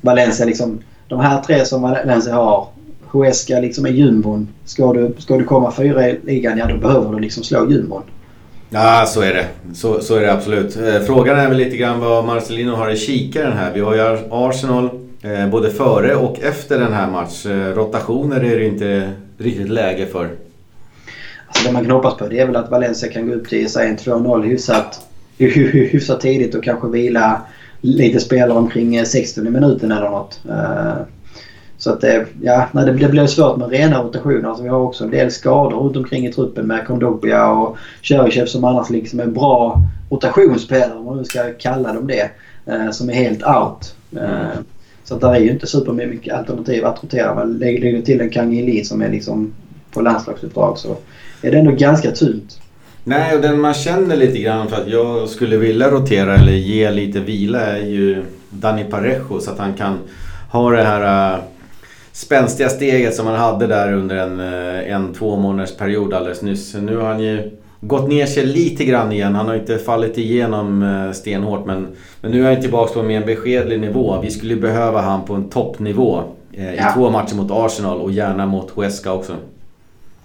Valencia 0.00 0.46
liksom, 0.46 0.78
de 1.08 1.20
här 1.20 1.42
tre 1.42 1.64
som 1.64 1.82
Valencia 1.82 2.34
har. 2.34 2.66
Huesca 3.12 3.60
liksom 3.60 3.86
är 3.86 3.90
jumbon. 3.90 4.48
Ska 4.64 4.92
du, 4.92 5.14
ska 5.18 5.36
du 5.36 5.44
komma 5.44 5.72
fyra 5.72 6.08
i 6.08 6.20
ligan, 6.24 6.58
ja 6.58 6.66
då 6.66 6.76
behöver 6.76 7.12
du 7.12 7.18
liksom 7.18 7.42
slå 7.42 7.70
jumbon. 7.70 8.02
Ja, 8.70 9.04
så 9.06 9.20
är 9.20 9.34
det. 9.34 9.46
Så, 9.74 10.00
så 10.00 10.14
är 10.14 10.20
det 10.20 10.32
absolut. 10.32 10.76
Eh, 10.76 11.00
frågan 11.06 11.38
är 11.38 11.48
väl 11.48 11.56
lite 11.56 11.76
grann 11.76 12.00
vad 12.00 12.24
Marcelino 12.24 12.70
har 12.70 12.90
i 12.90 12.96
kikaren 12.96 13.52
här. 13.52 13.72
Vi 13.74 13.80
har 13.80 13.94
ju 13.94 14.18
Arsenal 14.30 14.90
eh, 15.22 15.50
både 15.50 15.70
före 15.70 16.14
och 16.14 16.40
efter 16.42 16.78
den 16.78 16.92
här 16.92 17.10
matchen. 17.10 17.62
Eh, 17.62 17.74
rotationer 17.74 18.44
är 18.44 18.58
det 18.58 18.66
inte 18.66 19.10
riktigt 19.38 19.68
läge 19.68 20.06
för. 20.06 20.30
Det 21.64 21.72
man 21.72 21.82
kan 21.82 21.90
hoppas 21.90 22.16
på 22.16 22.28
det 22.28 22.40
är 22.40 22.46
väl 22.46 22.56
att 22.56 22.70
Valencia 22.70 23.12
kan 23.12 23.28
gå 23.28 23.34
upp 23.34 23.48
till 23.48 23.68
säg 23.68 23.96
2-0 23.96 24.42
hyfsat, 24.42 25.08
hyfsat 25.38 26.20
tidigt 26.20 26.54
och 26.54 26.64
kanske 26.64 26.88
vila 26.88 27.42
lite 27.80 28.20
spelare 28.20 28.58
omkring 28.58 28.96
eh, 28.96 29.04
60 29.04 29.40
minuten 29.40 29.92
eller 29.92 30.10
något. 30.10 30.40
Eh, 30.48 31.02
så 31.78 31.90
att 31.90 32.00
det, 32.00 32.26
ja, 32.42 32.68
nej, 32.72 32.86
det, 32.86 32.92
blir 32.92 33.26
svårt 33.26 33.56
med 33.56 33.70
rena 33.70 34.02
rotationer. 34.02 34.48
Alltså 34.48 34.62
vi 34.62 34.68
har 34.68 34.80
också 34.80 35.04
en 35.04 35.10
del 35.10 35.30
skador 35.30 35.80
runt 35.80 35.96
omkring 35.96 36.26
i 36.26 36.32
truppen 36.32 36.66
med 36.66 36.86
Kondogbia 36.86 37.50
och 37.50 37.76
Cherichev 38.02 38.46
som 38.46 38.64
annars 38.64 38.90
liksom 38.90 39.20
är 39.20 39.26
bra 39.26 39.82
rotationsspelare 40.10 40.98
om 40.98 41.04
man 41.04 41.16
nu 41.16 41.24
ska 41.24 41.52
kalla 41.58 41.92
dem 41.92 42.06
det. 42.06 42.30
Eh, 42.66 42.90
som 42.90 43.10
är 43.10 43.14
helt 43.14 43.42
out. 43.42 43.94
Mm. 44.12 44.64
Så 45.04 45.14
att 45.14 45.20
där 45.20 45.34
är 45.34 45.40
ju 45.40 45.50
inte 45.50 45.66
supermycket 45.66 46.34
alternativ 46.34 46.84
att 46.84 47.02
rotera. 47.02 47.44
Lägger 47.44 48.02
till 48.02 48.20
en 48.20 48.30
Kang 48.30 48.50
Lee 48.50 48.84
som 48.84 49.02
är 49.02 49.08
liksom 49.08 49.52
på 49.92 50.00
landslagsuppdrag 50.00 50.78
så 50.78 50.96
är 51.42 51.50
det 51.50 51.58
ändå 51.58 51.70
ganska 51.70 52.10
tunt. 52.10 52.60
Nej, 53.04 53.36
och 53.36 53.42
den 53.42 53.60
man 53.60 53.74
känner 53.74 54.16
lite 54.16 54.38
grann 54.38 54.68
för 54.68 54.76
att 54.76 54.88
jag 54.88 55.28
skulle 55.28 55.56
vilja 55.56 55.90
rotera 55.90 56.34
eller 56.34 56.52
ge 56.52 56.90
lite 56.90 57.20
vila 57.20 57.60
är 57.60 57.86
ju 57.86 58.24
Dani 58.50 58.84
Parejo 58.84 59.40
så 59.40 59.50
att 59.50 59.58
han 59.58 59.74
kan 59.74 59.98
ha 60.50 60.70
det 60.70 60.82
här 60.82 61.34
uh, 61.34 61.42
spänstiga 62.12 62.68
steget 62.68 63.14
som 63.14 63.26
han 63.26 63.36
hade 63.36 63.66
där 63.66 63.92
under 63.92 64.16
en, 64.16 64.40
uh, 64.40 64.92
en 64.92 65.14
två 65.14 65.36
månaders 65.36 65.76
period 65.76 66.14
alldeles 66.14 66.42
nyss. 66.42 66.74
Nu 66.74 66.96
har 66.96 67.08
han 67.08 67.20
ju 67.20 67.50
gått 67.80 68.08
ner 68.08 68.26
sig 68.26 68.46
lite 68.46 68.84
grann 68.84 69.12
igen. 69.12 69.34
Han 69.34 69.46
har 69.46 69.54
inte 69.54 69.78
fallit 69.78 70.18
igenom 70.18 70.82
uh, 70.82 71.12
stenhårt 71.12 71.66
men, 71.66 71.88
men 72.20 72.30
nu 72.30 72.46
är 72.46 72.52
han 72.52 72.62
tillbaka 72.62 72.94
på 72.94 73.00
en 73.00 73.06
mer 73.06 73.26
beskedlig 73.26 73.80
nivå. 73.80 74.20
Vi 74.22 74.30
skulle 74.30 74.56
behöva 74.56 75.00
han 75.00 75.24
på 75.24 75.34
en 75.34 75.50
toppnivå 75.50 76.22
ja. 76.50 76.62
i 76.62 76.94
två 76.94 77.10
matcher 77.10 77.34
mot 77.34 77.50
Arsenal 77.50 78.00
och 78.00 78.12
gärna 78.12 78.46
mot 78.46 78.70
Huesca 78.70 79.12
också. 79.12 79.32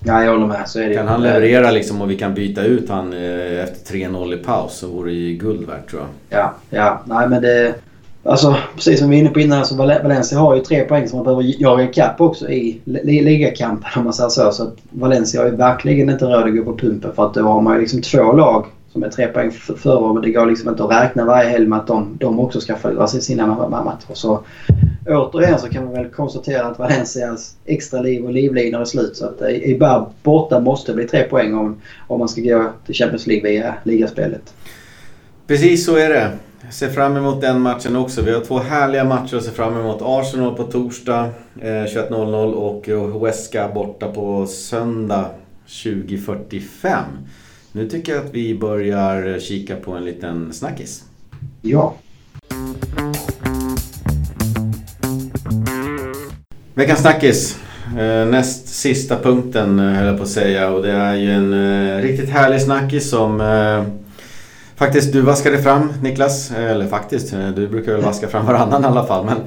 Ja, 0.07 0.23
jag 0.23 0.31
håller 0.31 0.47
med. 0.47 0.69
Så 0.69 0.79
är 0.79 0.89
det 0.89 0.95
Kan 0.95 1.07
han 1.07 1.23
leverera 1.23 1.71
liksom 1.71 2.01
och 2.01 2.09
vi 2.09 2.17
kan 2.17 2.33
byta 2.33 2.63
ut 2.63 2.89
han 2.89 3.13
eh, 3.13 3.63
efter 3.63 3.93
3-0 3.93 4.33
i 4.33 4.37
paus 4.37 4.77
så 4.77 4.87
vore 4.87 5.11
det 5.11 5.33
guld 5.33 5.67
värt 5.67 5.89
tror 5.89 6.01
jag. 6.01 6.39
Ja, 6.39 6.53
ja. 6.69 7.01
Nej 7.05 7.29
men 7.29 7.41
det... 7.41 7.75
Alltså 8.23 8.55
precis 8.75 8.99
som 8.99 9.09
vi 9.09 9.15
var 9.15 9.21
inne 9.21 9.29
på 9.29 9.39
innan 9.39 9.65
så 9.65 9.75
Valencia 9.75 10.39
har 10.39 10.55
ju 10.55 10.61
tre 10.61 10.83
poäng 10.83 11.07
som 11.07 11.17
man 11.17 11.23
behöver 11.23 11.61
jaga 11.61 11.83
ikapp 11.83 12.21
också 12.21 12.49
i 12.49 12.81
ligakampen 12.85 13.89
om 13.95 14.03
man 14.03 14.13
säger 14.13 14.29
så. 14.29 14.51
Så 14.51 14.63
att 14.63 14.75
Valencia 14.89 15.41
har 15.41 15.49
ju 15.49 15.55
verkligen 15.55 16.09
inte 16.09 16.25
råd 16.25 16.47
att 16.47 16.55
gå 16.55 16.63
på 16.63 16.77
pumpen 16.77 17.11
för 17.15 17.25
att 17.25 17.33
då 17.33 17.41
har 17.41 17.61
man 17.61 17.73
ju 17.73 17.79
liksom 17.79 18.01
två 18.01 18.33
lag 18.33 18.65
som 18.93 19.03
är 19.03 19.09
tre 19.09 19.27
poäng 19.27 19.51
före. 19.51 20.13
Men 20.13 20.21
det 20.21 20.31
går 20.31 20.45
liksom 20.45 20.69
inte 20.69 20.83
att 20.83 20.91
räkna 20.91 21.25
varje 21.25 21.49
helg 21.49 21.67
med 21.67 21.79
att 21.79 21.87
de, 21.87 22.17
de 22.19 22.39
också 22.39 22.61
ska 22.61 22.75
förlora 22.75 23.07
sina 23.07 23.47
matcher. 23.47 24.13
Så 24.13 24.39
återigen 25.07 25.59
så 25.59 25.69
kan 25.69 25.85
man 25.85 25.93
väl 25.93 26.09
konstatera 26.09 26.65
att 26.65 26.79
Valencias 26.79 27.55
extra 27.65 28.01
liv 28.01 28.25
och 28.25 28.31
livlinor 28.31 28.81
är 28.81 28.85
slut. 28.85 29.15
Så 29.15 29.25
att 29.25 29.41
Ibar 29.49 30.09
borta 30.23 30.59
måste 30.59 30.93
bli 30.93 31.07
tre 31.07 31.23
poäng 31.23 31.53
om, 31.53 31.81
om 32.07 32.19
man 32.19 32.29
ska 32.29 32.41
gå 32.41 32.71
till 32.85 32.95
Champions 32.95 33.27
League 33.27 33.49
via 33.49 33.75
ligaspelet. 33.83 34.53
Precis 35.47 35.85
så 35.85 35.95
är 35.95 36.09
det. 36.09 36.31
Jag 36.61 36.73
ser 36.73 36.89
fram 36.89 37.17
emot 37.17 37.41
den 37.41 37.61
matchen 37.61 37.95
också. 37.95 38.21
Vi 38.21 38.31
har 38.31 38.41
två 38.41 38.59
härliga 38.59 39.03
matcher 39.03 39.37
att 39.37 39.43
se 39.43 39.51
fram 39.51 39.77
emot. 39.77 40.01
Arsenal 40.01 40.55
på 40.55 40.63
torsdag 40.63 41.29
eh, 41.61 41.65
21.00 41.67 42.53
och 42.53 42.87
Huesca 42.87 43.71
borta 43.73 44.11
på 44.11 44.47
söndag 44.47 45.29
20.45. 45.67 47.01
Nu 47.71 47.89
tycker 47.89 48.15
jag 48.15 48.25
att 48.25 48.33
vi 48.33 48.57
börjar 48.57 49.39
kika 49.39 49.75
på 49.75 49.91
en 49.91 50.05
liten 50.05 50.53
snackis. 50.53 51.03
Ja. 51.61 51.95
Veckans 56.77 56.99
snackis. 56.99 57.59
Eh, 57.99 58.25
näst 58.25 58.67
sista 58.67 59.15
punkten 59.15 59.79
eh, 59.79 59.85
höll 59.85 60.07
jag 60.07 60.17
på 60.17 60.23
att 60.23 60.29
säga 60.29 60.69
och 60.69 60.83
det 60.83 60.91
är 60.91 61.15
ju 61.15 61.31
en 61.31 61.53
eh, 61.53 62.01
riktigt 62.01 62.29
härlig 62.29 62.61
snackis 62.61 63.09
som 63.09 63.41
faktiskt 64.75 65.13
du 65.13 65.21
vaskade 65.21 65.57
fram 65.57 65.93
Niklas. 66.01 66.51
Eller 66.51 66.87
faktiskt, 66.87 67.33
du 67.55 67.67
brukar 67.67 67.91
väl 67.91 68.01
vaska 68.01 68.27
fram 68.27 68.45
varannan 68.45 68.83
i 68.83 68.85
alla 68.85 69.05
fall. 69.05 69.25
Men, 69.25 69.37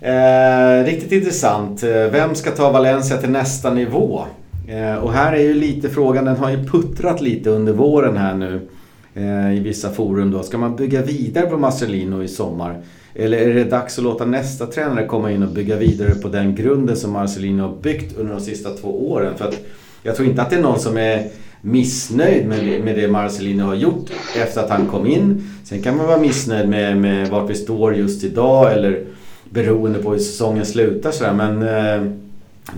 eh, 0.00 0.84
riktigt 0.84 1.12
intressant. 1.12 1.82
Vem 2.12 2.34
ska 2.34 2.50
ta 2.50 2.72
Valencia 2.72 3.16
till 3.16 3.30
nästa 3.30 3.70
nivå? 3.70 4.24
Eh, 4.68 4.94
och 4.94 5.12
här 5.12 5.32
är 5.32 5.42
ju 5.42 5.54
lite 5.54 5.88
frågan, 5.88 6.24
den 6.24 6.36
har 6.36 6.50
ju 6.50 6.64
puttrat 6.64 7.20
lite 7.20 7.50
under 7.50 7.72
våren 7.72 8.16
här 8.16 8.34
nu. 8.34 8.68
Eh, 9.14 9.56
I 9.56 9.60
vissa 9.60 9.90
forum 9.90 10.30
då. 10.30 10.42
Ska 10.42 10.58
man 10.58 10.76
bygga 10.76 11.02
vidare 11.02 11.46
på 11.46 11.56
Marcelino 11.56 12.22
i 12.22 12.28
sommar? 12.28 12.82
Eller 13.18 13.38
är 13.38 13.54
det 13.54 13.64
dags 13.64 13.98
att 13.98 14.04
låta 14.04 14.24
nästa 14.24 14.66
tränare 14.66 15.06
komma 15.06 15.32
in 15.32 15.42
och 15.42 15.48
bygga 15.48 15.76
vidare 15.76 16.14
på 16.14 16.28
den 16.28 16.54
grunden 16.54 16.96
som 16.96 17.12
Marcelino 17.12 17.62
har 17.62 17.76
byggt 17.82 18.16
under 18.16 18.34
de 18.34 18.40
sista 18.40 18.70
två 18.70 19.10
åren? 19.10 19.36
För 19.36 19.48
att 19.48 19.60
jag 20.02 20.16
tror 20.16 20.28
inte 20.28 20.42
att 20.42 20.50
det 20.50 20.56
är 20.56 20.62
någon 20.62 20.80
som 20.80 20.96
är 20.96 21.28
missnöjd 21.60 22.46
med 22.46 22.64
det, 22.64 22.78
med 22.78 22.96
det 22.96 23.08
Marcelino 23.08 23.62
har 23.62 23.74
gjort 23.74 24.10
efter 24.42 24.60
att 24.60 24.70
han 24.70 24.86
kom 24.86 25.06
in. 25.06 25.50
Sen 25.64 25.82
kan 25.82 25.96
man 25.96 26.06
vara 26.06 26.18
missnöjd 26.18 26.68
med, 26.68 26.96
med 26.96 27.28
vart 27.28 27.50
vi 27.50 27.54
står 27.54 27.94
just 27.94 28.24
idag 28.24 28.72
eller 28.72 29.04
beroende 29.50 29.98
på 29.98 30.12
hur 30.12 30.18
säsongen 30.18 30.66
slutar 30.66 31.10
sådär. 31.10 31.32
Men 31.32 31.62
eh, 31.62 32.10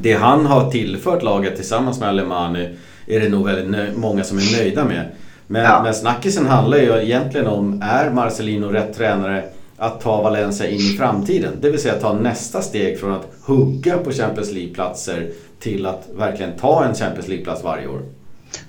det 0.02 0.12
han 0.12 0.46
har 0.46 0.70
tillfört 0.70 1.22
laget 1.22 1.56
tillsammans 1.56 2.00
med 2.00 2.08
Alemani 2.08 2.68
är 3.06 3.20
det 3.20 3.28
nog 3.28 3.46
väldigt 3.46 3.96
många 3.96 4.24
som 4.24 4.38
är 4.38 4.58
nöjda 4.58 4.84
med. 4.84 5.04
Men, 5.46 5.62
ja. 5.62 5.82
men 5.82 5.94
snackisen 5.94 6.46
handlar 6.46 6.78
ju 6.78 7.02
egentligen 7.02 7.46
om, 7.46 7.82
är 7.82 8.10
Marcelino 8.10 8.66
rätt 8.66 8.96
tränare 8.96 9.44
att 9.78 10.00
ta 10.00 10.22
Valencia 10.22 10.68
in 10.68 10.80
i 10.80 10.96
framtiden? 10.98 11.52
Det 11.60 11.70
vill 11.70 11.80
säga 11.80 11.94
ta 11.94 12.12
nästa 12.12 12.62
steg 12.62 13.00
från 13.00 13.12
att 13.12 13.28
hugga 13.44 13.98
på 13.98 14.12
Champions 14.12 14.52
League-platser 14.52 15.30
till 15.60 15.86
att 15.86 16.08
verkligen 16.16 16.52
ta 16.60 16.84
en 16.84 16.94
Champions 16.94 17.28
League-plats 17.28 17.64
varje 17.64 17.86
år. 17.86 18.00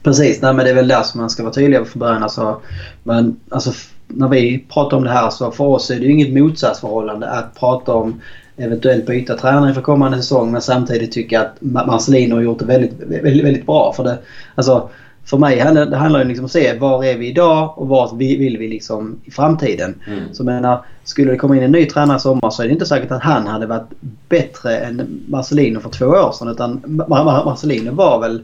Precis, 0.04 0.42
nej, 0.42 0.54
men 0.54 0.66
det 0.66 0.72
är 0.72 0.76
väl 0.76 0.88
där 0.88 1.04
som 1.04 1.22
man 1.22 1.30
ska 1.30 1.44
vara 1.44 1.54
tydlig 1.54 1.88
från 1.88 2.00
början. 2.00 2.24
Alltså, 2.24 2.62
men, 3.04 3.40
alltså, 3.50 3.72
när 4.08 4.28
vi 4.28 4.66
pratar 4.74 4.98
om 4.98 5.04
det 5.04 5.10
här 5.10 5.30
så 5.30 5.52
för 5.52 5.64
oss 5.64 5.92
är 5.92 5.96
det 5.96 6.06
ju 6.06 6.12
inget 6.12 6.34
motsatsförhållande 6.34 7.30
att 7.30 7.60
prata 7.60 7.94
om 7.94 8.22
eventuellt 8.58 9.06
byta 9.06 9.38
tränare 9.38 9.74
för 9.74 9.82
kommande 9.82 10.18
säsong 10.18 10.52
men 10.52 10.62
samtidigt 10.62 11.12
tycka 11.12 11.42
att 11.42 11.56
Marcelino 11.60 12.36
har 12.36 12.42
gjort 12.42 12.60
det 12.60 12.66
väldigt, 12.66 12.94
väldigt, 13.00 13.46
väldigt 13.46 13.66
bra. 13.66 13.94
För, 13.94 14.04
det, 14.04 14.18
alltså, 14.56 14.90
för 15.30 15.38
mig 15.38 15.60
handlar 15.60 15.86
det 15.86 15.98
handlar 15.98 16.24
liksom 16.24 16.44
om 16.44 16.46
att 16.46 16.52
se 16.52 16.78
var 16.78 17.04
är 17.04 17.18
vi 17.18 17.28
idag 17.28 17.74
och 17.78 17.88
vart 17.88 18.14
vill 18.14 18.58
vi 18.58 18.68
liksom 18.68 19.20
i 19.24 19.32
framtiden. 19.32 19.96
Mm. 20.08 20.34
Så 20.34 20.44
menar, 20.44 20.86
skulle 21.04 21.32
det 21.32 21.38
komma 21.38 21.58
in 21.58 21.64
en 21.64 21.72
ny 21.72 21.86
tränare 21.86 22.18
i 22.18 22.20
sommar 22.20 22.50
så 22.50 22.64
är 22.64 22.68
det 22.68 22.74
inte 22.74 22.86
säkert 22.86 23.12
att 23.12 23.22
han 23.22 23.48
hade 23.48 23.66
varit 23.66 23.90
bättre 24.30 24.78
än 24.78 25.24
Marcelino 25.28 25.80
för 25.80 25.90
två 25.90 26.06
år 26.06 26.32
sedan. 26.32 26.48
Utan 26.48 27.04
Marcelino 27.46 27.92
var 27.92 28.20
väl 28.20 28.42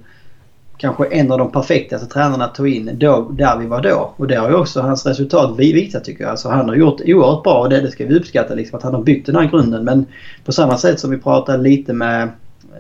kanske 0.78 1.06
en 1.06 1.32
av 1.32 1.38
de 1.38 1.52
perfektaste 1.52 2.08
tränarna 2.08 2.48
tog 2.48 2.70
in 2.70 3.00
då, 3.00 3.30
där 3.32 3.58
vi 3.58 3.66
var 3.66 3.82
då. 3.82 4.14
Och 4.18 4.28
det 4.28 4.36
har 4.36 4.50
ju 4.50 4.56
också 4.56 4.82
hans 4.82 5.06
resultat 5.06 5.60
visat 5.60 6.04
tycker 6.04 6.24
jag. 6.24 6.32
Alltså 6.32 6.50
han 6.50 6.70
har 6.70 6.76
gjort 6.76 7.02
oerhört 7.06 7.44
bra 7.44 7.60
och 7.60 7.70
det, 7.70 7.82
det 7.82 7.92
ska 7.92 8.06
vi 8.06 8.16
uppskatta 8.16 8.54
liksom 8.54 8.78
att 8.78 8.84
han 8.84 8.94
har 8.94 9.04
byggt 9.04 9.26
den 9.26 9.36
här 9.36 9.46
grunden. 9.46 9.84
Men 9.84 10.06
på 10.46 10.52
samma 10.52 10.78
sätt 10.78 11.00
som 11.00 11.12
vi 11.12 11.18
pratade 11.18 11.64
lite 11.64 11.94
med 11.94 12.30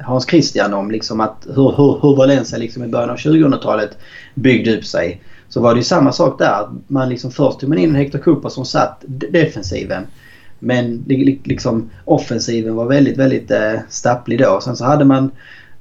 Hans 0.01 0.29
Christian 0.29 0.73
om 0.73 0.91
liksom 0.91 1.21
att 1.21 1.47
hur, 1.47 1.71
hur, 1.77 1.99
hur 2.01 2.15
Valencia 2.15 2.57
liksom 2.57 2.83
i 2.83 2.87
början 2.87 3.09
av 3.09 3.17
2000-talet 3.17 3.97
byggde 4.33 4.77
upp 4.77 4.85
sig. 4.85 5.21
Så 5.49 5.61
var 5.61 5.73
det 5.73 5.77
ju 5.77 5.83
samma 5.83 6.11
sak 6.11 6.39
där. 6.39 6.67
Man 6.87 7.09
liksom 7.09 7.31
först 7.31 7.59
tog 7.59 7.69
man 7.69 7.77
in 7.77 7.95
Hector 7.95 8.19
Cooper 8.19 8.49
som 8.49 8.65
satt 8.65 9.03
defensiven. 9.07 10.03
Men 10.59 11.03
liksom 11.43 11.89
offensiven 12.05 12.75
var 12.75 12.85
väldigt, 12.85 13.17
väldigt 13.17 13.51
eh, 13.51 13.73
stapplig 13.89 14.39
då. 14.39 14.59
Sen 14.61 14.75
så 14.75 14.85
hade 14.85 15.05
man 15.05 15.31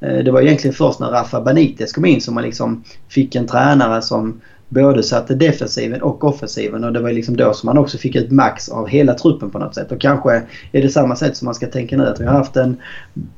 Eh, 0.05 0.25
det 0.25 0.31
var 0.31 0.43
egentligen 0.43 0.75
först 0.75 1.01
när 1.01 1.11
Rafa 1.11 1.41
Benitez 1.41 1.93
kom 1.93 2.05
in 2.05 2.21
som 2.21 2.35
man 2.35 2.45
liksom 2.45 2.85
fick 3.09 3.35
en 3.35 3.47
tränare 3.47 4.03
som 4.03 4.41
både 4.69 5.03
satte 5.03 5.35
defensiven 5.35 6.03
och 6.03 6.25
offensiven 6.25 6.85
och 6.85 6.93
det 6.93 7.01
var 7.01 7.12
liksom 7.12 7.37
då 7.37 7.53
som 7.53 7.67
man 7.67 7.79
också 7.79 7.99
fick 7.99 8.17
ut 8.17 8.31
max 8.31 8.69
av 8.69 8.89
hela 8.89 9.15
truppen 9.15 9.51
på 9.51 9.59
något 9.59 9.75
sätt. 9.75 9.93
Och 9.93 10.01
kanske 10.01 10.43
är 10.73 10.83
det 10.83 10.89
samma 10.89 11.17
sätt 11.17 11.37
som 11.37 11.47
man 11.47 11.55
ska 11.55 11.67
tänka 11.67 11.97
nu. 11.97 12.07
Att 12.07 12.21
vi 12.21 12.25
har 12.25 12.33
haft 12.33 12.57
en 12.57 12.77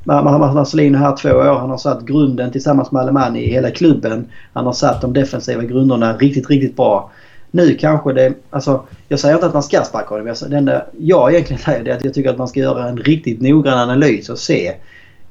Marcelino 0.05 0.99
här 0.99 1.17
två 1.17 1.29
år. 1.31 1.59
Han 1.59 1.71
har 1.71 1.79
satt 1.79 2.07
grunden 2.07 2.53
tillsammans 2.53 2.93
med 2.93 3.03
Alemani 3.03 3.45
i 3.45 3.51
hela 3.51 3.71
klubben. 3.71 4.27
Han 4.53 4.67
har 4.67 4.73
satt 4.73 5.01
de 5.01 5.13
defensiva 5.13 5.63
grunderna 5.63 6.17
riktigt, 6.17 6.51
riktigt 6.51 6.77
bra. 6.77 7.11
Nu 7.51 7.75
kanske 7.75 8.13
det... 8.13 8.35
Alltså, 8.51 8.83
jag 9.09 9.21
säger 9.21 9.35
inte 9.35 9.47
att 9.47 9.55
man 9.55 9.63
ska 9.63 9.83
sparka 9.83 10.09
honom. 10.09 10.35
Det 10.49 10.57
enda 10.57 10.87
jag 10.99 11.33
egentligen 11.33 11.63
säger 11.63 11.89
är 11.89 11.97
att 11.97 12.05
jag 12.05 12.15
tycker 12.15 12.31
att 12.31 12.39
man 12.39 12.49
ska 12.49 12.61
göra 12.61 12.89
en 12.89 12.97
riktigt 12.97 13.41
noggrann 13.41 13.79
analys 13.79 14.29
och 14.29 14.39
se 14.39 14.75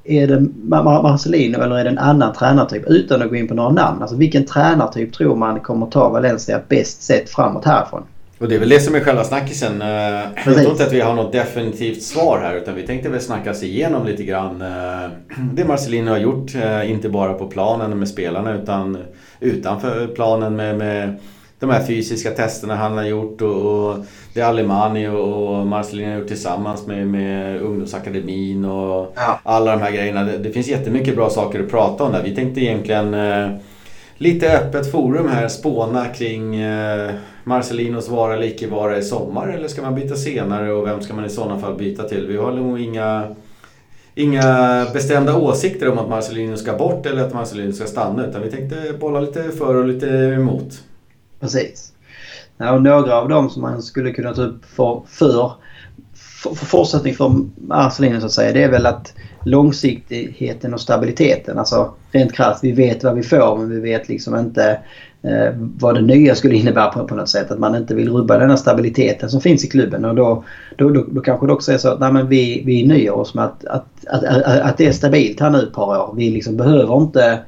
är 0.06 0.28
det 0.28 0.48
Marcelino 0.64 1.62
eller 1.62 1.78
är 1.78 1.84
det 1.84 1.90
en 1.90 1.98
annan 1.98 2.34
tränartyp? 2.34 2.84
Utan 2.88 3.22
att 3.22 3.30
gå 3.30 3.36
in 3.36 3.48
på 3.48 3.54
några 3.54 3.72
namn. 3.72 4.02
Alltså 4.02 4.16
vilken 4.16 4.46
tränartyp 4.46 5.14
tror 5.14 5.36
man 5.36 5.60
kommer 5.60 5.86
ta 5.86 6.10
Valencia 6.10 6.62
bäst 6.70 7.04
sett 7.04 7.30
framåt 7.30 7.66
härifrån? 7.66 8.04
Och 8.38 8.48
det 8.48 8.56
är 8.56 8.60
väl 8.60 8.70
det 8.70 8.80
som 8.80 8.96
är 8.96 9.00
själva 9.00 9.24
snackisen. 9.24 9.82
Eh, 9.82 9.88
jag 9.88 10.44
tror 10.44 10.72
inte 10.72 10.84
att 10.84 10.94
vi 10.94 11.02
har 11.02 11.14
något 11.14 11.32
definitivt 11.32 12.04
svar 12.04 12.40
här 12.44 12.56
utan 12.56 12.76
vi 12.76 12.88
tänkte 12.88 13.10
väl 13.10 13.22
snacka 13.22 13.52
oss 13.52 13.64
igenom 13.64 14.06
lite 14.06 14.24
grann 14.24 14.62
eh, 14.62 15.10
det 15.54 15.66
Marcelino 15.66 16.12
har 16.12 16.18
gjort. 16.18 16.56
Eh, 16.56 16.92
inte 16.92 17.10
bara 17.10 17.34
på 17.34 17.48
planen 17.48 18.00
med 18.00 18.08
spelarna 18.08 18.54
utan 18.54 18.98
utanför 19.40 20.08
planen 20.08 20.56
med, 20.56 20.78
med 20.78 21.20
de 21.60 21.70
här 21.70 21.84
fysiska 21.84 22.32
testerna 22.32 22.76
han 22.76 22.98
har 22.98 23.04
gjort 23.04 23.42
och, 23.42 23.90
och 23.90 24.06
det 24.34 24.42
Alemani 24.42 25.08
och, 25.08 25.68
Marcelino 25.68 26.12
har 26.12 26.20
gjort 26.20 26.28
tillsammans 26.28 26.88
med, 26.88 27.08
med 27.08 27.62
ungdomsakademin 27.62 28.66
och 28.66 29.14
ja. 29.16 29.40
alla 29.44 29.72
de 29.72 29.82
här 29.82 29.92
grejerna. 29.92 30.24
Det, 30.24 30.38
det, 30.38 30.52
finns 30.52 30.68
jättemycket 30.68 31.16
bra 31.16 31.30
saker 31.30 31.64
att 31.64 31.70
prata 31.70 32.04
om 32.04 32.12
där. 32.12 32.24
Vi 32.24 32.36
tänkte 32.36 32.62
egentligen 32.62 33.14
eh, 33.14 33.50
lite 34.18 34.58
öppet 34.58 34.92
forum 34.92 35.28
här 35.30 35.48
spåna 35.48 36.06
kring 36.06 36.56
eh, 36.56 37.12
Marcelinos 37.44 38.10
vara 38.10 38.34
eller 38.34 38.48
icke 38.48 38.68
vara 38.68 38.98
i 38.98 39.04
sommar 39.04 39.48
eller 39.48 39.68
ska 39.68 39.82
man 39.82 39.96
byta 39.96 40.16
senare 40.16 40.72
och 40.72 40.88
vem 40.88 41.02
ska 41.02 41.14
man 41.14 41.26
i 41.26 41.30
sådana 41.30 41.60
fall 41.60 41.76
byta 41.76 42.04
till? 42.04 42.28
Vi 42.28 42.38
har 42.38 42.52
nog 42.52 42.82
inga 42.82 43.36
inga 44.16 44.86
bestämda 44.94 45.38
åsikter 45.38 45.90
om 45.90 46.00
att 46.00 46.10
Marcelino 46.10 46.58
ska 46.58 46.74
bort 46.74 47.06
eller 47.06 47.24
att 47.24 47.34
Marcelino 47.34 47.74
ska 47.74 47.86
stanna 47.86 48.26
utan 48.26 48.42
vi 48.42 48.52
tänkte 48.52 48.94
bolla 49.00 49.20
lite 49.20 49.44
för 49.44 49.76
och 49.76 49.88
lite 49.88 50.08
emot. 50.08 50.84
Precis. 51.46 51.94
Ja, 52.58 52.72
och 52.72 52.82
några 52.82 53.16
av 53.16 53.30
dem 53.30 53.50
som 53.50 53.62
man 53.62 53.82
skulle 53.82 54.12
kunna 54.12 54.34
ta 54.34 54.42
upp 54.42 54.66
för, 54.66 55.02
för, 55.08 55.52
för, 56.14 56.56
för 56.56 56.66
fortsättning 56.66 57.14
för 57.14 57.36
Marcelino 57.68 58.20
så 58.20 58.26
att 58.26 58.32
säga 58.32 58.54
det 58.54 58.64
är 58.64 58.72
väl 58.72 58.86
att 58.86 59.14
långsiktigheten 59.46 60.74
och 60.74 60.82
stabiliteten. 60.82 61.60
Alltså 61.60 61.94
rent 62.12 62.34
krasst, 62.34 62.64
vi 62.64 62.72
vet 62.72 63.04
vad 63.04 63.16
vi 63.16 63.24
får 63.24 63.58
men 63.58 63.70
vi 63.70 63.80
vet 63.80 64.10
liksom 64.10 64.36
inte 64.36 64.80
eh, 65.22 65.54
vad 65.58 65.96
det 65.96 66.02
nya 66.02 66.36
skulle 66.36 66.56
innebära 66.56 66.88
på, 66.88 67.08
på 67.08 67.16
något 67.16 67.30
sätt. 67.30 67.52
Att 67.52 67.60
man 67.60 67.76
inte 67.76 67.96
vill 67.96 68.10
rubba 68.10 68.38
den 68.38 68.50
här 68.50 68.58
stabiliteten 68.58 69.30
som 69.30 69.42
finns 69.42 69.66
i 69.66 69.68
klubben. 69.68 70.06
Och 70.06 70.16
då, 70.16 70.44
då, 70.76 70.90
då, 70.90 71.06
då 71.12 71.22
kanske 71.22 71.48
det 71.48 71.54
också 71.54 71.72
är 71.72 71.78
så 71.78 71.90
att 71.90 72.00
nej, 72.00 72.14
men 72.14 72.28
vi, 72.28 72.64
vi 72.66 72.88
nöjer 72.88 73.16
oss 73.16 73.34
med 73.34 73.46
att, 73.46 73.66
att, 73.66 74.06
att, 74.08 74.24
att, 74.24 74.46
att 74.46 74.78
det 74.78 74.86
är 74.86 74.92
stabilt 74.92 75.40
här 75.40 75.50
nu 75.50 75.60
ett 75.60 75.74
par 75.74 75.98
år. 75.98 76.14
Vi 76.18 76.30
liksom 76.30 76.58
behöver 76.58 76.98
inte 77.02 77.40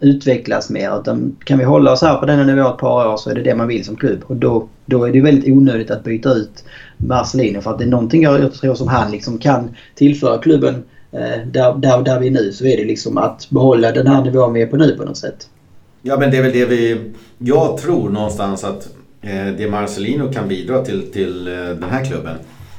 utvecklas 0.00 0.70
mer. 0.70 1.00
Utan 1.00 1.36
kan 1.44 1.58
vi 1.58 1.64
hålla 1.64 1.92
oss 1.92 2.02
här 2.02 2.16
på 2.16 2.26
denna 2.26 2.44
nivå 2.44 2.68
ett 2.68 2.78
par 2.78 3.12
år 3.12 3.16
så 3.16 3.30
är 3.30 3.34
det 3.34 3.42
det 3.42 3.54
man 3.54 3.68
vill 3.68 3.84
som 3.84 3.96
klubb. 3.96 4.24
Och 4.26 4.36
då, 4.36 4.68
då 4.86 5.04
är 5.04 5.12
det 5.12 5.20
väldigt 5.20 5.52
onödigt 5.52 5.90
att 5.90 6.04
byta 6.04 6.32
ut 6.32 6.64
Marcelino 6.96 7.60
för 7.60 7.70
att 7.70 7.78
det 7.78 7.84
är 7.84 7.88
någonting 7.88 8.22
jag 8.22 8.54
tror 8.54 8.74
som 8.74 8.88
han 8.88 9.10
liksom 9.10 9.38
kan 9.38 9.76
tillföra 9.94 10.38
klubben 10.38 10.74
eh, 11.12 11.46
där, 11.46 11.74
där, 11.74 12.02
där 12.02 12.20
vi 12.20 12.26
är 12.26 12.30
nu 12.30 12.52
så 12.52 12.66
är 12.66 12.76
det 12.76 12.84
liksom 12.84 13.18
att 13.18 13.50
behålla 13.50 13.92
den 13.92 14.06
här 14.06 14.24
nivån 14.24 14.52
vi 14.52 14.62
är 14.62 14.66
på 14.66 14.76
nu 14.76 14.96
på 14.96 15.04
något 15.04 15.16
sätt. 15.16 15.48
Ja 16.02 16.16
men 16.18 16.30
det 16.30 16.36
är 16.36 16.42
väl 16.42 16.52
det 16.52 16.64
vi... 16.64 17.12
Jag 17.38 17.78
tror 17.78 18.10
någonstans 18.10 18.64
att 18.64 18.88
eh, 19.22 19.46
det 19.58 19.70
Marcelino 19.70 20.32
kan 20.32 20.48
bidra 20.48 20.84
till, 20.84 21.12
till 21.12 21.48
eh, 21.48 21.54
den 21.54 21.90
här 21.90 22.04
klubben. 22.04 22.36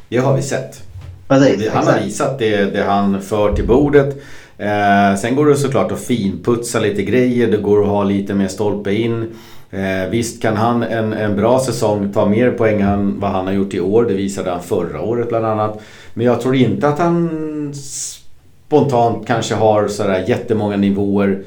Det 0.10 0.18
har 0.18 0.36
vi 0.36 0.42
sett. 0.42 0.84
Precis, 1.28 1.70
han 1.70 1.88
har 1.88 2.00
visat 2.00 2.40
det, 2.40 2.66
det 2.74 2.84
han 2.84 3.22
för 3.22 3.54
till 3.54 3.68
bordet. 3.68 4.24
Eh, 4.58 5.16
sen 5.18 5.36
går 5.36 5.46
det 5.46 5.56
såklart 5.56 5.92
att 5.92 6.00
finputsa 6.02 6.80
lite 6.80 7.04
grejer. 7.04 7.52
Det 7.52 7.58
går 7.58 7.82
att 7.82 7.88
ha 7.88 8.04
lite 8.04 8.34
mer 8.34 8.48
stolpe 8.48 8.94
in. 8.94 9.32
Eh, 9.72 10.10
visst 10.10 10.42
kan 10.42 10.58
han 10.58 10.84
en, 10.84 11.14
en 11.14 11.36
bra 11.36 11.60
säsong 11.60 12.14
ta 12.14 12.26
mer 12.26 12.52
poäng 12.52 12.82
än 12.82 13.20
vad 13.20 13.32
han 13.32 13.46
har 13.46 13.54
gjort 13.54 13.74
i 13.74 13.80
år. 13.80 14.06
Det 14.06 14.14
visade 14.14 14.52
han 14.52 14.64
förra 14.64 15.02
året 15.02 15.30
bland 15.30 15.46
annat. 15.46 15.82
Men 16.14 16.26
jag 16.26 16.42
tror 16.42 16.56
inte 16.56 16.88
att 16.88 17.00
han 17.00 17.74
spontant 17.74 19.28
kanske 19.28 19.56
har 19.56 19.88
sådär 19.88 20.24
jättemånga 20.28 20.78
nivåer 20.78 21.44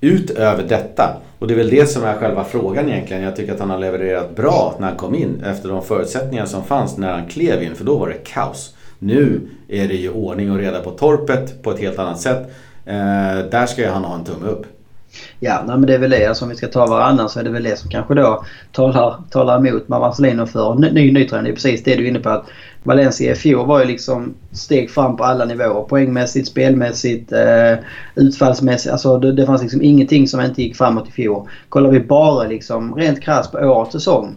utöver 0.00 0.64
detta. 0.68 1.16
Och 1.38 1.48
det 1.48 1.54
är 1.54 1.58
väl 1.58 1.70
det 1.70 1.86
som 1.86 2.04
är 2.04 2.14
själva 2.14 2.44
frågan 2.44 2.88
egentligen. 2.88 3.22
Jag 3.22 3.36
tycker 3.36 3.52
att 3.52 3.60
han 3.60 3.70
har 3.70 3.78
levererat 3.78 4.36
bra 4.36 4.74
när 4.78 4.86
han 4.86 4.96
kom 4.96 5.14
in 5.14 5.42
efter 5.46 5.68
de 5.68 5.82
förutsättningar 5.82 6.46
som 6.46 6.64
fanns 6.64 6.96
när 6.96 7.12
han 7.12 7.26
klev 7.26 7.62
in. 7.62 7.74
För 7.74 7.84
då 7.84 7.98
var 7.98 8.08
det 8.08 8.24
kaos. 8.24 8.74
Nu 8.98 9.40
är 9.68 9.88
det 9.88 9.94
ju 9.94 10.10
ordning 10.10 10.50
och 10.50 10.58
reda 10.58 10.80
på 10.80 10.90
torpet 10.90 11.62
på 11.62 11.70
ett 11.70 11.80
helt 11.80 11.98
annat 11.98 12.20
sätt. 12.20 12.50
Eh, 12.84 13.38
där 13.50 13.66
ska 13.66 13.82
ju 13.82 13.88
han 13.88 14.04
ha 14.04 14.14
en 14.14 14.24
tumme 14.24 14.46
upp. 14.46 14.66
Ja, 15.40 15.64
nej, 15.66 15.76
men 15.76 15.86
det 15.86 15.94
är 15.94 15.98
väl 15.98 16.10
det. 16.10 16.26
Alltså, 16.26 16.44
om 16.44 16.48
vi 16.48 16.56
ska 16.56 16.66
ta 16.66 16.86
varannan 16.86 17.28
så 17.28 17.40
är 17.40 17.44
det 17.44 17.50
väl 17.50 17.62
det 17.62 17.78
som 17.78 17.90
kanske 17.90 18.14
då 18.14 18.44
talar, 18.72 19.16
talar 19.30 19.66
emot 19.66 19.88
Marcelino 19.88 20.46
för 20.46 20.74
ny, 20.74 20.90
ny 20.90 21.12
nytränare. 21.12 21.46
Det 21.46 21.50
är 21.50 21.54
precis 21.54 21.84
det 21.84 21.96
du 21.96 22.04
är 22.04 22.08
inne 22.08 22.20
på. 22.20 22.28
att 22.28 22.46
Valencia 22.82 23.32
i 23.32 23.34
fjol 23.34 23.66
var 23.66 23.80
ju 23.80 23.86
liksom 23.86 24.34
steg 24.52 24.90
fram 24.90 25.16
på 25.16 25.24
alla 25.24 25.44
nivåer. 25.44 25.82
Poängmässigt, 25.82 26.48
spelmässigt, 26.48 27.32
eh, 27.32 27.74
utfallsmässigt. 28.14 28.92
Alltså 28.92 29.18
det, 29.18 29.32
det 29.32 29.46
fanns 29.46 29.62
liksom 29.62 29.82
ingenting 29.82 30.28
som 30.28 30.40
inte 30.40 30.62
gick 30.62 30.76
framåt 30.76 31.08
i 31.08 31.12
fjol. 31.12 31.48
Kollar 31.68 31.90
vi 31.90 32.00
bara 32.00 32.46
liksom 32.46 32.94
rent 32.94 33.22
krasst 33.22 33.52
på 33.52 33.58
årets 33.58 33.92
säsong. 33.92 34.36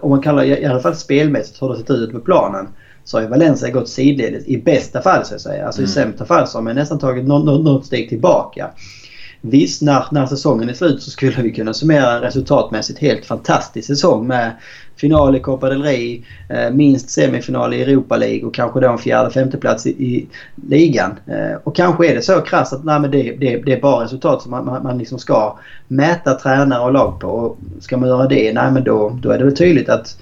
Om 0.00 0.10
man 0.10 0.22
kallar 0.22 0.44
i 0.44 0.66
alla 0.66 0.80
fall 0.80 0.96
spelmässigt 0.96 1.62
hur 1.62 1.68
det 1.68 1.76
sett 1.76 1.90
ut 1.90 2.12
på 2.12 2.20
planen. 2.20 2.68
Så 3.10 3.16
har 3.16 3.22
ju 3.22 3.28
Valencia 3.28 3.70
gått 3.70 3.88
sidledes 3.88 4.46
i 4.46 4.58
bästa 4.58 5.02
fall 5.02 5.24
så 5.24 5.34
att 5.34 5.40
säga. 5.40 5.66
Alltså 5.66 5.80
mm. 5.80 5.90
i 5.90 5.92
sämsta 5.92 6.24
fall 6.24 6.46
så 6.46 6.58
har 6.58 6.62
man 6.62 6.74
nästan 6.74 6.98
tagit 6.98 7.26
något, 7.26 7.64
något 7.64 7.86
steg 7.86 8.08
tillbaka. 8.08 8.70
Visst, 9.40 9.82
när, 9.82 10.04
när 10.10 10.26
säsongen 10.26 10.68
är 10.68 10.74
slut 10.74 11.02
så 11.02 11.10
skulle 11.10 11.42
vi 11.42 11.50
kunna 11.50 11.74
summera 11.74 12.16
en 12.16 12.20
resultatmässigt 12.20 12.98
helt 12.98 13.26
fantastisk 13.26 13.86
säsong 13.86 14.26
med 14.26 14.52
final 14.96 15.36
i 15.36 15.40
Copa 15.40 15.68
del 15.68 15.82
Rey, 15.82 16.22
eh, 16.48 16.70
minst 16.70 17.10
semifinal 17.10 17.74
i 17.74 17.82
Europa 17.82 18.16
League 18.16 18.42
och 18.42 18.54
kanske 18.54 18.80
då 18.80 18.88
en 18.88 18.98
fjärde 18.98 19.30
femteplats 19.30 19.86
i, 19.86 19.90
i 19.90 20.26
ligan. 20.68 21.18
Eh, 21.26 21.58
och 21.64 21.76
kanske 21.76 22.10
är 22.10 22.14
det 22.14 22.22
så 22.22 22.40
krasst 22.40 22.72
att 22.72 22.84
nej, 22.84 23.00
men 23.00 23.10
det, 23.10 23.22
det, 23.22 23.56
det 23.56 23.72
är 23.72 23.80
bara 23.80 24.04
resultat 24.04 24.42
som 24.42 24.50
man, 24.50 24.64
man, 24.64 24.82
man 24.82 24.98
liksom 24.98 25.18
ska 25.18 25.58
mäta 25.88 26.34
tränare 26.34 26.82
och 26.82 26.92
lag 26.92 27.20
på. 27.20 27.28
Och 27.28 27.58
ska 27.80 27.96
man 27.96 28.08
göra 28.08 28.26
det, 28.26 28.52
nej 28.52 28.72
men 28.72 28.84
då, 28.84 29.18
då 29.22 29.30
är 29.30 29.38
det 29.38 29.44
väl 29.44 29.56
tydligt 29.56 29.88
att 29.88 30.16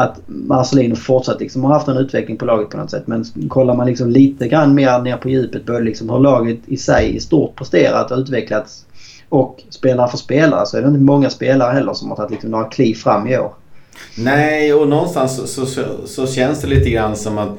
att 0.00 0.20
Marcelino 0.26 0.96
fortsatt 0.96 1.40
liksom 1.40 1.64
har 1.64 1.72
haft 1.72 1.88
en 1.88 1.96
utveckling 1.96 2.36
på 2.36 2.44
laget 2.44 2.70
på 2.70 2.76
något 2.76 2.90
sätt. 2.90 3.06
Men 3.06 3.24
kollar 3.48 3.74
man 3.74 3.86
liksom 3.86 4.10
lite 4.10 4.48
grann 4.48 4.74
mer 4.74 4.98
ner 4.98 5.16
på 5.16 5.28
djupet 5.28 5.66
på 5.66 5.78
liksom 5.78 6.10
hur 6.10 6.18
laget 6.18 6.58
i 6.66 6.76
sig 6.76 7.16
i 7.16 7.20
stort 7.20 7.56
presterat 7.56 8.10
och 8.10 8.18
utvecklats 8.18 8.86
och 9.28 9.62
spelare 9.70 10.10
för 10.10 10.16
spelare 10.16 10.66
så 10.66 10.76
är 10.76 10.82
det 10.82 10.88
inte 10.88 11.00
många 11.00 11.30
spelare 11.30 11.72
heller 11.72 11.94
som 11.94 12.08
har 12.08 12.16
tagit 12.16 12.30
liksom 12.30 12.50
några 12.50 12.64
kliv 12.64 12.94
fram 12.94 13.26
i 13.26 13.38
år. 13.38 13.52
Nej, 14.18 14.74
och 14.74 14.88
någonstans 14.88 15.36
så, 15.36 15.46
så, 15.46 15.66
så, 15.66 15.82
så 16.06 16.26
känns 16.26 16.60
det 16.60 16.68
lite 16.68 16.90
grann 16.90 17.16
som 17.16 17.38
att 17.38 17.58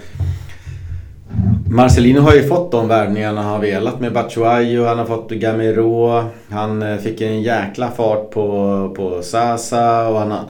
Marcelino 1.69 2.19
har 2.19 2.33
ju 2.33 2.47
fått 2.47 2.71
de 2.71 2.87
värvningarna 2.87 3.41
han 3.41 3.51
har 3.51 3.59
velat 3.59 3.99
med 3.99 4.13
Batshuayi 4.13 4.85
han 4.85 4.97
har 4.97 5.05
fått 5.05 5.31
Gamero. 5.31 6.23
Han 6.49 6.81
eh, 6.81 6.97
fick 6.97 7.21
en 7.21 7.41
jäkla 7.41 7.91
fart 7.91 8.31
på, 8.31 8.93
på 8.95 9.21
Sasa 9.21 10.07
och 10.07 10.19
han 10.19 10.31
har 10.31 10.41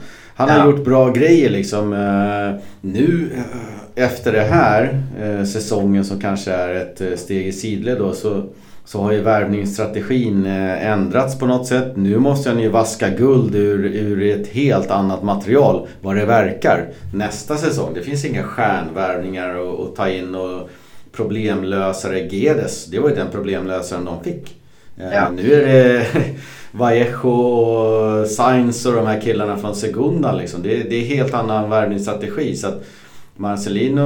han 0.41 0.49
har 0.49 0.57
ja. 0.57 0.65
gjort 0.65 0.85
bra 0.85 1.09
grejer 1.09 1.49
liksom. 1.49 1.93
Eh, 1.93 2.63
nu 2.81 3.29
eh, 3.35 4.03
efter 4.03 4.31
det 4.31 4.41
här 4.41 5.03
eh, 5.21 5.45
säsongen 5.45 6.05
som 6.05 6.19
kanske 6.19 6.51
är 6.51 6.75
ett 6.75 7.19
steg 7.19 7.47
i 7.47 7.51
sidled 7.51 7.97
då 7.97 8.13
så, 8.13 8.43
så 8.85 9.01
har 9.01 9.11
ju 9.11 9.21
värvningsstrategin 9.21 10.45
ändrats 10.45 11.39
på 11.39 11.45
något 11.45 11.67
sätt. 11.67 11.93
Nu 11.95 12.17
måste 12.17 12.49
han 12.49 12.59
ju 12.59 12.69
vaska 12.69 13.09
guld 13.09 13.55
ur, 13.55 13.85
ur 13.85 14.39
ett 14.39 14.47
helt 14.47 14.91
annat 14.91 15.23
material 15.23 15.87
vad 16.01 16.15
det 16.15 16.25
verkar 16.25 16.89
nästa 17.13 17.57
säsong. 17.57 17.93
Det 17.93 18.01
finns 18.01 18.25
inga 18.25 18.43
stjärnvärvningar 18.43 19.83
att 19.83 19.95
ta 19.95 20.09
in 20.09 20.35
och 20.35 20.69
problemlösare 21.11 22.19
Gedes. 22.19 22.85
Det 22.85 22.99
var 22.99 23.09
ju 23.09 23.15
den 23.15 23.31
problemlösaren 23.31 24.05
de 24.05 24.23
fick. 24.23 24.55
Ja. 24.95 25.29
Nu 25.29 25.53
är 25.53 25.65
det 25.65 26.05
Vallejo 26.71 27.29
och 27.29 28.27
Sainz 28.27 28.85
och 28.85 28.93
de 28.93 29.07
här 29.07 29.21
killarna 29.21 29.57
från 29.57 29.75
Segunda 29.75 30.31
liksom. 30.31 30.63
Det, 30.63 30.89
det 30.89 30.95
är 30.95 31.15
helt 31.15 31.33
annan 31.33 31.69
värvningsstrategi. 31.69 32.55
Så 32.55 32.67
att 32.67 32.83
Marcelino, 33.35 34.01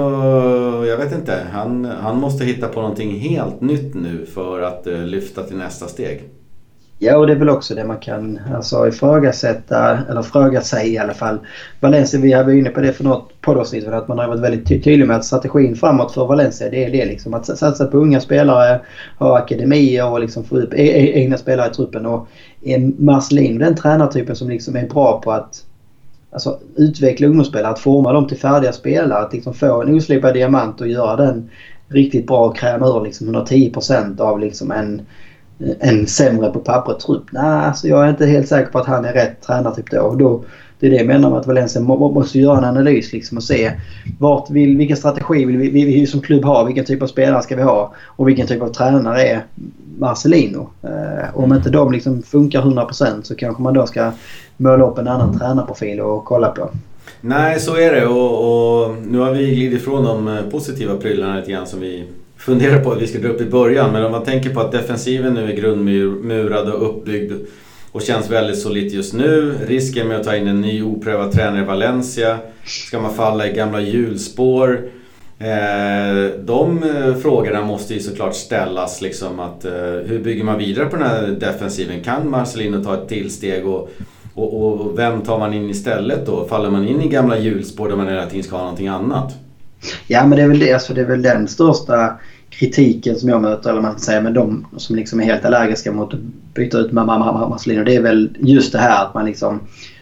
jag 0.85 0.97
vet 0.97 1.13
inte. 1.13 1.39
Han, 1.51 1.85
han 1.85 2.17
måste 2.17 2.45
hitta 2.45 2.67
på 2.67 2.81
någonting 2.81 3.19
helt 3.19 3.61
nytt 3.61 3.93
nu 3.93 4.25
för 4.25 4.61
att 4.61 4.87
uh, 4.87 5.05
lyfta 5.05 5.43
till 5.43 5.57
nästa 5.57 5.87
steg. 5.87 6.23
Ja, 6.99 7.17
och 7.17 7.27
det 7.27 7.33
är 7.33 7.37
väl 7.37 7.49
också 7.49 7.75
det 7.75 7.83
man 7.83 7.97
kan 7.97 8.39
alltså, 8.55 8.87
ifrågasätta, 8.87 9.99
eller 10.09 10.21
fråga 10.21 10.61
sig 10.61 10.93
i 10.93 10.97
alla 10.97 11.13
fall. 11.13 11.39
Valencia, 11.79 12.19
vi 12.19 12.33
var 12.33 12.51
inne 12.51 12.69
på 12.69 12.79
det 12.79 12.93
för 12.93 13.03
något 13.03 13.41
poddavsnitt, 13.41 13.87
att 13.87 14.07
man 14.07 14.19
har 14.19 14.27
varit 14.27 14.41
väldigt 14.41 14.67
tydlig 14.67 15.07
med 15.07 15.17
att 15.17 15.25
strategin 15.25 15.75
framåt 15.75 16.13
för 16.13 16.25
Valencia 16.25 16.69
det 16.69 16.85
är 16.85 16.91
det 16.91 17.05
liksom. 17.05 17.33
Att 17.33 17.45
satsa 17.45 17.85
på 17.85 17.97
unga 17.97 18.21
spelare, 18.21 18.81
ha 19.19 19.37
akademier 19.37 20.09
och 20.09 20.19
liksom 20.19 20.43
få 20.43 20.57
upp 20.57 20.73
e-, 20.73 20.77
e-, 20.77 21.19
egna 21.19 21.37
spelare 21.37 21.71
i 21.71 21.73
truppen. 21.73 22.05
Och 22.05 22.27
är 22.65 22.91
Marcelin, 22.97 23.59
den 23.59 23.75
tränartypen 23.75 24.35
som 24.35 24.49
liksom 24.49 24.75
är 24.75 24.87
bra 24.87 25.21
på 25.21 25.31
att 25.31 25.65
alltså, 26.31 26.59
utveckla 26.75 27.27
ungdomsspelare, 27.27 27.71
att 27.71 27.79
forma 27.79 28.11
dem 28.11 28.27
till 28.27 28.37
färdiga 28.37 28.71
spelare. 28.71 29.21
Att 29.21 29.33
liksom 29.33 29.53
få 29.53 29.81
en 29.81 29.95
oslipad 29.95 30.33
diamant 30.33 30.81
och 30.81 30.87
göra 30.87 31.15
den 31.15 31.49
riktigt 31.87 32.27
bra 32.27 32.45
och 32.45 32.57
kräma 32.57 32.87
ur 32.87 33.03
liksom 33.03 33.27
110 33.27 33.73
av 34.17 34.39
liksom 34.39 34.71
en 34.71 35.01
en 35.79 36.07
sämre 36.07 36.49
på 36.49 36.59
pappret 36.59 36.99
trupp. 36.99 37.23
Nej, 37.31 37.43
alltså 37.43 37.87
jag 37.87 38.05
är 38.05 38.09
inte 38.09 38.25
helt 38.25 38.47
säker 38.47 38.71
på 38.71 38.79
att 38.79 38.85
han 38.85 39.05
är 39.05 39.13
rätt 39.13 39.41
tränartyp 39.41 39.91
då. 39.91 40.15
då 40.15 40.43
det 40.85 40.89
är 40.89 40.91
det 40.91 40.97
jag 40.97 41.07
menar 41.07 41.29
med 41.29 41.39
att 41.39 41.47
Valencia 41.47 41.81
måste 41.81 42.39
göra 42.39 42.57
en 42.57 42.63
analys 42.63 43.13
liksom 43.13 43.37
och 43.37 43.43
se 43.43 43.71
vart 44.19 44.49
vill, 44.49 44.77
vilken 44.77 44.97
strategi 44.97 45.45
vill 45.45 45.57
vi, 45.57 45.69
vi, 45.69 45.85
vi 45.85 46.07
som 46.07 46.21
klubb 46.21 46.45
ha? 46.45 46.63
Vilken 46.63 46.85
typ 46.85 47.01
av 47.01 47.07
spelare 47.07 47.41
ska 47.41 47.55
vi 47.55 47.61
ha? 47.61 47.93
Och 48.05 48.27
vilken 48.27 48.47
typ 48.47 48.61
av 48.61 48.67
tränare 48.67 49.21
är 49.21 49.45
Marcelino? 49.99 50.69
Eh, 50.83 51.37
om 51.37 51.53
inte 51.53 51.69
de 51.69 51.91
liksom 51.91 52.23
funkar 52.23 52.61
100% 52.61 53.21
så 53.23 53.35
kanske 53.35 53.61
man 53.61 53.73
då 53.73 53.85
ska 53.85 54.11
måla 54.57 54.85
upp 54.85 54.97
en 54.97 55.07
annan 55.07 55.39
tränarprofil 55.39 56.01
och 56.01 56.25
kolla 56.25 56.49
på. 56.49 56.69
Nej, 57.21 57.59
så 57.59 57.75
är 57.75 57.93
det 57.93 58.05
och, 58.05 58.83
och 58.83 58.95
nu 59.07 59.17
har 59.17 59.31
vi 59.31 59.55
glidit 59.55 59.81
ifrån 59.81 60.03
de 60.03 60.27
eh, 60.27 60.43
positiva 60.51 60.97
prylarna 60.97 61.35
lite 61.35 61.51
grann 61.51 61.67
som 61.67 61.79
vi 61.79 62.03
funderar 62.37 62.83
på 62.83 62.91
att 62.91 63.01
vi 63.01 63.07
ska 63.07 63.19
dra 63.19 63.29
upp 63.29 63.41
i 63.41 63.49
början. 63.49 63.91
Men 63.91 64.05
om 64.05 64.11
man 64.11 64.23
tänker 64.23 64.49
på 64.49 64.59
att 64.59 64.71
defensiven 64.71 65.33
nu 65.33 65.51
är 65.51 65.55
grundmurad 65.55 66.69
och 66.69 66.89
uppbyggd 66.89 67.33
och 67.95 68.01
känns 68.01 68.29
väldigt 68.29 68.59
solitt 68.59 68.93
just 68.93 69.13
nu. 69.13 69.57
Risken 69.67 70.07
med 70.07 70.17
att 70.17 70.23
ta 70.23 70.35
in 70.35 70.47
en 70.47 70.61
ny 70.61 70.83
oprövad 70.83 71.31
tränare 71.31 71.61
i 71.61 71.65
Valencia. 71.65 72.37
Ska 72.63 72.99
man 72.99 73.13
falla 73.13 73.47
i 73.47 73.53
gamla 73.53 73.81
hjulspår? 73.81 74.89
Eh, 75.39 76.39
de 76.39 76.83
eh, 76.83 77.15
frågorna 77.15 77.61
måste 77.61 77.93
ju 77.93 77.99
såklart 77.99 78.35
ställas. 78.35 79.01
Liksom 79.01 79.39
att, 79.39 79.65
eh, 79.65 79.71
hur 80.05 80.19
bygger 80.23 80.43
man 80.43 80.57
vidare 80.57 80.85
på 80.85 80.95
den 80.95 81.05
här 81.05 81.27
defensiven? 81.27 82.03
Kan 82.03 82.29
Marcelino 82.29 82.83
ta 82.83 82.93
ett 82.93 83.07
tillsteg? 83.07 83.67
Och, 83.67 83.89
och, 84.33 84.63
och 84.63 84.99
vem 84.99 85.21
tar 85.21 85.39
man 85.39 85.53
in 85.53 85.69
istället 85.69 86.25
då? 86.25 86.47
Faller 86.47 86.69
man 86.69 86.87
in 86.87 87.01
i 87.01 87.07
gamla 87.07 87.37
hjulspår 87.37 87.89
där 87.89 87.95
man 87.95 88.07
hela 88.07 88.25
tiden 88.25 88.43
ska 88.43 88.55
ha 88.55 88.63
någonting 88.63 88.87
annat? 88.87 89.33
Ja 90.07 90.25
men 90.25 90.37
det 90.37 90.43
är 90.43 90.47
väl 90.47 90.59
det. 90.59 90.73
Alltså, 90.73 90.93
det 90.93 91.01
är 91.01 91.05
väl 91.05 91.21
den 91.21 91.47
största 91.47 92.19
kritiken 92.59 93.15
som 93.15 93.29
jag 93.29 93.41
möter, 93.41 93.69
eller 93.69 93.81
man 93.81 93.91
ska 93.91 93.99
säga, 93.99 94.21
med 94.21 94.33
de 94.33 94.67
som 94.77 94.95
liksom 94.95 95.19
är 95.19 95.23
helt 95.25 95.45
allergiska 95.45 95.91
mot 95.91 96.13
att 96.13 96.19
byta 96.53 96.77
ut 96.77 96.91
Marcelino. 96.91 97.83
Det 97.83 97.95
är 97.95 98.01
väl 98.01 98.37
just 98.39 98.71
det 98.71 98.79
här 98.79 99.05
att 99.05 99.13
man 99.13 99.25
liksom 99.25 99.59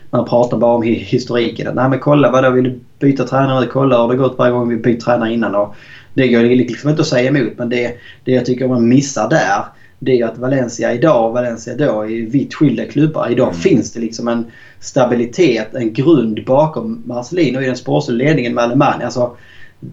man 0.09 0.25
pratar 0.25 0.57
bara 0.57 0.75
om 0.75 0.81
historiken. 0.83 1.75
Nej 1.75 1.89
men 1.89 1.99
kolla 1.99 2.31
vadå 2.31 2.49
vill 2.49 2.63
du 2.63 2.79
byta 2.99 3.23
tränare? 3.23 3.65
Kolla 3.65 4.01
hur 4.01 4.11
det 4.11 4.17
gått 4.17 4.37
varje 4.37 4.51
gång 4.51 4.69
vi 4.69 4.77
bytt 4.77 4.99
tränare 4.99 5.33
innan. 5.33 5.55
Och 5.55 5.75
det 6.13 6.27
går 6.27 6.39
liksom 6.39 6.89
inte 6.89 7.01
att 7.01 7.07
säga 7.07 7.29
emot 7.29 7.53
men 7.57 7.69
det, 7.69 7.95
det 8.23 8.31
jag 8.31 8.45
tycker 8.45 8.67
man 8.67 8.87
missar 8.87 9.29
där 9.29 9.63
det 9.99 10.19
är 10.19 10.25
att 10.25 10.37
Valencia 10.37 10.93
idag 10.93 11.27
och 11.27 11.33
Valencia 11.33 11.75
då 11.75 12.01
är 12.01 12.29
vitt 12.29 12.53
skilda 12.53 12.85
klubbar. 12.85 13.31
Idag 13.31 13.47
mm. 13.47 13.59
finns 13.59 13.93
det 13.93 13.99
liksom 13.99 14.27
en 14.27 14.45
stabilitet, 14.79 15.75
en 15.75 15.93
grund 15.93 16.45
bakom 16.45 17.03
Marcelino 17.05 17.61
i 17.61 17.65
den 17.65 17.75
sportsliga 17.75 18.27
ledningen 18.27 18.53
med 18.53 18.63
Alemania. 18.63 19.05
Alltså, 19.05 19.35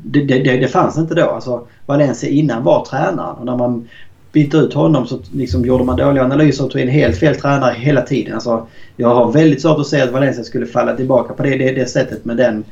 det, 0.05 0.25
det, 0.25 0.57
det, 0.57 0.69
fanns 0.69 0.99
inte 0.99 1.15
då. 1.15 1.31
Alltså, 1.31 1.67
Valencia 1.87 2.31
innan 2.31 2.65
var 2.65 2.85
tränaren 2.85 3.37
och 3.37 3.47
när 3.47 3.57
man 3.57 3.89
bytte 4.33 4.57
ut 4.57 4.75
honom 4.75 5.07
så 5.07 5.21
liksom 5.33 5.65
gjorde 5.65 5.85
man 5.85 5.97
dåliga 5.97 6.25
analyser 6.25 6.65
och 6.65 6.71
tog 6.71 6.81
in 6.81 6.89
helt 6.89 7.17
fel 7.17 7.37
tränare 7.37 7.75
hela 7.79 8.03
tiden. 8.03 8.35
Alltså, 8.35 8.67
jag 8.97 9.15
har 9.15 9.33
väldigt 9.33 9.63
svårt 9.63 9.79
att 9.79 9.87
se 9.87 10.01
att 10.01 10.13
Valencia 10.13 10.45
skulle 10.45 10.67
falla 10.67 10.97
tillbaka 10.97 11.35
på 11.35 11.43
det, 11.43 11.57
det, 11.57 11.73
det 11.73 11.87
sättet 11.87 12.25
med 12.25 12.37
den 12.37 12.65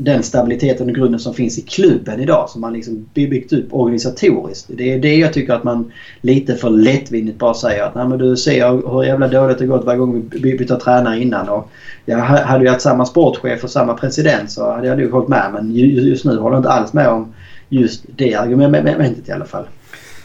den 0.00 0.22
stabiliteten 0.22 0.88
och 0.88 0.94
grunden 0.94 1.20
som 1.20 1.34
finns 1.34 1.58
i 1.58 1.62
klubben 1.62 2.20
idag 2.20 2.50
som 2.50 2.60
man 2.60 2.72
liksom 2.72 3.08
byggt 3.14 3.52
upp 3.52 3.66
organisatoriskt. 3.70 4.70
Det 4.76 4.92
är 4.92 4.98
det 4.98 5.16
jag 5.16 5.32
tycker 5.32 5.52
att 5.52 5.64
man 5.64 5.92
lite 6.20 6.54
för 6.54 6.70
lättvindigt 6.70 7.38
bara 7.38 7.54
säger 7.54 7.82
att 7.82 7.94
Nej, 7.94 8.08
men 8.08 8.18
du 8.18 8.36
ser 8.36 8.92
hur 8.92 9.04
jävla 9.04 9.28
dåligt 9.28 9.58
det 9.58 9.66
gått 9.66 9.84
varje 9.84 9.98
gång 9.98 10.24
vi 10.30 10.58
byter 10.58 10.76
tränare 10.76 11.22
innan. 11.22 11.48
Och 11.48 11.70
jag 12.04 12.18
hade 12.18 12.64
ju 12.64 12.70
haft 12.70 12.82
samma 12.82 13.06
sportchef 13.06 13.64
och 13.64 13.70
samma 13.70 13.94
president 13.94 14.50
så 14.50 14.72
hade 14.72 14.86
jag 14.86 14.98
nog 14.98 15.10
hållit 15.10 15.28
med 15.28 15.50
men 15.52 15.74
just 15.74 16.24
nu 16.24 16.36
håller 16.36 16.56
jag 16.56 16.60
inte 16.60 16.70
alls 16.70 16.92
med 16.92 17.08
om 17.08 17.34
just 17.68 18.04
det 18.16 18.34
argumentet 18.34 19.28
i 19.28 19.32
alla 19.32 19.44
fall. 19.44 19.64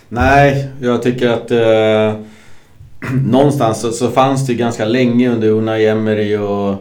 Nej, 0.10 0.68
jag 0.82 1.02
tycker 1.02 1.30
att 1.30 1.52
eh 1.52 2.24
någonstans 3.26 3.82
så, 3.82 3.92
så, 3.92 4.10
fanns 4.10 4.48
det 4.48 4.54
ganska 4.54 4.86
länge 4.86 5.30
under 5.30 5.50
Unai 5.50 5.86
Emery 5.88 6.38
och 6.38 6.76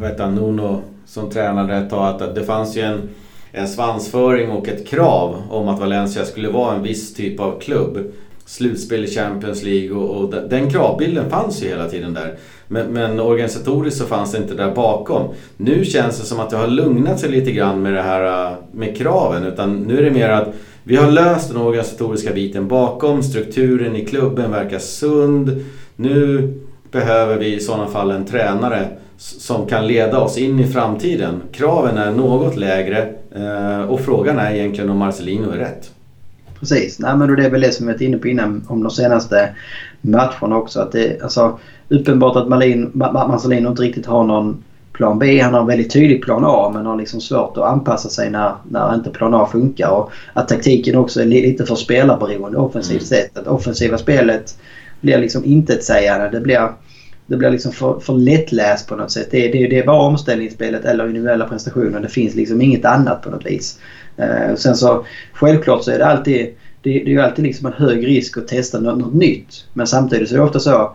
vad 0.00 0.08
heter 0.08 0.24
han, 0.24 0.34
Nuno 0.34 0.82
som 1.08 1.30
tränade 1.30 1.76
ett 1.76 1.90
tag 1.90 2.22
att 2.22 2.34
det 2.34 2.44
fanns 2.44 2.76
ju 2.76 2.80
en, 2.80 3.08
en 3.52 3.68
svansföring 3.68 4.50
och 4.50 4.68
ett 4.68 4.86
krav 4.86 5.42
om 5.50 5.68
att 5.68 5.80
Valencia 5.80 6.24
skulle 6.24 6.48
vara 6.48 6.74
en 6.74 6.82
viss 6.82 7.14
typ 7.14 7.40
av 7.40 7.60
klubb. 7.60 7.98
Slutspel 8.44 9.04
i 9.04 9.06
Champions 9.06 9.62
League 9.62 9.96
och, 9.96 10.16
och 10.16 10.34
den 10.48 10.70
kravbilden 10.70 11.30
fanns 11.30 11.62
ju 11.62 11.68
hela 11.68 11.88
tiden 11.88 12.14
där. 12.14 12.36
Men, 12.68 12.86
men, 12.86 13.20
organisatoriskt 13.20 14.00
så 14.00 14.06
fanns 14.06 14.32
det 14.32 14.38
inte 14.38 14.54
där 14.54 14.74
bakom. 14.74 15.34
Nu 15.56 15.84
känns 15.84 16.20
det 16.20 16.26
som 16.26 16.40
att 16.40 16.50
det 16.50 16.56
har 16.56 16.66
lugnat 16.66 17.20
sig 17.20 17.30
lite 17.30 17.52
grann 17.52 17.82
med 17.82 17.94
det 17.94 18.02
här 18.02 18.46
äh, 18.46 18.56
med 18.72 18.96
kraven. 18.96 19.44
Utan 19.44 19.76
nu 19.76 19.98
är 19.98 20.02
det 20.02 20.10
mer 20.10 20.28
att 20.28 20.48
vi 20.84 20.96
har 20.96 21.10
löst 21.10 21.48
den 21.48 21.62
organisatoriska 21.62 22.32
biten 22.32 22.68
bakom. 22.68 23.22
Strukturen 23.22 23.96
i 23.96 24.06
klubben 24.06 24.50
verkar 24.50 24.78
sund. 24.78 25.64
Nu 25.96 26.48
behöver 26.90 27.36
vi 27.36 27.54
i 27.54 27.60
sådana 27.60 27.86
fall 27.86 28.10
en 28.10 28.24
tränare 28.24 28.88
som 29.18 29.66
kan 29.66 29.86
leda 29.86 30.20
oss 30.20 30.38
in 30.38 30.60
i 30.60 30.66
framtiden. 30.66 31.42
Kraven 31.52 31.98
är 31.98 32.12
något 32.12 32.56
lägre 32.56 33.08
eh, 33.34 33.80
och 33.80 34.00
frågan 34.00 34.38
är 34.38 34.54
egentligen 34.54 34.90
om 34.90 34.98
Marcelino 34.98 35.50
är 35.50 35.56
rätt. 35.56 35.90
Precis, 36.60 36.98
Nej, 36.98 37.16
men 37.16 37.36
det 37.36 37.44
är 37.44 37.50
väl 37.50 37.60
det 37.60 37.72
som 37.72 37.86
vi 37.86 37.92
varit 37.92 38.00
inne 38.00 38.18
på 38.18 38.28
innan 38.28 38.64
om 38.68 38.82
de 38.82 38.90
senaste 38.90 39.48
matcherna 40.00 40.56
också. 40.56 40.80
Att 40.80 40.92
det, 40.92 41.22
alltså, 41.22 41.58
uppenbart 41.88 42.36
att 42.36 42.48
Marlin, 42.48 42.90
Marcelino 42.94 43.68
inte 43.68 43.82
riktigt 43.82 44.06
har 44.06 44.24
någon 44.24 44.64
plan 44.92 45.18
B. 45.18 45.40
Han 45.40 45.54
har 45.54 45.60
en 45.60 45.66
väldigt 45.66 45.92
tydlig 45.92 46.22
plan 46.22 46.42
A 46.46 46.70
men 46.74 46.86
har 46.86 46.96
liksom 46.96 47.20
svårt 47.20 47.56
att 47.56 47.64
anpassa 47.64 48.08
sig 48.08 48.30
när, 48.30 48.52
när 48.70 48.94
inte 48.94 49.10
plan 49.10 49.34
A 49.34 49.48
funkar. 49.52 49.90
Och 49.90 50.10
att 50.32 50.48
taktiken 50.48 50.96
också 50.96 51.20
är 51.20 51.24
lite 51.24 51.66
för 51.66 51.74
spelarberoende 51.74 52.58
offensivt 52.58 52.90
mm. 52.90 53.06
sett. 53.06 53.38
Att 53.38 53.46
offensiva 53.46 53.98
spelet 53.98 54.58
blir 55.00 55.18
liksom 55.18 55.44
intetsägande. 55.44 56.28
Det 56.28 56.40
blir, 56.40 56.68
det 57.28 57.36
blir 57.36 57.50
liksom 57.50 57.72
för, 57.72 58.00
för 58.00 58.12
lättläst 58.12 58.88
på 58.88 58.96
något 58.96 59.10
sätt. 59.10 59.28
Det, 59.30 59.48
det, 59.48 59.66
det 59.66 59.78
är 59.78 59.86
bara 59.86 60.02
omställningsspelet 60.02 60.84
eller 60.84 61.06
individuella 61.06 61.48
prestationer. 61.48 62.00
Det 62.00 62.08
finns 62.08 62.34
liksom 62.34 62.62
inget 62.62 62.84
annat 62.84 63.22
på 63.22 63.30
något 63.30 63.46
vis. 63.46 63.78
Uh, 64.18 64.54
sen 64.56 64.76
så 64.76 65.04
självklart 65.32 65.84
så 65.84 65.90
är 65.90 65.98
det 65.98 66.06
alltid 66.06 66.54
det, 66.82 66.90
det 66.90 67.00
är 67.00 67.06
ju 67.06 67.20
alltid 67.20 67.44
liksom 67.44 67.66
en 67.66 67.72
hög 67.72 68.06
risk 68.06 68.38
att 68.38 68.48
testa 68.48 68.80
något, 68.80 68.98
något 68.98 69.14
nytt. 69.14 69.64
Men 69.72 69.86
samtidigt 69.86 70.28
så 70.28 70.34
är 70.34 70.38
det 70.38 70.44
ofta 70.44 70.60
så 70.60 70.92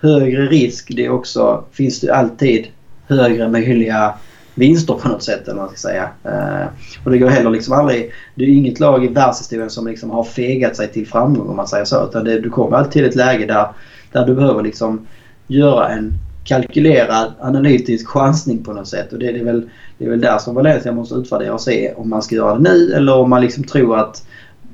högre 0.00 0.46
risk 0.46 0.92
det 0.96 1.04
är 1.04 1.10
också, 1.10 1.64
finns 1.72 2.00
det 2.00 2.14
alltid 2.14 2.66
högre 3.06 3.48
möjliga 3.48 4.14
vinster 4.54 4.94
på 4.94 5.08
något 5.08 5.22
sätt. 5.22 5.48
Eller 5.48 5.60
man 5.60 5.68
ska 5.68 5.76
säga. 5.76 6.08
Uh, 6.26 6.66
och 7.04 7.10
det 7.10 7.18
går 7.18 7.28
heller 7.28 7.50
liksom 7.50 7.74
aldrig... 7.74 8.12
Det 8.34 8.44
är 8.44 8.48
inget 8.48 8.80
lag 8.80 9.04
i 9.04 9.08
världshistorien 9.08 9.70
som 9.70 9.86
liksom 9.86 10.10
har 10.10 10.24
fegat 10.24 10.76
sig 10.76 10.88
till 10.88 11.06
framgång 11.06 11.48
om 11.48 11.56
man 11.56 11.68
säger 11.68 11.84
så. 11.84 12.08
Utan 12.08 12.24
det, 12.24 12.40
du 12.40 12.50
kommer 12.50 12.76
alltid 12.76 12.92
till 12.92 13.04
ett 13.04 13.14
läge 13.14 13.46
där, 13.46 13.68
där 14.12 14.26
du 14.26 14.34
behöver 14.34 14.62
liksom 14.62 15.06
göra 15.50 15.88
en 15.88 16.14
kalkylerad 16.44 17.32
analytisk 17.40 18.08
chansning 18.08 18.64
på 18.64 18.72
något 18.72 18.88
sätt. 18.88 19.12
Och 19.12 19.18
det, 19.18 19.32
det, 19.32 19.38
är 19.38 19.44
väl, 19.44 19.70
det 19.98 20.04
är 20.04 20.10
väl 20.10 20.20
där 20.20 20.38
som 20.38 20.54
Valencia 20.54 20.92
måste 20.92 21.14
utvärdera 21.14 21.54
och 21.54 21.60
se 21.60 21.92
om 21.96 22.10
man 22.10 22.22
ska 22.22 22.34
göra 22.34 22.54
det 22.54 22.60
nu 22.60 22.92
eller 22.92 23.16
om 23.16 23.30
man 23.30 23.40
liksom 23.40 23.64
tror 23.64 23.98
att 23.98 24.26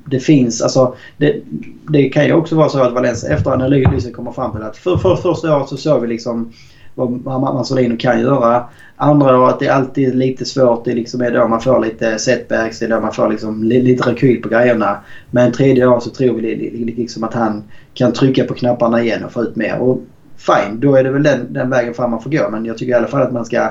det 0.05 0.19
finns, 0.19 0.61
alltså 0.61 0.95
det, 1.17 1.41
det 1.89 2.09
kan 2.09 2.25
ju 2.25 2.33
också 2.33 2.55
vara 2.55 2.69
så 2.69 2.79
att 2.79 2.93
Valencia 2.93 3.29
efter 3.29 3.51
analysen 3.51 4.13
kommer 4.13 4.31
fram 4.31 4.51
till 4.51 4.61
att 4.61 4.77
för, 4.77 4.97
för 4.97 5.15
första 5.15 5.57
året 5.57 5.69
så 5.69 5.77
såg 5.77 6.01
vi 6.01 6.07
liksom 6.07 6.53
vad 6.97 7.41
Marcelino 7.41 7.97
kan 7.99 8.21
göra. 8.21 8.65
Andra 8.95 9.39
året 9.39 9.61
är 9.61 9.71
alltid 9.71 10.15
lite 10.15 10.45
svårt. 10.45 10.85
Det 10.85 10.93
liksom 10.93 11.21
är 11.21 11.31
då 11.31 11.47
man 11.47 11.61
får 11.61 11.85
lite 11.85 12.19
setbacks. 12.19 12.79
Det 12.79 12.85
är 12.85 12.89
då 12.89 12.99
man 12.99 13.13
får 13.13 13.29
liksom 13.29 13.63
lite 13.63 14.09
rekyl 14.09 14.41
på 14.41 14.49
grejerna. 14.49 14.97
Men 15.31 15.51
tredje 15.51 15.87
året 15.87 16.03
så 16.03 16.09
tror 16.09 16.35
vi 16.35 16.93
liksom 16.97 17.23
att 17.23 17.33
han 17.33 17.63
kan 17.93 18.13
trycka 18.13 18.43
på 18.43 18.53
knapparna 18.53 19.01
igen 19.01 19.23
och 19.23 19.31
få 19.31 19.41
ut 19.43 19.55
mer. 19.55 19.79
Och 19.79 20.01
fine, 20.37 20.79
då 20.79 20.95
är 20.95 21.03
det 21.03 21.11
väl 21.11 21.23
den, 21.23 21.53
den 21.53 21.69
vägen 21.69 21.93
fram 21.93 22.11
man 22.11 22.21
får 22.21 22.29
gå. 22.29 22.49
Men 22.49 22.65
jag 22.65 22.77
tycker 22.77 22.91
i 22.91 22.95
alla 22.95 23.07
fall 23.07 23.21
att 23.21 23.33
man 23.33 23.45
ska, 23.45 23.69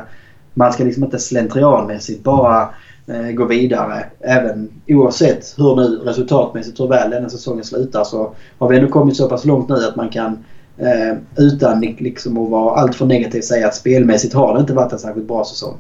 man 0.55 0.73
ska 0.73 0.85
liksom 0.85 1.05
inte 1.05 1.19
slentrianmässigt 1.19 2.23
bara 2.23 2.69
eh, 3.07 3.31
gå 3.35 3.45
vidare. 3.45 4.05
Även 4.21 4.69
oavsett 4.89 5.55
hur 5.59 5.77
nu 5.77 6.01
resultatmässigt 6.05 6.81
hur 6.81 6.89
väl 6.89 7.11
denna 7.11 7.31
säsongen 7.31 7.65
slutar 7.65 8.05
så 8.05 8.33
har 8.59 8.69
vi 8.69 8.77
ändå 8.77 8.89
kommit 8.89 9.17
så 9.17 9.29
pass 9.29 9.45
långt 9.45 9.69
nu 9.69 9.75
att 9.75 9.97
man 9.97 10.09
kan 10.09 10.45
Eh, 10.79 11.17
utan 11.37 11.81
liksom 11.81 12.39
att 12.39 12.51
vara 12.51 12.81
alltför 12.81 13.07
negativ 13.07 13.41
säga 13.41 13.67
att 13.67 13.75
spelmässigt 13.75 14.35
har 14.35 14.55
det 14.55 14.61
inte 14.61 14.73
varit 14.73 14.93
en 14.93 14.99
särskilt 14.99 15.29
bra 15.29 15.45
säsong. 15.45 15.75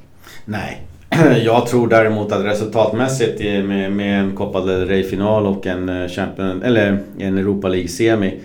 Nej. 0.45 0.83
Jag 1.45 1.67
tror 1.67 1.89
däremot 1.89 2.33
att 2.33 2.45
resultatmässigt 2.45 3.41
med, 3.65 3.93
med 3.93 4.21
en 4.21 4.37
Copa 4.37 4.61
del 4.61 4.89
Rey-final 4.89 5.47
och 5.47 5.67
en, 5.67 5.89
eh, 5.89 6.11
eller 6.65 6.99
en 7.19 7.39
Europa 7.39 7.69
League-semi 7.69 8.41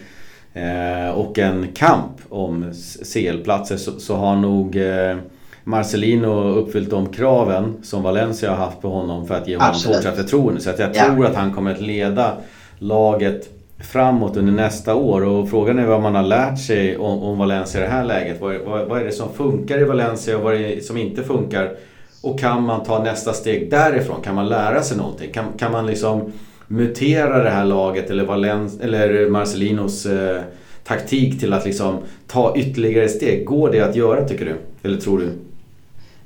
och 1.15 1.39
en 1.39 1.67
kamp 1.73 2.11
om 2.29 2.73
CL-platser 3.13 3.77
så, 3.77 3.99
så, 3.99 4.15
har 4.15 4.35
nog 4.35 4.75
eh, 4.75 5.17
Marcelino 5.63 6.53
uppfyllt 6.53 6.89
de 6.89 7.07
kraven 7.07 7.73
som 7.83 8.03
Valencia 8.03 8.49
har 8.49 8.57
haft 8.57 8.81
på 8.81 8.89
honom 8.89 9.27
för 9.27 9.35
att 9.35 9.47
ge 9.47 9.55
honom 9.55 9.69
Absolut. 9.69 9.97
fortsatt 9.97 10.15
förtroende. 10.15 10.61
Så 10.61 10.69
att 10.69 10.79
jag 10.79 10.95
ja. 10.95 11.05
tror 11.05 11.25
att 11.25 11.35
han 11.35 11.53
kommer 11.53 11.71
att 11.71 11.81
leda 11.81 12.33
laget 12.79 13.49
framåt 13.79 14.37
under 14.37 14.53
nästa 14.53 14.95
år. 14.95 15.23
Och 15.23 15.49
frågan 15.49 15.79
är 15.79 15.85
vad 15.85 16.01
man 16.01 16.15
har 16.15 16.23
lärt 16.23 16.59
sig 16.59 16.97
om, 16.97 17.23
om 17.23 17.37
Valencia 17.37 17.81
i 17.81 17.83
det 17.83 17.89
här 17.89 18.05
läget. 18.05 18.41
Vad, 18.41 18.55
vad, 18.55 18.87
vad, 18.87 19.01
är 19.01 19.05
det 19.05 19.11
som 19.11 19.33
funkar 19.33 19.81
i 19.81 19.83
Valencia 19.83 20.37
och 20.37 20.43
vad 20.43 20.53
är 20.53 20.59
det 20.59 20.85
som 20.85 20.97
inte 20.97 21.23
funkar? 21.23 21.75
Och 22.23 22.39
kan 22.39 22.63
man 22.63 22.83
ta 22.83 23.03
nästa 23.03 23.33
steg 23.33 23.71
därifrån? 23.71 24.21
Kan 24.21 24.35
man 24.35 24.49
lära 24.49 24.81
sig 24.81 24.97
någonting? 24.97 25.31
Kan, 25.31 25.45
kan 25.57 25.71
man 25.71 25.85
liksom 25.85 26.31
mutera 26.71 27.43
det 27.43 27.49
här 27.49 27.65
laget 27.65 28.09
eller, 28.09 28.25
Valen, 28.25 28.69
eller 28.81 29.29
Marcelinos 29.29 30.05
eh, 30.05 30.41
taktik 30.83 31.39
till 31.39 31.53
att 31.53 31.65
liksom 31.65 31.97
ta 32.27 32.55
ytterligare 32.57 33.09
steg? 33.09 33.45
Går 33.45 33.71
det 33.71 33.81
att 33.81 33.95
göra 33.95 34.27
tycker 34.27 34.45
du? 34.45 34.55
Eller 34.83 34.97
tror 34.97 35.19
du? 35.19 35.29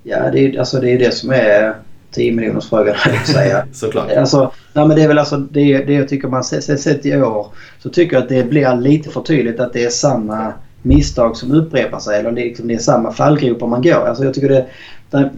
Ja, 0.03 0.31
det 0.31 0.39
är, 0.39 0.59
alltså, 0.59 0.79
det 0.79 0.89
är 0.89 0.99
det 0.99 1.11
som 1.11 1.31
är 1.31 1.73
10 2.11 2.31
miljoners 2.31 2.69
frågan 2.69 2.95
att 3.21 3.27
säga. 3.27 3.65
Såklart. 3.73 4.11
Alltså, 4.11 4.51
nej, 4.73 4.87
men 4.87 4.97
det 4.97 5.03
är 5.03 5.07
väl 5.07 5.19
alltså 5.19 5.37
det, 5.37 5.77
det 5.77 5.93
jag 5.93 6.09
tycker 6.09 6.27
man 6.27 6.43
sett 6.43 7.05
i 7.05 7.15
år. 7.15 7.47
Så 7.79 7.89
tycker 7.89 8.15
jag 8.15 8.23
att 8.23 8.29
det 8.29 8.49
blir 8.49 8.75
lite 8.75 9.09
för 9.09 9.21
tydligt 9.21 9.59
att 9.59 9.73
det 9.73 9.85
är 9.85 9.89
samma 9.89 10.53
misstag 10.81 11.37
som 11.37 11.51
upprepar 11.51 11.99
sig. 11.99 12.19
Eller 12.19 12.31
det, 12.31 12.41
liksom, 12.41 12.67
det 12.67 12.73
är 12.73 12.77
samma 12.77 13.11
fallgropar 13.11 13.67
man 13.67 13.81
går. 13.81 14.07
Alltså 14.07 14.23
jag 14.23 14.33
tycker 14.33 14.49
det, 14.49 14.65
det, 15.11 15.29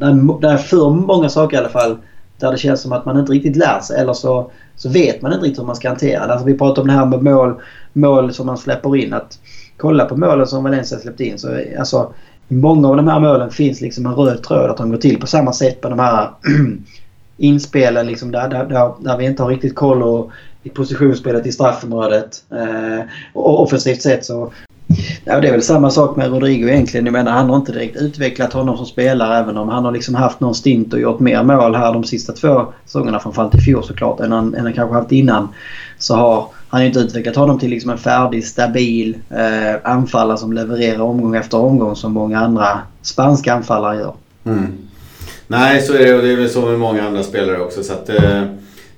det 0.41 0.47
är 0.47 0.57
för 0.57 0.89
många 0.89 1.29
saker 1.29 1.57
i 1.57 1.59
alla 1.59 1.69
fall 1.69 1.97
där 2.39 2.51
det 2.51 2.57
känns 2.57 2.81
som 2.81 2.91
att 2.91 3.05
man 3.05 3.19
inte 3.19 3.31
riktigt 3.31 3.55
lär 3.55 3.80
sig. 3.80 3.99
Eller 3.99 4.14
så, 4.14 4.51
så 4.76 4.89
vet 4.89 5.22
man 5.22 5.34
inte 5.34 5.45
riktigt 5.45 5.59
hur 5.59 5.65
man 5.65 5.76
ska 5.76 5.88
hantera 5.88 6.27
det. 6.27 6.34
Alltså 6.34 6.45
vi 6.45 6.57
pratar 6.57 6.81
om 6.81 6.88
det 6.88 6.93
här 6.93 7.05
med 7.05 7.23
mål, 7.23 7.61
mål 7.93 8.34
som 8.34 8.45
man 8.45 8.57
släpper 8.57 8.95
in. 8.95 9.14
Att 9.14 9.39
kolla 9.77 10.05
på 10.05 10.18
målen 10.18 10.47
som 10.47 10.64
Valencia 10.64 10.99
släppte 10.99 11.23
in. 11.23 11.39
Så, 11.39 11.59
alltså, 11.80 12.14
i 12.47 12.53
många 12.53 12.88
av 12.88 12.95
de 12.95 13.07
här 13.07 13.19
målen 13.19 13.51
finns 13.51 13.81
liksom 13.81 14.05
en 14.05 14.15
röd 14.15 14.43
tråd 14.43 14.69
att 14.69 14.77
de 14.77 14.89
går 14.89 14.97
till 14.97 15.19
på 15.19 15.27
samma 15.27 15.53
sätt 15.53 15.81
på 15.81 15.89
de 15.89 15.99
här 15.99 16.30
inspelen 17.38 18.07
liksom 18.07 18.31
där, 18.31 18.49
där, 18.49 18.65
där, 18.65 18.93
där 18.99 19.18
vi 19.18 19.26
inte 19.26 19.43
har 19.43 19.49
riktigt 19.49 19.76
koll 19.76 20.03
och, 20.03 20.31
i 20.64 20.69
positionsspelet 20.69 21.45
i 21.45 21.51
straffområdet. 21.51 22.43
Eh, 22.51 23.05
och 23.34 23.61
offensivt 23.61 24.01
sett 24.01 24.26
så 24.26 24.51
Ja, 25.26 25.39
det 25.39 25.47
är 25.47 25.51
väl 25.51 25.61
samma 25.61 25.89
sak 25.89 26.15
med 26.15 26.31
Rodrigo 26.31 26.69
egentligen. 26.69 27.05
Jag 27.05 27.14
menar, 27.14 27.31
han 27.31 27.49
har 27.49 27.55
inte 27.55 27.72
direkt 27.72 27.97
utvecklat 27.97 28.53
honom 28.53 28.77
som 28.77 28.85
spelare 28.85 29.38
även 29.38 29.57
om 29.57 29.69
han 29.69 29.85
har 29.85 29.91
liksom 29.91 30.15
haft 30.15 30.39
någon 30.39 30.55
stint 30.55 30.93
och 30.93 30.99
gjort 30.99 31.19
mer 31.19 31.43
mål 31.43 31.76
här 31.76 31.93
de 31.93 32.03
sista 32.03 32.34
två 32.34 32.65
säsongerna 32.85 33.19
framförallt 33.19 33.55
i 33.55 33.57
fjol 33.57 33.84
såklart 33.84 34.19
än 34.19 34.31
han, 34.31 34.55
än 34.55 34.64
han 34.64 34.73
kanske 34.73 34.95
haft 34.95 35.11
innan. 35.11 35.49
Så 35.97 36.15
har 36.15 36.49
han 36.69 36.84
inte 36.84 36.99
utvecklat 36.99 37.35
honom 37.35 37.59
till 37.59 37.69
liksom 37.69 37.91
en 37.91 37.97
färdig, 37.97 38.45
stabil 38.45 39.18
eh, 39.30 39.91
anfallare 39.91 40.38
som 40.38 40.53
levererar 40.53 41.01
omgång 41.01 41.35
efter 41.35 41.57
omgång 41.57 41.95
som 41.95 42.14
många 42.14 42.39
andra 42.39 42.80
spanska 43.01 43.53
anfallare 43.53 43.97
gör. 43.97 44.14
Mm. 44.45 44.77
Nej, 45.47 45.81
så 45.81 45.93
är 45.93 46.05
det 46.05 46.15
och 46.15 46.22
det 46.22 46.31
är 46.31 46.38
väl 46.38 46.49
så 46.49 46.65
med 46.65 46.80
många 46.80 47.07
andra 47.07 47.23
spelare 47.23 47.59
också. 47.59 47.84
Så 47.84 47.93
att, 47.93 48.09
eh, 48.09 48.43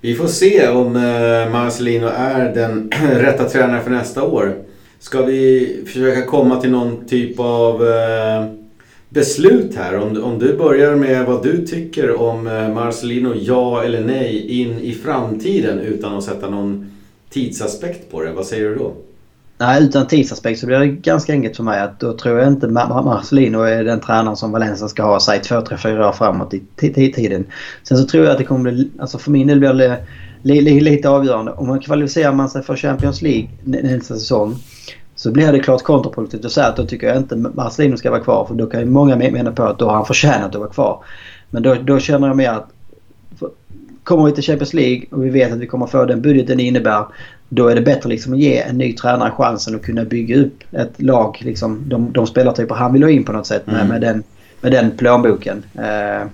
vi 0.02 0.16
får 0.16 0.28
se 0.28 0.68
om 0.68 0.96
eh, 0.96 1.52
Marcelino 1.52 2.08
är 2.18 2.54
den 2.54 2.92
rätta 3.14 3.44
tränaren 3.44 3.84
för 3.84 3.92
nästa 3.92 4.24
år. 4.24 4.69
Ska 5.00 5.22
vi 5.22 5.82
försöka 5.86 6.26
komma 6.26 6.62
till 6.62 6.72
någon 6.72 7.06
typ 7.06 7.40
av 7.40 7.88
eh, 7.88 8.46
beslut 9.10 9.76
här? 9.76 9.98
Om, 9.98 10.24
om 10.24 10.40
du 10.40 10.58
börjar 10.58 10.96
med 10.96 11.26
vad 11.26 11.44
du 11.44 11.68
tycker 11.68 12.22
om 12.22 12.48
eh, 12.48 12.70
Marcelino, 12.74 13.34
ja 13.36 13.84
eller 13.84 14.02
nej, 14.02 14.62
in 14.62 14.80
i 14.80 14.94
framtiden 14.94 15.80
utan 15.80 16.18
att 16.18 16.24
sätta 16.24 16.50
någon 16.50 16.92
tidsaspekt 17.30 18.12
på 18.12 18.24
det. 18.24 18.32
Vad 18.32 18.46
säger 18.46 18.70
du 18.70 18.76
då? 18.76 18.94
Nej, 19.58 19.84
utan 19.84 20.08
tidsaspekt 20.08 20.60
så 20.60 20.66
blir 20.66 20.80
det 20.80 20.88
ganska 20.88 21.34
enkelt 21.34 21.56
för 21.56 21.64
mig 21.64 21.80
att 21.80 22.00
då 22.00 22.18
tror 22.18 22.40
jag 22.40 22.48
inte 22.48 22.68
Marcelino 22.68 23.62
är 23.62 23.84
den 23.84 24.00
tränaren 24.00 24.38
som 24.38 24.52
Valencia 24.52 24.88
ska 24.88 25.04
ha, 25.04 25.20
säg 25.20 25.42
två, 25.42 25.62
tre, 25.62 25.78
fyra 25.78 26.10
år 26.10 26.12
framåt 26.12 26.54
i 26.54 26.62
tiden. 27.14 27.46
Sen 27.84 27.98
så 27.98 28.06
tror 28.06 28.24
jag 28.24 28.32
att 28.32 28.38
det 28.38 28.44
kommer 28.44 28.72
bli, 28.72 28.90
alltså 29.00 29.18
för 29.18 29.32
min 29.32 29.48
del 29.48 29.60
blir 29.60 29.74
det 29.74 29.98
lite 30.42 31.10
avgörande. 31.10 31.52
Om 31.52 31.68
man 31.68 31.80
kvalificerar 31.80 32.34
man 32.34 32.50
sig 32.50 32.64
för 32.64 32.76
Champions 32.76 33.22
League 33.22 33.50
nästa 33.64 34.14
säsong 34.14 34.56
så 35.16 35.32
blir 35.32 35.52
det 35.52 35.60
klart 35.60 35.84
kontraproduktivt 35.84 36.46
att 36.46 36.52
säga 36.52 36.68
att 36.68 36.76
då 36.76 36.86
tycker 36.86 37.08
jag 37.08 37.18
inte 37.18 37.36
Marcelino 37.36 37.98
ska 37.98 38.12
vara 38.12 38.22
kvar. 38.22 38.46
För 38.46 38.56
då 38.56 38.66
kan 38.66 38.80
ju 38.80 38.86
många 38.86 39.16
mena 39.16 39.52
på 39.52 39.64
att 39.64 39.80
då 39.80 39.86
har 39.86 39.94
han 39.94 40.06
förtjänat 40.06 40.56
att 40.56 40.56
vara 40.56 40.70
kvar. 40.70 41.04
Men 41.50 41.64
då, 41.64 41.76
då 41.76 42.00
känner 42.00 42.28
jag 42.28 42.38
mer 42.38 42.50
att 42.50 42.70
kommer 44.04 44.26
vi 44.26 44.32
till 44.32 44.44
Champions 44.44 44.74
League 44.74 45.06
och 45.12 45.26
vi 45.26 45.30
vet 45.30 45.54
att 45.54 45.60
vi 45.60 45.68
kommer 45.68 45.88
få 45.88 46.06
den 46.06 46.22
budgeten 46.22 46.58
det 46.58 46.64
innebär. 46.64 47.06
då 47.50 47.68
är 47.68 47.76
det 47.76 47.82
bättre 47.82 48.10
liksom 48.10 48.34
att 48.34 48.40
ge 48.40 48.58
en 48.58 48.78
ny 48.78 48.94
tränare 48.94 49.32
chansen 49.32 49.76
att 49.76 49.82
kunna 49.82 50.06
bygga 50.06 50.36
upp 50.36 50.64
ett 50.72 51.02
lag. 51.02 51.38
Liksom, 51.42 51.84
de, 51.88 52.12
de 52.14 52.28
spelartyper 52.28 52.76
han 52.76 52.94
vill 52.94 53.04
ha 53.04 53.10
in 53.10 53.24
på 53.24 53.32
något 53.32 53.48
sätt 53.48 53.68
med, 53.68 53.76
mm. 53.76 53.88
med, 53.88 54.02
den, 54.02 54.24
med 54.62 54.72
den 54.72 54.92
plånboken. 54.98 55.64
Eh, 55.76 56.28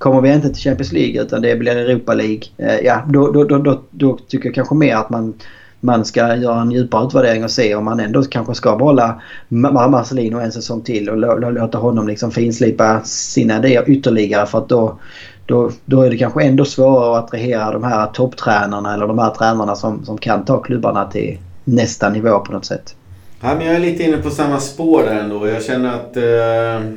kommer 0.00 0.20
vi 0.20 0.32
inte 0.32 0.48
till 0.48 0.62
Champions 0.62 0.92
League 0.92 1.22
utan 1.22 1.42
det 1.42 1.56
blir 1.56 1.76
Europa 1.76 2.14
League. 2.14 2.42
Eh, 2.56 2.78
ja, 2.84 3.02
då, 3.08 3.32
då, 3.32 3.44
då, 3.44 3.58
då, 3.58 3.80
då 3.90 4.18
tycker 4.28 4.48
jag 4.48 4.54
kanske 4.54 4.74
mer 4.74 4.96
att 4.96 5.10
man 5.10 5.34
man 5.80 6.04
ska 6.04 6.36
göra 6.36 6.60
en 6.60 6.70
djupare 6.70 7.06
utvärdering 7.06 7.44
och 7.44 7.50
se 7.50 7.74
om 7.74 7.84
man 7.84 8.00
ändå 8.00 8.22
kanske 8.22 8.54
ska 8.54 8.76
behålla 8.76 9.20
Marcelino 9.48 10.40
en 10.40 10.52
säsong 10.52 10.82
till 10.82 11.08
och 11.08 11.52
låta 11.52 11.78
honom 11.78 12.08
liksom 12.08 12.30
finslipa 12.30 13.00
sina 13.04 13.58
idéer 13.58 13.90
ytterligare 13.90 14.46
för 14.46 14.58
att 14.58 14.68
då, 14.68 14.98
då, 15.46 15.70
då 15.84 16.02
är 16.02 16.10
det 16.10 16.16
kanske 16.16 16.42
ändå 16.42 16.64
svårare 16.64 17.18
att 17.18 17.24
attrahera 17.24 17.72
de 17.72 17.84
här 17.84 18.06
topptränarna 18.06 18.94
eller 18.94 19.06
de 19.06 19.18
här 19.18 19.30
tränarna 19.30 19.74
som, 19.76 20.04
som 20.04 20.18
kan 20.18 20.44
ta 20.44 20.62
klubbarna 20.62 21.04
till 21.04 21.38
nästa 21.64 22.08
nivå 22.08 22.38
på 22.38 22.52
något 22.52 22.64
sätt. 22.64 22.94
Ja, 23.40 23.54
men 23.54 23.66
jag 23.66 23.76
är 23.76 23.80
lite 23.80 24.02
inne 24.02 24.16
på 24.16 24.30
samma 24.30 24.60
spår 24.60 25.02
där 25.02 25.20
ändå. 25.20 25.48
Jag 25.48 25.62
känner 25.62 25.94
att 25.94 26.16
eh, 26.16 26.90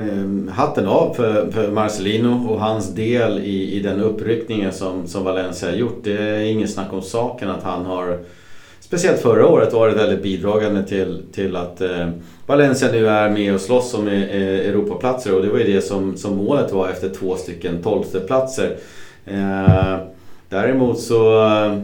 Ehm, 0.00 0.50
hatten 0.54 0.86
av 0.86 1.14
för, 1.14 1.50
för, 1.50 1.70
Marcelino 1.70 2.48
och 2.48 2.60
hans 2.60 2.94
del 2.94 3.38
i, 3.38 3.72
i 3.72 3.80
den 3.80 4.00
uppryckningen 4.00 4.72
som, 4.72 5.06
som 5.06 5.24
Valencia 5.24 5.68
har 5.70 5.76
gjort. 5.76 6.00
Det 6.04 6.18
är 6.18 6.40
inget 6.40 6.70
snack 6.70 6.92
om 6.92 7.02
saken 7.02 7.50
att 7.50 7.62
han 7.62 7.86
har 7.86 8.18
Speciellt 8.80 9.20
förra 9.20 9.46
året 9.46 9.72
varit 9.72 9.96
väldigt 9.96 10.22
bidragande 10.22 10.82
till, 10.82 11.22
till 11.32 11.56
att 11.56 11.80
eh, 11.80 12.08
Valencia 12.46 12.92
nu 12.92 13.08
är 13.08 13.30
med 13.30 13.54
och 13.54 13.60
slåss 13.60 13.94
om 13.94 14.08
eh, 14.08 14.22
Europaplatser 14.68 15.34
och 15.34 15.42
det 15.42 15.48
var 15.48 15.58
ju 15.58 15.72
det 15.72 15.80
som, 15.80 16.16
som 16.16 16.36
målet 16.36 16.72
var 16.72 16.88
efter 16.88 17.08
två 17.08 17.36
stycken 17.36 17.82
tolfteplatser. 17.82 18.76
Eh, 19.24 19.96
däremot 20.48 21.00
så 21.00 21.46
eh, 21.46 21.78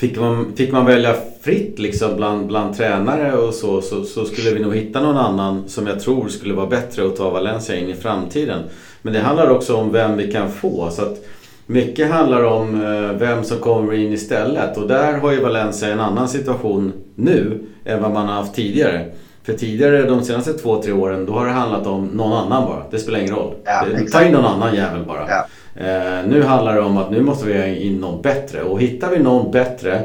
fick 0.00 0.18
man, 0.18 0.52
fick 0.56 0.72
man 0.72 0.86
välja 0.86 1.14
fritt 1.42 1.78
liksom 1.78 2.16
bland, 2.16 2.46
bland 2.46 2.76
tränare 2.76 3.32
och 3.32 3.54
så, 3.54 3.80
så, 3.80 4.04
så 4.04 4.24
skulle 4.24 4.50
vi 4.50 4.60
nog 4.60 4.76
hitta 4.76 5.00
någon 5.00 5.16
annan 5.16 5.68
som 5.68 5.86
jag 5.86 6.00
tror 6.00 6.28
skulle 6.28 6.54
vara 6.54 6.66
bättre 6.66 7.06
att 7.06 7.16
ta 7.16 7.30
Valencia 7.30 7.76
in 7.76 7.88
i 7.88 7.94
framtiden. 7.94 8.62
Men 9.02 9.12
det 9.12 9.20
handlar 9.20 9.50
också 9.50 9.76
om 9.76 9.92
vem 9.92 10.16
vi 10.16 10.32
kan 10.32 10.50
få. 10.50 10.90
Så 10.90 11.02
att 11.02 11.24
mycket 11.66 12.10
handlar 12.10 12.44
om 12.44 12.84
eh, 12.84 13.18
vem 13.18 13.44
som 13.44 13.58
kommer 13.58 13.92
in 13.92 14.12
istället 14.12 14.76
och 14.76 14.88
där 14.88 15.18
har 15.18 15.32
ju 15.32 15.40
Valencia 15.40 15.88
en 15.88 16.00
annan 16.00 16.28
situation 16.28 16.92
nu 17.14 17.60
än 17.84 18.02
vad 18.02 18.10
man 18.10 18.26
har 18.26 18.34
haft 18.34 18.54
tidigare. 18.54 19.04
För 19.42 19.52
tidigare, 19.52 20.02
de 20.02 20.22
senaste 20.22 20.52
två, 20.52 20.82
tre 20.82 20.92
åren, 20.92 21.26
då 21.26 21.32
har 21.32 21.46
det 21.46 21.52
handlat 21.52 21.86
om 21.86 22.06
någon 22.06 22.32
annan 22.32 22.64
bara. 22.64 22.82
Det 22.90 22.98
spelar 22.98 23.18
ingen 23.18 23.34
roll. 23.34 23.54
Ja, 23.64 23.84
Ta 24.12 24.24
in 24.24 24.32
någon 24.32 24.44
annan 24.44 24.74
jävel 24.74 25.04
bara. 25.04 25.28
Ja. 25.28 25.46
Eh, 25.76 26.26
nu 26.28 26.42
handlar 26.42 26.74
det 26.74 26.80
om 26.80 26.96
att 26.96 27.10
nu 27.10 27.22
måste 27.22 27.46
vi 27.46 27.58
ha 27.58 27.66
in 27.66 28.00
någon 28.00 28.22
bättre. 28.22 28.62
Och 28.62 28.80
hittar 28.80 29.10
vi 29.10 29.18
någon 29.18 29.50
bättre, 29.50 30.02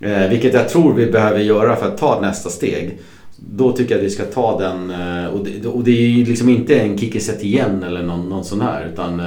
eh, 0.00 0.28
vilket 0.28 0.54
jag 0.54 0.68
tror 0.68 0.94
vi 0.94 1.06
behöver 1.06 1.40
göra 1.40 1.76
för 1.76 1.86
att 1.86 1.98
ta 1.98 2.20
nästa 2.20 2.50
steg. 2.50 2.98
Då 3.36 3.72
tycker 3.72 3.94
jag 3.94 3.98
att 3.98 4.06
vi 4.06 4.10
ska 4.10 4.24
ta 4.24 4.58
den. 4.58 4.90
Eh, 4.90 5.26
och, 5.26 5.44
det, 5.44 5.68
och 5.68 5.84
det 5.84 5.90
är 5.90 6.08
ju 6.08 6.24
liksom 6.24 6.48
inte 6.48 6.80
en 6.80 6.98
Kikiset 6.98 7.44
igen 7.44 7.82
eller 7.86 8.02
någon, 8.02 8.28
någon 8.28 8.44
sån 8.44 8.60
här. 8.60 8.88
Utan 8.92 9.22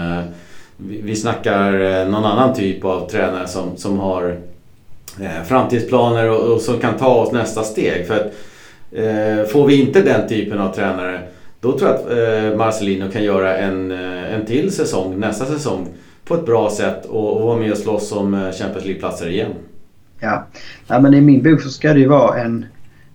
vi, 0.78 1.16
snackar 1.16 1.72
någon 2.06 2.26
annan 2.26 2.56
typ 2.56 2.86
av 2.86 3.10
tränare 3.10 3.48
som, 3.48 3.78
som 3.78 4.00
har 4.00 4.38
framtidsplaner 5.48 6.30
och, 6.30 6.54
och 6.54 6.62
som 6.62 6.80
kan 6.80 6.98
ta 6.98 7.16
oss 7.16 7.32
nästa 7.32 7.64
steg. 7.64 8.08
För 8.08 8.16
att 8.16 8.34
Eh, 8.92 9.46
får 9.46 9.68
vi 9.68 9.82
inte 9.82 10.02
den 10.02 10.28
typen 10.28 10.60
av 10.60 10.74
tränare 10.74 11.20
då 11.62 11.78
tror 11.78 11.90
jag 11.90 12.00
att 12.00 12.12
eh, 12.12 12.58
Marcelino 12.58 13.12
kan 13.12 13.24
göra 13.24 13.58
en, 13.58 13.92
eh, 13.92 14.34
en 14.34 14.46
till 14.46 14.72
säsong 14.72 15.20
nästa 15.20 15.46
säsong 15.46 15.88
på 16.26 16.36
ett 16.36 16.46
bra 16.46 16.70
sätt 16.70 17.06
och, 17.06 17.38
och 17.38 17.48
vara 17.48 17.60
med 17.60 17.72
och 17.72 17.78
slåss 17.78 18.12
om 18.12 18.52
Champions 18.54 18.86
League-platser 18.86 19.30
igen. 19.30 19.52
Ja. 20.20 20.48
ja, 20.88 21.00
men 21.00 21.14
i 21.14 21.22
min 21.22 21.44
bok 21.44 21.62
så 21.62 21.70
ska 21.70 21.94
det 21.94 22.00
ju 22.00 22.08
vara 22.08 22.38
en... 22.42 22.66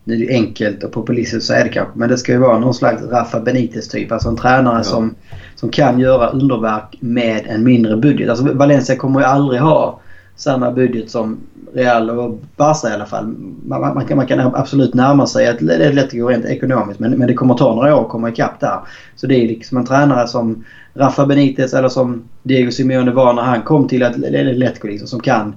Nu 0.04 0.14
är 0.14 0.18
det 0.18 0.34
enkelt 0.34 0.84
och 0.84 0.92
populistiskt 0.92 1.46
så 1.46 1.52
är 1.52 1.64
det 1.64 1.70
kanske. 1.70 1.98
Men 1.98 2.08
det 2.08 2.18
ska 2.18 2.32
ju 2.32 2.38
vara 2.38 2.58
någon 2.58 2.74
slags 2.74 3.02
Rafa 3.02 3.40
Benitez 3.40 3.88
typ. 3.88 4.12
Alltså 4.12 4.28
en 4.28 4.36
tränare 4.36 4.78
ja. 4.78 4.82
som, 4.82 5.14
som 5.54 5.68
kan 5.68 5.98
göra 5.98 6.28
underverk 6.28 6.96
med 7.00 7.46
en 7.46 7.64
mindre 7.64 7.96
budget. 7.96 8.30
Alltså 8.30 8.52
Valencia 8.52 8.96
kommer 8.96 9.20
ju 9.20 9.26
aldrig 9.26 9.60
ha 9.60 10.00
samma 10.36 10.70
budget 10.72 11.10
som 11.10 11.38
Real 11.76 12.10
och 12.10 12.40
Barca 12.56 12.90
i 12.90 12.92
alla 12.92 13.06
fall. 13.06 13.26
Man, 13.66 13.80
man, 13.80 14.06
kan, 14.06 14.16
man 14.16 14.26
kan 14.26 14.40
absolut 14.40 14.94
närma 14.94 15.26
sig 15.26 15.48
att 15.48 15.58
det 15.58 15.74
är 15.74 15.92
lätt 15.92 16.04
att 16.04 16.12
gå 16.12 16.28
rent 16.28 16.44
ekonomiskt 16.44 17.00
men, 17.00 17.10
men 17.10 17.28
det 17.28 17.34
kommer 17.34 17.54
ta 17.54 17.74
några 17.74 17.96
år 17.96 18.02
att 18.02 18.08
komma 18.08 18.28
ikapp 18.28 18.60
där. 18.60 18.80
Så 19.16 19.26
det 19.26 19.34
är 19.34 19.48
liksom 19.48 19.78
en 19.78 19.86
tränare 19.86 20.28
som 20.28 20.64
Rafa 20.94 21.26
Benitez 21.26 21.74
eller 21.74 21.88
som 21.88 22.22
Diego 22.42 22.70
Simeone 22.70 23.10
var 23.10 23.32
när 23.32 23.42
han 23.42 23.62
kom 23.62 23.88
till 23.88 24.02
Atletico 24.02 24.86
liksom, 24.86 25.08
som 25.08 25.20
kan 25.20 25.54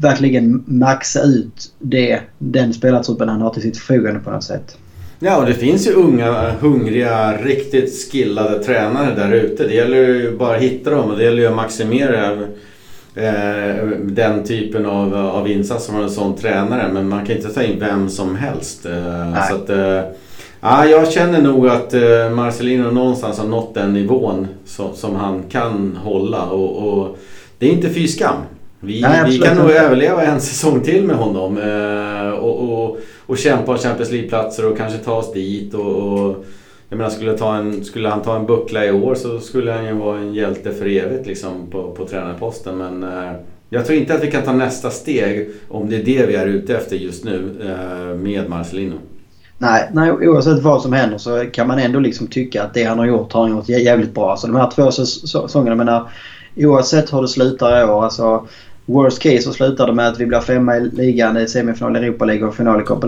verkligen 0.00 0.64
maxa 0.66 1.22
ut 1.22 1.72
det, 1.78 2.20
den 2.38 2.72
spelartruppen 2.72 3.28
han 3.28 3.40
har 3.40 3.50
till 3.50 3.62
sitt 3.62 3.78
förfogande 3.78 4.20
på 4.20 4.30
något 4.30 4.44
sätt. 4.44 4.78
Ja, 5.18 5.36
och 5.40 5.46
det 5.46 5.54
finns 5.54 5.86
ju 5.86 5.92
unga, 5.92 6.50
hungriga, 6.60 7.36
riktigt 7.36 8.12
skillade 8.12 8.64
tränare 8.64 9.14
där 9.14 9.32
ute. 9.32 9.66
Det 9.66 9.74
gäller 9.74 9.96
ju 9.96 10.36
bara 10.36 10.56
att 10.56 10.62
hitta 10.62 10.90
dem 10.90 11.10
och 11.10 11.16
det 11.18 11.24
gäller 11.24 11.42
ju 11.42 11.46
att 11.46 11.56
maximera 11.56 12.46
eh, 13.16 13.86
den 14.02 14.44
typen 14.44 14.86
av, 14.86 15.14
av 15.14 15.48
insats 15.48 15.86
från 15.86 16.02
en 16.02 16.10
sån 16.10 16.36
tränare. 16.36 16.92
Men 16.92 17.08
man 17.08 17.26
kan 17.26 17.36
inte 17.36 17.48
ta 17.48 17.62
in 17.62 17.80
vem 17.80 18.08
som 18.08 18.36
helst. 18.36 18.86
Eh, 18.86 19.48
så 19.48 19.54
att, 19.54 19.70
eh, 19.70 20.00
ja, 20.60 20.86
jag 20.86 21.12
känner 21.12 21.42
nog 21.42 21.68
att 21.68 21.94
eh, 21.94 22.30
Marcelino 22.30 22.90
någonstans 22.90 23.38
har 23.38 23.46
nått 23.46 23.74
den 23.74 23.92
nivån 23.92 24.46
som, 24.64 24.94
som 24.94 25.16
han 25.16 25.42
kan 25.42 25.98
hålla. 26.02 26.42
Och, 26.42 26.88
och 26.88 27.18
det 27.58 27.68
är 27.68 27.72
inte 27.72 27.90
fy 27.90 28.08
skam. 28.08 28.36
Vi, 28.80 29.00
Nej, 29.00 29.30
vi 29.30 29.38
kan 29.38 29.56
nog 29.56 29.70
överleva 29.70 30.22
en 30.22 30.40
säsong 30.50 30.80
till 30.80 31.04
med 31.04 31.16
honom. 31.16 31.58
Eh, 31.58 32.30
och, 32.30 32.82
och, 32.82 32.98
och 33.26 33.38
kämpa 33.38 33.72
om 33.72 33.78
Champions 33.78 34.10
League-platser 34.10 34.70
och 34.70 34.76
kanske 34.76 34.98
ta 34.98 35.14
oss 35.14 35.32
dit. 35.32 35.74
och, 35.74 36.20
och 36.20 36.44
jag 36.88 36.96
menar, 36.96 37.10
skulle, 37.10 37.38
ta 37.38 37.56
en, 37.56 37.84
skulle 37.84 38.08
han 38.08 38.22
ta 38.22 38.36
en 38.36 38.46
buckla 38.46 38.86
i 38.86 38.92
år 38.92 39.14
så 39.14 39.40
skulle 39.40 39.72
han 39.72 39.86
ju 39.86 39.92
vara 39.92 40.18
en 40.18 40.34
hjälte 40.34 40.72
för 40.72 40.86
evigt 40.86 41.26
liksom, 41.26 41.70
på, 41.70 41.90
på 41.90 42.06
tränarposten. 42.06 42.78
Men 42.78 43.02
eh, 43.02 43.32
jag 43.70 43.86
tror 43.86 43.98
inte 43.98 44.14
att 44.14 44.22
vi 44.22 44.30
kan 44.30 44.42
ta 44.42 44.52
nästa 44.52 44.90
steg, 44.90 45.48
om 45.68 45.90
det 45.90 45.96
är 45.96 46.04
det 46.04 46.26
vi 46.26 46.34
är 46.34 46.46
ute 46.46 46.76
efter 46.76 46.96
just 46.96 47.24
nu, 47.24 47.56
eh, 47.60 48.16
med 48.16 48.50
Marcelino. 48.50 48.94
Nej, 49.58 49.90
nej, 49.92 50.10
oavsett 50.10 50.62
vad 50.62 50.82
som 50.82 50.92
händer 50.92 51.18
så 51.18 51.44
kan 51.52 51.66
man 51.66 51.78
ändå 51.78 51.98
liksom 51.98 52.26
tycka 52.26 52.62
att 52.62 52.74
det 52.74 52.84
han 52.84 52.98
har 52.98 53.06
gjort 53.06 53.32
har 53.32 53.42
han 53.42 53.50
gjort 53.50 53.68
jävligt 53.68 54.14
bra. 54.14 54.36
Så 54.36 54.46
de 54.46 54.56
här 54.56 54.70
två 54.70 54.90
säsongerna, 54.90 55.70
jag 55.70 55.78
menar, 55.78 56.10
oavsett 56.56 57.12
hur 57.12 57.22
det 57.22 57.28
slutar 57.28 57.80
i 57.80 57.84
år. 57.84 58.04
Alltså, 58.04 58.46
worst 58.86 59.22
case 59.22 59.42
så 59.42 59.52
slutar 59.52 59.86
det 59.86 59.92
med 59.92 60.08
att 60.08 60.20
vi 60.20 60.26
blir 60.26 60.40
femma 60.40 60.76
i 60.76 60.80
ligan 60.80 61.36
i 61.36 61.46
semifinal 61.46 61.96
i 61.96 61.98
Europa 61.98 62.24
League 62.24 62.48
och 62.48 62.54
final 62.54 62.80
i 62.80 62.84
Copa. 62.84 63.06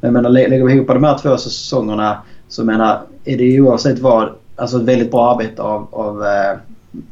Men 0.00 0.12
menar, 0.12 0.30
lägger 0.30 0.64
vi 0.64 0.72
ihop 0.72 0.88
de 0.88 1.04
här 1.04 1.18
två 1.18 1.36
säsongerna 1.36 2.18
så 2.48 2.64
menar, 2.64 3.02
är 3.24 3.36
det 3.36 3.44
ju 3.44 3.60
oavsett 3.60 3.98
vad 3.98 4.34
alltså 4.56 4.76
ett 4.76 4.82
väldigt 4.82 5.10
bra 5.10 5.32
arbete 5.32 5.62
av, 5.62 5.88
av 5.90 6.24
eh, 6.24 6.58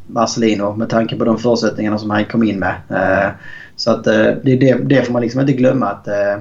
Marcelino 0.07 0.77
med 0.77 0.91
tanke 0.91 1.17
på 1.17 1.25
de 1.25 1.39
förutsättningarna 1.39 1.99
som 1.99 2.11
han 2.11 2.25
kom 2.25 2.43
in 2.43 2.59
med. 2.59 2.75
Eh, 2.91 3.31
så 3.77 3.91
att 3.91 4.07
eh, 4.07 4.27
det, 4.43 4.57
det, 4.57 4.75
det 4.75 5.03
får 5.03 5.13
man 5.13 5.23
liksom 5.23 5.41
inte 5.41 5.53
glömma 5.53 5.87
att 5.87 6.09
eh, 6.09 6.39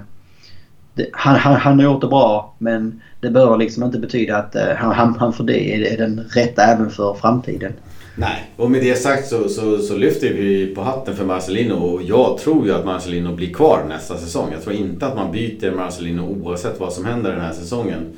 det, 0.94 1.10
han, 1.14 1.36
han, 1.36 1.56
han 1.56 1.80
har 1.80 1.84
gjort 1.84 2.02
det 2.02 2.08
bra 2.08 2.56
men 2.58 3.02
det 3.20 3.30
behöver 3.30 3.58
liksom 3.58 3.84
inte 3.84 4.00
betyda 4.00 4.38
att 4.38 4.56
eh, 4.56 4.76
han, 4.76 5.16
han 5.16 5.34
för 5.34 5.44
det 5.44 5.74
är, 5.74 5.94
är 5.94 5.98
den 5.98 6.20
rätta 6.30 6.64
även 6.64 6.90
för 6.90 7.14
framtiden. 7.14 7.74
Nej, 8.18 8.52
och 8.56 8.72
med 8.72 8.82
det 8.82 8.96
sagt 8.96 9.28
så, 9.28 9.50
så, 9.50 9.78
så, 9.78 9.98
lyfter 9.98 10.34
vi 10.34 10.76
på 10.76 10.82
hatten 10.82 11.16
för 11.16 11.26
Marcelino 11.26 11.74
och 11.74 12.04
jag 12.04 12.38
tror 12.38 12.66
ju 12.66 12.74
att 12.74 12.86
Marcelino 12.86 13.36
blir 13.36 13.54
kvar 13.54 13.84
nästa 13.90 14.18
säsong. 14.18 14.50
Jag 14.52 14.64
tror 14.64 14.76
inte 14.76 15.08
att 15.08 15.16
man 15.16 15.32
byter 15.32 15.72
Marcelino 15.72 16.22
oavsett 16.22 16.80
vad 16.80 16.94
som 16.94 17.06
händer 17.06 17.32
den 17.32 17.42
här 17.42 17.54
säsongen. 17.54 18.14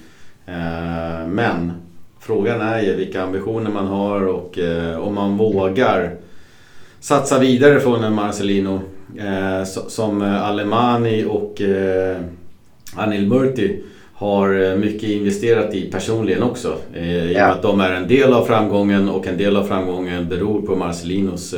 Eh, 0.47 1.27
men 1.27 1.71
frågan 2.19 2.61
är 2.61 2.81
ju 2.81 2.95
vilka 2.95 3.23
ambitioner 3.23 3.71
man 3.71 3.87
har 3.87 4.27
och 4.27 4.59
eh, 4.59 4.99
om 4.99 5.15
man 5.15 5.37
vågar 5.37 6.15
satsa 6.99 7.39
vidare 7.39 7.79
från 7.79 8.03
en 8.03 8.13
Marcelino 8.13 8.81
eh, 9.17 9.63
som 9.87 10.21
Alemani 10.21 11.25
och 11.25 11.61
Anil 12.95 13.27
Murti 13.27 13.83
har 14.13 14.77
mycket 14.77 15.09
investerat 15.09 15.73
i 15.73 15.91
personligen 15.91 16.43
också. 16.43 16.75
I 16.95 17.33
med 17.33 17.51
att 17.51 17.61
de 17.61 17.79
är 17.81 17.91
en 17.91 18.07
del 18.07 18.33
av 18.33 18.45
framgången 18.45 19.09
och 19.09 19.27
en 19.27 19.37
del 19.37 19.57
av 19.57 19.63
framgången 19.63 20.29
beror 20.29 20.61
på 20.61 20.75
Marcelinos 20.75 21.55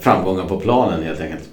framgångar 0.00 0.44
på 0.44 0.60
planen 0.60 1.02
helt 1.02 1.20
enkelt. 1.20 1.48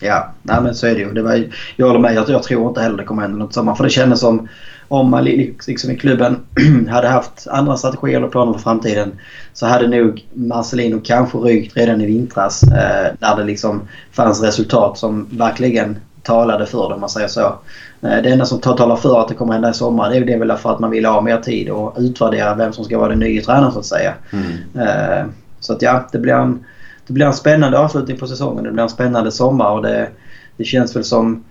Ja, 0.00 0.32
nej 0.42 0.62
men 0.62 0.74
så 0.74 0.86
är 0.86 0.94
det 0.94 1.00
ju. 1.00 1.12
Det 1.12 1.22
var, 1.22 1.44
jag 1.76 1.86
håller 1.86 2.00
med. 2.00 2.14
Jag, 2.14 2.28
jag 2.28 2.42
tror 2.42 2.68
inte 2.68 2.80
heller 2.80 2.96
det 2.96 3.04
kommer 3.04 3.22
hända 3.22 3.38
något 3.38 3.54
samma. 3.54 3.76
För 3.76 3.84
det 3.84 3.90
kändes 3.90 4.20
som 4.20 4.48
om 4.92 5.10
man 5.10 5.24
liksom 5.24 5.90
i 5.90 5.96
klubben 5.96 6.40
hade 6.88 7.08
haft 7.08 7.46
andra 7.50 7.76
strategier 7.76 8.16
eller 8.16 8.28
planer 8.28 8.52
för 8.52 8.60
framtiden 8.60 9.12
så 9.52 9.66
hade 9.66 9.88
nog 9.88 10.26
Marcelino 10.32 11.00
kanske 11.04 11.38
rykt 11.38 11.76
redan 11.76 12.00
i 12.00 12.06
vintras 12.06 12.62
eh, 12.62 13.12
när 13.18 13.36
det 13.36 13.44
liksom 13.44 13.88
fanns 14.10 14.42
resultat 14.42 14.98
som 14.98 15.26
verkligen 15.30 15.96
talade 16.22 16.66
för 16.66 16.88
det 16.88 16.94
om 16.94 17.00
man 17.00 17.10
säger 17.10 17.28
så. 17.28 17.54
Eh, 18.00 18.22
det 18.22 18.30
enda 18.30 18.44
som 18.44 18.60
talar 18.60 18.96
för 18.96 19.20
att 19.20 19.28
det 19.28 19.34
kommer 19.34 19.52
hända 19.52 19.70
i 19.70 19.74
sommar 19.74 20.10
det 20.10 20.16
är 20.16 20.24
det 20.24 20.36
väl 20.36 20.56
för 20.56 20.72
att 20.72 20.80
man 20.80 20.90
vill 20.90 21.04
ha 21.04 21.20
mer 21.20 21.36
tid 21.36 21.70
och 21.70 21.94
utvärdera 21.98 22.54
vem 22.54 22.72
som 22.72 22.84
ska 22.84 22.98
vara 22.98 23.08
den 23.08 23.18
nya 23.18 23.42
tränaren 23.42 23.72
så 23.72 23.78
att 23.78 23.86
säga. 23.86 24.14
Mm. 24.32 24.88
Eh, 24.88 25.26
så 25.60 25.72
att 25.72 25.82
ja, 25.82 26.08
det 26.12 26.18
blir 26.18 26.34
en 26.34 26.52
det 26.52 26.64
det 27.06 27.12
blir 27.12 27.26
en 27.26 27.34
spännande 27.34 27.78
avslutning 27.78 28.16
på 28.16 28.26
säsongen. 28.26 28.64
Det 28.64 28.72
blir 28.72 28.82
en 28.82 28.88
spännande 28.88 29.32
sommar 29.32 29.70
och 29.70 29.82
det, 29.82 30.08
det 30.56 30.64
känns 30.64 30.96
väl 30.96 31.04
som... 31.04 31.44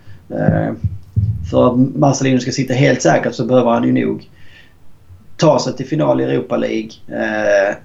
För 1.52 1.68
att 1.68 1.78
Marcelino 1.96 2.40
ska 2.40 2.52
sitta 2.52 2.74
helt 2.74 3.02
säkert 3.02 3.36
så 3.36 3.46
behöver 3.46 3.72
han 3.72 3.84
ju 3.84 4.06
nog 4.06 4.30
ta 5.38 5.60
sig 5.60 5.74
till 5.74 5.86
final 5.86 6.22
i 6.22 6.24
Europa 6.24 6.58
League 6.58 6.90
eh, 7.08 7.76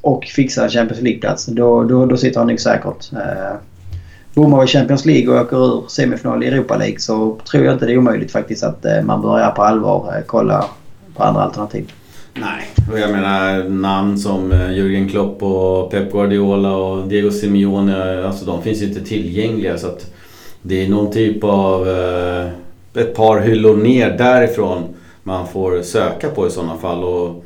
och 0.00 0.24
fixa 0.24 0.64
en 0.64 0.70
Champions 0.70 1.02
League-plats. 1.02 1.46
Då, 1.46 1.84
då, 1.84 2.06
då 2.06 2.16
sitter 2.16 2.38
han 2.38 2.46
nog 2.46 2.60
säkert. 2.60 3.12
Eh, 3.12 3.56
bommar 4.34 4.60
vi 4.60 4.66
Champions 4.66 5.04
League 5.04 5.34
och 5.34 5.40
åker 5.40 5.56
ur 5.56 5.88
semifinal 5.88 6.42
i 6.42 6.46
Europa 6.46 6.76
League 6.76 6.98
så 6.98 7.38
tror 7.50 7.64
jag 7.64 7.74
inte 7.74 7.86
det 7.86 7.92
är 7.92 7.98
omöjligt 7.98 8.32
faktiskt 8.32 8.64
att 8.64 8.84
eh, 8.84 9.02
man 9.02 9.22
börjar 9.22 9.50
på 9.50 9.62
allvar 9.62 10.14
eh, 10.16 10.22
kolla 10.26 10.64
på 11.16 11.22
andra 11.22 11.42
alternativ. 11.42 11.92
Nej, 12.34 12.62
och 12.92 12.98
jag 12.98 13.10
menar 13.10 13.68
namn 13.68 14.18
som 14.18 14.52
eh, 14.52 14.70
Jürgen 14.70 15.08
Klopp 15.08 15.42
och 15.42 15.90
Pep 15.90 16.12
Guardiola 16.12 16.76
och 16.76 17.08
Diego 17.08 17.30
Simeone. 17.30 18.20
Eh, 18.20 18.26
alltså 18.26 18.44
de 18.44 18.62
finns 18.62 18.82
ju 18.82 18.86
inte 18.86 19.00
tillgängliga 19.00 19.78
så 19.78 19.86
att 19.86 20.12
det 20.62 20.84
är 20.84 20.88
någon 20.88 21.12
typ 21.12 21.44
av 21.44 21.88
eh, 21.88 22.48
ett 22.94 23.14
par 23.14 23.40
hyllor 23.40 23.76
ner 23.76 24.18
därifrån 24.18 24.94
man 25.22 25.48
får 25.48 25.82
söka 25.82 26.28
på 26.28 26.46
i 26.46 26.50
sådana 26.50 26.76
fall. 26.76 27.04
Och 27.04 27.44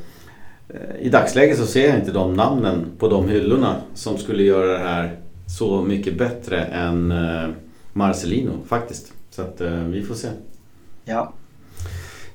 I 1.00 1.08
dagsläget 1.08 1.58
så 1.58 1.66
ser 1.66 1.88
jag 1.88 1.98
inte 1.98 2.12
de 2.12 2.34
namnen 2.34 2.86
på 2.98 3.08
de 3.08 3.28
hyllorna 3.28 3.76
som 3.94 4.18
skulle 4.18 4.42
göra 4.42 4.72
det 4.72 4.78
här 4.78 5.16
så 5.58 5.82
mycket 5.82 6.18
bättre 6.18 6.60
än 6.60 7.14
Marcelino 7.92 8.52
faktiskt. 8.68 9.12
Så 9.30 9.42
att 9.42 9.60
vi 9.90 10.02
får 10.02 10.14
se. 10.14 10.28
Ja, 11.04 11.32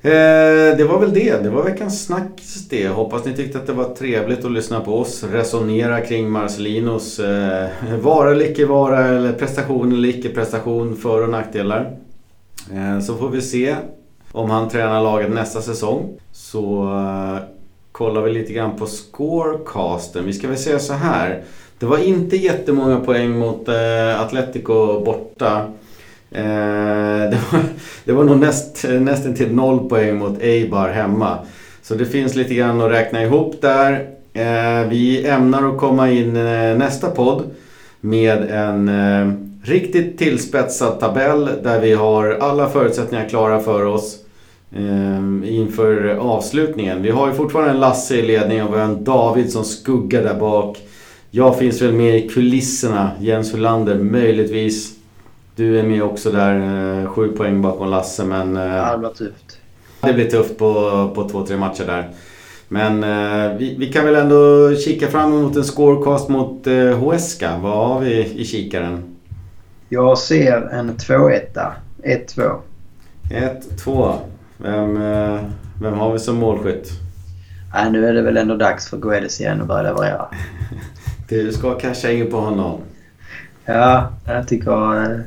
Eh, 0.04 0.76
det 0.76 0.84
var 0.84 0.98
väl 1.00 1.14
det. 1.14 1.42
Det 1.42 1.50
var 1.50 1.62
veckans 1.62 2.04
snack 2.06 2.42
det. 2.70 2.88
Hoppas 2.88 3.24
ni 3.24 3.36
tyckte 3.36 3.58
att 3.58 3.66
det 3.66 3.72
var 3.72 3.94
trevligt 3.94 4.44
att 4.44 4.52
lyssna 4.52 4.80
på 4.80 4.98
oss 4.98 5.24
resonera 5.24 6.00
kring 6.00 6.30
Marcelinos 6.30 7.18
eh, 7.18 7.68
vara 8.00 8.30
eller 8.30 8.50
icke 8.50 8.66
vara 8.66 9.04
eller 9.04 9.32
prestation 9.32 9.92
eller 9.92 10.08
icke 10.08 10.28
prestation, 10.28 10.96
för 10.96 11.22
och 11.22 11.28
nackdelar. 11.28 11.96
Eh, 12.70 13.00
så 13.00 13.16
får 13.16 13.28
vi 13.28 13.42
se 13.42 13.76
om 14.32 14.50
han 14.50 14.68
tränar 14.68 15.02
laget 15.02 15.30
nästa 15.30 15.62
säsong. 15.62 16.08
Så 16.32 16.82
eh, 16.82 17.42
kollar 17.92 18.22
vi 18.22 18.32
lite 18.32 18.52
grann 18.52 18.76
på 18.76 18.86
scorecasten. 18.86 20.26
Vi 20.26 20.32
ska 20.32 20.48
väl 20.48 20.58
säga 20.58 20.78
så 20.78 20.92
här. 20.92 21.42
Det 21.78 21.86
var 21.86 21.98
inte 21.98 22.36
jättemånga 22.36 23.00
poäng 23.00 23.38
mot 23.38 23.68
eh, 23.68 24.20
Atletico 24.20 25.04
borta. 25.04 25.66
Det, 26.30 27.38
var, 27.52 27.60
det 28.04 28.12
var 28.12 28.24
nog 28.24 28.38
näst, 28.38 28.84
nästan 29.00 29.34
till 29.34 29.54
noll 29.54 29.88
poäng 29.88 30.18
mot 30.18 30.42
Eibar 30.42 30.88
hemma. 30.88 31.38
Så 31.82 31.94
det 31.94 32.06
finns 32.06 32.34
lite 32.34 32.54
grann 32.54 32.80
att 32.80 32.90
räkna 32.90 33.22
ihop 33.22 33.60
där. 33.60 34.08
Vi 34.88 35.26
ämnar 35.26 35.68
att 35.68 35.78
komma 35.78 36.10
in 36.10 36.34
nästa 36.78 37.10
podd 37.10 37.42
med 38.00 38.50
en 38.50 39.51
riktigt 39.62 40.18
tillspetsad 40.18 41.00
tabell 41.00 41.50
där 41.62 41.80
vi 41.80 41.92
har 41.92 42.30
alla 42.40 42.68
förutsättningar 42.68 43.28
klara 43.28 43.60
för 43.60 43.84
oss 43.84 44.18
inför 45.44 46.16
avslutningen. 46.20 47.02
Vi 47.02 47.10
har 47.10 47.28
ju 47.28 47.34
fortfarande 47.34 47.70
en 47.70 47.80
Lasse 47.80 48.16
i 48.16 48.22
ledning 48.22 48.62
och 48.62 48.74
vi 48.74 48.78
har 48.78 48.84
en 48.84 49.04
David 49.04 49.52
som 49.52 49.64
skuggar 49.64 50.22
där 50.22 50.34
bak. 50.34 50.78
Jag 51.30 51.58
finns 51.58 51.82
väl 51.82 51.92
med 51.92 52.16
i 52.16 52.28
kulisserna, 52.28 53.10
Jens 53.20 53.54
Hulander 53.54 53.98
möjligtvis. 53.98 54.94
Du 55.56 55.78
är 55.78 55.82
med 55.82 56.02
också 56.02 56.30
där, 56.30 57.00
eh, 57.02 57.08
sju 57.08 57.28
poäng 57.28 57.62
bakom 57.62 57.88
Lasse 57.88 58.24
men... 58.24 58.56
Eh, 58.56 58.62
ja, 58.62 58.92
det 58.92 58.98
blir 58.98 59.08
tufft. 59.08 59.58
Det 60.00 60.12
blir 60.12 60.30
tufft 60.30 60.58
på, 60.58 60.74
på 61.14 61.28
två, 61.28 61.46
tre 61.46 61.56
matcher 61.56 61.84
där. 61.86 62.10
Men 62.68 63.04
eh, 63.04 63.58
vi, 63.58 63.76
vi, 63.78 63.92
kan 63.92 64.04
väl 64.04 64.14
ändå 64.14 64.74
kika 64.76 65.08
fram 65.08 65.32
emot 65.32 65.56
en 65.56 65.64
scorecast 65.64 66.28
mot 66.28 66.66
eh, 66.66 66.74
Huesca. 66.74 67.58
Vad 67.62 67.88
har 67.88 68.00
vi 68.00 68.24
i 68.36 68.44
kikaren? 68.44 69.11
Jag 69.92 70.18
ser 70.18 70.68
en 70.72 70.96
2-1. 70.96 71.40
1-2. 72.02 72.58
1-2. 73.30 74.18
Vem, 74.58 74.96
eh, 74.96 75.40
vem 75.82 75.94
har 75.94 76.12
vi 76.12 76.18
som 76.18 76.36
målskytt? 76.36 76.90
Nej, 77.74 77.90
nu 77.90 78.06
är 78.06 78.12
det 78.12 78.22
väl 78.22 78.36
ändå 78.36 78.56
dags 78.56 78.90
för 78.90 78.96
Guedes 78.96 79.40
igen 79.40 79.60
att 79.60 79.66
börja 79.66 79.82
leverera. 79.82 80.26
du 81.28 81.52
ska 81.52 81.74
casha 81.74 82.10
in 82.10 82.30
på 82.30 82.36
honom. 82.36 82.80
Ja, 83.64 84.12
jag 84.26 84.48
tycker... 84.48 85.04
Eh, 85.04 85.20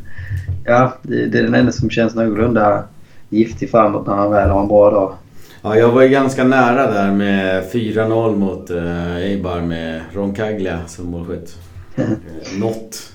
ja, 0.65 0.93
det, 1.01 1.25
det 1.25 1.39
är 1.39 1.43
den 1.43 1.55
enda 1.55 1.71
som 1.71 1.89
känns 1.89 2.15
någorlunda 2.15 2.83
giftig 3.29 3.71
framåt 3.71 4.07
när 4.07 4.15
han 4.15 4.31
väl 4.31 4.49
har 4.49 4.61
en 4.61 4.67
bra 4.67 4.91
dag. 4.91 5.15
Ja, 5.61 5.77
jag 5.77 5.91
var 5.91 6.01
ju 6.01 6.09
ganska 6.09 6.43
nära 6.43 6.91
där 6.91 7.11
med 7.11 7.63
4-0 7.71 8.35
mot 8.35 8.69
eh, 8.69 9.15
Eibar 9.15 9.61
med 9.61 10.01
Roncaglia 10.13 10.79
som 10.87 11.05
målskytt. 11.05 11.57
något. 12.59 13.11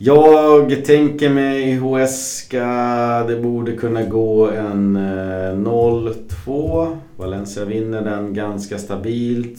Eh, 0.00 0.06
jag 0.06 0.84
tänker 0.84 1.30
mig 1.30 1.74
Huesca, 1.74 3.24
det 3.28 3.36
borde 3.36 3.72
kunna 3.72 4.02
gå 4.02 4.50
en 4.50 4.96
eh, 4.96 5.54
0-2. 5.54 6.96
Valencia 7.16 7.64
vinner 7.64 8.02
den 8.02 8.34
ganska 8.34 8.78
stabilt. 8.78 9.58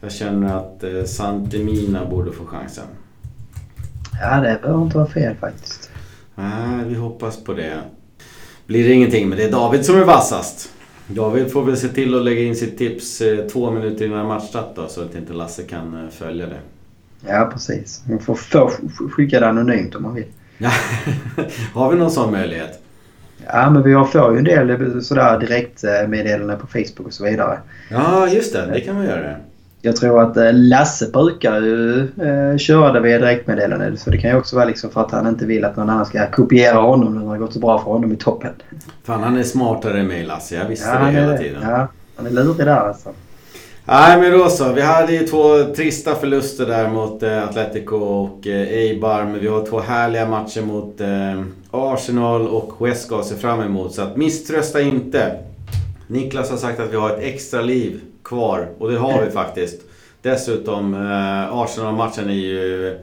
Jag 0.00 0.12
känner 0.12 0.56
att 0.56 0.84
eh, 0.84 1.04
Santemina 1.04 2.04
borde 2.04 2.32
få 2.32 2.44
chansen. 2.44 2.84
Ja, 4.20 4.40
det 4.40 4.58
behöver 4.62 4.82
inte 4.82 4.96
vara 4.96 5.08
fel 5.08 5.34
faktiskt. 5.36 5.90
Nej, 6.34 6.84
vi 6.86 6.94
hoppas 6.94 7.44
på 7.44 7.52
det. 7.52 7.78
Blir 8.66 8.88
det 8.88 8.94
ingenting, 8.94 9.28
men 9.28 9.38
det 9.38 9.44
är 9.44 9.52
David 9.52 9.84
som 9.84 9.96
är 9.96 10.04
vassast. 10.04 10.72
David 11.06 11.52
får 11.52 11.62
väl 11.62 11.76
se 11.76 11.88
till 11.88 12.14
att 12.14 12.24
lägga 12.24 12.42
in 12.42 12.56
sitt 12.56 12.78
tips 12.78 13.20
eh, 13.20 13.46
två 13.46 13.70
minuter 13.70 14.06
innan 14.06 14.26
matchstart 14.26 14.76
då, 14.76 14.88
så 14.88 15.02
att 15.02 15.14
inte 15.14 15.32
Lasse 15.32 15.62
kan 15.62 16.04
eh, 16.04 16.10
följa 16.10 16.46
det. 16.46 16.60
Ja, 17.26 17.50
precis. 17.52 18.02
Man 18.08 18.18
får, 18.18 18.38
skicka 19.10 19.40
det 19.40 19.48
anonymt 19.48 19.94
om 19.94 20.02
man 20.02 20.14
vill. 20.14 20.24
har 21.74 21.92
vi 21.92 21.98
någon 21.98 22.10
sån 22.10 22.32
möjlighet? 22.32 22.82
Ja, 23.46 23.70
men 23.70 23.82
vi 23.82 24.04
får 24.12 24.32
ju 24.32 24.38
en 24.38 24.44
del 24.44 25.02
sådär 25.02 25.38
direktmeddelanden 25.38 26.58
på 26.58 26.66
Facebook 26.66 27.06
och 27.06 27.12
så 27.12 27.24
vidare. 27.24 27.58
Ja, 27.90 28.28
just 28.28 28.52
det. 28.52 28.66
Det 28.66 28.80
kan 28.80 28.94
man 28.94 29.04
göra. 29.04 29.36
Jag 29.82 29.96
tror 29.96 30.22
att 30.22 30.36
eh, 30.36 30.52
Lasse 30.52 31.10
brukar 31.12 31.60
ju 31.60 32.00
eh, 32.00 32.56
köra 32.56 32.92
det 32.92 33.00
via 33.00 33.18
direktmeddelande. 33.18 33.96
Så 33.96 34.10
det 34.10 34.18
kan 34.18 34.30
ju 34.30 34.36
också 34.36 34.56
vara 34.56 34.66
liksom 34.66 34.90
för 34.90 35.00
att 35.00 35.10
han 35.10 35.26
inte 35.26 35.46
vill 35.46 35.64
att 35.64 35.76
någon 35.76 35.90
annan 35.90 36.06
ska 36.06 36.30
kopiera 36.30 36.78
honom 36.78 37.14
när 37.14 37.22
det 37.22 37.28
har 37.28 37.38
gått 37.38 37.52
så 37.52 37.58
bra 37.58 37.78
för 37.78 37.90
honom 37.90 38.12
i 38.12 38.16
toppen. 38.16 38.52
Fan, 39.04 39.22
han 39.22 39.36
är 39.36 39.42
smartare 39.42 40.00
än 40.00 40.06
mig 40.06 40.24
Lasse. 40.24 40.54
Jag 40.54 40.64
visste 40.64 40.88
ja, 40.88 40.98
det 40.98 41.10
hela 41.10 41.38
tiden. 41.38 41.62
Ja, 41.62 41.88
han 42.16 42.26
är 42.26 42.30
lurig 42.30 42.66
där 42.66 42.76
alltså. 42.76 43.12
Nej 43.90 44.20
men 44.20 44.32
då 44.32 44.48
så. 44.48 44.72
Vi 44.72 44.80
hade 44.80 45.12
ju 45.12 45.26
två 45.26 45.64
trista 45.76 46.14
förluster 46.14 46.66
där 46.66 46.88
mot 46.88 47.22
eh, 47.22 47.44
Atletico 47.44 47.96
och 47.96 48.46
eh, 48.46 48.68
Eibar. 48.68 49.24
Men 49.24 49.40
vi 49.40 49.48
har 49.48 49.66
två 49.66 49.80
härliga 49.80 50.28
matcher 50.28 50.62
mot 50.62 51.00
eh, 51.00 51.42
Arsenal 51.70 52.48
och 52.48 52.72
Huesca 52.78 53.16
att 53.16 53.26
se 53.26 53.34
fram 53.34 53.60
emot. 53.60 53.94
Så 53.94 54.02
att 54.02 54.16
misströsta 54.16 54.80
inte. 54.80 55.36
Niklas 56.06 56.50
har 56.50 56.56
sagt 56.56 56.80
att 56.80 56.92
vi 56.92 56.96
har 56.96 57.10
ett 57.10 57.22
extra 57.22 57.60
liv 57.60 58.00
kvar 58.24 58.68
och 58.78 58.90
det 58.90 58.98
har 58.98 59.24
vi 59.24 59.30
faktiskt. 59.30 59.80
Dessutom, 60.22 60.94
eh, 60.94 61.58
Arsenal-matchen 61.58 62.30
är 62.30 62.34
ju 62.34 62.98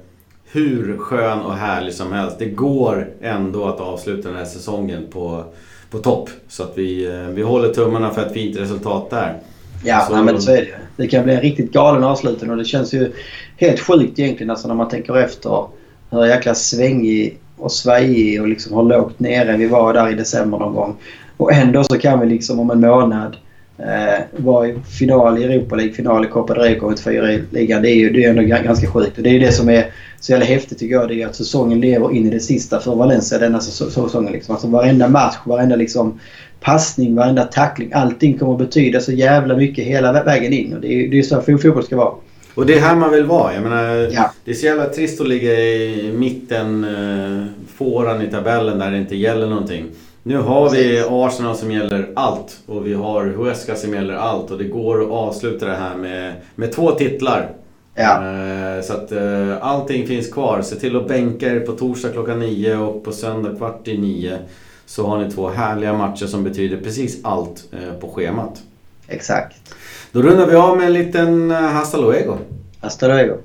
hur 0.51 0.97
skön 0.97 1.41
och 1.41 1.53
härlig 1.53 1.93
som 1.93 2.11
helst. 2.11 2.39
Det 2.39 2.49
går 2.49 3.07
ändå 3.21 3.65
att 3.65 3.79
avsluta 3.79 4.27
den 4.27 4.37
här 4.37 4.45
säsongen 4.45 5.07
på, 5.11 5.43
på 5.89 5.97
topp. 5.97 6.29
Så 6.47 6.63
att 6.63 6.71
vi, 6.75 7.05
eh, 7.05 7.27
vi 7.27 7.41
håller 7.41 7.73
tummarna 7.73 8.09
för 8.09 8.25
ett 8.25 8.33
fint 8.33 8.57
resultat 8.57 9.09
där. 9.09 9.39
Ja, 9.85 10.05
så, 10.07 10.15
nej, 10.15 10.23
men 10.23 10.41
så 10.41 10.51
är 10.51 10.55
det 10.55 10.67
Det 10.97 11.07
kan 11.07 11.23
bli 11.23 11.33
en 11.33 11.41
riktigt 11.41 11.71
galen 11.71 12.03
avslutning 12.03 12.51
och 12.51 12.57
det 12.57 12.65
känns 12.65 12.93
ju 12.93 13.11
helt 13.57 13.79
sjukt 13.79 14.19
egentligen 14.19 14.49
alltså 14.49 14.67
när 14.67 14.75
man 14.75 14.89
tänker 14.89 15.17
efter 15.17 15.67
hur 16.09 16.25
jäkla 16.25 16.55
svängig 16.55 17.39
och 17.57 17.71
svajig 17.71 18.41
och 18.41 18.47
liksom 18.47 18.77
hur 18.77 18.83
lågt 18.83 19.19
nere 19.19 19.57
vi 19.57 19.67
var 19.67 19.93
där 19.93 20.09
i 20.09 20.13
december 20.13 20.57
någon 20.57 20.73
gång. 20.73 20.95
Och 21.37 21.53
ändå 21.53 21.83
så 21.83 21.97
kan 21.97 22.19
vi 22.19 22.25
liksom 22.25 22.59
om 22.59 22.71
en 22.71 22.79
månad 22.79 23.37
eh, 23.77 24.23
var 24.31 24.65
i 24.65 24.79
final 24.99 25.37
i 25.37 25.43
Europa 25.43 25.75
League, 25.75 25.93
final 25.93 26.25
i 26.25 26.27
Copa 26.27 26.53
del 26.53 26.63
Rey, 26.63 26.79
kommit 26.79 26.99
fyra 26.99 27.33
i 27.33 27.43
ligan. 27.51 27.81
Det 27.81 27.89
är 27.89 27.95
ju 27.95 28.09
det 28.09 28.23
är 28.23 28.29
ändå 28.29 28.41
ganska 28.41 28.87
sjukt. 28.87 29.17
Och 29.17 29.23
det 29.23 29.29
är 29.29 29.39
det 29.39 29.51
som 29.51 29.69
är 29.69 29.91
så 30.19 30.31
jävla 30.31 30.45
häftigt 30.45 30.79
tycker 30.79 30.95
jag. 30.95 31.07
Det 31.07 31.21
är 31.21 31.27
att 31.27 31.35
säsongen 31.35 31.81
lever 31.81 32.11
in 32.11 32.27
i 32.27 32.29
det 32.29 32.39
sista 32.39 32.79
för 32.79 32.95
Valencia 32.95 33.37
denna 33.37 33.59
säsongen. 33.59 34.33
Liksom. 34.33 34.55
Alltså 34.55 34.67
varenda 34.67 35.07
match, 35.07 35.35
varenda 35.45 35.75
liksom 35.75 36.19
passning, 36.61 37.15
varenda 37.15 37.43
tackling. 37.43 37.91
Allting 37.93 38.37
kommer 38.37 38.53
att 38.53 38.59
betyda 38.59 38.99
så 38.99 39.11
jävla 39.11 39.55
mycket 39.55 39.85
hela 39.85 40.23
vägen 40.23 40.53
in. 40.53 40.73
Och 40.73 40.81
det 40.81 40.87
är 40.87 41.13
ju 41.13 41.23
så 41.23 41.41
fotboll 41.41 41.83
ska 41.83 41.97
vara. 41.97 42.13
Och 42.55 42.65
det 42.65 42.73
är 42.73 42.79
här 42.79 42.95
man 42.95 43.11
vill 43.11 43.25
vara. 43.25 43.53
Jag 43.53 43.63
menar, 43.63 44.09
ja. 44.13 44.31
Det 44.45 44.51
är 44.51 44.55
så 44.55 44.65
jävla 44.65 44.85
trist 44.85 45.21
att 45.21 45.27
ligga 45.27 45.53
i 45.53 46.13
mitten, 46.15 46.83
eh, 46.83 47.45
fåran 47.77 48.21
i 48.21 48.27
tabellen 48.27 48.79
där 48.79 48.91
det 48.91 48.97
inte 48.97 49.15
gäller 49.15 49.47
någonting. 49.47 49.85
Nu 50.23 50.37
har 50.37 50.69
vi 50.69 51.03
Arsenal 51.09 51.55
som 51.55 51.71
gäller 51.71 52.09
allt 52.15 52.57
och 52.65 52.87
vi 52.87 52.93
har 52.93 53.25
Huesca 53.25 53.75
som 53.75 53.93
gäller 53.93 54.13
allt 54.13 54.51
och 54.51 54.57
det 54.57 54.63
går 54.63 55.01
att 55.01 55.09
avsluta 55.09 55.65
det 55.65 55.75
här 55.75 55.95
med, 55.95 56.33
med 56.55 56.71
två 56.71 56.91
titlar. 56.91 57.49
Ja. 57.95 58.23
Eh, 58.23 58.81
så 58.81 58.93
att 58.93 59.11
eh, 59.11 59.57
allting 59.61 60.07
finns 60.07 60.33
kvar. 60.33 60.61
Se 60.61 60.75
till 60.75 60.95
att 60.95 61.07
bänka 61.07 61.47
er 61.47 61.59
på 61.59 61.71
torsdag 61.71 62.09
klockan 62.11 62.39
nio 62.39 62.77
och 62.77 63.03
på 63.03 63.11
söndag 63.11 63.55
kvart 63.57 63.87
i 63.87 63.97
nio. 63.97 64.37
Så 64.85 65.07
har 65.07 65.17
ni 65.17 65.31
två 65.31 65.49
härliga 65.49 65.93
matcher 65.93 66.25
som 66.25 66.43
betyder 66.43 66.77
precis 66.77 67.19
allt 67.23 67.63
eh, 67.71 67.93
på 67.99 68.09
schemat. 68.09 68.63
Exakt. 69.07 69.75
Då 70.11 70.21
rundar 70.21 70.47
vi 70.47 70.55
av 70.55 70.77
med 70.77 70.87
en 70.87 70.93
liten 70.93 71.51
hasta 71.51 71.97
luego. 71.97 72.37
Hasta 72.79 73.07
luego. 73.07 73.37